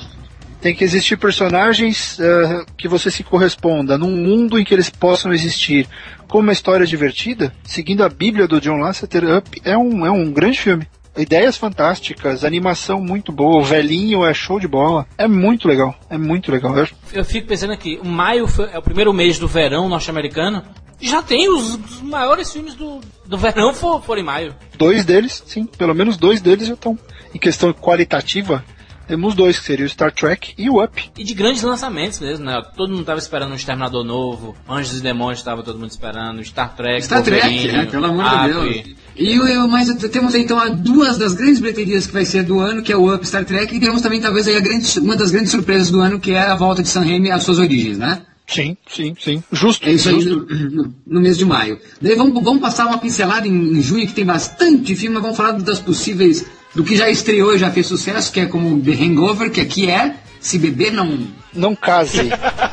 tem 0.60 0.74
que 0.74 0.84
existir 0.84 1.16
personagens 1.16 2.18
uh, 2.18 2.64
que 2.76 2.88
você 2.88 3.10
se 3.10 3.22
corresponda 3.22 3.98
num 3.98 4.16
mundo 4.16 4.58
em 4.58 4.64
que 4.64 4.74
eles 4.74 4.90
possam 4.90 5.32
existir 5.32 5.86
com 6.28 6.38
uma 6.38 6.52
história 6.52 6.86
divertida, 6.86 7.54
seguindo 7.62 8.02
a 8.02 8.08
Bíblia 8.08 8.48
do 8.48 8.60
John 8.60 8.78
Lasseter, 8.78 9.24
Up 9.36 9.60
é 9.64 9.76
um, 9.76 10.04
é 10.04 10.10
um 10.10 10.32
grande 10.32 10.58
filme. 10.58 10.86
Ideias 11.16 11.56
fantásticas, 11.56 12.44
animação 12.44 13.00
muito 13.00 13.30
boa, 13.30 13.60
o 13.60 13.64
velhinho 13.64 14.24
é 14.24 14.34
show 14.34 14.58
de 14.58 14.66
bola. 14.66 15.06
É 15.16 15.28
muito 15.28 15.68
legal, 15.68 15.94
é 16.10 16.18
muito 16.18 16.50
legal. 16.50 16.74
Eu 17.12 17.24
fico 17.24 17.46
pensando 17.46 17.72
aqui, 17.72 18.00
maio 18.02 18.48
foi, 18.48 18.68
é 18.72 18.78
o 18.78 18.82
primeiro 18.82 19.12
mês 19.12 19.38
do 19.38 19.46
verão 19.46 19.88
norte-americano 19.88 20.64
já 21.08 21.22
tem 21.22 21.48
os, 21.48 21.74
os, 21.74 22.00
maiores 22.02 22.52
filmes 22.52 22.74
do, 22.74 23.00
do 23.26 23.36
verão 23.36 23.74
for, 23.74 24.02
for 24.02 24.18
em 24.18 24.22
maio. 24.22 24.54
Dois 24.76 25.04
deles, 25.04 25.42
sim, 25.46 25.64
pelo 25.66 25.94
menos 25.94 26.16
dois 26.16 26.40
deles 26.40 26.68
já 26.68 26.74
estão. 26.74 26.98
Em 27.34 27.38
questão 27.38 27.72
qualitativa, 27.72 28.64
temos 29.06 29.34
dois, 29.34 29.58
que 29.58 29.66
seria 29.66 29.84
o 29.84 29.88
Star 29.88 30.10
Trek 30.10 30.54
e 30.56 30.70
o 30.70 30.82
Up. 30.82 31.10
E 31.18 31.24
de 31.24 31.34
grandes 31.34 31.62
lançamentos 31.62 32.20
mesmo, 32.20 32.44
né? 32.44 32.62
Todo 32.74 32.90
mundo 32.90 33.00
estava 33.00 33.18
esperando 33.18 33.52
um 33.52 33.54
Exterminador 33.54 34.02
novo, 34.02 34.56
Anjos 34.68 34.98
e 34.98 35.02
Demônios 35.02 35.40
estava 35.40 35.62
todo 35.62 35.78
mundo 35.78 35.90
esperando, 35.90 36.42
Star 36.44 36.74
Trek, 36.74 37.02
Star 37.02 37.22
Trek, 37.22 37.68
é, 37.68 37.84
pelo 37.86 38.06
amor 38.06 38.24
de 38.24 38.52
Deus. 38.52 38.96
E 39.16 39.34
eu, 39.34 39.68
mas 39.68 39.92
temos 40.10 40.34
então 40.34 40.74
duas 40.76 41.18
das 41.18 41.34
grandes 41.34 41.60
bilheterias 41.60 42.06
que 42.06 42.12
vai 42.12 42.24
ser 42.24 42.44
do 42.44 42.60
ano, 42.60 42.82
que 42.82 42.92
é 42.92 42.96
o 42.96 43.14
Up 43.14 43.26
Star 43.26 43.44
Trek, 43.44 43.76
e 43.76 43.80
temos 43.80 44.00
também 44.00 44.20
talvez 44.20 44.48
aí 44.48 44.56
a 44.56 44.60
grande, 44.60 44.98
uma 45.00 45.16
das 45.16 45.30
grandes 45.30 45.50
surpresas 45.50 45.90
do 45.90 46.00
ano, 46.00 46.18
que 46.18 46.32
é 46.32 46.40
a 46.40 46.54
volta 46.54 46.82
de 46.82 46.88
San 46.88 47.02
Remi 47.02 47.30
às 47.30 47.42
suas 47.42 47.58
origens, 47.58 47.98
né? 47.98 48.22
Sim, 48.46 48.76
sim, 48.86 49.16
sim. 49.18 49.42
Justo. 49.50 49.88
É 49.88 49.92
isso 49.92 50.08
aí 50.08 50.24
no, 50.24 50.94
no, 51.06 51.20
mês 51.20 51.38
de 51.38 51.44
maio. 51.44 51.78
Daí 52.00 52.14
vamos, 52.14 52.42
vamos 52.42 52.60
passar 52.60 52.86
uma 52.86 52.98
pincelada 52.98 53.48
em, 53.48 53.52
em, 53.52 53.82
junho, 53.82 54.06
que 54.06 54.12
tem 54.12 54.24
bastante 54.24 54.94
filme, 54.94 55.14
mas 55.14 55.22
vamos 55.22 55.36
falar 55.36 55.52
das 55.52 55.80
possíveis, 55.80 56.44
do 56.74 56.84
que 56.84 56.96
já 56.96 57.08
estreou 57.08 57.54
e 57.54 57.58
já 57.58 57.70
fez 57.70 57.86
sucesso, 57.86 58.30
que 58.32 58.40
é 58.40 58.46
como 58.46 58.80
The 58.80 58.92
Hangover, 58.92 59.50
que 59.50 59.60
aqui 59.60 59.90
é 59.90 60.16
Se 60.40 60.58
Beber 60.58 60.92
Não, 60.92 61.26
não 61.54 61.74
case. 61.74 62.28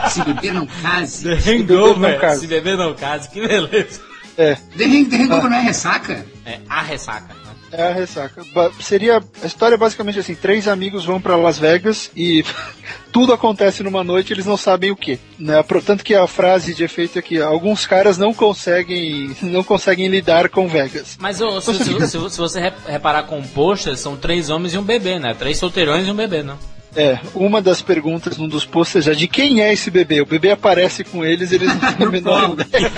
Se 0.09 0.23
beber, 0.23 0.53
não 0.53 0.67
case. 0.67 1.23
The 1.23 1.51
Hangover, 1.51 2.37
se 2.37 2.47
beber 2.47 2.77
não 2.77 2.93
case, 2.93 3.29
que 3.29 3.39
beleza. 3.47 4.01
É, 4.37 4.55
The, 4.55 4.85
Hang- 4.85 5.05
The 5.05 5.15
Hangover 5.17 5.49
não 5.49 5.57
é 5.57 5.61
ressaca? 5.61 6.25
É, 6.45 6.59
a 6.67 6.81
ressaca. 6.81 7.40
Né? 7.71 7.77
é 7.79 7.87
a 7.89 7.93
ressaca. 7.93 8.43
Ba- 8.53 8.71
seria 8.79 9.21
a 9.43 9.45
história 9.47 9.75
é 9.75 9.77
basicamente 9.77 10.19
assim: 10.19 10.35
três 10.35 10.67
amigos 10.67 11.05
vão 11.05 11.19
pra 11.21 11.35
Las 11.35 11.57
Vegas 11.59 12.11
e 12.15 12.43
tudo 13.11 13.33
acontece 13.33 13.83
numa 13.83 14.03
noite, 14.03 14.29
e 14.29 14.33
eles 14.33 14.45
não 14.45 14.57
sabem 14.57 14.91
o 14.91 14.95
que. 14.95 15.19
Né? 15.39 15.61
Portanto, 15.63 16.03
que 16.03 16.13
a 16.15 16.27
frase 16.27 16.73
de 16.73 16.83
efeito 16.83 17.17
é 17.17 17.21
que 17.21 17.41
alguns 17.41 17.85
caras 17.85 18.17
não 18.17 18.33
conseguem, 18.33 19.35
não 19.41 19.63
conseguem 19.63 20.07
lidar 20.07 20.49
com 20.49 20.67
Vegas. 20.67 21.17
Mas 21.19 21.39
ô, 21.41 21.59
se, 21.61 21.67
Você 21.73 21.83
se- 21.83 21.93
fica- 21.93 22.07
se- 22.07 22.29
se 22.29 22.37
você 22.37 22.59
rep- 22.59 22.85
reparar 22.87 23.23
com 23.23 23.39
o 23.39 23.47
pôster, 23.47 23.97
são 23.97 24.15
três 24.17 24.49
homens 24.49 24.73
e 24.73 24.77
um 24.77 24.83
bebê, 24.83 25.19
né? 25.19 25.33
Três 25.33 25.57
solteirões 25.57 26.07
e 26.07 26.11
um 26.11 26.15
bebê, 26.15 26.43
não? 26.43 26.57
É, 26.93 27.17
uma 27.33 27.61
das 27.61 27.81
perguntas 27.81 28.35
num 28.37 28.49
dos 28.49 28.65
posters 28.65 29.07
é 29.07 29.13
de 29.13 29.25
quem 29.25 29.61
é 29.61 29.71
esse 29.71 29.89
bebê? 29.89 30.19
O 30.19 30.25
bebê 30.25 30.51
aparece 30.51 31.05
com 31.05 31.23
eles, 31.23 31.53
eles 31.53 31.69
não 31.69 31.79
têm 31.93 32.05
a 32.05 32.09
menor 32.09 32.49
ideia. 32.59 32.91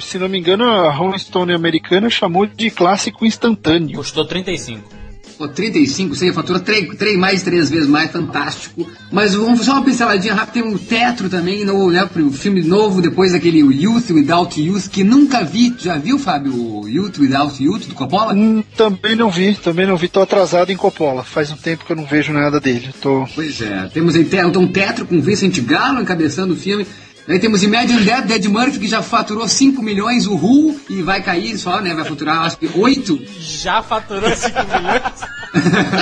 Se 0.00 0.18
não 0.18 0.28
me 0.28 0.38
engano, 0.38 0.64
a 0.64 0.90
Rolling 0.90 1.18
Stone 1.18 1.52
americana 1.52 2.08
chamou 2.10 2.46
de 2.46 2.70
clássico 2.70 3.24
instantâneo. 3.26 3.96
Custou 3.96 4.24
35. 4.24 4.96
Pô, 5.38 5.46
35, 5.46 6.14
você 6.14 6.32
fatura 6.32 6.58
três, 6.58 6.88
três, 6.96 7.18
mais 7.18 7.40
de 7.40 7.44
três 7.44 7.68
vezes 7.68 7.86
mais, 7.86 8.10
fantástico. 8.10 8.88
Mas 9.12 9.34
vamos 9.34 9.66
só 9.66 9.72
uma 9.72 9.84
pinceladinha 9.84 10.32
rápida, 10.32 10.52
tem 10.54 10.72
um 10.72 10.78
Tetro 10.78 11.28
também, 11.28 11.62
no, 11.62 11.90
né, 11.90 12.06
pro 12.10 12.30
filme 12.30 12.62
novo, 12.62 13.02
depois 13.02 13.32
daquele 13.32 13.58
Youth 13.58 14.08
Without 14.12 14.58
Youth, 14.58 14.88
que 14.88 15.04
nunca 15.04 15.44
vi. 15.44 15.74
Já 15.78 15.98
viu, 15.98 16.18
Fábio, 16.18 16.54
o 16.54 16.88
Youth 16.88 17.18
Without 17.18 17.62
Youth, 17.62 17.86
do 17.86 17.94
Coppola? 17.94 18.32
Hum, 18.32 18.64
também 18.78 19.14
não 19.14 19.28
vi, 19.28 19.54
também 19.56 19.86
não 19.86 19.98
vi. 19.98 20.08
Tô 20.08 20.22
atrasado 20.22 20.72
em 20.72 20.76
Coppola. 20.76 21.22
Faz 21.22 21.50
um 21.52 21.56
tempo 21.56 21.84
que 21.84 21.92
eu 21.92 21.96
não 21.96 22.06
vejo 22.06 22.32
nada 22.32 22.58
dele. 22.58 22.88
Tô... 23.02 23.26
Pois 23.34 23.60
é, 23.60 23.90
temos 23.92 24.14
te- 24.14 24.42
um 24.56 24.66
Tetro 24.68 25.04
com 25.04 25.20
Vincent 25.20 25.60
Gallo 25.60 26.00
encabeçando 26.00 26.54
o 26.54 26.56
filme. 26.56 26.86
Daí 27.26 27.40
temos 27.40 27.62
Imagine 27.62 28.04
Dead, 28.04 28.24
Dead 28.24 28.44
Murphy, 28.46 28.78
que 28.78 28.86
já 28.86 29.02
faturou 29.02 29.48
5 29.48 29.82
milhões, 29.82 30.26
o 30.26 30.36
Ru, 30.36 30.80
e 30.88 31.02
vai 31.02 31.20
cair 31.20 31.58
só, 31.58 31.80
né? 31.80 31.92
Vai 31.92 32.04
faturar, 32.04 32.42
acho 32.42 32.56
que 32.56 32.70
8. 32.72 33.20
Já 33.40 33.82
faturou 33.82 34.34
5 34.34 34.54
milhões? 34.64 35.02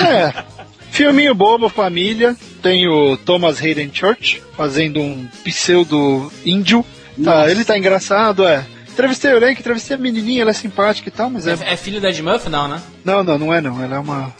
É, 0.07 0.43
filminho 0.91 1.33
bobo, 1.33 1.69
família. 1.69 2.35
Tem 2.61 2.87
o 2.87 3.15
Thomas 3.17 3.61
Hayden 3.61 3.89
Church 3.93 4.43
fazendo 4.55 4.99
um 4.99 5.27
pseudo 5.43 6.31
índio. 6.45 6.85
Tá, 7.23 7.49
ele 7.49 7.63
tá 7.63 7.77
engraçado, 7.77 8.45
é. 8.45 8.65
Entrevistei 8.91 9.33
o 9.33 9.37
elenco, 9.37 9.59
entrevistei 9.59 9.95
a 9.95 9.99
menininha, 9.99 10.41
ela 10.41 10.51
é 10.51 10.53
simpática 10.53 11.09
e 11.09 11.11
tal, 11.11 11.29
mas 11.29 11.47
é... 11.47 11.53
É, 11.53 11.73
é 11.73 11.77
filho 11.77 11.99
da 11.99 12.09
Ed 12.09 12.21
Murphy, 12.21 12.49
não, 12.49 12.67
né? 12.67 12.81
Não, 13.03 13.23
não, 13.23 13.37
não 13.37 13.53
é 13.53 13.61
não. 13.61 13.81
Ela 13.83 13.95
é 13.95 13.99
uma... 13.99 14.33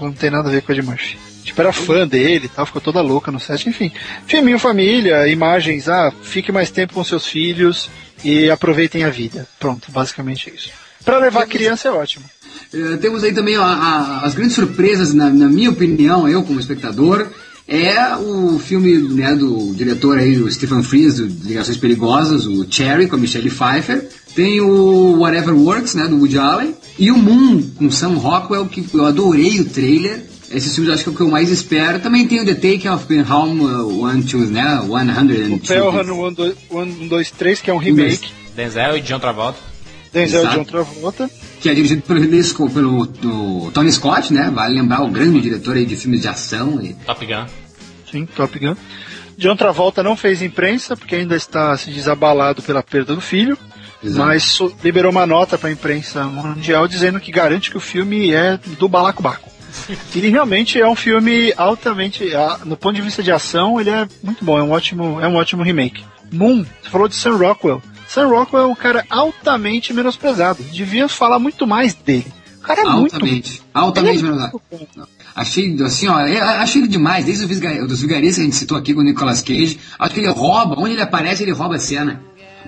Não 0.00 0.12
tem 0.12 0.30
nada 0.30 0.48
a 0.48 0.52
ver 0.52 0.62
com 0.62 0.72
a 0.72 0.74
Ed 0.74 0.86
Murphy. 0.86 1.29
Tipo, 1.44 1.60
era 1.60 1.72
fã 1.72 2.06
dele 2.06 2.46
e 2.46 2.48
tal, 2.48 2.66
ficou 2.66 2.80
toda 2.80 3.00
louca 3.00 3.30
no 3.32 3.40
set, 3.40 3.68
enfim. 3.68 3.90
Filminho 4.26 4.58
família, 4.58 5.26
imagens, 5.28 5.88
ah, 5.88 6.12
fique 6.22 6.52
mais 6.52 6.70
tempo 6.70 6.94
com 6.94 7.02
seus 7.04 7.26
filhos 7.26 7.88
e 8.22 8.50
aproveitem 8.50 9.04
a 9.04 9.10
vida. 9.10 9.48
Pronto, 9.58 9.90
basicamente 9.90 10.50
é 10.50 10.54
isso. 10.54 10.70
Pra 11.04 11.18
levar 11.18 11.42
a 11.42 11.46
criança 11.46 11.88
é 11.88 11.90
ótimo. 11.90 12.24
Eh, 12.74 12.98
temos 13.00 13.24
aí 13.24 13.32
também 13.32 13.56
ó, 13.56 13.62
a- 13.64 14.20
as 14.22 14.34
grandes 14.34 14.54
surpresas, 14.54 15.14
na, 15.14 15.30
na 15.30 15.48
minha 15.48 15.70
opinião, 15.70 16.28
eu 16.28 16.42
como 16.42 16.60
espectador, 16.60 17.26
é 17.66 18.16
o 18.16 18.58
filme 18.58 18.98
né, 18.98 19.34
do 19.34 19.72
diretor 19.74 20.18
aí, 20.18 20.36
o 20.38 20.50
Stephen 20.50 20.82
Frears, 20.82 21.16
do 21.16 21.26
Ligações 21.48 21.76
Perigosas, 21.78 22.44
o 22.46 22.66
Cherry, 22.70 23.06
com 23.06 23.16
a 23.16 23.18
Michelle 23.18 23.48
Pfeiffer. 23.50 24.08
Tem 24.34 24.60
o 24.60 25.18
Whatever 25.20 25.54
Works, 25.56 25.94
né, 25.94 26.06
do 26.06 26.16
Woody 26.18 26.36
Allen. 26.38 26.74
E 26.98 27.10
o 27.10 27.16
Moon, 27.16 27.62
com 27.76 27.90
Sam 27.90 28.14
Rockwell, 28.18 28.66
que 28.66 28.84
eu 28.92 29.06
adorei 29.06 29.60
o 29.60 29.64
trailer. 29.70 30.24
Esses 30.50 30.74
filmes 30.74 30.88
eu 30.88 30.94
acho 30.94 31.04
que 31.04 31.10
é 31.10 31.12
o 31.12 31.16
que 31.16 31.22
eu 31.22 31.30
mais 31.30 31.48
espero. 31.48 32.00
Também 32.00 32.26
tem 32.26 32.40
o 32.40 32.44
The 32.44 32.54
Taking 32.54 32.88
of 32.88 33.06
Penhalm 33.06 33.60
uh, 33.60 34.02
One, 34.02 34.22
Two, 34.24 34.40
né, 34.46 34.80
102. 34.80 35.52
O 35.52 35.58
Pelham 35.60 35.86
1, 36.70 37.08
2, 37.08 37.30
3, 37.30 37.60
que 37.60 37.70
é 37.70 37.74
um 37.74 37.78
remake. 37.78 38.32
Denzel 38.56 38.96
e 38.96 39.00
John 39.00 39.20
Travolta. 39.20 39.58
Denzel 40.12 40.40
Exato. 40.40 40.56
John 40.56 40.64
Travolta. 40.64 41.30
que 41.60 41.68
é 41.68 41.74
dirigido 41.74 42.02
pelo, 42.02 42.70
pelo 42.70 43.06
do 43.06 43.70
Tony 43.72 43.92
Scott, 43.92 44.32
né? 44.32 44.50
Vale 44.52 44.74
lembrar 44.74 45.02
o 45.02 45.08
grande 45.08 45.40
diretor 45.40 45.76
aí 45.76 45.86
de 45.86 45.94
filmes 45.94 46.22
de 46.22 46.28
ação. 46.28 46.80
E, 46.82 46.94
Top 47.06 47.24
Gun. 47.24 47.46
Sim, 48.10 48.26
Top 48.26 48.58
Gun. 48.58 48.74
John 49.38 49.56
Travolta 49.56 50.02
não 50.02 50.16
fez 50.16 50.42
imprensa, 50.42 50.96
porque 50.96 51.14
ainda 51.14 51.36
está 51.36 51.76
se 51.76 51.90
desabalado 51.90 52.60
pela 52.60 52.82
perda 52.82 53.14
do 53.14 53.20
filho. 53.20 53.56
Exato. 54.02 54.26
Mas 54.26 54.58
liberou 54.82 55.12
uma 55.12 55.26
nota 55.26 55.56
para 55.56 55.68
a 55.68 55.72
imprensa 55.72 56.24
mundial 56.24 56.88
dizendo 56.88 57.20
que 57.20 57.30
garante 57.30 57.70
que 57.70 57.76
o 57.76 57.80
filme 57.80 58.32
é 58.32 58.58
do 58.78 58.88
balacobaco. 58.88 59.48
ele 60.14 60.28
realmente 60.28 60.80
é 60.80 60.88
um 60.88 60.94
filme 60.94 61.52
altamente, 61.56 62.34
a- 62.34 62.60
no 62.64 62.76
ponto 62.76 62.94
de 62.96 63.02
vista 63.02 63.22
de 63.22 63.30
ação, 63.30 63.80
ele 63.80 63.90
é 63.90 64.08
muito 64.22 64.44
bom, 64.44 64.58
é 64.58 64.62
um 64.62 64.70
ótimo, 64.70 65.20
é 65.20 65.28
um 65.28 65.36
ótimo 65.36 65.62
remake. 65.62 66.04
Moon, 66.32 66.64
você 66.82 66.88
falou 66.90 67.08
de 67.08 67.14
Sam 67.14 67.36
Rockwell. 67.36 67.82
Sam 68.08 68.26
Rockwell 68.28 68.64
é 68.64 68.66
um 68.66 68.74
cara 68.74 69.04
altamente 69.08 69.92
menosprezado. 69.92 70.62
Devia 70.64 71.08
falar 71.08 71.38
muito 71.38 71.66
mais 71.66 71.94
dele. 71.94 72.26
O 72.58 72.62
cara 72.62 72.80
é 72.82 72.84
muito 72.84 73.14
altamente. 73.14 73.62
Altamente, 73.72 74.24
Ele 74.24 74.38
é. 74.38 74.50
Achei, 75.34 75.82
assim, 75.82 76.08
ó, 76.08 76.20
eu 76.26 76.42
achei 76.44 76.82
ele 76.82 76.88
demais, 76.88 77.24
desde 77.24 77.44
o 77.44 77.86
dos 77.86 78.00
vigaristas 78.02 78.36
que 78.36 78.40
a 78.42 78.44
gente 78.44 78.56
citou 78.56 78.76
aqui 78.76 78.92
com 78.92 79.00
o 79.00 79.04
Nicolas 79.04 79.40
Cage. 79.40 79.78
Acho 79.98 80.14
que 80.14 80.20
ele 80.20 80.28
rouba, 80.28 80.74
onde 80.78 80.92
ele 80.92 81.02
aparece, 81.02 81.42
ele 81.44 81.52
rouba 81.52 81.76
a 81.76 81.78
cena. 81.78 82.20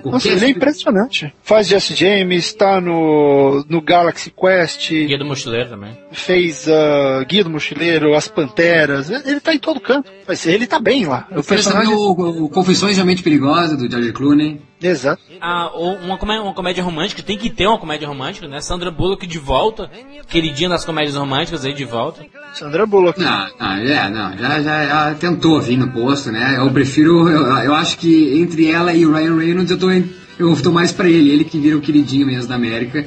Nossa, 0.03 0.27
ele 0.29 0.45
é 0.45 0.49
impressionante. 0.49 1.33
Faz 1.41 1.67
Jesse 1.67 1.95
James, 1.95 2.53
tá 2.53 2.79
no, 2.81 3.65
no 3.67 3.81
Galaxy 3.81 4.31
Quest, 4.31 4.89
Guia 4.89 5.17
do 5.17 5.25
Mochileiro 5.25 5.69
também. 5.69 5.97
fez 6.11 6.67
uh, 6.67 7.25
Guia 7.27 7.43
do 7.43 7.49
Mochileiro, 7.49 8.15
As 8.15 8.27
Panteras, 8.27 9.09
ele 9.09 9.39
tá 9.39 9.53
em 9.53 9.59
todo 9.59 9.79
canto. 9.79 10.11
Mas 10.27 10.45
ele 10.45 10.67
tá 10.67 10.79
bem 10.79 11.05
lá. 11.05 11.27
O 11.31 11.43
personagem. 11.43 11.93
o, 11.93 12.11
o 12.45 12.49
Confissões 12.49 12.95
de 12.95 13.01
uma 13.01 13.07
Mente 13.07 13.23
Perigosa, 13.23 13.75
do 13.77 13.89
George 13.89 14.11
Clooney. 14.11 14.61
Exato. 14.83 15.21
Ah, 15.39 15.71
ou 15.73 15.95
uma, 15.95 16.17
comé- 16.17 16.39
uma 16.39 16.53
comédia 16.53 16.83
romântica, 16.83 17.23
tem 17.23 17.37
que 17.37 17.49
ter 17.49 17.65
uma 17.67 17.77
comédia 17.77 18.07
romântica, 18.07 18.47
né? 18.47 18.59
Sandra 18.61 18.91
Bullock 18.91 19.25
de 19.25 19.39
volta, 19.39 19.89
queridinha 20.27 20.69
das 20.69 20.83
comédias 20.83 21.15
românticas 21.15 21.63
aí 21.65 21.73
de 21.73 21.85
volta. 21.85 22.23
Sandra 22.53 22.85
Bullock. 22.85 23.19
Não, 23.19 23.47
não, 23.59 23.71
é, 23.77 24.09
não, 24.09 24.37
já, 24.37 24.61
já, 24.61 24.85
já 24.85 25.15
tentou 25.15 25.61
vir 25.61 25.77
no 25.77 25.87
posto, 25.91 26.31
né? 26.31 26.55
Eu 26.57 26.69
prefiro, 26.71 27.29
eu, 27.29 27.41
eu 27.63 27.73
acho 27.73 27.97
que 27.97 28.37
entre 28.39 28.69
ela 28.69 28.93
e 28.93 29.05
o 29.05 29.13
Ryan 29.13 29.37
Reynolds 29.37 29.71
eu 29.71 29.79
tô, 29.79 29.89
em- 29.89 30.09
eu 30.37 30.61
tô 30.61 30.71
mais 30.71 30.91
pra 30.91 31.07
ele, 31.09 31.29
ele 31.31 31.43
que 31.45 31.57
vira 31.57 31.77
o 31.77 31.81
queridinho 31.81 32.27
mesmo 32.27 32.49
da 32.49 32.55
América. 32.55 33.05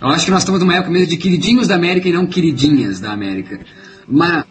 Eu 0.00 0.08
acho 0.08 0.24
que 0.24 0.30
nós 0.32 0.40
estamos 0.40 0.60
numa 0.60 0.74
época 0.74 0.90
mesmo 0.90 1.06
de 1.08 1.16
queridinhos 1.16 1.68
da 1.68 1.76
América 1.76 2.08
e 2.08 2.12
não 2.12 2.26
queridinhas 2.26 2.98
da 2.98 3.12
América. 3.12 3.60
Mas, 4.08 4.44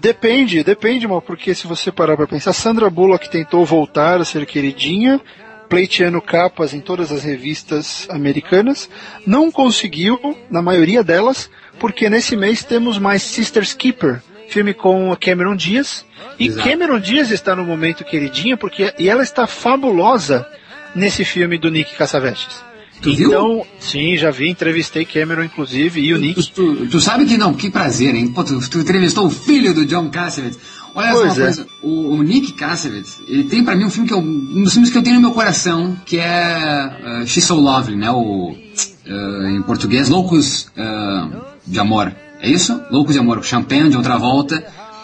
Depende, 0.00 0.62
depende, 0.62 1.08
mal, 1.08 1.20
porque 1.20 1.52
se 1.56 1.66
você 1.66 1.90
parar 1.90 2.16
pra 2.16 2.26
pensar, 2.26 2.52
Sandra 2.52 2.88
Bullock 2.88 3.28
tentou 3.28 3.64
voltar 3.66 4.20
a 4.20 4.24
ser 4.24 4.46
queridinha, 4.46 5.20
pleiteando 5.68 6.20
capas 6.20 6.72
em 6.72 6.80
todas 6.80 7.12
as 7.12 7.22
revistas 7.22 8.06
americanas, 8.10 8.88
não 9.26 9.50
conseguiu, 9.50 10.18
na 10.50 10.62
maioria 10.62 11.04
delas, 11.04 11.50
porque 11.78 12.08
nesse 12.08 12.36
mês 12.36 12.64
temos 12.64 12.98
mais 12.98 13.22
Sister's 13.22 13.74
Keeper, 13.74 14.22
filme 14.48 14.72
com 14.72 15.12
a 15.12 15.16
Cameron 15.16 15.54
Diaz, 15.54 16.06
e 16.38 16.46
Exato. 16.46 16.68
Cameron 16.68 17.00
Diaz 17.00 17.30
está 17.30 17.54
no 17.54 17.64
momento 17.64 18.04
queridinha, 18.04 18.56
porque 18.56 18.92
e 18.98 19.08
ela 19.08 19.22
está 19.22 19.46
fabulosa 19.46 20.46
nesse 20.94 21.24
filme 21.24 21.58
do 21.58 21.70
Nick 21.70 21.94
Cassavetes. 21.94 22.67
Tu 23.00 23.14
viu? 23.14 23.28
então, 23.28 23.64
sim, 23.78 24.16
já 24.16 24.30
vi, 24.30 24.48
entrevistei 24.50 25.04
Cameron, 25.04 25.44
inclusive, 25.44 26.00
e 26.00 26.12
o 26.12 26.18
Nick. 26.18 26.50
tu, 26.52 26.74
tu- 26.74 26.86
tu 26.86 27.00
sabe 27.00 27.24
que 27.26 27.38
não, 27.38 27.54
que 27.54 27.70
prazer, 27.70 28.14
hein? 28.14 28.28
Pô, 28.28 28.42
tu, 28.42 28.58
tu 28.68 28.78
entrevistou 28.80 29.26
o 29.26 29.30
filho 29.30 29.72
do 29.72 29.86
John 29.86 30.08
Cassavetes. 30.10 30.58
Olha 30.94 31.12
só 31.12 31.18
uma 31.18 31.26
Pois 31.26 31.38
é. 31.38 31.42
coisa, 31.42 31.66
o, 31.82 32.14
o 32.16 32.22
Nick 32.22 32.52
Cassavetes, 32.54 33.20
ele 33.28 33.44
tem 33.44 33.62
pra 33.62 33.76
mim 33.76 33.84
um 33.84 33.90
filme 33.90 34.08
que 34.08 34.14
é 34.14 34.16
um 34.16 34.62
dos 34.62 34.72
filmes 34.72 34.90
que 34.90 34.98
eu 34.98 35.02
tenho 35.02 35.14
no 35.16 35.20
meu 35.22 35.30
coração, 35.32 35.96
que 36.04 36.18
é 36.18 37.22
uh, 37.22 37.26
She's 37.26 37.44
So 37.44 37.54
Lovely, 37.54 37.96
né? 37.96 38.10
O, 38.10 38.50
uh, 38.50 39.46
em 39.48 39.62
português, 39.62 40.08
Loucos 40.08 40.66
uh, 40.76 41.40
de 41.66 41.78
Amor. 41.78 42.12
É 42.40 42.48
isso? 42.50 42.80
Loucos 42.90 43.14
de 43.14 43.20
Amor, 43.20 43.44
Champagne 43.44 43.90
de 43.90 43.96
outra 43.96 44.16
volta. 44.18 44.56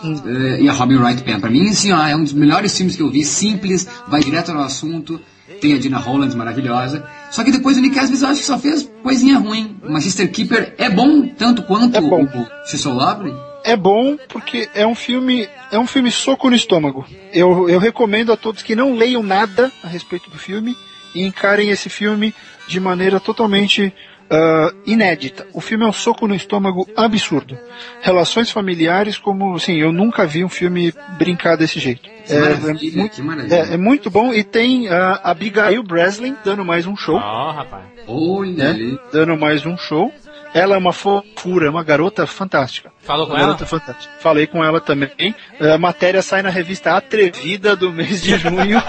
uh, 0.03 0.29
e 0.61 0.69
a 0.69 0.73
Robin 0.73 0.97
Wright 0.97 1.23
Penn. 1.23 1.39
Pra 1.39 1.51
mim, 1.51 1.69
assim, 1.69 1.93
ó, 1.93 2.05
é 2.05 2.17
um 2.17 2.25
dos 2.25 2.33
melhores 2.33 2.77
filmes 2.77 2.97
que 2.97 3.03
eu 3.03 3.11
vi, 3.11 3.25
simples, 3.25 3.87
vai 4.09 4.21
direto 4.23 4.51
ao 4.53 4.63
assunto, 4.63 5.21
tem 5.61 5.75
a 5.75 5.79
Dina 5.79 5.99
Holland 5.99 6.37
maravilhosa. 6.37 7.07
Só 7.31 7.45
que 7.45 7.51
depois 7.51 7.77
o 7.77 7.81
Nick 7.81 7.95
Cassavetes 7.95 8.23
eu 8.23 8.29
acho 8.29 8.41
que 8.41 8.47
só 8.47 8.59
fez 8.59 8.91
coisinha 9.03 9.39
ruim. 9.39 9.77
O 9.83 10.01
Sister 10.01 10.31
Keeper 10.31 10.75
é 10.79 10.89
bom 10.89 11.27
tanto 11.29 11.63
quanto 11.63 11.97
É 11.97 12.01
bom. 12.01 12.25
o, 12.25 12.67
So 12.67 12.93
Lovely. 12.93 13.35
é 13.65 13.77
bom 13.77 14.17
porque 14.29 14.69
é 14.75 14.87
um 14.87 14.95
filme 14.95 15.49
é 15.71 15.79
um 15.79 15.87
filme 15.87 16.11
soco 16.11 16.49
no 16.51 16.57
estômago. 16.57 17.05
Eu, 17.33 17.69
eu 17.69 17.79
recomendo 17.79 18.33
a 18.33 18.37
todos 18.37 18.63
que 18.63 18.75
não 18.77 18.95
leiam 18.95 19.23
nada 19.23 19.71
a 19.83 19.89
respeito 19.89 20.31
do 20.31 20.39
filme 20.39 20.77
e 21.15 21.23
encarem 21.23 21.71
esse 21.71 21.89
filme 21.89 22.35
de 22.67 22.81
maneira 22.81 23.21
totalmente 23.21 23.93
ah, 24.35 24.72
inédita. 24.87 25.47
O 25.53 25.61
filme 25.61 25.85
é 25.85 25.89
um 25.89 25.93
soco 25.93 26.26
no 26.26 26.35
estômago 26.35 26.89
absurdo. 26.97 27.57
Relações 28.01 28.51
familiares, 28.51 29.16
como 29.18 29.55
assim, 29.55 29.76
eu 29.76 29.93
nunca 29.93 30.26
vi 30.26 30.45
um 30.45 30.49
filme 30.49 30.93
brincar 31.18 31.57
desse 31.57 31.78
jeito. 31.78 32.09
É, 32.28 32.37
é 32.37 32.55
muito, 32.55 33.53
é- 33.55 33.74
é 33.74 33.76
muito 33.76 34.11
bom 34.11 34.32
e 34.32 34.43
tem 34.43 34.89
a 34.89 35.20
Abigail 35.24 35.82
Breslin 35.82 36.35
dando 36.45 36.64
mais 36.64 36.87
um 36.87 36.97
show 36.97 37.16
Ó, 37.16 37.51
rapaz. 37.53 37.85
Olha 38.07 38.53
né? 38.64 38.70
ali. 38.70 38.99
Dando 39.12 39.37
mais 39.37 39.64
um 39.66 39.76
show. 39.76 40.12
Ela 40.55 40.76
é 40.76 40.78
uma 40.78 40.93
fofura, 40.93 41.68
uma 41.68 41.82
garota 41.82 42.26
fantástica. 42.28 42.93
Falou 43.01 43.26
com 43.26 43.32
Uma 43.32 43.39
ela? 43.41 43.47
garota 43.49 43.66
fantástica. 43.66 44.14
Falei 44.20 44.47
com 44.47 44.62
ela 44.64 44.80
também. 44.80 45.35
A 45.61 45.76
matéria 45.76 46.22
sai 46.22 46.43
na 46.43 46.49
revista 46.49 46.93
Atrevida 46.97 47.74
do 47.74 47.91
mês 47.93 48.22
de 48.22 48.39
junho. 48.39 48.80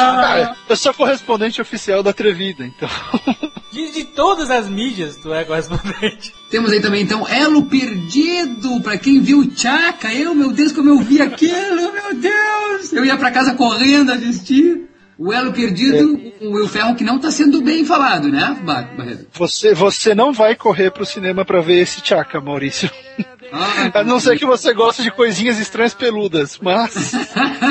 Ah, 0.00 0.56
eu 0.68 0.76
sou 0.76 0.94
correspondente 0.94 1.60
oficial 1.60 2.02
da 2.02 2.10
Atrevida, 2.10 2.64
então. 2.64 2.88
De, 3.70 3.92
de 3.92 4.04
todas 4.04 4.50
as 4.50 4.66
mídias, 4.66 5.16
tu 5.16 5.32
é 5.32 5.44
correspondente. 5.44 6.34
Temos 6.50 6.72
aí 6.72 6.80
também 6.80 7.02
então 7.02 7.28
Elo 7.28 7.66
Perdido, 7.66 8.80
pra 8.80 8.96
quem 8.96 9.20
viu 9.20 9.40
o 9.40 9.50
Chaka. 9.56 10.12
Eu, 10.12 10.34
meu 10.34 10.50
Deus, 10.52 10.72
como 10.72 10.88
eu 10.88 10.98
vi 10.98 11.20
aquilo, 11.20 11.92
meu 11.92 12.14
Deus! 12.14 12.92
Eu 12.94 13.04
ia 13.04 13.16
pra 13.18 13.30
casa 13.30 13.54
correndo 13.54 14.10
assistir. 14.10 14.88
O 15.18 15.32
Elo 15.32 15.52
Perdido, 15.52 16.18
o 16.40 16.52
Will 16.54 16.66
Ferro 16.68 16.94
que 16.94 17.04
não 17.04 17.18
tá 17.18 17.30
sendo 17.30 17.60
bem 17.60 17.84
falado, 17.84 18.28
né, 18.28 18.56
Bar- 18.62 18.96
Barreto? 18.96 19.26
Você, 19.34 19.74
você 19.74 20.14
não 20.14 20.32
vai 20.32 20.54
correr 20.56 20.90
pro 20.90 21.04
cinema 21.04 21.44
pra 21.44 21.60
ver 21.60 21.80
esse 21.82 22.00
Chaka, 22.02 22.40
Maurício. 22.40 22.88
Ah, 23.52 23.90
A 24.00 24.04
não 24.04 24.18
ser 24.20 24.38
que 24.38 24.46
você 24.46 24.72
goste 24.72 25.02
de 25.02 25.10
coisinhas 25.10 25.58
estranhas 25.58 25.92
peludas, 25.92 26.58
mas 26.62 27.12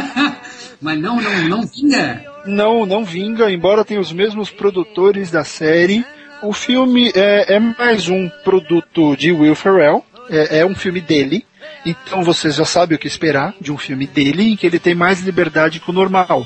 Mas 0.82 1.00
não, 1.00 1.20
não, 1.22 1.42
não 1.50 1.66
vinga. 1.68 2.26
não, 2.46 2.86
não 2.86 3.04
vinga, 3.06 3.52
embora 3.52 3.84
tenha 3.86 4.00
os 4.00 4.12
mesmos 4.12 4.50
produtores 4.50 5.32
da 5.32 5.44
série. 5.44 6.06
O 6.42 6.54
filme 6.54 7.12
é, 7.16 7.56
é 7.56 7.60
mais 7.60 8.08
um 8.10 8.30
produto 8.44 9.16
de 9.16 9.32
Will 9.32 9.56
Ferrell, 9.56 10.06
é, 10.30 10.60
é 10.60 10.66
um 10.66 10.76
filme 10.76 11.02
dele. 11.02 11.44
Então 11.86 12.24
você 12.24 12.52
já 12.52 12.66
sabe 12.66 12.94
o 12.96 13.00
que 13.00 13.08
esperar 13.08 13.56
de 13.60 13.72
um 13.72 13.78
filme 13.78 14.06
dele, 14.06 14.52
em 14.52 14.56
que 14.56 14.68
ele 14.68 14.78
tem 14.80 14.94
mais 14.94 15.22
liberdade 15.22 15.80
que 15.80 15.90
o 15.90 15.94
normal. 15.94 16.46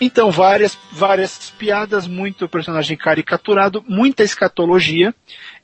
Então, 0.00 0.32
várias, 0.32 0.76
várias 0.90 1.52
piadas, 1.56 2.08
muito 2.08 2.48
personagem 2.48 2.96
caricaturado, 2.96 3.84
muita 3.88 4.24
escatologia, 4.24 5.14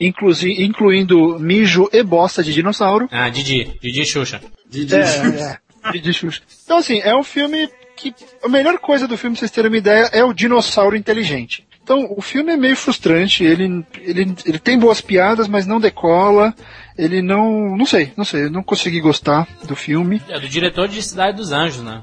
inclusi- 0.00 0.62
incluindo 0.62 1.38
mijo 1.40 1.88
e 1.92 2.02
bosta 2.04 2.42
de 2.42 2.52
dinossauro. 2.52 3.08
Ah, 3.10 3.28
Didi. 3.28 3.72
Didi 3.82 4.06
Xuxa. 4.06 4.40
Didi. 4.70 4.94
É, 4.94 5.58
é. 5.92 5.98
De 5.98 6.12
Xuxa. 6.12 6.40
Então, 6.64 6.78
assim, 6.78 7.00
é 7.00 7.16
um 7.16 7.24
filme 7.24 7.68
que. 7.99 8.14
A 8.42 8.49
melhor 8.49 8.78
coisa 8.78 9.07
do 9.09 9.16
filme, 9.18 9.34
pra 9.34 9.40
vocês 9.40 9.51
terem 9.51 9.70
uma 9.70 9.76
ideia, 9.76 10.09
é 10.12 10.24
o 10.24 10.32
dinossauro 10.32 10.96
inteligente. 10.96 11.66
Então, 11.82 12.07
o 12.16 12.20
filme 12.20 12.53
é 12.53 12.57
meio 12.57 12.76
frustrante, 12.76 13.42
ele, 13.42 13.82
ele, 14.03 14.34
ele 14.44 14.59
tem 14.59 14.78
boas 14.78 15.01
piadas, 15.01 15.49
mas 15.49 15.66
não 15.66 15.80
decola. 15.80 16.55
Ele 16.96 17.22
não. 17.22 17.76
Não 17.76 17.86
sei, 17.86 18.12
não 18.16 18.24
sei, 18.24 18.44
eu 18.44 18.51
não 18.51 18.62
consegui 18.62 19.01
gostar 19.01 19.46
do 19.64 19.74
filme. 19.74 20.20
É 20.28 20.38
do 20.38 20.49
diretor 20.49 20.86
de 20.88 21.03
Cidade 21.03 21.36
dos 21.38 21.51
Anjos, 21.53 21.82
né? 21.82 22.03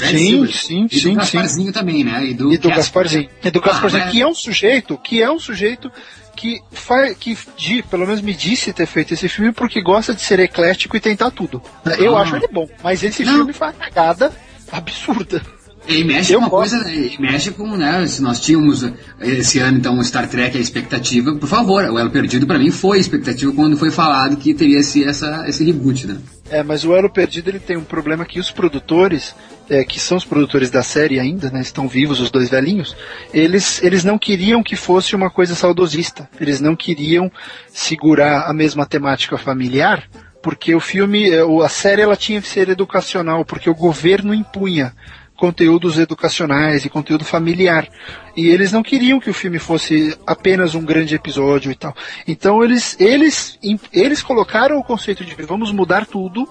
Sim, 0.00 0.16
Silver. 0.18 0.54
sim, 0.56 0.86
e 0.90 0.98
sim, 1.00 1.10
do 1.10 1.16
Gasparzinho 1.16 1.72
também, 1.72 2.02
né? 2.04 2.24
E 2.24 2.34
do, 2.34 2.52
E 2.52 2.56
do. 2.58 2.68
Gasparzinho. 2.70 3.28
E 3.44 3.50
do 3.50 3.58
Ah, 3.58 3.62
Gasparzinho, 3.66 4.02
mas- 4.04 4.12
que 4.12 4.22
é 4.22 4.26
um 4.26 4.34
sujeito, 4.34 4.96
que 4.98 5.22
é 5.22 5.30
um 5.30 5.38
sujeito 5.38 5.92
que 6.34 6.60
faz, 6.70 7.14
que 7.18 7.36
de, 7.58 7.82
pelo 7.82 8.06
menos 8.06 8.22
me 8.22 8.32
disse 8.32 8.72
ter 8.72 8.86
feito 8.86 9.12
esse 9.12 9.28
filme 9.28 9.52
porque 9.52 9.82
gosta 9.82 10.14
de 10.14 10.22
ser 10.22 10.40
eclético 10.40 10.96
e 10.96 11.00
tentar 11.00 11.30
tudo. 11.30 11.60
Eu 11.98 12.16
Ah. 12.16 12.22
acho 12.22 12.36
ele 12.36 12.48
bom, 12.48 12.66
mas 12.82 13.02
esse 13.02 13.22
Não. 13.24 13.34
filme 13.34 13.52
foi 13.52 13.66
uma 13.66 13.72
cagada 13.74 14.32
absurda. 14.72 15.42
E 15.88 16.04
mexe 16.04 16.32
Eu 16.32 16.38
com 16.38 16.44
uma 16.44 16.50
gosto. 16.50 16.78
coisa, 16.78 16.92
e 16.92 17.20
mexe 17.20 17.50
com, 17.50 17.76
né, 17.76 18.06
se 18.06 18.22
nós 18.22 18.38
tínhamos 18.38 18.84
eh, 18.84 18.92
esse 19.20 19.58
ano 19.58 19.78
então 19.78 20.00
Star 20.04 20.28
Trek 20.28 20.56
a 20.56 20.60
expectativa, 20.60 21.34
por 21.34 21.48
favor, 21.48 21.82
o 21.84 21.98
Elo 21.98 22.08
Perdido 22.10 22.46
pra 22.46 22.56
mim 22.56 22.70
foi 22.70 22.98
expectativa 23.00 23.52
quando 23.52 23.76
foi 23.76 23.90
falado 23.90 24.36
que 24.36 24.54
teria 24.54 24.78
esse, 24.78 25.02
essa, 25.02 25.44
esse 25.48 25.64
reboot, 25.64 26.06
né? 26.06 26.18
É, 26.48 26.62
mas 26.62 26.84
o 26.84 26.94
Elo 26.94 27.10
Perdido 27.10 27.48
ele 27.50 27.58
tem 27.58 27.76
um 27.76 27.82
problema 27.82 28.24
que 28.24 28.38
os 28.38 28.48
produtores, 28.50 29.34
é, 29.68 29.82
que 29.84 29.98
são 29.98 30.16
os 30.16 30.24
produtores 30.24 30.70
da 30.70 30.84
série 30.84 31.18
ainda, 31.18 31.50
né, 31.50 31.60
estão 31.60 31.88
vivos 31.88 32.20
os 32.20 32.30
dois 32.30 32.48
velhinhos, 32.48 32.94
eles, 33.34 33.82
eles 33.82 34.04
não 34.04 34.16
queriam 34.16 34.62
que 34.62 34.76
fosse 34.76 35.16
uma 35.16 35.30
coisa 35.30 35.56
saudosista. 35.56 36.28
Eles 36.40 36.60
não 36.60 36.76
queriam 36.76 37.30
segurar 37.72 38.48
a 38.48 38.52
mesma 38.52 38.86
temática 38.86 39.36
familiar, 39.36 40.04
porque 40.42 40.74
o 40.74 40.80
filme, 40.80 41.30
é, 41.30 41.40
a 41.64 41.68
série 41.68 42.02
ela 42.02 42.16
tinha 42.16 42.42
que 42.42 42.48
ser 42.48 42.68
educacional, 42.68 43.44
porque 43.44 43.70
o 43.70 43.74
governo 43.74 44.34
impunha 44.34 44.92
conteúdos 45.36 45.98
educacionais 45.98 46.84
e 46.84 46.90
conteúdo 46.90 47.24
familiar. 47.24 47.88
E 48.36 48.48
eles 48.48 48.70
não 48.70 48.82
queriam 48.82 49.18
que 49.18 49.30
o 49.30 49.34
filme 49.34 49.58
fosse 49.58 50.16
apenas 50.26 50.74
um 50.74 50.84
grande 50.84 51.14
episódio 51.14 51.72
e 51.72 51.74
tal. 51.74 51.94
Então 52.28 52.62
eles, 52.62 52.96
eles, 53.00 53.58
eles 53.92 54.22
colocaram 54.22 54.78
o 54.78 54.84
conceito 54.84 55.24
de 55.24 55.34
vamos 55.42 55.72
mudar 55.72 56.06
tudo 56.06 56.48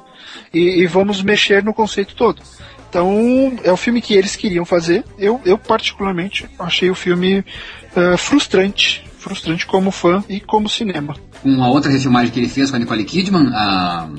e, 0.54 0.82
e 0.82 0.88
vamos 0.88 1.22
mexer 1.24 1.64
no 1.64 1.74
conceito 1.74 2.16
todo. 2.16 2.42
Então 2.90 3.58
é 3.64 3.72
o 3.72 3.78
filme 3.78 4.02
que 4.02 4.14
eles 4.14 4.36
queriam 4.36 4.66
fazer. 4.66 5.06
Eu, 5.18 5.40
eu 5.46 5.58
particularmente 5.58 6.50
achei 6.60 6.90
o 6.90 6.96
filme 6.96 7.46
eh, 7.96 8.18
frustrante, 8.18 9.06
frustrante 9.22 9.66
como 9.66 9.92
fã 9.92 10.24
e 10.28 10.40
como 10.40 10.68
cinema. 10.68 11.16
Com 11.44 11.64
a 11.64 11.70
outra 11.70 11.92
refilmagem 11.92 12.32
que 12.34 12.40
ele 12.40 12.50
fez 12.50 12.70
com 12.70 12.76
a 12.76 12.80
Nicole 12.80 13.04
Kidman, 13.06 13.48
a. 13.54 14.10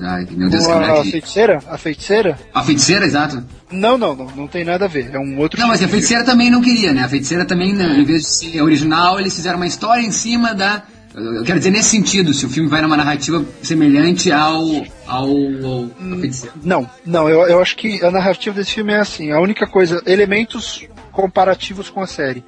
Ai, 0.00 0.26
meu 0.30 0.50
Deus, 0.50 0.66
que 0.66 0.72
a, 0.72 0.76
a 0.98 1.02
que- 1.02 1.10
feiticeira, 1.12 1.58
a 1.68 1.78
feiticeira, 1.78 2.38
A 2.52 2.62
feiticeira, 2.64 3.04
exato. 3.06 3.44
não, 3.70 3.96
não, 3.96 4.14
não, 4.16 4.26
não 4.34 4.46
tem 4.48 4.64
nada 4.64 4.86
a 4.86 4.88
ver. 4.88 5.10
É 5.14 5.18
um 5.18 5.38
outro. 5.38 5.60
Não, 5.60 5.68
mas 5.68 5.76
a 5.76 5.78
filme. 5.80 5.92
feiticeira 5.92 6.24
também 6.24 6.50
não 6.50 6.60
queria, 6.60 6.92
né? 6.92 7.04
A 7.04 7.08
feiticeira 7.08 7.44
também, 7.44 7.72
né, 7.72 7.96
em 7.98 8.04
vez 8.04 8.22
de 8.22 8.28
ser 8.28 8.60
original, 8.62 9.20
eles 9.20 9.34
fizeram 9.36 9.56
uma 9.56 9.66
história 9.66 10.02
em 10.02 10.10
cima 10.10 10.52
da. 10.54 10.82
Eu 11.14 11.44
quero 11.44 11.58
dizer 11.60 11.70
nesse 11.70 11.90
sentido, 11.90 12.34
se 12.34 12.44
o 12.44 12.48
filme 12.50 12.68
vai 12.68 12.82
numa 12.82 12.96
narrativa 12.96 13.44
semelhante 13.62 14.32
ao. 14.32 14.64
ao. 15.06 15.28
ao 15.28 15.84
a 16.12 16.16
feiticeira. 16.20 16.56
Não, 16.64 16.90
não, 17.06 17.28
eu, 17.28 17.42
eu 17.46 17.62
acho 17.62 17.76
que 17.76 18.04
a 18.04 18.10
narrativa 18.10 18.56
desse 18.56 18.72
filme 18.72 18.92
é 18.92 18.98
assim, 18.98 19.30
a 19.30 19.38
única 19.40 19.64
coisa, 19.64 20.02
elementos 20.06 20.84
comparativos 21.12 21.88
com 21.88 22.00
a 22.00 22.06
série. 22.08 22.42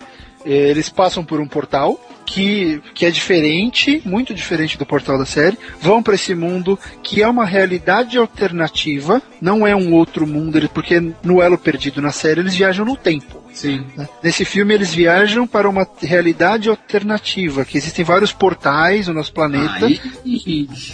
Eles 0.47 0.89
passam 0.89 1.25
por 1.25 1.41
um 1.41 1.47
portal 1.47 2.01
que, 2.27 2.83
que 2.93 3.07
é 3.07 3.11
diferente, 3.11 4.03
muito 4.05 4.35
diferente 4.35 4.77
do 4.77 4.85
portal 4.85 5.17
da 5.17 5.25
série, 5.25 5.57
vão 5.81 6.03
para 6.03 6.17
esse 6.17 6.35
mundo 6.35 6.79
que 7.03 7.23
é 7.23 7.29
uma 7.29 7.47
realidade 7.47 8.19
alternativa, 8.19 9.23
não 9.41 9.67
é 9.67 9.75
um 9.75 9.95
outro 9.95 10.27
mundo, 10.27 10.61
porque 10.75 11.01
no 11.23 11.41
Elo 11.41 11.57
Perdido 11.57 12.03
na 12.03 12.11
série 12.11 12.41
eles 12.41 12.55
viajam 12.55 12.85
no 12.85 12.97
tempo. 12.97 13.45
Sim. 13.53 13.87
né? 13.97 14.07
Nesse 14.23 14.45
filme 14.45 14.75
eles 14.75 14.93
viajam 14.93 15.47
para 15.47 15.69
uma 15.69 15.87
realidade 16.03 16.69
alternativa, 16.69 17.65
que 17.65 17.79
existem 17.79 18.05
vários 18.05 18.33
portais 18.33 19.09
no 19.09 19.15
nosso 19.15 19.33
planeta 19.33 19.87
Aí, 19.87 19.99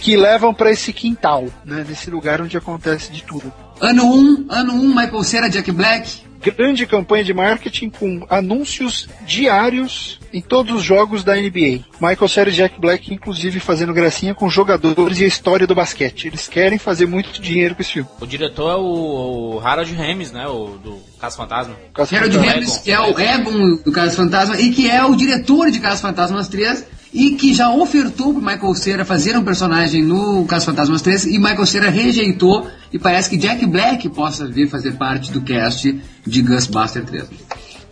que 0.01 0.15
levam 0.15 0.53
para 0.53 0.71
esse 0.71 0.93
quintal, 0.93 1.47
né? 1.65 1.85
nesse 1.87 2.09
lugar 2.09 2.41
onde 2.41 2.55
acontece 2.55 3.11
de 3.11 3.23
tudo. 3.23 3.51
ano 3.81 4.05
1, 4.05 4.15
um, 4.15 4.45
ano 4.49 4.73
1, 4.73 4.79
um, 4.79 4.87
Michael 4.95 5.23
Cera, 5.23 5.49
Jack 5.49 5.71
Black. 5.71 6.23
Grande 6.51 6.85
campanha 6.85 7.23
de 7.23 7.33
marketing 7.33 7.89
com 7.89 8.25
anúncios 8.29 9.07
diários 9.25 10.19
em 10.33 10.41
todos 10.41 10.73
os 10.75 10.83
jogos 10.83 11.23
da 11.23 11.35
NBA. 11.35 11.81
Michael 12.01 12.27
Cera 12.27 12.49
e 12.49 12.53
Jack 12.53 12.79
Black, 12.79 13.13
inclusive, 13.13 13.59
fazendo 13.59 13.93
gracinha 13.93 14.33
com 14.33 14.49
jogadores 14.49 15.19
e 15.19 15.23
a 15.23 15.27
história 15.27 15.67
do 15.67 15.75
basquete. 15.75 16.27
Eles 16.27 16.47
querem 16.47 16.77
fazer 16.77 17.05
muito 17.05 17.41
dinheiro 17.41 17.75
com 17.75 17.81
esse 17.81 17.93
filme. 17.93 18.09
O 18.19 18.25
diretor 18.25 18.71
é 18.71 18.75
o, 18.75 19.55
o 19.55 19.59
Harold 19.63 19.93
Ramis, 19.93 20.31
né? 20.31 20.47
O 20.47 20.77
do 20.77 20.99
Caso 21.19 21.37
Fantasma. 21.37 21.75
Caso 21.93 22.15
Harold. 22.15 22.37
Ramis, 22.37 22.77
que 22.77 22.91
é 22.91 22.99
o 22.99 23.19
Egon 23.19 23.75
do 23.83 23.91
Caso 23.91 24.15
Fantasma 24.15 24.59
e 24.59 24.71
que 24.71 24.89
é 24.89 25.03
o 25.05 25.15
diretor 25.15 25.69
de 25.69 25.79
Caso 25.79 26.01
Fantasmas 26.01 26.47
3 26.47 27.02
e 27.13 27.35
que 27.35 27.53
já 27.53 27.69
ofertou 27.69 28.33
pro 28.33 28.41
Michael 28.41 28.73
Cera 28.73 29.05
fazer 29.05 29.37
um 29.37 29.43
personagem 29.43 30.01
no 30.01 30.45
Caso 30.45 30.65
Fantasmas 30.65 31.01
3 31.01 31.25
e 31.25 31.37
Michael 31.37 31.65
Cera 31.65 31.89
rejeitou 31.89 32.67
e 32.91 32.97
parece 32.97 33.29
que 33.29 33.37
Jack 33.37 33.65
Black 33.65 34.09
possa 34.09 34.47
vir 34.47 34.67
fazer 34.67 34.93
parte 34.93 35.31
do 35.31 35.41
cast 35.41 36.01
de 36.25 36.41
Ghostbuster 36.41 37.05
3. 37.05 37.29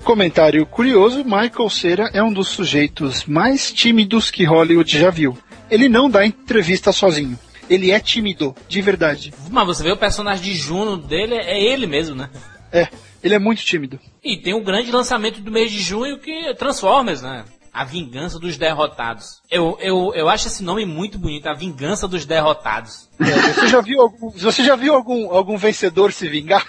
Comentário 0.04 0.66
curioso: 0.66 1.24
Michael 1.24 1.70
Cera 1.70 2.10
é 2.14 2.24
um 2.24 2.34
dos 2.34 2.48
sujeitos 2.48 3.26
mais 3.26 3.72
tímidos 3.72 4.32
que 4.32 4.44
Hollywood 4.44 4.98
já 4.98 5.12
viu. 5.12 5.38
Ele 5.70 5.88
não 5.88 6.10
dá 6.10 6.26
entrevista 6.26 6.92
sozinho. 6.92 7.38
Ele 7.70 7.92
é 7.92 8.00
tímido, 8.00 8.54
de 8.68 8.82
verdade. 8.82 9.34
Mas 9.50 9.66
você 9.66 9.84
vê 9.84 9.92
o 9.92 9.98
personagem 9.98 10.44
de 10.44 10.54
Juno 10.56 10.98
dele, 10.98 11.36
é 11.36 11.64
ele 11.72 11.86
mesmo, 11.86 12.16
né? 12.16 12.30
É, 12.72 12.88
ele 13.24 13.36
é 13.36 13.40
muito 13.40 13.64
tímido. 13.64 14.00
E 14.24 14.38
tem 14.38 14.54
o 14.54 14.64
grande 14.64 14.92
lançamento 14.92 15.40
do 15.40 15.52
mês 15.52 15.72
de 15.72 15.80
junho 15.80 16.18
que 16.20 16.32
é 16.32 16.54
Transformers, 16.54 17.22
né? 17.22 17.46
A 17.74 17.86
Vingança 17.86 18.38
dos 18.38 18.58
Derrotados. 18.58 19.42
Eu, 19.50 19.78
eu, 19.80 20.14
eu 20.14 20.28
acho 20.28 20.48
esse 20.48 20.62
nome 20.64 20.86
muito 20.86 21.18
bonito, 21.18 21.48
A 21.48 21.54
Vingança 21.54 22.08
dos 22.08 22.26
Derrotados. 22.26 23.08
É, 23.20 23.54
você 23.54 23.68
já 23.68 23.82
viu 23.82 24.02
algum, 24.02 24.30
você 24.32 24.64
já 24.64 24.76
viu 24.76 24.94
algum, 24.94 25.32
algum 25.32 25.58
vencedor 25.58 26.12
se 26.12 26.28
vingar? 26.28 26.66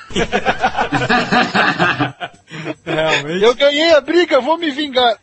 Realmente. 2.85 3.43
Eu 3.43 3.55
ganhei 3.55 3.93
a 3.93 4.01
briga, 4.01 4.41
vou 4.41 4.57
me 4.59 4.71
vingar. 4.71 5.19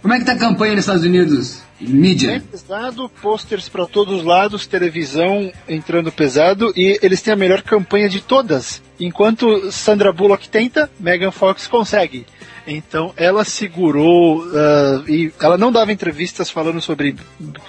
Como 0.00 0.14
é 0.14 0.18
que 0.18 0.24
tá 0.24 0.32
a 0.32 0.38
campanha 0.38 0.72
nos 0.72 0.80
Estados 0.80 1.04
Unidos? 1.04 1.62
Bem 1.80 1.88
Mídia. 1.88 2.42
pesado, 2.50 3.08
posters 3.20 3.68
para 3.68 3.86
todos 3.86 4.20
os 4.20 4.24
lados, 4.24 4.66
televisão 4.66 5.52
entrando 5.68 6.12
pesado 6.12 6.72
e 6.76 6.98
eles 7.02 7.20
têm 7.20 7.34
a 7.34 7.36
melhor 7.36 7.62
campanha 7.62 8.08
de 8.08 8.20
todas. 8.20 8.82
Enquanto 8.98 9.72
Sandra 9.72 10.12
Bullock 10.12 10.48
tenta, 10.48 10.90
Megan 11.00 11.30
Fox 11.30 11.66
consegue. 11.66 12.26
Então 12.66 13.12
ela 13.16 13.44
segurou 13.44 14.44
ah, 14.54 15.02
e 15.06 15.32
ela 15.40 15.58
não 15.58 15.70
dava 15.70 15.92
entrevistas 15.92 16.50
falando 16.50 16.80
sobre 16.80 17.14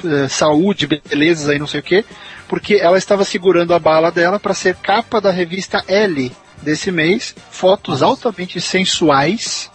ah, 0.05 0.29
saúde, 0.29 0.87
belezas 0.87 1.49
aí 1.49 1.59
não 1.59 1.67
sei 1.67 1.81
o 1.81 1.83
que, 1.83 2.05
porque 2.47 2.75
ela 2.75 2.97
estava 2.97 3.23
segurando 3.25 3.73
a 3.73 3.79
bala 3.79 4.11
dela 4.11 4.39
para 4.39 4.53
ser 4.53 4.75
capa 4.75 5.19
da 5.19 5.31
revista 5.31 5.83
L 5.87 6.31
desse 6.61 6.91
mês, 6.91 7.35
fotos 7.51 8.01
altamente 8.01 8.59
sensuais 8.61 9.69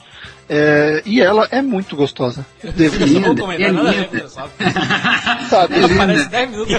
É, 0.53 1.03
e 1.07 1.21
ela 1.21 1.47
é 1.53 1.63
muito 1.63 1.95
gostosa. 1.95 2.45
Devo 2.75 2.97
Eu 2.97 3.07
dizer. 3.07 3.21
linda, 3.21 3.41
comentar 3.41 3.69
é 3.69 3.73
nada 3.73 3.89
a 3.89 3.93
linda. 3.93 4.29
Sabe? 5.49 5.75
Ela 5.77 5.87
linda. 5.87 6.03
aparece 6.03 6.29
10 6.29 6.51
minutos. 6.51 6.75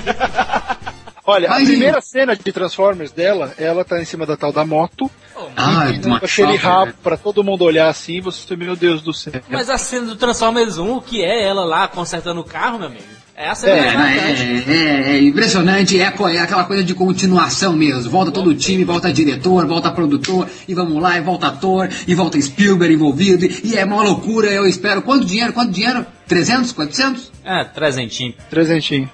Olha, 1.25 1.47
a 1.49 1.51
Mas, 1.51 1.67
primeira 1.67 2.01
cena 2.01 2.35
de 2.35 2.51
Transformers 2.51 3.11
dela, 3.11 3.53
ela 3.57 3.85
tá 3.85 4.01
em 4.01 4.05
cima 4.05 4.25
da 4.25 4.35
tal 4.35 4.51
da 4.51 4.65
moto, 4.65 5.09
Ah, 5.55 5.89
e 5.89 6.05
uma 6.05 6.17
aquele 6.17 6.55
rabo 6.55 6.87
né? 6.87 6.93
pra 7.03 7.15
todo 7.17 7.43
mundo 7.43 7.63
olhar 7.63 7.87
assim, 7.89 8.19
você, 8.21 8.55
meu 8.55 8.75
Deus 8.75 9.01
do 9.01 9.13
céu. 9.13 9.33
Mas 9.49 9.69
a 9.69 9.77
cena 9.77 10.07
do 10.07 10.15
Transformers 10.15 10.77
1, 10.77 10.95
o 10.97 11.01
que 11.01 11.23
é 11.23 11.47
ela 11.47 11.63
lá 11.63 11.87
consertando 11.87 12.41
o 12.41 12.43
carro, 12.43 12.79
meu 12.79 12.87
amigo? 12.87 13.03
É 13.35 13.49
a 13.49 13.55
cena 13.55 13.73
É, 13.73 13.87
É, 13.87 13.93
marcante. 13.97 14.41
é, 14.71 14.73
é, 14.73 15.11
é 15.17 15.21
impressionante, 15.23 15.99
é, 15.99 16.03
é 16.03 16.39
aquela 16.39 16.63
coisa 16.63 16.83
de 16.83 16.93
continuação 16.93 17.73
mesmo. 17.73 18.09
Volta 18.11 18.31
todo 18.31 18.49
o 18.49 18.55
time, 18.55 18.83
volta 18.83 19.11
diretor, 19.11 19.65
volta 19.65 19.89
produtor, 19.91 20.47
e 20.67 20.73
vamos 20.75 21.01
lá, 21.01 21.17
e 21.17 21.21
volta 21.21 21.47
ator, 21.47 21.89
e 22.07 22.13
volta 22.13 22.39
Spielberg 22.41 22.93
envolvido, 22.93 23.45
e 23.63 23.75
é 23.77 23.85
uma 23.85 24.03
loucura, 24.03 24.47
eu 24.47 24.65
espero. 24.67 25.01
Quanto 25.01 25.25
dinheiro? 25.25 25.53
Quanto 25.53 25.71
dinheiro? 25.71 26.05
300? 26.27 26.71
400? 26.71 27.31
É, 27.43 27.63
trezentinho. 27.63 28.33
Trezentinho. 28.49 29.09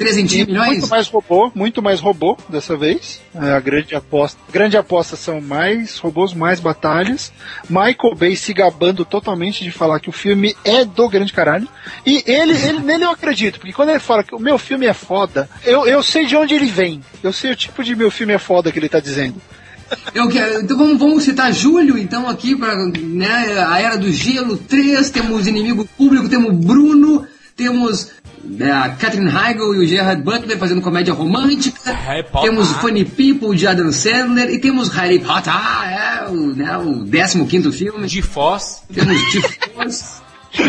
300 0.00 0.34
E 0.34 0.46
milhões? 0.46 0.66
muito 0.68 0.88
mais 0.88 1.08
robô, 1.08 1.52
muito 1.54 1.82
mais 1.82 2.00
robô 2.00 2.34
dessa 2.48 2.74
vez. 2.74 3.20
É, 3.34 3.52
a 3.52 3.60
grande 3.60 3.94
aposta. 3.94 4.40
Grande 4.50 4.78
aposta 4.78 5.14
são 5.14 5.42
mais 5.42 5.98
robôs, 5.98 6.32
mais 6.32 6.58
batalhas. 6.58 7.30
Michael 7.68 8.14
Bay 8.16 8.34
se 8.34 8.54
gabando 8.54 9.04
totalmente 9.04 9.62
de 9.62 9.70
falar 9.70 10.00
que 10.00 10.08
o 10.08 10.12
filme 10.12 10.56
é 10.64 10.86
do 10.86 11.06
grande 11.06 11.34
caralho. 11.34 11.68
E 12.06 12.24
ele, 12.26 12.54
ele 12.66 12.80
nele 12.80 13.04
eu 13.04 13.10
acredito, 13.10 13.60
porque 13.60 13.74
quando 13.74 13.90
ele 13.90 13.98
fala 13.98 14.24
que 14.24 14.34
o 14.34 14.40
meu 14.40 14.56
filme 14.56 14.86
é 14.86 14.94
foda, 14.94 15.50
eu, 15.64 15.86
eu 15.86 16.02
sei 16.02 16.24
de 16.24 16.34
onde 16.34 16.54
ele 16.54 16.66
vem. 16.66 17.02
Eu 17.22 17.30
sei 17.30 17.52
o 17.52 17.56
tipo 17.56 17.84
de 17.84 17.94
meu 17.94 18.10
filme 18.10 18.32
é 18.32 18.38
foda 18.38 18.72
que 18.72 18.78
ele 18.78 18.88
tá 18.88 19.00
dizendo. 19.00 19.38
Eu 20.14 20.30
quero, 20.30 20.62
então 20.62 20.78
vamos, 20.78 20.98
vamos 20.98 21.24
citar 21.24 21.52
Júlio, 21.52 21.98
então, 21.98 22.26
aqui, 22.26 22.56
para 22.56 22.74
né, 22.86 23.62
a 23.68 23.82
Era 23.82 23.98
do 23.98 24.10
Gelo 24.10 24.56
3, 24.56 25.10
temos 25.10 25.46
Inimigo 25.46 25.86
Público, 25.98 26.28
temos 26.28 26.54
Bruno, 26.54 27.26
temos 27.54 28.12
a 28.72 28.90
Catherine 28.90 29.30
Heigl 29.30 29.74
e 29.74 29.78
o 29.78 29.86
Gerard 29.86 30.22
Butler 30.22 30.58
fazendo 30.58 30.80
comédia 30.80 31.12
romântica, 31.12 31.92
Potter. 32.22 32.50
temos 32.50 32.70
Funny 32.72 33.04
People 33.04 33.56
de 33.56 33.66
Adam 33.66 33.92
Sandler 33.92 34.50
e 34.50 34.58
temos 34.58 34.88
Harry 34.88 35.18
Potter, 35.18 35.52
ah, 35.54 36.24
é 36.26 36.28
o, 36.28 36.54
né, 36.54 36.78
o 36.78 37.04
15 37.46 37.72
filme, 37.72 38.06
De 38.06 38.22
Foz. 38.22 38.82
temos 38.92 39.30
Tifos, 39.30 39.58
e 39.66 39.69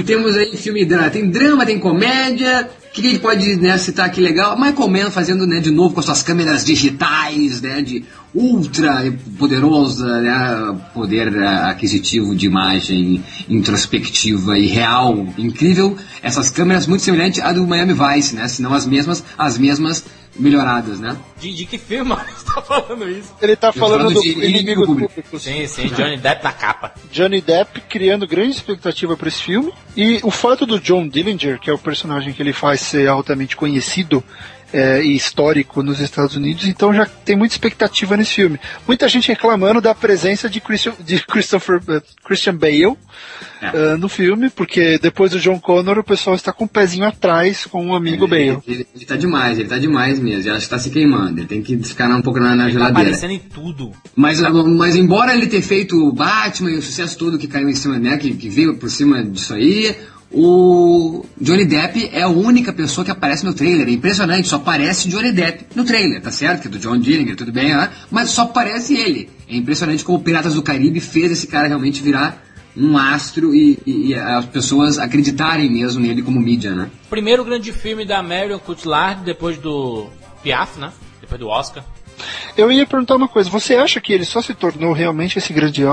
temos 0.06 0.36
aí 0.36 0.56
filme 0.58 0.86
drama, 0.86 1.10
tem 1.10 1.30
drama, 1.30 1.66
tem 1.66 1.80
comédia, 1.80 2.70
o 2.92 2.94
que, 2.94 3.08
a 3.08 3.10
gente 3.10 3.20
pode 3.20 3.56
né, 3.56 3.78
citar 3.78 4.06
aqui 4.06 4.20
legal? 4.20 4.60
Michael 4.60 4.90
Mann 4.90 5.12
fazendo 5.12 5.48
né, 5.48 5.62
de 5.62 5.72
novo 5.72 5.94
com 5.94 6.02
as 6.02 6.06
suas 6.06 6.22
câmeras 6.22 6.66
digitais, 6.66 7.62
né, 7.62 7.82
de 7.82 8.04
ultra 8.36 9.14
poderosa, 9.40 10.20
né, 10.20 10.78
poder 10.94 11.34
eh, 11.34 11.46
aquisitivo 11.70 12.36
de 12.36 12.48
imagem 12.48 13.24
introspectiva 13.48 14.60
e 14.60 14.68
real, 14.68 15.26
incrível. 15.38 15.96
Essas 16.22 16.50
câmeras 16.50 16.86
muito 16.86 17.02
semelhantes 17.02 17.42
à 17.42 17.54
do 17.54 17.66
Miami 17.66 17.94
Vice, 17.94 18.36
né, 18.36 18.46
se 18.50 18.62
não 18.62 18.74
as 18.74 18.86
mesmas, 18.86 19.24
as 19.38 19.58
mesmas 19.58 20.04
melhoradas, 20.36 21.00
né? 21.00 21.18
De, 21.40 21.54
de 21.54 21.66
que 21.66 21.78
filme 21.78 22.16
você 22.16 22.46
tá 22.46 22.62
falando 22.62 23.10
isso? 23.10 23.34
Ele 23.42 23.56
tá 23.56 23.72
falando 23.72 24.00
falando 24.00 24.14
do 24.14 24.22
de 24.22 24.30
inimigo 24.30 24.58
inimigo 24.58 24.86
público. 24.86 25.14
público. 25.14 25.40
Sim, 25.40 25.68
sim, 25.68 25.88
Johnny 25.88 26.18
Depp 26.18 26.44
na 26.44 26.52
capa. 26.52 26.94
Johnny 27.12 27.42
Depp 27.42 27.82
criando 27.82 28.28
grande 28.28 28.56
expectativa 28.56 29.16
para 29.18 29.28
esse 29.28 29.42
filme. 29.42 29.74
E 29.96 30.20
o 30.24 30.32
fato 30.32 30.66
do 30.66 30.80
John 30.80 31.08
Dillinger, 31.08 31.60
que 31.60 31.70
é 31.70 31.74
o 31.74 31.78
personagem 31.78 32.34
que 32.34 32.42
ele 32.42 32.54
faz 32.54 32.82
ser 32.82 33.08
altamente 33.08 33.56
conhecido 33.56 34.24
é, 34.74 35.02
e 35.04 35.16
histórico 35.16 35.84
nos 35.84 36.00
Estados 36.00 36.36
Unidos, 36.36 36.66
então 36.66 36.94
já 36.94 37.06
tem 37.06 37.36
muita 37.36 37.54
expectativa 37.56 38.16
nesse 38.16 38.36
filme. 38.36 38.60
Muita 38.88 39.08
gente 39.10 39.28
reclamando 39.28 39.82
da 39.82 39.94
presença 39.94 40.50
de, 40.50 40.62
Christian, 40.62 40.94
de 41.00 41.20
Christopher, 41.26 41.82
eh, 41.90 42.02
Christian 42.24 42.56
Bale 42.56 42.96
É. 43.62 43.68
eh, 43.94 43.98
no 43.98 44.08
filme, 44.10 44.50
porque 44.50 44.98
depois 44.98 45.32
do 45.32 45.40
John 45.40 45.60
Connor 45.60 46.00
o 46.00 46.04
pessoal 46.04 46.36
está 46.36 46.52
com 46.54 46.66
o 46.66 46.68
pezinho 46.68 47.06
atrás 47.06 47.66
com 47.66 47.86
o 47.88 47.96
amigo 47.96 48.28
Bale. 48.28 48.50
Ele, 48.50 48.62
ele, 48.68 48.88
ele 48.96 49.06
tá 49.06 49.16
demais, 49.16 49.60
ele 49.60 49.68
tá 49.70 49.78
demais 49.78 50.20
mesmo. 50.20 50.50
Eu 50.50 50.56
acho 50.56 50.66
que 50.66 50.70
tá 50.70 50.80
se 50.80 50.90
queimando. 50.90 51.40
Ele 51.40 51.48
tem 51.48 51.62
que 51.62 51.78
ficar 51.84 52.10
um 52.10 52.22
pouco 52.22 52.40
na, 52.40 52.56
na 52.56 52.64
Tá 52.66 52.70
geladeira. 52.70 53.02
aparecendo 53.10 53.32
em 53.32 53.40
tudo. 53.40 53.92
Mas, 54.16 54.40
mas 54.40 54.96
embora 54.96 55.34
ele 55.36 55.48
ter 55.48 55.62
feito 55.62 55.96
o 55.96 56.12
Batman 56.12 56.72
e 56.72 56.78
o 56.78 56.82
sucesso 56.82 57.18
todo 57.18 57.38
que 57.38 57.48
caiu 57.48 57.70
em 57.70 57.76
cima, 57.76 58.00
né, 58.00 58.18
que, 58.18 58.34
que 58.34 58.50
veio 58.50 58.76
por 58.78 58.90
cima 58.90 59.24
disso 59.24 59.54
aí, 59.54 59.96
o 60.34 61.26
Johnny 61.40 61.66
Depp 61.66 62.10
é 62.14 62.22
a 62.22 62.28
única 62.30 62.72
pessoa 62.74 63.04
que 63.06 63.12
aparece 63.12 63.46
no 63.46 63.54
trailer. 63.54 63.88
É 63.88 63.92
impressionante, 63.92 64.48
só 64.48 64.56
aparece 64.58 65.10
Johnny 65.10 65.32
Depp 65.32 65.66
no 65.76 65.84
trailer, 65.84 66.22
tá 66.22 66.32
certo? 66.32 66.62
Que 66.62 66.68
é 66.68 66.72
do 66.72 66.80
John 66.80 66.98
Dillinger, 66.98 67.36
tudo 67.36 67.52
bem, 67.52 67.70
né? 67.76 67.90
mas 68.10 68.30
só 68.30 68.44
aparece 68.44 68.96
ele. 68.96 69.30
É 69.50 69.56
impressionante 69.56 70.04
como 70.04 70.18
o 70.18 70.22
Piratas 70.22 70.54
do 70.56 70.62
Caribe 70.64 71.00
fez 71.00 71.32
esse 71.32 71.48
cara 71.48 71.68
realmente 71.68 72.02
virar 72.02 72.44
um 72.76 72.98
astro 72.98 73.54
e, 73.54 73.78
e- 73.86 74.08
e 74.08 74.14
as 74.16 74.46
pessoas 74.46 74.98
acreditarem 74.98 75.70
mesmo 75.70 76.02
nele 76.02 76.22
como 76.22 76.40
mídia, 76.40 76.74
né? 76.74 76.90
Primeiro 77.10 77.44
grande 77.44 77.74
filme 77.74 78.06
da 78.06 78.24
Marion 78.24 78.60
Cotillard, 78.60 79.24
depois 79.26 79.58
do 79.58 80.08
Piaf, 80.42 80.80
né? 80.80 80.90
Depois 81.20 81.38
do 81.40 81.48
Oscar. 81.50 81.84
Eu 82.58 82.72
ia 82.72 82.86
perguntar 82.86 83.16
uma 83.16 83.28
coisa, 83.28 83.50
você 83.50 83.76
acha 83.76 84.00
que 84.02 84.12
ele 84.14 84.26
só 84.26 84.42
se 84.42 84.54
tornou 84.54 84.94
realmente 84.94 85.38
esse 85.38 85.54
grande 85.54 85.84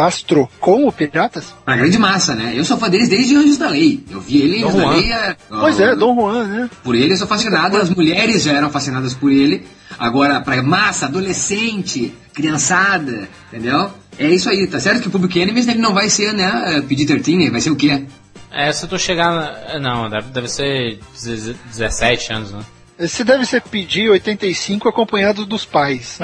astro 0.00 0.48
com 0.60 0.86
o 0.86 0.92
Piratas? 0.92 1.54
Pra 1.64 1.76
grande 1.76 1.98
massa, 1.98 2.34
né? 2.34 2.52
Eu 2.54 2.64
sou 2.64 2.76
fã 2.76 2.88
deles 2.88 3.08
desde 3.08 3.36
Anjos 3.36 3.56
da 3.58 3.68
Lei. 3.68 4.04
Eu 4.10 4.20
vi 4.20 4.42
ele 4.42 4.58
em 4.58 4.60
Dom 4.62 4.68
Anjos 4.68 4.80
da 4.80 4.84
Juan. 4.84 4.96
Lei. 4.96 5.12
é, 5.12 5.36
Pois 5.48 5.80
é, 5.80 5.96
Dom 5.96 6.14
Juan, 6.14 6.44
né? 6.46 6.70
Por 6.82 6.94
ele 6.94 7.12
eu 7.12 7.16
sou 7.16 7.26
fascinado, 7.26 7.76
as 7.76 7.90
mulheres 7.90 8.42
já 8.42 8.52
eram 8.52 8.70
fascinadas 8.70 9.14
por 9.14 9.30
ele. 9.30 9.66
Agora, 9.98 10.40
pra 10.40 10.62
massa, 10.62 11.06
adolescente, 11.06 12.12
criançada, 12.32 13.28
entendeu? 13.52 13.90
É 14.18 14.28
isso 14.28 14.48
aí, 14.48 14.66
tá 14.66 14.78
certo 14.80 15.02
que 15.02 15.08
o 15.08 15.10
Public 15.10 15.38
Enemies 15.38 15.66
ele 15.66 15.80
não 15.80 15.92
vai 15.92 16.08
ser, 16.08 16.32
né, 16.32 16.82
PG-13, 16.88 17.28
ele 17.40 17.50
vai 17.50 17.60
ser 17.60 17.70
o 17.70 17.76
quê? 17.76 18.04
É, 18.52 18.72
se 18.72 18.86
tu 18.86 18.96
chegar. 18.98 19.80
Não, 19.80 20.08
deve, 20.08 20.30
deve 20.30 20.48
ser 20.48 21.00
17 21.72 22.32
anos, 22.32 22.52
né? 22.52 22.60
Esse 22.98 23.24
deve 23.24 23.44
ser 23.44 23.60
pedir 23.62 24.08
85 24.08 24.88
acompanhado 24.88 25.44
dos 25.44 25.64
pais. 25.64 26.18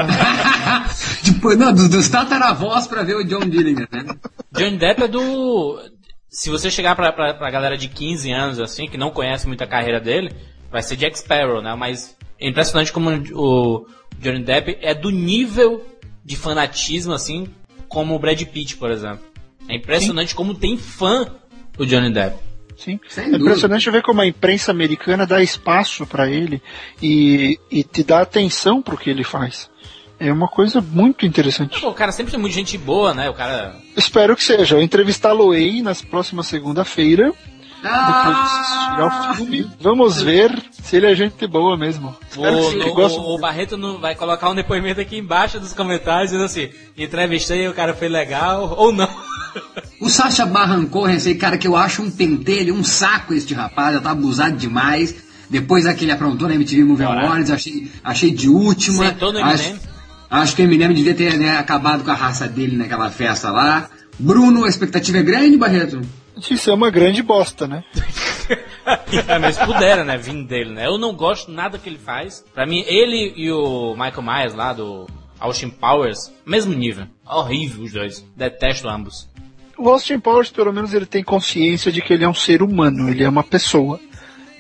tipo, 1.25 1.55
não, 1.57 1.73
dos, 1.73 1.89
dos 1.89 2.09
tataravós 2.09 2.87
pra 2.87 3.03
ver 3.03 3.17
o 3.17 3.25
John 3.25 3.41
Dillinger, 3.41 3.89
né? 3.91 4.05
Johnny 4.53 4.79
Depp 4.79 5.03
é 5.03 5.09
do. 5.09 5.81
Se 6.29 6.49
você 6.49 6.71
chegar 6.71 6.95
pra, 6.95 7.13
pra, 7.13 7.35
pra 7.35 7.51
galera 7.51 7.77
de 7.77 7.89
15 7.89 8.31
anos, 8.31 8.61
assim, 8.61 8.87
que 8.87 8.97
não 8.97 9.11
conhece 9.11 9.49
muito 9.49 9.65
a 9.65 9.67
carreira 9.67 10.01
dele, 10.01 10.33
vai 10.71 10.81
ser 10.81 10.97
Jack 10.97 11.19
Sparrow, 11.19 11.61
né? 11.61 11.75
Mas 11.75 12.17
é 12.39 12.49
impressionante 12.49 12.93
como 12.93 13.11
o 13.35 13.87
Johnny 14.21 14.45
Depp 14.45 14.79
é 14.81 14.95
do 14.95 15.11
nível 15.11 15.85
de 16.25 16.37
fanatismo, 16.37 17.13
assim, 17.13 17.49
como 17.89 18.15
o 18.15 18.19
Brad 18.19 18.41
Pitt, 18.45 18.77
por 18.77 18.93
exemplo. 18.93 19.25
É 19.69 19.75
impressionante 19.75 20.35
como 20.35 20.55
tem 20.55 20.77
fã 20.77 21.27
o 21.77 21.85
Johnny 21.85 22.13
Depp. 22.13 22.50
Sim. 22.83 22.99
Sem 23.09 23.25
É 23.25 23.27
dúvida. 23.27 23.45
impressionante 23.45 23.91
ver 23.91 24.03
como 24.03 24.21
a 24.23 24.27
imprensa 24.27 24.71
americana 24.71 25.27
dá 25.27 25.43
espaço 25.43 26.07
para 26.07 26.29
ele 26.31 26.63
e, 27.03 27.59
e 27.71 27.85
te 27.85 28.03
dá 28.03 28.23
atenção 28.23 28.81
pro 28.81 28.97
que 28.97 29.11
ele 29.11 29.23
faz. 29.23 29.69
É 30.19 30.33
uma 30.33 30.49
coisa 30.49 30.81
muito 30.81 31.25
interessante. 31.25 31.85
O 31.85 31.93
cara 31.95 32.11
sempre 32.13 32.31
tem 32.33 32.41
muita 32.41 32.55
gente 32.55 32.77
boa, 32.77 33.15
né? 33.15 33.31
O 33.31 33.35
cara. 33.35 33.75
Espero 33.97 34.37
que 34.37 34.43
seja. 34.45 34.77
Eu 34.77 34.83
entrevistá-lo-ei 34.83 35.81
nas 35.83 36.03
próximas 36.03 36.47
segunda-feira. 36.47 37.33
Ah, 37.85 39.33
filme. 39.37 39.71
Vamos 39.81 40.21
ver 40.23 40.63
se 40.83 40.97
ele 40.97 41.07
é 41.07 41.15
gente 41.15 41.47
boa 41.47 41.77
mesmo. 41.77 42.15
O, 42.37 42.41
o- 42.91 43.35
o 43.35 43.39
Barreto 43.39 43.77
não 43.77 43.99
vai 43.99 44.15
colocar 44.15 44.51
um 44.51 44.55
depoimento 44.55 45.01
aqui 45.01 45.17
embaixo 45.19 45.59
dos 45.61 45.73
comentários 45.73 46.31
dizendo 46.31 46.45
assim: 46.45 46.69
entrevistei, 46.97 47.67
o 47.69 47.75
cara 47.75 47.95
foi 47.95 48.09
legal 48.09 48.75
ou 48.77 48.93
não. 48.93 49.09
O 50.01 50.09
Sacha 50.09 50.47
Baron 50.47 50.87
Cohen, 50.87 51.17
esse 51.17 51.35
cara 51.35 51.59
que 51.59 51.67
eu 51.67 51.77
acho 51.77 52.03
um 52.03 52.11
pentelho, 52.11 52.75
um 52.75 52.85
saco 52.85 53.35
este 53.35 53.53
rapaz, 53.55 53.95
já 53.95 54.01
tá 54.01 54.11
abusado 54.11 54.57
demais. 54.57 55.15
Depois 55.49 55.85
daquele 55.85 56.13
aprontou 56.13 56.47
na 56.47 56.55
MTV 56.55 56.85
Movie. 56.85 57.05
Awards, 57.05 57.51
achei, 57.51 57.91
achei 58.05 58.31
de 58.31 58.49
última. 58.49 59.07
Sentou 59.09 59.33
no 59.33 59.41
acho, 59.45 59.75
acho 60.31 60.55
que 60.55 60.63
o 60.63 60.65
Eminem 60.65 60.93
devia 60.95 61.15
ter 61.15 61.37
né, 61.37 61.57
acabado 61.59 62.05
com 62.05 62.11
a 62.11 62.15
raça 62.15 62.47
dele 62.47 62.77
naquela 62.77 63.11
festa 63.11 63.51
lá. 63.51 63.89
Bruno, 64.17 64.65
a 64.65 64.69
expectativa 64.69 65.19
é 65.19 65.23
grande, 65.23 65.57
Barreto? 65.57 66.01
Isso 66.49 66.71
é 66.71 66.75
uma 66.75 66.91
grande 66.91 67.23
bosta, 67.23 67.67
né? 67.67 67.85
é, 69.29 69.39
mas 69.39 69.59
pudera, 69.59 70.05
né? 70.05 70.17
Vindo 70.17 70.47
dele, 70.47 70.71
né? 70.71 70.87
Eu 70.87 70.99
não 70.99 71.15
gosto 71.15 71.51
nada 71.51 71.79
que 71.79 71.89
ele 71.89 71.99
faz. 71.99 72.45
Pra 72.55 72.67
mim, 72.67 72.85
ele 72.87 73.33
e 73.37 73.51
o 73.51 73.93
Michael 73.93 74.23
Myers 74.23 74.55
lá 74.55 74.73
do 74.73 75.07
Austin 75.39 75.71
Powers, 75.71 76.33
mesmo 76.45 76.75
nível. 76.75 77.07
Horrível 77.27 77.85
os 77.85 77.93
dois. 77.93 78.25
Detesto 78.37 78.89
ambos. 78.89 79.29
O 79.77 79.89
Austin 79.89 80.21
Powers, 80.21 80.51
pelo 80.51 80.73
menos, 80.73 80.93
ele 80.93 81.07
tem 81.07 81.25
consciência 81.25 81.91
de 81.91 82.03
que 82.03 82.13
ele 82.13 82.25
é 82.25 82.29
um 82.29 82.35
ser 82.35 82.63
humano, 82.63 83.09
ele 83.09 83.25
é 83.25 83.29
uma 83.29 83.43
pessoa. 83.43 83.99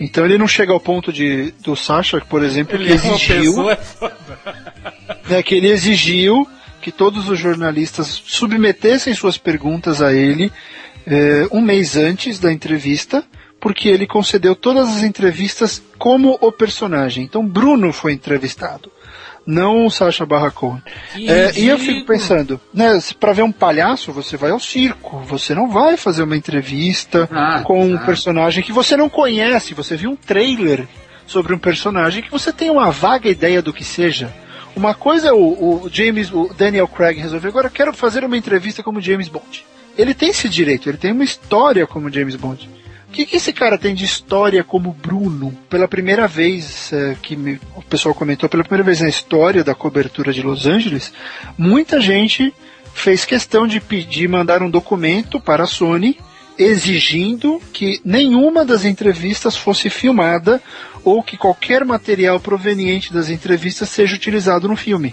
Então 0.01 0.24
ele 0.24 0.39
não 0.39 0.49
chega 0.49 0.72
ao 0.72 0.81
ponto 0.81 1.12
de 1.12 1.53
do 1.62 1.76
Sasha, 1.76 2.18
por 2.22 2.43
exemplo, 2.43 2.78
que 2.78 2.91
exigiu, 2.91 3.70
é 3.70 3.78
né, 5.28 5.43
que 5.43 5.55
ele 5.55 5.68
exigiu 5.68 6.49
que 6.81 6.91
todos 6.91 7.28
os 7.28 7.39
jornalistas 7.39 8.22
submetessem 8.24 9.12
suas 9.12 9.37
perguntas 9.37 10.01
a 10.01 10.14
ele 10.14 10.51
eh, 11.11 11.49
um 11.51 11.61
mês 11.61 11.97
antes 11.97 12.39
da 12.39 12.53
entrevista, 12.53 13.25
porque 13.61 13.89
ele 13.89 14.07
concedeu 14.07 14.55
todas 14.55 14.89
as 14.89 15.03
entrevistas 15.03 15.83
como 15.99 16.39
o 16.41 16.53
personagem. 16.53 17.25
Então 17.25 17.47
Bruno 17.47 17.93
foi 17.93 18.13
entrevistado. 18.13 18.91
não 19.47 19.87
o 19.87 19.91
Sacha 19.91 20.25
Cohen. 20.55 20.81
Que 21.13 21.29
É, 21.29 21.53
e 21.59 21.67
eu 21.67 21.79
fico 21.79 22.07
pensando, 22.07 22.61
né, 22.73 22.99
pra 23.19 23.33
ver 23.33 23.43
um 23.43 23.51
palhaço, 23.51 24.13
você 24.13 24.37
vai 24.37 24.51
ao 24.51 24.61
circo, 24.61 25.19
você 25.27 25.55
não 25.55 25.69
vai 25.69 25.97
fazer 25.97 26.23
uma 26.23 26.37
entrevista 26.37 27.29
Ah, 27.33 27.63
com 27.65 27.85
um 27.85 27.97
ah. 27.97 28.01
personagem 28.01 28.63
que 28.63 28.73
você 28.73 28.97
não 28.97 29.09
conhece, 29.09 29.75
você 29.75 29.97
viu 29.97 30.11
um 30.11 30.17
trailer 30.17 30.87
sobre 31.27 31.55
um 31.55 31.59
personagem 31.59 32.23
que 32.23 32.31
você 32.31 32.53
tem 32.53 32.71
uma 32.71 32.91
vaga 32.91 33.29
ideia 33.29 33.61
do 33.61 33.73
que 33.73 33.83
seja. 33.83 34.33
Uma 34.77 34.95
coisa 34.95 35.29
é 35.29 35.33
o, 35.33 35.37
o 35.85 35.91
James, 35.91 36.31
o 36.33 36.53
Daniel 36.57 36.87
Craig 36.87 37.19
resolveu, 37.19 37.51
agora 37.51 37.67
eu 37.67 37.73
quero 37.73 37.93
fazer 37.93 38.25
uma 38.25 38.37
entrevista 38.37 38.83
como 38.83 39.01
James 39.01 39.29
Bond. 39.29 39.65
Ele 40.01 40.14
tem 40.14 40.30
esse 40.30 40.48
direito, 40.48 40.88
ele 40.88 40.98
tem 40.98 41.12
uma 41.12 41.24
história 41.24 41.86
como 41.86 42.11
James 42.12 42.36
Bond. 42.36 42.68
O 43.09 43.12
que, 43.12 43.26
que 43.26 43.36
esse 43.36 43.53
cara 43.53 43.76
tem 43.76 43.92
de 43.94 44.05
história 44.05 44.62
como 44.62 44.92
Bruno? 44.92 45.53
Pela 45.68 45.88
primeira 45.88 46.28
vez 46.28 46.92
eh, 46.92 47.16
que 47.20 47.34
me- 47.36 47.61
o 47.74 47.82
pessoal 47.82 48.14
comentou, 48.14 48.48
pela 48.48 48.62
primeira 48.62 48.84
vez 48.84 49.01
na 49.01 49.09
história 49.09 49.64
da 49.64 49.74
cobertura 49.74 50.32
de 50.32 50.42
Los 50.42 50.64
Angeles, 50.64 51.12
muita 51.59 52.01
gente 52.01 52.55
fez 52.94 53.24
questão 53.24 53.66
de 53.66 53.80
pedir, 53.80 54.28
mandar 54.28 54.62
um 54.62 54.70
documento 54.70 55.40
para 55.40 55.64
a 55.64 55.66
Sony 55.66 56.16
exigindo 56.57 57.61
que 57.72 58.01
nenhuma 58.05 58.64
das 58.64 58.84
entrevistas 58.84 59.57
fosse 59.57 59.90
filmada 59.90 60.62
ou 61.03 61.22
que 61.22 61.36
qualquer 61.36 61.84
material 61.84 62.38
proveniente 62.38 63.12
das 63.12 63.28
entrevistas 63.28 63.88
seja 63.88 64.14
utilizado 64.14 64.68
no 64.68 64.76
filme. 64.76 65.12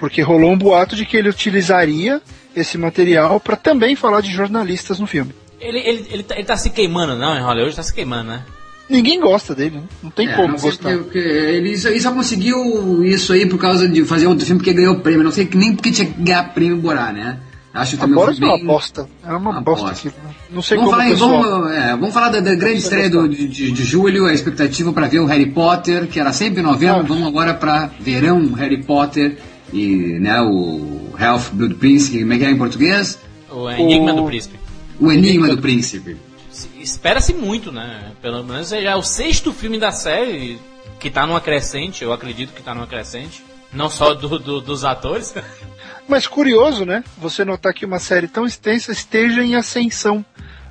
Porque 0.00 0.22
rolou 0.22 0.50
um 0.52 0.58
boato 0.58 0.96
de 0.96 1.04
que 1.06 1.16
ele 1.16 1.28
utilizaria 1.28 2.20
esse 2.54 2.76
material 2.78 3.38
para 3.40 3.56
também 3.56 3.94
falar 3.96 4.20
de 4.20 4.30
jornalistas 4.32 4.98
no 4.98 5.06
filme. 5.06 5.32
Ele, 5.60 5.78
ele, 5.78 6.06
ele, 6.10 6.22
tá, 6.22 6.34
ele 6.36 6.44
tá 6.44 6.56
se 6.56 6.70
queimando, 6.70 7.16
não, 7.16 7.36
em 7.36 7.42
Hollywood 7.42 7.76
tá 7.76 7.82
se 7.82 7.92
queimando, 7.92 8.30
né? 8.30 8.42
Ninguém 8.88 9.20
gosta 9.20 9.54
dele, 9.54 9.76
né? 9.76 9.82
não 10.02 10.10
tem 10.10 10.26
É, 10.28 10.34
como 10.34 10.48
não 10.48 10.56
gostar. 10.56 10.96
porque 10.98 11.18
ele, 11.18 11.76
só, 11.78 11.88
ele 11.90 12.00
só 12.00 12.12
conseguiu 12.12 13.04
isso 13.04 13.32
aí 13.32 13.46
por 13.46 13.58
causa 13.58 13.88
de 13.88 14.04
fazer 14.04 14.26
outro 14.26 14.44
filme 14.44 14.58
porque 14.58 14.72
ganhou 14.72 14.98
prêmio. 14.98 15.22
Não 15.22 15.30
sei 15.30 15.46
que 15.46 15.56
nem 15.56 15.76
porque 15.76 15.92
tinha 15.92 16.08
que 16.10 16.20
ganhar 16.20 16.52
prêmio 16.52 16.76
Borá, 16.78 17.12
né? 17.12 17.38
Acho 17.72 17.92
que 17.92 17.96
A 17.98 18.00
também 18.00 18.16
Boris 18.16 18.36
foi 18.38 18.48
é 18.48 18.50
uma 18.50 18.56
bem... 18.56 18.66
bosta. 18.66 19.08
Era 19.24 19.36
uma, 19.38 19.50
Uma 19.52 19.60
bosta 19.60 19.86
bosta. 19.90 20.08
aquilo. 20.08 20.24
né? 20.26 20.34
Não 20.50 20.60
sei 20.60 20.76
Vamos 20.76 20.90
como 20.90 21.00
falar, 21.02 21.12
pessoal... 21.12 21.42
vamos, 21.42 21.70
é, 21.70 21.90
vamos 21.90 22.12
falar 22.12 22.28
da, 22.30 22.40
da 22.40 22.54
grande 22.56 22.78
estreia 22.78 23.08
do, 23.08 23.28
de, 23.28 23.46
de- 23.46 23.70
de 23.70 23.84
julho, 23.84 24.26
a 24.26 24.32
expectativa 24.34 24.92
para 24.92 25.06
ver 25.06 25.20
o 25.20 25.26
Harry 25.26 25.46
Potter, 25.46 26.08
que 26.08 26.18
era 26.18 26.32
sempre 26.32 26.58
em 26.60 26.64
novembro, 26.64 26.98
Ah. 27.00 27.02
vamos 27.06 27.28
agora 27.28 27.54
para 27.54 27.90
verão 28.00 28.52
Harry 28.54 28.82
Potter 28.82 29.36
e 29.72 30.18
né, 30.18 30.40
o 30.40 30.99
Half 31.20 31.50
Blood 31.52 31.74
Prince, 31.74 32.18
como 32.18 32.32
é 32.32 32.38
que 32.38 32.44
é 32.44 32.50
em 32.50 32.56
português? 32.58 33.18
O 33.50 33.68
Enigma 33.70 34.12
O- 34.12 34.16
do 34.16 34.24
Príncipe. 34.26 34.58
O 34.98 35.10
Enigma 35.12 35.48
do 35.48 35.58
Príncipe. 35.60 36.16
Se- 36.50 36.68
Espera-se 36.80 37.32
muito, 37.34 37.70
né? 37.72 38.12
Pelo 38.22 38.42
menos 38.44 38.70
já 38.70 38.78
é 38.78 38.96
o 38.96 39.02
sexto 39.02 39.52
filme 39.52 39.78
da 39.78 39.92
série 39.92 40.58
que 40.98 41.10
tá 41.10 41.26
numa 41.26 41.40
crescente, 41.40 42.02
eu 42.04 42.12
acredito 42.12 42.52
que 42.52 42.62
tá 42.62 42.74
numa 42.74 42.86
crescente. 42.86 43.42
Não 43.72 43.88
só 43.88 44.14
do, 44.14 44.38
do- 44.38 44.60
dos 44.60 44.84
atores. 44.84 45.34
Mas 46.08 46.26
curioso, 46.26 46.84
né? 46.84 47.04
Você 47.18 47.44
notar 47.44 47.72
que 47.72 47.86
uma 47.86 47.98
série 48.00 48.26
tão 48.26 48.44
extensa 48.44 48.90
esteja 48.90 49.44
em 49.44 49.54
ascensão. 49.54 50.24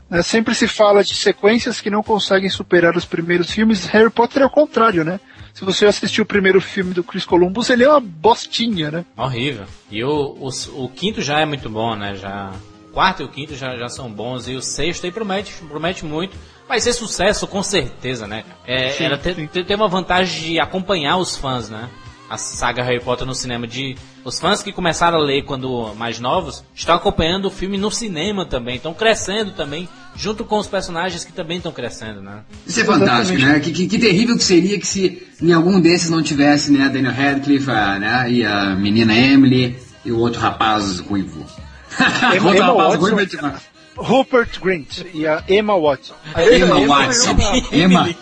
né? 0.10 0.22
Sempre 0.22 0.54
se 0.54 0.68
fala 0.68 1.04
de 1.04 1.16
sequências 1.16 1.80
que 1.80 1.90
não 1.90 2.04
conseguem 2.04 2.50
superar 2.50 2.98
os 2.98 3.06
primeiros 3.06 3.50
filmes. 3.50 3.86
Harry 3.86 4.10
Potter 4.10 4.42
é 4.42 4.46
o 4.46 4.50
contrário, 4.50 5.06
né? 5.06 5.20
Se 5.60 5.66
você 5.66 5.86
assistiu 5.86 6.24
o 6.24 6.26
primeiro 6.26 6.62
filme 6.62 6.94
do 6.94 7.04
Chris 7.04 7.26
Columbus, 7.26 7.70
ele 7.70 7.84
é 7.84 7.90
uma 7.90 8.00
bostinha, 8.00 8.90
né? 8.90 9.06
Horrível. 9.18 9.66
E 9.92 10.02
o, 10.02 10.38
o, 10.40 10.86
o 10.86 10.88
quinto 10.88 11.22
já 11.22 11.42
é 11.42 11.46
muito 11.46 11.70
bom, 11.70 11.98
né? 11.98 12.16
Já, 12.16 12.54
o 12.88 12.94
quarto 12.94 13.24
e 13.24 13.26
o 13.26 13.28
quinto 13.28 13.54
já, 13.58 13.76
já 13.76 13.90
são 13.90 14.10
bons. 14.10 14.48
E 14.48 14.56
o 14.56 14.62
sexto 14.62 15.04
aí 15.04 15.12
promete, 15.12 15.54
promete 15.68 16.06
muito. 16.06 16.38
Vai 16.66 16.80
ser 16.80 16.94
sucesso, 16.94 17.46
com 17.46 17.62
certeza, 17.62 18.26
né? 18.26 18.46
É, 18.66 18.92
Sim, 18.92 19.10
tem 19.22 19.66
tem 19.66 19.76
uma 19.76 19.90
vantagem 19.90 20.54
de 20.54 20.60
acompanhar 20.62 21.18
os 21.18 21.36
fãs, 21.36 21.70
né? 21.70 21.90
A 22.30 22.38
saga 22.38 22.82
Harry 22.82 23.04
Potter 23.04 23.28
no 23.28 23.36
cinema. 23.36 23.68
De, 23.68 23.98
os 24.24 24.40
fãs 24.40 24.62
que 24.62 24.72
começaram 24.72 25.18
a 25.18 25.22
ler 25.22 25.44
quando 25.44 25.94
mais 25.96 26.20
novos 26.20 26.64
estão 26.76 26.96
acompanhando 26.96 27.46
o 27.46 27.52
filme 27.52 27.78
no 27.78 27.92
cinema 27.92 28.46
também. 28.46 28.76
Estão 28.76 28.94
crescendo 28.94 29.52
também, 29.52 29.88
junto 30.16 30.44
com 30.44 30.58
os 30.58 30.68
personagens 30.68 31.24
que 31.24 31.32
também 31.32 31.58
estão 31.58 31.72
crescendo, 31.72 32.22
né? 32.22 32.42
Isso 32.66 32.82
é 32.82 32.86
fantástico, 32.86 33.40
né? 33.40 33.60
Que, 33.60 33.72
que, 33.72 33.88
que 33.88 34.00
terrível 34.00 34.38
que 34.38 34.44
seria 34.44 34.80
que 34.80 34.88
se 34.88 35.28
em 35.42 35.54
algum 35.54 35.80
desses 35.80 36.10
não 36.10 36.22
tivesse, 36.22 36.72
né, 36.72 36.90
Daniel 36.90 37.14
Radcliffe, 37.14 37.70
a, 37.70 37.98
né, 37.98 38.32
e 38.32 38.46
a 38.46 38.76
menina 38.76 39.16
Emily 39.18 39.78
e 40.04 40.12
o 40.12 40.20
outro 40.20 40.42
rapaz 40.42 41.00
ruivo. 41.00 41.46
o 42.00 42.46
outro 42.46 42.58
Emma 42.58 42.66
rapaz 42.66 42.78
Watson. 42.78 43.00
ruivo 43.00 43.20
é 43.22 43.26
demais. 43.26 43.70
Rupert 43.96 44.60
Grint 44.62 45.02
e 45.14 45.28
a 45.28 45.44
Emma 45.48 45.78
Watson. 45.78 46.14
A 46.34 46.44
Emma 46.44 46.86
Watson. 46.86 47.36
Emma. 47.72 48.16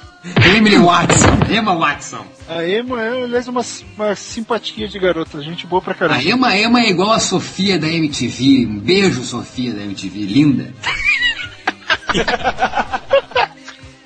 Emily 0.56 0.78
Watson. 0.78 1.40
Emma 1.50 1.76
Watson. 1.76 2.26
A 2.48 2.68
Emma 2.68 3.02
é, 3.02 3.24
aliás, 3.24 3.48
uma, 3.48 3.62
uma 3.96 4.16
simpatia 4.16 4.88
de 4.88 5.00
garota, 5.00 5.42
gente 5.42 5.68
boa 5.68 5.82
pra 5.82 5.94
A 5.94 5.96
caramba. 5.96 6.24
Emma, 6.24 6.58
Emma 6.58 6.82
é 6.82 6.90
igual 6.90 7.12
a 7.12 7.20
Sofia 7.20 7.78
da 7.78 7.88
MTV. 7.88 8.66
Um 8.66 8.80
beijo, 8.80 9.24
Sofia 9.24 9.74
da 9.74 9.84
MTV. 9.84 10.20
Linda. 10.20 10.74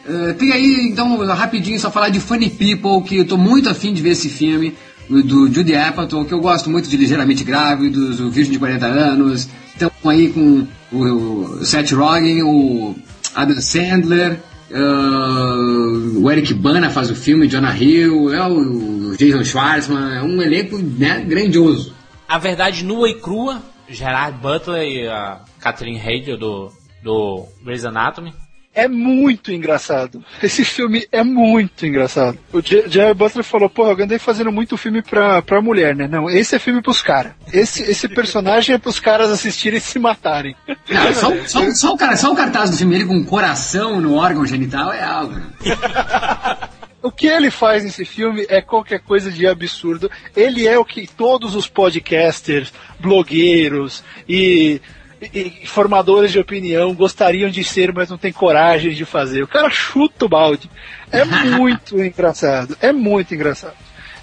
Eh, 0.03 0.33
tem 0.33 0.51
aí, 0.51 0.87
então, 0.87 1.15
rapidinho, 1.27 1.79
só 1.79 1.91
falar 1.91 2.09
de 2.09 2.19
Funny 2.19 2.49
People, 2.49 3.07
que 3.07 3.17
eu 3.17 3.25
tô 3.25 3.37
muito 3.37 3.69
afim 3.69 3.93
de 3.93 4.01
ver 4.01 4.09
esse 4.09 4.29
filme, 4.29 4.75
do 5.07 5.51
Judy 5.51 5.75
Apatow, 5.75 6.25
que 6.25 6.33
eu 6.33 6.39
gosto 6.39 6.69
muito 6.69 6.89
de 6.89 6.97
Ligeiramente 6.97 7.43
Grávidos, 7.43 8.19
o 8.19 8.29
Virgem 8.29 8.53
de 8.53 8.59
40 8.59 8.85
Anos. 8.87 9.47
Então, 9.75 9.91
aí 10.05 10.29
com 10.29 10.67
o, 10.91 11.59
o 11.59 11.65
Seth 11.65 11.91
Rogen, 11.91 12.43
o 12.43 12.95
Adam 13.35 13.61
Sandler, 13.61 14.39
eh, 14.73 16.17
o 16.17 16.31
Eric 16.31 16.53
Bana 16.53 16.89
faz 16.89 17.11
o 17.11 17.15
filme, 17.15 17.47
Jonah 17.47 17.75
Hill, 17.75 18.33
é 18.33 18.47
o, 18.47 19.15
Jason 19.17 19.43
Schwartzman, 19.43 20.15
é 20.15 20.21
um 20.21 20.41
elenco 20.41 20.77
né, 20.77 21.21
grandioso. 21.21 21.93
A 22.27 22.37
verdade 22.37 22.83
nua 22.83 23.09
e 23.09 23.19
crua, 23.19 23.61
Gerard 23.89 24.37
Butler 24.37 24.83
e 24.83 25.07
a 25.07 25.41
Catherine 25.59 25.99
Hale 25.99 26.37
do, 26.37 26.71
do 27.03 27.45
Grey's 27.63 27.85
Anatomy. 27.85 28.33
É 28.73 28.87
muito 28.87 29.51
engraçado. 29.51 30.23
Esse 30.41 30.63
filme 30.63 31.05
é 31.11 31.23
muito 31.23 31.85
engraçado. 31.85 32.37
O 32.53 32.61
J- 32.61 32.87
Jared 32.87 33.13
Butler 33.17 33.43
falou, 33.43 33.69
porra, 33.69 33.91
eu 33.91 34.03
andei 34.05 34.17
fazendo 34.17 34.49
muito 34.51 34.77
filme 34.77 35.01
pra, 35.01 35.41
pra 35.41 35.61
mulher, 35.61 35.93
né? 35.95 36.07
Não, 36.07 36.29
esse 36.29 36.55
é 36.55 36.59
filme 36.59 36.81
pros 36.81 37.01
caras. 37.01 37.33
Esse, 37.51 37.83
esse 37.83 38.07
personagem 38.07 38.73
é 38.73 38.77
pros 38.77 38.97
caras 38.99 39.29
assistirem 39.29 39.77
e 39.77 39.81
se 39.81 39.99
matarem. 39.99 40.55
Não, 40.89 41.13
só, 41.13 41.35
só, 41.47 41.71
só 41.71 41.93
o 41.93 41.97
cara, 41.97 42.15
só 42.15 42.31
o 42.31 42.35
cartaz 42.35 42.69
do 42.69 42.77
filme, 42.77 42.95
ele 42.95 43.05
com 43.05 43.15
um 43.15 43.25
coração 43.25 43.99
no 43.99 44.15
órgão 44.15 44.45
genital 44.45 44.93
é 44.93 45.03
algo. 45.03 45.33
né? 45.35 45.47
O 47.03 47.11
que 47.11 47.25
ele 47.25 47.49
faz 47.49 47.83
nesse 47.83 48.05
filme 48.05 48.45
é 48.47 48.61
qualquer 48.61 48.99
coisa 48.99 49.31
de 49.31 49.47
absurdo. 49.47 50.09
Ele 50.35 50.67
é 50.67 50.77
o 50.77 50.85
que 50.85 51.07
todos 51.07 51.55
os 51.55 51.67
podcasters, 51.67 52.71
blogueiros 52.99 54.03
e, 54.29 54.79
e- 55.21 55.53
e 55.63 55.67
formadores 55.67 56.31
de 56.31 56.39
opinião 56.39 56.93
gostariam 56.93 57.49
de 57.49 57.63
ser, 57.63 57.93
mas 57.93 58.09
não 58.09 58.17
tem 58.17 58.31
coragem 58.31 58.93
de 58.93 59.05
fazer. 59.05 59.43
O 59.43 59.47
cara 59.47 59.69
chuta 59.69 60.25
o 60.25 60.29
balde. 60.29 60.69
É 61.11 61.23
muito 61.57 62.01
engraçado. 62.01 62.77
É 62.81 62.91
muito 62.91 63.33
engraçado. 63.35 63.75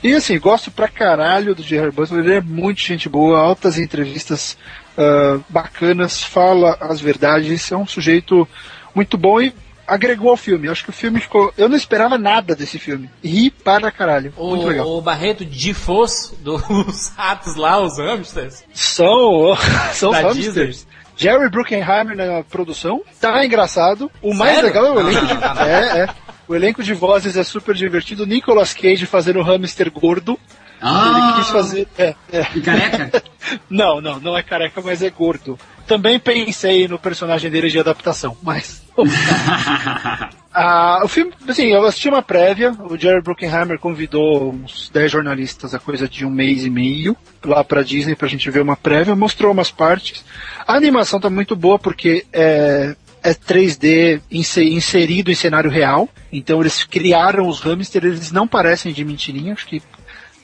E 0.02 0.14
assim, 0.14 0.38
gosto 0.38 0.70
pra 0.70 0.86
caralho 0.88 1.54
do 1.54 1.62
Gerard 1.62 1.94
Butler, 1.94 2.24
ele 2.24 2.34
é 2.34 2.40
muito 2.40 2.80
gente 2.80 3.08
boa, 3.08 3.38
altas 3.40 3.78
entrevistas 3.78 4.56
ah, 4.96 5.38
bacanas, 5.48 6.22
fala 6.22 6.76
as 6.80 7.00
verdades, 7.00 7.70
é 7.70 7.76
um 7.76 7.86
sujeito 7.86 8.46
muito 8.94 9.16
bom 9.16 9.40
e 9.40 9.54
agregou 9.86 10.30
ao 10.30 10.36
filme. 10.36 10.68
Acho 10.68 10.82
que 10.84 10.90
o 10.90 10.92
filme 10.92 11.20
ficou. 11.20 11.52
Eu 11.56 11.68
não 11.68 11.76
esperava 11.76 12.18
nada 12.18 12.54
desse 12.54 12.78
filme. 12.80 13.08
Ri 13.24 13.48
para 13.50 13.90
caralho. 13.92 14.32
O, 14.36 14.48
Muito 14.50 14.66
legal. 14.66 14.86
o 14.88 15.00
Barreto 15.00 15.44
de 15.44 15.72
Foz, 15.72 16.34
dos 16.42 17.08
ratos 17.16 17.54
lá, 17.54 17.80
os 17.80 17.96
hamsters. 17.98 18.64
São, 18.74 19.56
são 19.94 20.10
Da 20.10 20.20
hamsters. 20.20 20.86
Jerry 21.18 21.50
Bruckheimer 21.50 22.16
na 22.16 22.42
produção. 22.44 23.02
Tá 23.20 23.44
engraçado. 23.44 24.10
O 24.22 24.32
mais 24.32 24.54
Sério? 24.54 24.68
legal 24.68 24.86
é 24.86 24.90
o 24.92 25.00
elenco. 25.00 25.26
de-. 25.26 25.34
É, 25.68 25.98
é. 26.04 26.08
O 26.46 26.54
elenco 26.54 26.82
de 26.82 26.94
vozes 26.94 27.36
é 27.36 27.42
super 27.42 27.74
divertido. 27.74 28.24
Nicolas 28.24 28.72
Cage 28.72 29.04
fazendo 29.04 29.40
o 29.40 29.42
hamster 29.42 29.90
gordo. 29.90 30.38
Ah, 30.80 31.32
Ele 31.34 31.40
quis 31.42 31.50
fazer. 31.50 31.88
É, 31.98 32.14
é. 32.32 32.46
E 32.54 32.60
careca? 32.60 33.22
Não, 33.68 33.98
não, 34.00 34.20
não 34.20 34.36
é 34.36 34.42
careca, 34.42 34.80
mas 34.84 35.02
é 35.02 35.08
gordo. 35.08 35.58
Também 35.88 36.18
pensei 36.20 36.86
no 36.86 36.98
personagem 36.98 37.50
dele 37.50 37.68
de 37.70 37.78
adaptação, 37.80 38.36
mas. 38.42 38.86
Ah, 40.60 41.02
o 41.04 41.08
filme, 41.08 41.32
assim, 41.46 41.68
eu 41.72 41.84
assisti 41.84 42.08
uma 42.08 42.22
prévia, 42.22 42.72
o 42.72 42.96
Jerry 42.98 43.20
Bruckheimer 43.22 43.78
convidou 43.78 44.52
uns 44.52 44.90
10 44.92 45.12
jornalistas 45.12 45.72
a 45.72 45.78
coisa 45.78 46.08
de 46.08 46.26
um 46.26 46.30
mês 46.30 46.64
e 46.64 46.70
meio 46.70 47.16
lá 47.44 47.62
pra 47.62 47.84
Disney 47.84 48.16
pra 48.16 48.26
gente 48.26 48.50
ver 48.50 48.60
uma 48.62 48.74
prévia, 48.74 49.14
mostrou 49.14 49.52
umas 49.52 49.70
partes. 49.70 50.24
A 50.66 50.74
animação 50.74 51.20
tá 51.20 51.30
muito 51.30 51.54
boa 51.54 51.78
porque 51.78 52.26
é, 52.32 52.96
é 53.22 53.34
3D 53.34 54.20
inse- 54.32 54.64
inserido 54.64 55.30
em 55.30 55.34
cenário 55.34 55.70
real, 55.70 56.08
então 56.32 56.60
eles 56.60 56.82
criaram 56.82 57.46
os 57.46 57.60
hamsters, 57.60 58.04
eles 58.06 58.32
não 58.32 58.48
parecem 58.48 58.92
de 58.92 59.04
mentirinha, 59.04 59.52
acho 59.52 59.66
que 59.66 59.80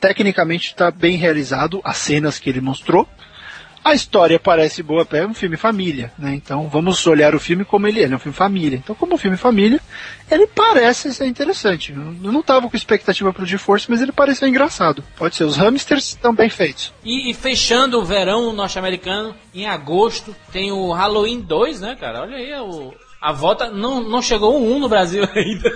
tecnicamente 0.01 0.69
está 0.69 0.93
bem 0.93 1.17
realizado 1.17 1.81
as 1.83 1.97
cenas 1.97 2.39
que 2.39 2.49
ele 2.49 2.61
mostrou. 2.61 3.09
A 3.85 3.93
história 3.93 4.41
parece 4.41 4.83
boa, 4.83 5.07
é 5.13 5.27
um 5.27 5.35
filme 5.35 5.59
família, 5.59 6.11
né? 6.19 6.35
Então 6.35 6.71
vamos 6.71 7.07
olhar 7.07 7.35
o 7.35 7.39
filme 7.39 7.67
como 7.67 7.87
ele 7.87 8.01
é, 8.01 8.05
é 8.05 8.17
um 8.17 8.19
filme 8.19 8.35
família. 8.35 8.81
Então, 8.83 8.95
como 8.95 9.15
um 9.15 9.19
filme 9.19 9.37
família, 9.37 9.79
ele 10.31 10.47
parece 10.47 11.13
ser 11.13 11.27
interessante. 11.27 11.93
Eu 11.93 12.33
não 12.33 12.43
tava 12.43 12.67
com 12.67 12.75
expectativa 12.75 13.31
pro 13.31 13.45
GeForce, 13.45 13.91
mas 13.91 14.01
ele 14.01 14.11
pareceu 14.11 14.49
engraçado. 14.49 15.05
Pode 15.19 15.37
ser, 15.37 15.45
os 15.45 15.59
hamsters 15.59 16.09
estão 16.09 16.35
bem 16.35 16.49
feitos. 16.49 16.95
E, 17.05 17.31
e 17.31 17.35
fechando 17.35 18.01
o 18.01 18.05
verão 18.07 18.55
norte-americano, 18.55 19.37
em 19.55 19.67
agosto, 19.67 20.35
tem 20.51 20.73
o 20.73 20.91
Halloween 20.91 21.43
2, 21.43 21.83
né, 21.83 21.95
cara? 21.95 22.23
Olha 22.23 22.39
aí, 22.39 22.55
o, 22.55 22.95
a 23.21 23.33
volta 23.33 23.71
não, 23.71 24.03
não 24.03 24.23
chegou 24.23 24.59
um 24.59 24.77
1 24.77 24.79
no 24.79 24.89
Brasil 24.89 25.29
ainda. 25.37 25.71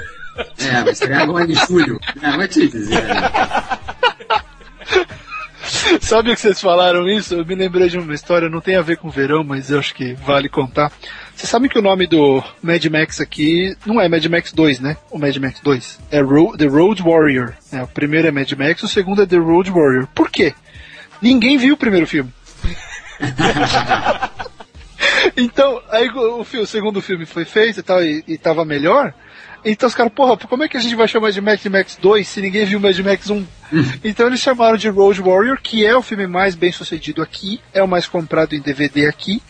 É, 0.58 0.82
vai 0.82 0.94
ser 0.94 1.12
agora 1.12 1.44
em 1.44 1.54
julho. 1.54 2.00
É, 2.22 2.36
vai 2.38 2.48
te 2.48 2.68
dizer. 2.68 3.04
Sabe 6.00 6.30
o 6.30 6.34
que 6.34 6.40
vocês 6.40 6.60
falaram 6.60 7.08
isso? 7.08 7.34
Eu 7.34 7.44
me 7.44 7.54
lembrei 7.54 7.88
de 7.88 7.98
uma 7.98 8.14
história, 8.14 8.48
não 8.48 8.60
tem 8.60 8.76
a 8.76 8.82
ver 8.82 8.96
com 8.96 9.10
verão, 9.10 9.44
mas 9.44 9.70
eu 9.70 9.78
acho 9.78 9.94
que 9.94 10.14
vale 10.14 10.48
contar. 10.48 10.92
Vocês 11.34 11.48
sabem 11.48 11.68
que 11.68 11.78
o 11.78 11.82
nome 11.82 12.06
do 12.06 12.42
Mad 12.62 12.84
Max 12.86 13.20
aqui 13.20 13.76
não 13.86 14.00
é 14.00 14.08
Mad 14.08 14.24
Max 14.26 14.52
2, 14.52 14.80
né? 14.80 14.96
O 15.10 15.18
Mad 15.18 15.36
Max 15.36 15.60
2. 15.60 16.00
É 16.10 16.20
Ro 16.20 16.56
The 16.56 16.66
Road 16.66 17.02
Warrior. 17.02 17.54
É, 17.72 17.82
o 17.82 17.88
primeiro 17.88 18.28
é 18.28 18.30
Mad 18.30 18.50
Max, 18.52 18.82
o 18.82 18.88
segundo 18.88 19.22
é 19.22 19.26
The 19.26 19.36
Road 19.36 19.70
Warrior. 19.70 20.08
Por 20.14 20.30
quê? 20.30 20.54
Ninguém 21.20 21.56
viu 21.58 21.74
o 21.74 21.78
primeiro 21.78 22.06
filme. 22.06 22.32
então, 25.36 25.80
aí 25.90 26.08
o, 26.08 26.40
o, 26.40 26.66
segundo 26.66 27.00
filme 27.00 27.26
foi 27.26 27.44
feito 27.44 27.80
e 27.80 27.82
tal, 27.82 28.02
e, 28.02 28.24
e 28.26 28.38
tava 28.38 28.64
melhor. 28.64 29.14
Então 29.64 29.88
os 29.88 29.94
caras, 29.94 30.12
porra, 30.12 30.36
como 30.36 30.62
é 30.62 30.68
que 30.68 30.76
a 30.76 30.80
gente 30.80 30.94
vai 30.94 31.08
chamar 31.08 31.30
de 31.30 31.40
Mad 31.40 31.64
Max 31.66 31.98
2 32.00 32.26
se 32.26 32.40
ninguém 32.40 32.64
viu 32.64 32.80
Mad 32.80 32.98
Max 33.00 33.28
1? 33.28 33.46
então 34.04 34.26
eles 34.26 34.40
chamaram 34.40 34.76
de 34.76 34.88
Road 34.88 35.20
Warrior, 35.20 35.58
que 35.62 35.84
é 35.84 35.96
o 35.96 36.02
filme 36.02 36.26
mais 36.26 36.54
bem 36.54 36.72
sucedido 36.72 37.22
aqui, 37.22 37.60
é 37.72 37.82
o 37.82 37.88
mais 37.88 38.06
comprado 38.06 38.54
em 38.54 38.60
DVD 38.60 39.06
aqui, 39.06 39.42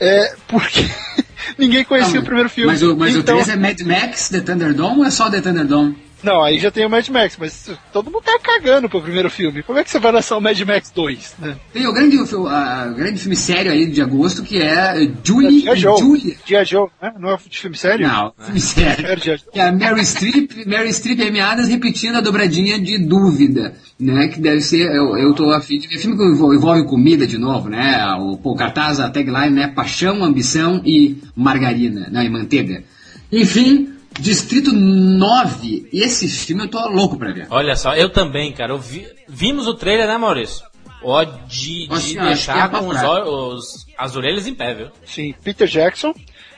é, 0.00 0.34
porque 0.46 0.88
ninguém 1.58 1.84
conhecia 1.84 2.18
ah, 2.18 2.22
o 2.22 2.24
primeiro 2.24 2.48
filme. 2.48 2.70
Mas 2.70 2.82
o, 2.82 2.96
mas 2.96 3.14
então... 3.14 3.36
o 3.36 3.44
3 3.44 3.48
é 3.50 3.56
Mad 3.56 3.80
Max 3.80 4.28
The 4.28 4.40
Thunderdome 4.40 4.98
ou 4.98 5.04
é 5.04 5.10
só 5.10 5.28
The 5.30 5.40
Thunderdome? 5.40 6.07
Não, 6.22 6.42
aí 6.42 6.58
já 6.58 6.70
tem 6.70 6.84
o 6.84 6.90
Mad 6.90 7.06
Max, 7.08 7.36
mas 7.38 7.70
todo 7.92 8.10
mundo 8.10 8.24
tá 8.24 8.38
cagando 8.42 8.88
pro 8.88 9.00
primeiro 9.00 9.30
filme. 9.30 9.62
Como 9.62 9.78
é 9.78 9.84
que 9.84 9.90
você 9.90 9.98
vai 9.98 10.12
lançar 10.12 10.36
o 10.36 10.40
Mad 10.40 10.58
Max 10.60 10.90
2? 10.90 11.36
Né? 11.38 11.56
Tem 11.72 11.86
o 11.86 11.92
grande, 11.92 12.16
o, 12.16 12.46
a, 12.46 12.86
grande 12.86 13.20
filme 13.20 13.36
sério 13.36 13.70
aí 13.70 13.86
de 13.86 14.02
agosto 14.02 14.42
que 14.42 14.60
é 14.60 15.08
Julie 15.22 15.62
Dia 15.62 15.76
Joe. 15.76 16.00
Julia. 16.00 16.36
Dia 16.44 16.64
Joe, 16.64 16.88
né? 17.00 17.12
Não 17.18 17.30
é 17.30 17.38
filme 17.38 17.76
sério? 17.76 18.08
Não, 18.08 18.32
filme 18.36 18.60
sério. 18.60 19.06
É 19.06 19.16
que 19.16 19.60
é 19.60 19.68
a 19.68 19.72
Mary 19.72 20.04
Streep, 20.04 20.66
Mary 20.66 20.92
Streep 20.92 21.20
e 21.20 21.40
Adams 21.40 21.68
repetindo 21.68 22.16
a 22.16 22.20
dobradinha 22.20 22.80
de 22.80 22.98
dúvida, 22.98 23.74
né? 23.98 24.28
Que 24.28 24.40
deve 24.40 24.60
ser, 24.60 24.90
eu, 24.90 25.16
eu 25.16 25.34
tô 25.34 25.50
afim 25.52 25.78
de 25.78 25.86
ver 25.86 25.98
filme 25.98 26.16
que 26.16 26.24
envolve 26.24 26.84
comida 26.84 27.26
de 27.26 27.38
novo, 27.38 27.68
né? 27.68 28.04
O, 28.18 28.36
pô, 28.36 28.52
o 28.52 28.56
cartaz, 28.56 28.98
a 28.98 29.08
tagline, 29.08 29.50
né? 29.50 29.68
Paixão, 29.68 30.24
ambição 30.24 30.82
e 30.84 31.18
margarina, 31.36 32.08
né? 32.10 32.24
E 32.24 32.28
manteiga. 32.28 32.82
Enfim, 33.30 33.97
Distrito 34.18 34.72
9, 34.72 35.88
esse 35.92 36.28
filme 36.28 36.64
eu 36.64 36.68
tô 36.68 36.88
louco 36.88 37.16
pra 37.16 37.32
ver. 37.32 37.46
Olha 37.50 37.76
só, 37.76 37.94
eu 37.94 38.10
também, 38.10 38.52
cara. 38.52 38.72
Eu 38.72 38.78
vi, 38.78 39.06
vimos 39.28 39.66
o 39.66 39.74
trailer, 39.74 40.06
né, 40.06 40.18
Maurício? 40.18 40.66
Ó, 41.02 41.22
de, 41.24 41.86
de 41.86 42.18
deixar 42.18 42.66
é 42.66 42.78
com 42.78 42.88
os, 42.88 43.02
os, 43.02 43.86
as 43.96 44.16
orelhas 44.16 44.46
em 44.46 44.54
pé, 44.54 44.74
viu? 44.74 44.88
Sim, 45.06 45.34
Peter 45.42 45.68
Jackson 45.68 46.12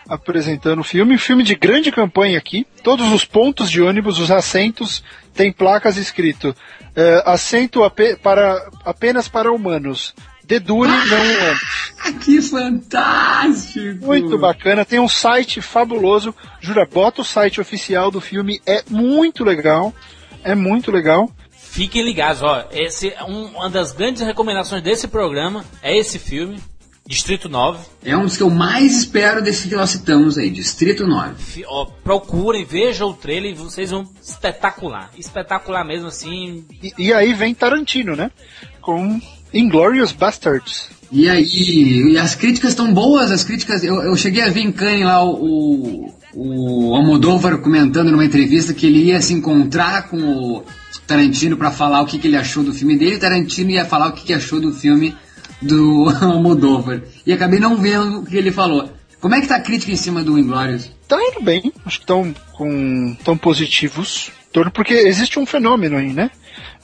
apresentando 0.08 0.80
o 0.80 0.84
filme. 0.84 1.16
Filme 1.16 1.44
de 1.44 1.54
grande 1.54 1.92
campanha 1.92 2.36
aqui. 2.36 2.66
Todos 2.82 3.12
os 3.12 3.24
pontos 3.24 3.70
de 3.70 3.80
ônibus, 3.80 4.18
os 4.18 4.30
assentos, 4.30 5.04
tem 5.32 5.52
placas 5.52 5.96
escrito 5.96 6.48
uh, 6.48 7.22
assento 7.24 7.80
para, 8.22 8.68
apenas 8.84 9.28
para 9.28 9.52
humanos. 9.52 10.14
Dedure, 10.50 10.90
ah, 10.90 11.06
não 11.06 11.16
humanos. 11.16 11.60
Que 12.24 12.42
fantástico! 12.42 14.04
Muito 14.04 14.36
bacana. 14.36 14.84
Tem 14.84 14.98
um 14.98 15.08
site 15.08 15.62
fabuloso. 15.62 16.34
Jura, 16.60 16.84
bota 16.84 17.22
o 17.22 17.24
site 17.24 17.60
oficial 17.60 18.10
do 18.10 18.20
filme. 18.20 18.60
É 18.66 18.82
muito 18.90 19.44
legal. 19.44 19.94
É 20.42 20.56
muito 20.56 20.90
legal. 20.90 21.30
Fiquem 21.52 22.02
ligados, 22.02 22.42
ó. 22.42 22.66
Esse, 22.72 23.14
um, 23.28 23.44
uma 23.46 23.70
das 23.70 23.92
grandes 23.92 24.22
recomendações 24.22 24.82
desse 24.82 25.06
programa 25.06 25.64
é 25.80 25.96
esse 25.96 26.18
filme. 26.18 26.60
Distrito 27.06 27.48
9. 27.48 27.86
É 28.04 28.16
um 28.16 28.24
dos 28.24 28.36
que 28.36 28.42
eu 28.42 28.50
mais 28.50 28.98
espero 28.98 29.40
desse 29.40 29.68
que 29.68 29.76
nós 29.76 29.90
citamos 29.90 30.36
aí, 30.36 30.50
Distrito 30.50 31.06
9. 31.06 31.64
Ó, 31.68 31.84
procurem, 32.02 32.64
vejam 32.64 33.10
o 33.10 33.14
trailer 33.14 33.52
e 33.52 33.54
vocês 33.54 33.90
vão 33.90 34.04
espetacular. 34.20 35.10
Espetacular 35.16 35.84
mesmo 35.84 36.08
assim. 36.08 36.64
E, 36.82 36.92
e 36.98 37.12
aí 37.12 37.32
vem 37.34 37.54
Tarantino, 37.54 38.16
né? 38.16 38.32
Com 38.80 39.20
Inglorious 39.52 40.12
Bastards. 40.12 40.88
E 41.12 41.28
aí, 41.28 42.12
e 42.12 42.18
as 42.18 42.34
críticas 42.34 42.70
estão 42.70 42.92
boas, 42.92 43.30
as 43.30 43.42
críticas. 43.42 43.82
Eu, 43.82 44.02
eu 44.02 44.16
cheguei 44.16 44.42
a 44.42 44.48
ver 44.48 44.60
em 44.60 44.70
Cannes 44.70 45.04
lá 45.04 45.24
o, 45.24 46.14
o 46.34 46.94
Almodóvar 46.94 47.58
comentando 47.58 48.12
numa 48.12 48.24
entrevista 48.24 48.72
que 48.72 48.86
ele 48.86 49.04
ia 49.04 49.20
se 49.20 49.34
encontrar 49.34 50.08
com 50.08 50.18
o 50.18 50.64
Tarantino 51.06 51.56
para 51.56 51.72
falar 51.72 52.00
o 52.02 52.06
que, 52.06 52.18
que, 52.18 52.28
ele 52.28 52.36
achou 52.36 52.62
do 52.62 52.72
filme 52.72 52.96
dele, 52.96 53.16
e 53.16 53.18
Tarantino 53.18 53.70
ia 53.70 53.84
falar 53.84 54.08
o 54.08 54.12
que, 54.12 54.24
que 54.24 54.32
achou 54.32 54.60
do 54.60 54.72
filme 54.72 55.16
do 55.60 56.08
Almodóvar. 56.22 57.02
E 57.26 57.32
acabei 57.32 57.58
não 57.58 57.76
vendo 57.76 58.20
o 58.20 58.24
que 58.24 58.36
ele 58.36 58.52
falou. 58.52 58.88
Como 59.20 59.34
é 59.34 59.40
que 59.40 59.48
tá 59.48 59.56
a 59.56 59.60
crítica 59.60 59.92
em 59.92 59.96
cima 59.96 60.22
do 60.22 60.38
Inglorious? 60.38 60.90
Tá 61.08 61.18
indo 61.20 61.42
bem, 61.42 61.72
acho 61.84 61.98
que 61.98 62.04
estão 62.04 62.34
com 62.52 63.16
tão 63.24 63.36
positivos, 63.36 64.30
porque 64.72 64.94
existe 64.94 65.38
um 65.38 65.46
fenômeno 65.46 65.96
aí, 65.96 66.12
né? 66.12 66.30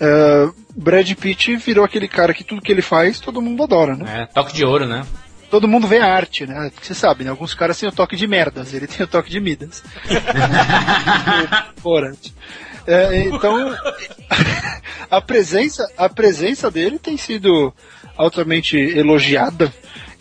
Uh, 0.01 0.55
Brad 0.75 1.11
Pitt 1.14 1.57
virou 1.57 1.85
aquele 1.85 2.07
cara 2.07 2.33
que 2.33 2.45
tudo 2.45 2.62
que 2.62 2.71
ele 2.71 2.83
faz, 2.83 3.19
todo 3.19 3.43
mundo 3.43 3.62
adora, 3.62 3.97
né? 3.97 4.23
É, 4.23 4.27
toque 4.27 4.55
de 4.55 4.64
ouro, 4.64 4.87
né? 4.87 5.05
Todo 5.51 5.69
mundo 5.69 5.87
vê 5.87 5.99
a 5.99 6.12
arte, 6.12 6.47
né? 6.47 6.71
Você 6.81 6.95
sabe, 6.95 7.25
né? 7.25 7.31
Alguns 7.31 7.55
caras 7.55 7.79
têm 7.79 7.89
o 7.89 7.93
toque 7.93 8.17
de 8.17 8.27
merdas, 8.27 8.75
ele 8.75 8.87
tem 8.87 9.05
o 9.05 9.09
toque 9.09 9.31
de 9.31 9.41
Midas. 9.41 9.83
é, 12.87 13.25
então, 13.25 13.75
a 15.11 15.21
presença, 15.21 15.89
a 15.97 16.09
presença 16.09 16.71
dele 16.71 16.99
tem 16.99 17.17
sido 17.17 17.73
altamente 18.17 18.77
elogiada. 18.77 19.73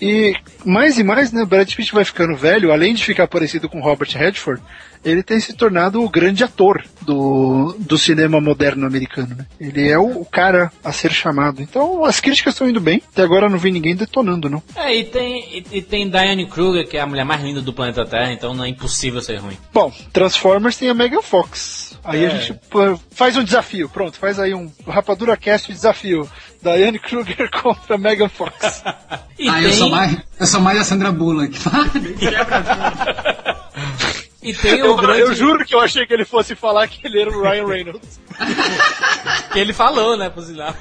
E 0.01 0.33
mais 0.65 0.97
e 0.97 1.03
mais, 1.03 1.31
né, 1.31 1.45
Brad 1.45 1.71
Pitt 1.73 1.93
vai 1.93 2.03
ficando 2.03 2.35
velho, 2.35 2.71
além 2.71 2.93
de 2.93 3.03
ficar 3.03 3.27
parecido 3.27 3.69
com 3.69 3.81
Robert 3.81 4.09
Redford, 4.13 4.61
ele 5.05 5.21
tem 5.21 5.39
se 5.39 5.53
tornado 5.53 6.03
o 6.03 6.09
grande 6.09 6.43
ator 6.43 6.83
do, 7.03 7.75
do 7.79 7.97
cinema 7.97 8.41
moderno 8.41 8.87
americano. 8.87 9.35
Né? 9.35 9.45
Ele 9.59 9.87
é 9.87 9.99
o, 9.99 10.21
o, 10.21 10.25
cara 10.25 10.71
a 10.83 10.91
ser 10.91 11.11
chamado. 11.11 11.61
Então 11.61 12.03
as 12.03 12.19
críticas 12.19 12.55
estão 12.55 12.67
indo 12.67 12.81
bem. 12.81 13.01
Até 13.13 13.21
agora 13.21 13.47
não 13.47 13.59
vi 13.59 13.71
ninguém 13.71 13.95
detonando, 13.95 14.49
não. 14.49 14.63
É, 14.75 14.95
e 14.95 15.03
tem, 15.05 15.59
e, 15.59 15.77
e 15.77 15.81
tem 15.83 16.09
Diane 16.09 16.47
Kruger, 16.47 16.87
que 16.87 16.97
é 16.97 17.01
a 17.01 17.05
mulher 17.05 17.23
mais 17.23 17.41
linda 17.43 17.61
do 17.61 17.71
planeta 17.71 18.03
Terra, 18.03 18.33
então 18.33 18.55
não 18.55 18.65
é 18.65 18.69
impossível 18.69 19.21
ser 19.21 19.37
ruim. 19.37 19.57
Bom, 19.71 19.93
Transformers 20.11 20.77
tem 20.77 20.89
a 20.89 20.93
Megan 20.95 21.21
Fox. 21.21 21.95
Aí 22.03 22.23
é. 22.23 22.27
a 22.27 22.29
gente 22.29 22.59
faz 23.11 23.37
um 23.37 23.43
desafio, 23.43 23.89
pronto, 23.89 24.17
faz 24.17 24.39
aí 24.39 24.53
um 24.53 24.71
Rapadura 24.87 25.37
Cast 25.37 25.71
desafio. 25.71 26.29
Diane 26.61 26.97
Kruger 26.97 27.49
contra 27.61 27.97
Megan 27.97 28.29
Fox. 28.29 28.81
ah, 28.85 29.19
tem... 29.37 29.63
eu, 29.63 29.73
sou 29.73 29.89
mais, 29.89 30.17
eu 30.39 30.45
sou 30.45 30.59
mais 30.61 30.79
a 30.79 30.83
Sandra 30.83 31.11
Bullock. 31.11 31.57
E 34.45 34.53
tem 34.53 34.83
o 34.83 34.85
eu, 34.85 34.95
grande... 34.95 35.21
eu 35.21 35.33
juro 35.33 35.65
que 35.65 35.73
eu 35.73 35.79
achei 35.79 36.05
que 36.05 36.13
ele 36.13 36.23
fosse 36.23 36.53
falar 36.53 36.87
que 36.87 37.05
ele 37.07 37.19
era 37.19 37.31
o 37.31 37.41
Ryan 37.41 37.65
Reynolds. 37.65 38.19
que 39.51 39.57
ele 39.57 39.73
falou, 39.73 40.15
né, 40.15 40.29
por 40.29 40.43
sinal. 40.43 40.75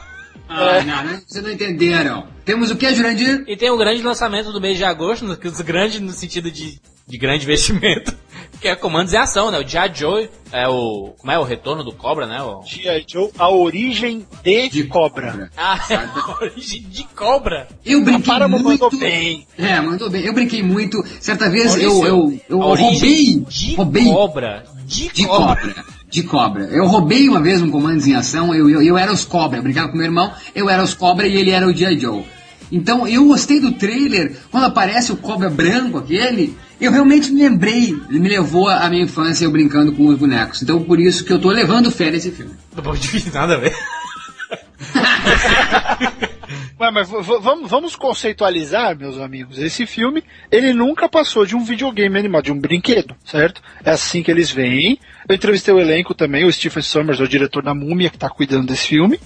Ah, 0.47 0.77
é. 0.77 0.85
não, 0.85 1.05
não, 1.05 1.21
vocês 1.27 1.43
não 1.43 1.51
entenderam. 1.51 2.29
Temos 2.45 2.71
o 2.71 2.77
que, 2.77 2.95
Jurandir? 2.95 3.43
E 3.49 3.57
tem 3.57 3.71
o 3.71 3.79
grande 3.79 4.03
lançamento 4.03 4.53
do 4.53 4.61
mês 4.61 4.77
de 4.77 4.85
agosto, 4.85 5.25
no, 5.25 5.35
grande 5.65 5.99
no 5.99 6.13
sentido 6.13 6.51
de, 6.51 6.79
de 7.07 7.17
grande 7.17 7.45
investimento, 7.45 8.15
que 8.61 8.69
é 8.69 8.77
Comandos 8.77 9.13
em 9.13 9.17
Ação, 9.17 9.51
né? 9.51 9.59
O 9.59 9.67
G.I. 9.67 9.91
Joe 9.95 10.31
é 10.53 10.69
o... 10.69 11.15
Como 11.19 11.33
é? 11.33 11.39
O 11.39 11.43
retorno 11.43 11.83
do 11.83 11.93
Cobra, 11.93 12.27
né? 12.27 12.43
O... 12.43 12.63
G.I. 12.65 13.05
Joe, 13.07 13.31
a 13.39 13.51
origem 13.51 14.27
de, 14.43 14.69
de 14.69 14.85
Cobra. 14.85 15.33
cobra. 15.33 15.51
Ah, 15.57 15.81
é 15.91 15.95
a 15.97 16.39
origem 16.41 16.83
de 16.83 17.05
Cobra. 17.05 17.69
Eu 17.85 18.03
brinquei 18.03 18.39
muito... 18.47 18.99
bem. 18.99 19.47
É, 19.59 19.81
mandou 19.81 20.11
bem. 20.11 20.25
Eu 20.25 20.33
brinquei 20.33 20.63
muito. 20.63 21.05
Certa 21.21 21.49
vez 21.49 21.77
eu, 21.77 22.05
eu, 22.07 22.41
eu 22.49 22.59
roubei... 22.59 23.45
De 23.49 23.75
roubei, 23.75 24.05
Cobra. 24.05 24.65
De, 24.85 25.09
de 25.09 25.27
cobra. 25.27 25.57
cobra 25.57 25.95
de 26.15 26.23
cobra. 26.23 26.65
Eu 26.67 26.87
roubei 26.87 27.29
uma 27.29 27.43
vez 27.43 27.61
um 27.61 27.71
Comandos 27.71 28.07
em 28.07 28.15
Ação, 28.15 28.55
eu, 28.55 28.71
eu, 28.71 28.81
eu 28.81 28.97
era 28.97 29.13
os 29.13 29.25
cobra, 29.25 29.59
eu 29.59 29.63
brincava 29.65 29.89
com 29.89 29.97
meu 29.97 30.07
irmão, 30.07 30.33
eu 30.55 30.71
era 30.71 30.81
os 30.81 30.95
cobra 30.95 31.27
e 31.27 31.37
ele 31.37 31.51
era 31.51 31.67
o 31.67 31.75
G.I. 31.75 31.99
Joe. 31.99 32.25
Então 32.75 33.07
eu 33.07 33.25
gostei 33.25 33.61
do 33.61 33.71
trailer, 33.71 34.37
quando 34.51 34.65
aparece 34.65 35.13
o 35.13 35.17
cobra 35.17 35.49
branco 35.49 35.99
aquele, 35.99 36.59
eu 36.81 36.91
realmente 36.91 37.31
me 37.31 37.41
lembrei, 37.41 37.97
ele 38.11 38.19
me 38.19 38.29
levou 38.29 38.69
à 38.69 38.91
minha 38.91 39.05
infância 39.05 39.45
eu 39.45 39.51
brincando 39.53 39.93
com 39.93 40.07
os 40.07 40.19
bonecos. 40.19 40.61
Então 40.61 40.83
por 40.83 40.99
isso 40.99 41.25
que 41.25 41.33
eu 41.33 41.39
tô 41.39 41.51
levando 41.51 41.89
fé 41.89 42.11
nesse 42.11 42.33
filme. 42.33 42.53
Não 42.75 42.83
difícil 42.95 43.31
nada 43.33 43.57
ver. 43.59 43.73
Mas, 46.79 46.93
mas 46.93 47.09
vamos, 47.09 47.71
vamos 47.71 47.97
conceitualizar, 47.97 48.99
meus 48.99 49.19
amigos. 49.19 49.59
Esse 49.59 49.87
filme, 49.87 50.25
ele 50.51 50.73
nunca 50.73 51.09
passou 51.09 51.47
de 51.47 51.55
um 51.55 51.65
videogame 51.65 52.19
animado, 52.19 52.45
de 52.45 52.53
um 52.53 52.59
brinquedo, 52.59 53.15
certo? 53.25 53.63
É 53.85 53.91
assim 53.91 54.23
que 54.23 54.31
eles 54.31 54.51
vêm. 54.51 54.99
Eu 55.29 55.35
entrevistei 55.37 55.73
o 55.73 55.81
elenco 55.81 56.15
também, 56.15 56.45
o 56.45 56.53
Stephen 56.53 56.83
Summers, 56.83 57.21
o 57.21 57.29
diretor 57.29 57.63
da 57.63 57.75
Múmia, 57.75 58.11
que 58.11 58.19
tá 58.19 58.29
cuidando 58.29 58.67
desse 58.67 58.89
filme. 58.89 59.21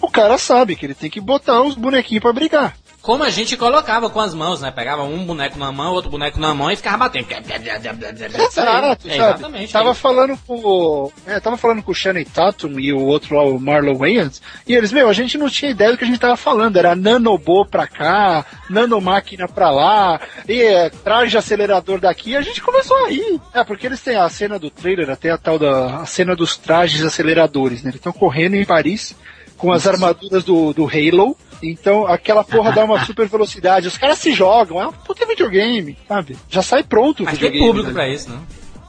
O 0.00 0.10
cara 0.10 0.38
sabe 0.38 0.76
que 0.76 0.86
ele 0.86 0.94
tem 0.94 1.10
que 1.10 1.20
botar 1.20 1.62
os 1.62 1.74
bonequinhos 1.74 2.22
para 2.22 2.32
brigar. 2.32 2.74
Como 3.00 3.22
a 3.22 3.30
gente 3.30 3.56
colocava 3.56 4.10
com 4.10 4.20
as 4.20 4.34
mãos, 4.34 4.60
né? 4.60 4.70
Pegava 4.70 5.02
um 5.02 5.24
boneco 5.24 5.58
na 5.58 5.72
mão, 5.72 5.92
outro 5.92 6.10
boneco 6.10 6.38
na 6.38 6.52
mão 6.52 6.70
e 6.70 6.76
ficava 6.76 6.98
batendo. 6.98 7.26
Exato, 8.48 9.08
É, 9.08 9.14
exatamente. 9.14 9.72
Tava 9.72 9.90
é. 9.90 9.94
falando 9.94 10.38
com 10.46 10.56
o. 10.56 11.12
É, 11.26 11.40
tava 11.40 11.56
falando 11.56 11.82
com 11.82 11.92
o 11.92 11.94
Shannon 11.94 12.24
Tatum 12.24 12.78
e 12.78 12.92
o 12.92 13.00
outro 13.00 13.36
lá, 13.36 13.42
o 13.44 13.58
Marlon 13.58 13.96
Wayans, 13.96 14.42
e 14.66 14.74
eles, 14.74 14.92
meu, 14.92 15.08
a 15.08 15.12
gente 15.12 15.38
não 15.38 15.48
tinha 15.48 15.70
ideia 15.70 15.92
do 15.92 15.98
que 15.98 16.04
a 16.04 16.06
gente 16.06 16.18
tava 16.18 16.36
falando. 16.36 16.76
Era 16.76 16.94
nanobô 16.94 17.64
pra 17.64 17.86
cá, 17.86 18.44
nanomáquina 18.68 19.48
pra 19.48 19.70
lá, 19.70 20.20
e 20.48 20.60
é, 20.60 20.90
traje 20.90 21.38
acelerador 21.38 22.00
daqui, 22.00 22.30
e 22.30 22.36
a 22.36 22.42
gente 22.42 22.60
começou 22.60 22.96
a 23.04 23.08
rir. 23.08 23.40
É, 23.54 23.64
porque 23.64 23.86
eles 23.86 24.00
têm 24.00 24.16
a 24.16 24.28
cena 24.28 24.58
do 24.58 24.70
trailer, 24.70 25.10
até 25.10 25.30
a 25.30 25.38
tal 25.38 25.58
da 25.58 25.98
a 26.00 26.06
cena 26.06 26.34
dos 26.34 26.56
trajes 26.56 27.02
aceleradores, 27.02 27.82
né? 27.82 27.90
Eles 27.90 27.98
estão 27.98 28.12
correndo 28.12 28.54
em 28.54 28.64
Paris 28.64 29.14
com 29.56 29.72
as 29.72 29.86
armaduras 29.86 30.44
do, 30.44 30.72
do 30.72 30.84
Halo. 30.86 31.36
Então, 31.62 32.06
aquela 32.06 32.44
porra 32.44 32.72
dá 32.72 32.84
uma 32.84 33.02
super 33.06 33.26
velocidade. 33.28 33.88
Os 33.88 33.98
caras 33.98 34.18
se 34.18 34.32
jogam. 34.32 34.80
É 34.80 34.86
um 34.86 34.92
puta 34.92 35.26
videogame, 35.26 35.96
sabe? 36.06 36.36
Já 36.48 36.62
sai 36.62 36.82
pronto 36.82 37.22
o 37.22 37.26
Mas 37.26 37.38
tem 37.38 37.58
público 37.58 37.88
né? 37.88 37.92
pra 37.94 38.08
isso, 38.08 38.30
não? 38.30 38.40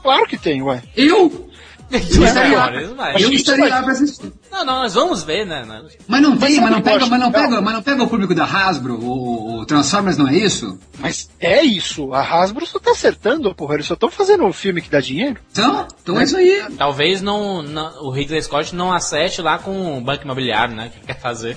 Claro 0.02 0.26
que 0.26 0.38
tem, 0.38 0.62
ué. 0.62 0.82
Eu? 0.96 1.50
Eu 1.90 1.98
estaria 1.98 2.56
lá, 2.56 2.72
eu 3.18 3.32
estaria 3.32 3.68
lá 3.68 3.82
pra 3.82 3.90
assistir. 3.90 4.32
não, 4.48 4.64
não, 4.64 4.78
nós 4.82 4.94
vamos 4.94 5.24
ver, 5.24 5.44
né? 5.44 5.66
Mas 6.06 6.22
não 6.22 6.36
tem, 6.36 6.60
mas 6.60 6.70
não 6.70 6.80
pega, 6.80 7.04
mas 7.06 7.20
não 7.20 7.32
pega, 7.32 7.60
mas 7.60 7.74
não 7.74 7.82
pega 7.82 8.02
o 8.04 8.06
público 8.06 8.32
da 8.32 8.44
Hasbro, 8.44 8.94
o, 8.94 9.58
o 9.58 9.66
Transformers 9.66 10.16
não 10.16 10.28
é 10.28 10.36
isso? 10.36 10.78
Mas 11.00 11.28
é 11.40 11.64
isso. 11.64 12.14
A 12.14 12.20
Hasbro 12.22 12.64
só 12.64 12.78
tá 12.78 12.92
acertando, 12.92 13.52
porra. 13.56 13.74
Eles 13.74 13.86
só 13.86 13.94
estão 13.94 14.08
fazendo 14.08 14.44
um 14.44 14.52
filme 14.52 14.80
que 14.80 14.88
dá 14.88 15.00
dinheiro. 15.00 15.40
Então, 15.50 15.88
então 16.00 16.20
é 16.20 16.22
isso 16.22 16.36
aí. 16.36 16.62
Talvez 16.78 17.20
não, 17.20 17.60
não- 17.60 18.04
o 18.04 18.10
Ridley 18.10 18.40
Scott 18.40 18.72
não 18.72 18.92
acerte 18.92 19.42
lá 19.42 19.58
com 19.58 19.98
o 19.98 20.00
banco 20.00 20.22
imobiliário, 20.22 20.76
né? 20.76 20.92
Que 20.94 21.04
quer 21.04 21.18
fazer. 21.18 21.56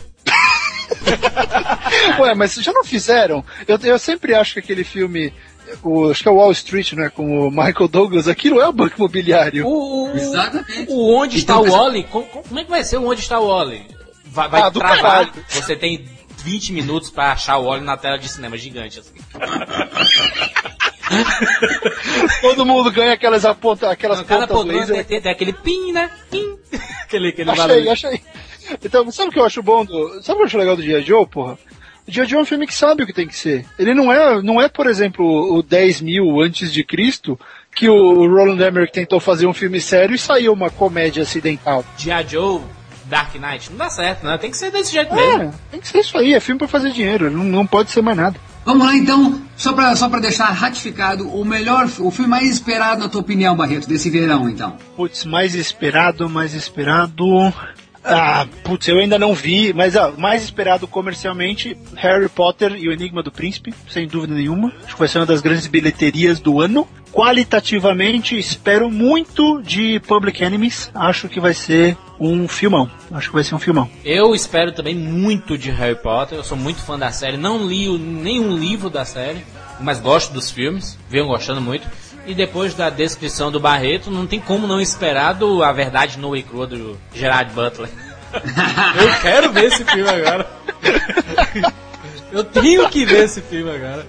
Ué, 2.19 2.33
mas 2.35 2.55
já 2.55 2.71
não 2.73 2.83
fizeram? 2.83 3.43
Eu, 3.67 3.77
eu 3.83 3.97
sempre 3.99 4.33
acho 4.35 4.53
que 4.53 4.59
aquele 4.59 4.83
filme. 4.83 5.33
O, 5.81 6.11
acho 6.11 6.21
que 6.21 6.27
é 6.27 6.31
o 6.31 6.35
Wall 6.35 6.51
Street, 6.51 6.93
né? 6.93 7.09
Com 7.09 7.47
o 7.47 7.49
Michael 7.49 7.87
Douglas. 7.87 8.27
Aquilo 8.27 8.59
é 8.61 8.67
o 8.67 8.73
banco 8.73 8.95
imobiliário. 8.97 9.65
O, 9.65 10.11
o, 10.11 10.15
Exatamente. 10.17 10.85
o 10.89 11.15
Onde 11.15 11.37
está 11.39 11.53
Então, 11.53 11.65
o 11.65 11.71
Wally? 11.71 12.03
Co- 12.03 12.21
co- 12.23 12.43
Como 12.43 12.59
é 12.59 12.63
que 12.63 12.69
vai 12.69 12.83
ser 12.83 12.97
o 12.97 13.07
Onde 13.07 13.21
está 13.21 13.39
o 13.39 13.47
Wally? 13.47 13.87
Vai, 14.25 14.49
vai 14.49 14.61
Ah, 14.61 14.69
do 14.69 14.79
travar. 14.79 15.01
caralho. 15.01 15.31
Você 15.47 15.75
tem 15.75 16.05
20 16.43 16.73
minutos 16.73 17.09
pra 17.09 17.31
achar 17.31 17.57
o 17.57 17.65
Wally 17.65 17.83
na 17.83 17.97
tela 17.97 18.19
de 18.19 18.29
cinema 18.29 18.57
gigante. 18.57 18.99
Assim. 18.99 19.13
Todo 22.41 22.65
mundo 22.65 22.91
ganha 22.91 23.13
aquelas, 23.13 23.45
aponta, 23.45 23.89
aquelas 23.89 24.21
Cada 24.21 24.47
pontas 24.47 24.75
laser. 24.75 24.95
tem, 24.97 25.03
tem, 25.05 25.21
tem 25.21 25.31
aquele 25.31 25.53
pin, 25.53 25.91
né? 25.91 26.09
Pin. 26.29 26.57
aquele 27.03 27.29
aquele 27.29 27.51
Achei, 27.51 27.67
barulho. 27.67 27.91
achei. 27.91 28.21
Então, 28.83 29.11
sabe 29.11 29.29
o 29.29 29.31
que 29.31 29.39
eu 29.39 29.45
acho 29.45 29.63
bom 29.63 29.83
do. 29.85 30.21
Sabe 30.21 30.33
o 30.33 30.35
que 30.37 30.41
eu 30.41 30.45
acho 30.45 30.57
legal 30.57 30.75
do 30.75 30.83
Dia 30.83 31.01
Joe, 31.01 31.25
porra? 31.25 31.57
O 32.07 32.11
Dia 32.11 32.25
Joe 32.25 32.39
é 32.39 32.41
um 32.41 32.45
filme 32.45 32.67
que 32.67 32.73
sabe 32.73 33.03
o 33.03 33.05
que 33.05 33.13
tem 33.13 33.27
que 33.27 33.35
ser. 33.35 33.65
Ele 33.79 33.93
não 33.93 34.11
é, 34.11 34.41
não 34.41 34.61
é 34.61 34.67
por 34.67 34.87
exemplo, 34.87 35.25
o 35.55 35.63
10 35.63 36.01
mil 36.01 36.41
antes 36.41 36.71
de 36.71 36.83
Cristo, 36.83 37.39
que 37.73 37.89
o 37.89 38.27
Roland 38.27 38.61
Emmerich 38.61 38.91
tentou 38.91 39.19
fazer 39.19 39.47
um 39.47 39.53
filme 39.53 39.79
sério 39.79 40.13
e 40.13 40.19
saiu 40.19 40.51
uma 40.53 40.69
comédia 40.69 41.23
acidental. 41.23 41.83
G.I. 41.97 42.27
Joe, 42.27 42.61
Dark 43.05 43.35
Knight. 43.35 43.69
Não 43.69 43.77
dá 43.77 43.89
certo, 43.89 44.25
né? 44.25 44.37
Tem 44.37 44.51
que 44.51 44.57
ser 44.57 44.71
desse 44.71 44.91
jeito 44.91 45.13
mesmo. 45.15 45.43
É, 45.43 45.51
tem 45.71 45.79
que 45.79 45.87
ser 45.87 45.99
isso 45.99 46.17
aí, 46.17 46.33
é 46.33 46.39
filme 46.39 46.59
pra 46.59 46.67
fazer 46.67 46.91
dinheiro, 46.91 47.31
não, 47.31 47.43
não 47.43 47.65
pode 47.65 47.91
ser 47.91 48.01
mais 48.01 48.17
nada. 48.17 48.39
Vamos 48.65 48.87
lá 48.87 48.95
então, 48.95 49.41
só 49.57 49.73
pra, 49.73 49.93
só 49.95 50.07
pra 50.07 50.19
deixar 50.19 50.45
ratificado, 50.45 51.27
o 51.27 51.43
melhor, 51.43 51.85
o 51.99 52.09
filme 52.09 52.29
mais 52.29 52.49
esperado 52.49 53.01
na 53.01 53.09
tua 53.09 53.19
opinião, 53.19 53.57
Barreto, 53.57 53.89
desse 53.89 54.09
verão 54.09 54.49
então. 54.49 54.77
Putz, 54.95 55.25
mais 55.25 55.53
esperado, 55.53 56.29
mais 56.29 56.53
esperado. 56.53 57.53
Ah, 58.03 58.45
putz, 58.63 58.87
eu 58.87 58.99
ainda 58.99 59.17
não 59.17 59.33
vi, 59.33 59.73
mas 59.73 59.95
ah, 59.95 60.11
mais 60.17 60.43
esperado 60.43 60.87
comercialmente, 60.87 61.77
Harry 61.95 62.27
Potter 62.27 62.75
e 62.75 62.87
o 62.87 62.91
Enigma 62.91 63.23
do 63.23 63.31
Príncipe, 63.31 63.73
sem 63.89 64.07
dúvida 64.07 64.33
nenhuma. 64.33 64.73
Acho 64.83 64.93
que 64.93 64.99
vai 64.99 65.07
ser 65.07 65.19
uma 65.19 65.25
das 65.25 65.41
grandes 65.41 65.67
bilheterias 65.67 66.39
do 66.39 66.59
ano. 66.59 66.87
Qualitativamente, 67.13 68.37
espero 68.37 68.89
muito 68.89 69.61
de 69.61 69.99
Public 69.99 70.43
Enemies. 70.43 70.89
Acho 70.95 71.29
que 71.29 71.39
vai 71.39 71.53
ser 71.53 71.95
um 72.19 72.47
filmão. 72.47 72.89
Acho 73.11 73.29
que 73.29 73.35
vai 73.35 73.43
ser 73.43 73.53
um 73.53 73.59
filmão. 73.59 73.87
Eu 74.03 74.33
espero 74.33 74.71
também 74.71 74.95
muito 74.95 75.55
de 75.55 75.69
Harry 75.69 75.95
Potter. 75.95 76.39
Eu 76.39 76.43
sou 76.43 76.57
muito 76.57 76.81
fã 76.81 76.97
da 76.97 77.11
série. 77.11 77.37
Não 77.37 77.67
li 77.67 77.87
nenhum 77.99 78.57
livro 78.57 78.89
da 78.89 79.05
série, 79.05 79.45
mas 79.79 79.99
gosto 79.99 80.33
dos 80.33 80.49
filmes. 80.49 80.97
Venho 81.07 81.27
gostando 81.27 81.61
muito. 81.61 81.87
E 82.25 82.33
depois 82.33 82.73
da 82.73 82.89
descrição 82.89 83.51
do 83.51 83.59
Barreto, 83.59 84.09
não 84.09 84.25
tem 84.25 84.39
como 84.39 84.65
não 84.65 84.79
esperar 84.79 85.33
do 85.33 85.61
A 85.61 85.71
Verdade 85.73 86.17
Nua 86.17 86.37
e 86.37 86.43
Crua 86.43 86.65
do 86.65 86.97
Gerard 87.13 87.53
Butler. 87.53 87.89
Eu 88.33 89.21
quero 89.21 89.51
ver 89.51 89.65
esse 89.65 89.83
filme 89.83 90.09
agora. 90.09 90.49
Eu 92.31 92.43
tenho 92.43 92.89
que 92.89 93.05
ver 93.05 93.25
esse 93.25 93.41
filme 93.41 93.69
agora. 93.69 94.07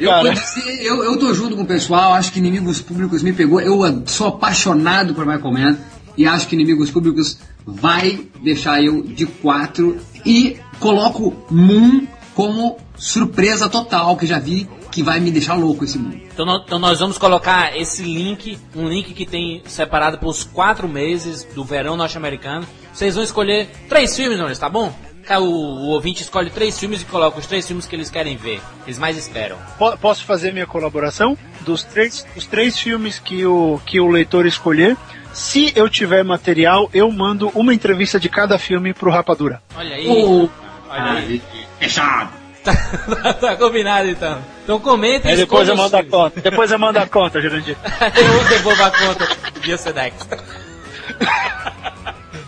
Eu, 0.00 0.32
dizer, 0.32 0.82
eu, 0.82 1.04
eu 1.04 1.18
tô 1.18 1.34
junto 1.34 1.54
com 1.54 1.62
o 1.62 1.66
pessoal, 1.66 2.14
acho 2.14 2.32
que 2.32 2.38
Inimigos 2.38 2.80
Públicos 2.80 3.22
me 3.22 3.34
pegou. 3.34 3.60
Eu 3.60 4.02
sou 4.06 4.28
apaixonado 4.28 5.14
por 5.14 5.26
Michael 5.26 5.52
Mann 5.52 5.78
e 6.16 6.26
acho 6.26 6.48
que 6.48 6.54
Inimigos 6.54 6.90
Públicos 6.90 7.38
vai 7.66 8.18
deixar 8.42 8.82
eu 8.82 9.02
de 9.02 9.26
quatro 9.26 9.98
e 10.24 10.56
coloco 10.80 11.36
Moon 11.50 12.06
como 12.34 12.78
surpresa 12.96 13.68
total, 13.68 14.16
que 14.16 14.26
já 14.26 14.38
vi 14.38 14.66
que 14.96 15.02
vai 15.02 15.20
me 15.20 15.30
deixar 15.30 15.52
louco 15.52 15.84
esse 15.84 15.98
mundo. 15.98 16.18
Então, 16.32 16.46
então 16.64 16.78
nós 16.78 17.00
vamos 17.00 17.18
colocar 17.18 17.76
esse 17.76 18.02
link, 18.02 18.58
um 18.74 18.88
link 18.88 19.12
que 19.12 19.26
tem 19.26 19.62
separado 19.66 20.16
por 20.16 20.28
os 20.28 20.42
quatro 20.42 20.88
meses 20.88 21.44
do 21.54 21.62
verão 21.62 21.98
norte-americano. 21.98 22.66
Vocês 22.94 23.14
vão 23.14 23.22
escolher 23.22 23.68
três 23.90 24.16
filmes, 24.16 24.38
não, 24.38 24.50
tá 24.54 24.70
bom? 24.70 24.90
Cá 25.26 25.38
O, 25.38 25.44
o 25.44 25.88
ouvinte 25.88 26.22
escolhe 26.22 26.48
três 26.48 26.78
filmes 26.78 27.02
e 27.02 27.04
coloca 27.04 27.38
os 27.38 27.44
três 27.46 27.66
filmes 27.66 27.84
que 27.86 27.94
eles 27.94 28.08
querem 28.08 28.38
ver, 28.38 28.58
eles 28.86 28.98
mais 28.98 29.18
esperam. 29.18 29.58
Po- 29.76 29.98
Posso 29.98 30.24
fazer 30.24 30.50
minha 30.50 30.66
colaboração? 30.66 31.36
Dos 31.60 31.82
três, 31.82 32.24
dos 32.34 32.46
três 32.46 32.78
filmes 32.78 33.18
que 33.18 33.44
o, 33.44 33.78
que 33.84 34.00
o 34.00 34.08
leitor 34.08 34.46
escolher, 34.46 34.96
se 35.34 35.74
eu 35.76 35.90
tiver 35.90 36.24
material, 36.24 36.88
eu 36.94 37.12
mando 37.12 37.50
uma 37.54 37.74
entrevista 37.74 38.18
de 38.18 38.30
cada 38.30 38.58
filme 38.58 38.94
pro 38.94 39.10
Rapadura. 39.10 39.60
Olha 39.76 39.94
aí. 39.94 40.06
Oh, 40.08 40.48
Olha 40.88 41.12
aí. 41.18 41.42
fechado. 41.78 42.30
Tá, 42.66 42.74
tá, 43.22 43.34
tá, 43.34 43.56
combinado 43.56 44.08
então. 44.08 44.38
Então 44.64 44.80
comenta 44.80 45.30
e 45.30 45.36
depois 45.36 45.68
eu 45.68 45.76
mando 45.76 45.96
a 45.96 46.02
conta. 46.02 46.40
Depois 46.40 46.72
eu 46.72 46.78
mando 46.80 46.98
a 46.98 47.06
conta, 47.06 47.40
Jurandir. 47.40 47.76
eu 48.16 48.48
devolvo 48.48 48.82
a 48.82 48.90
conta 48.90 49.28
via 49.62 49.76
Sedex. 49.78 50.26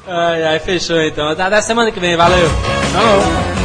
Ai, 0.09 0.43
ai, 0.43 0.59
fechou 0.59 1.01
então. 1.01 1.29
Até 1.29 1.45
a 1.45 1.63
semana 1.63 1.93
que 1.93 2.01
vem, 2.01 2.17
valeu. 2.17 2.49
Tchau. 2.93 3.59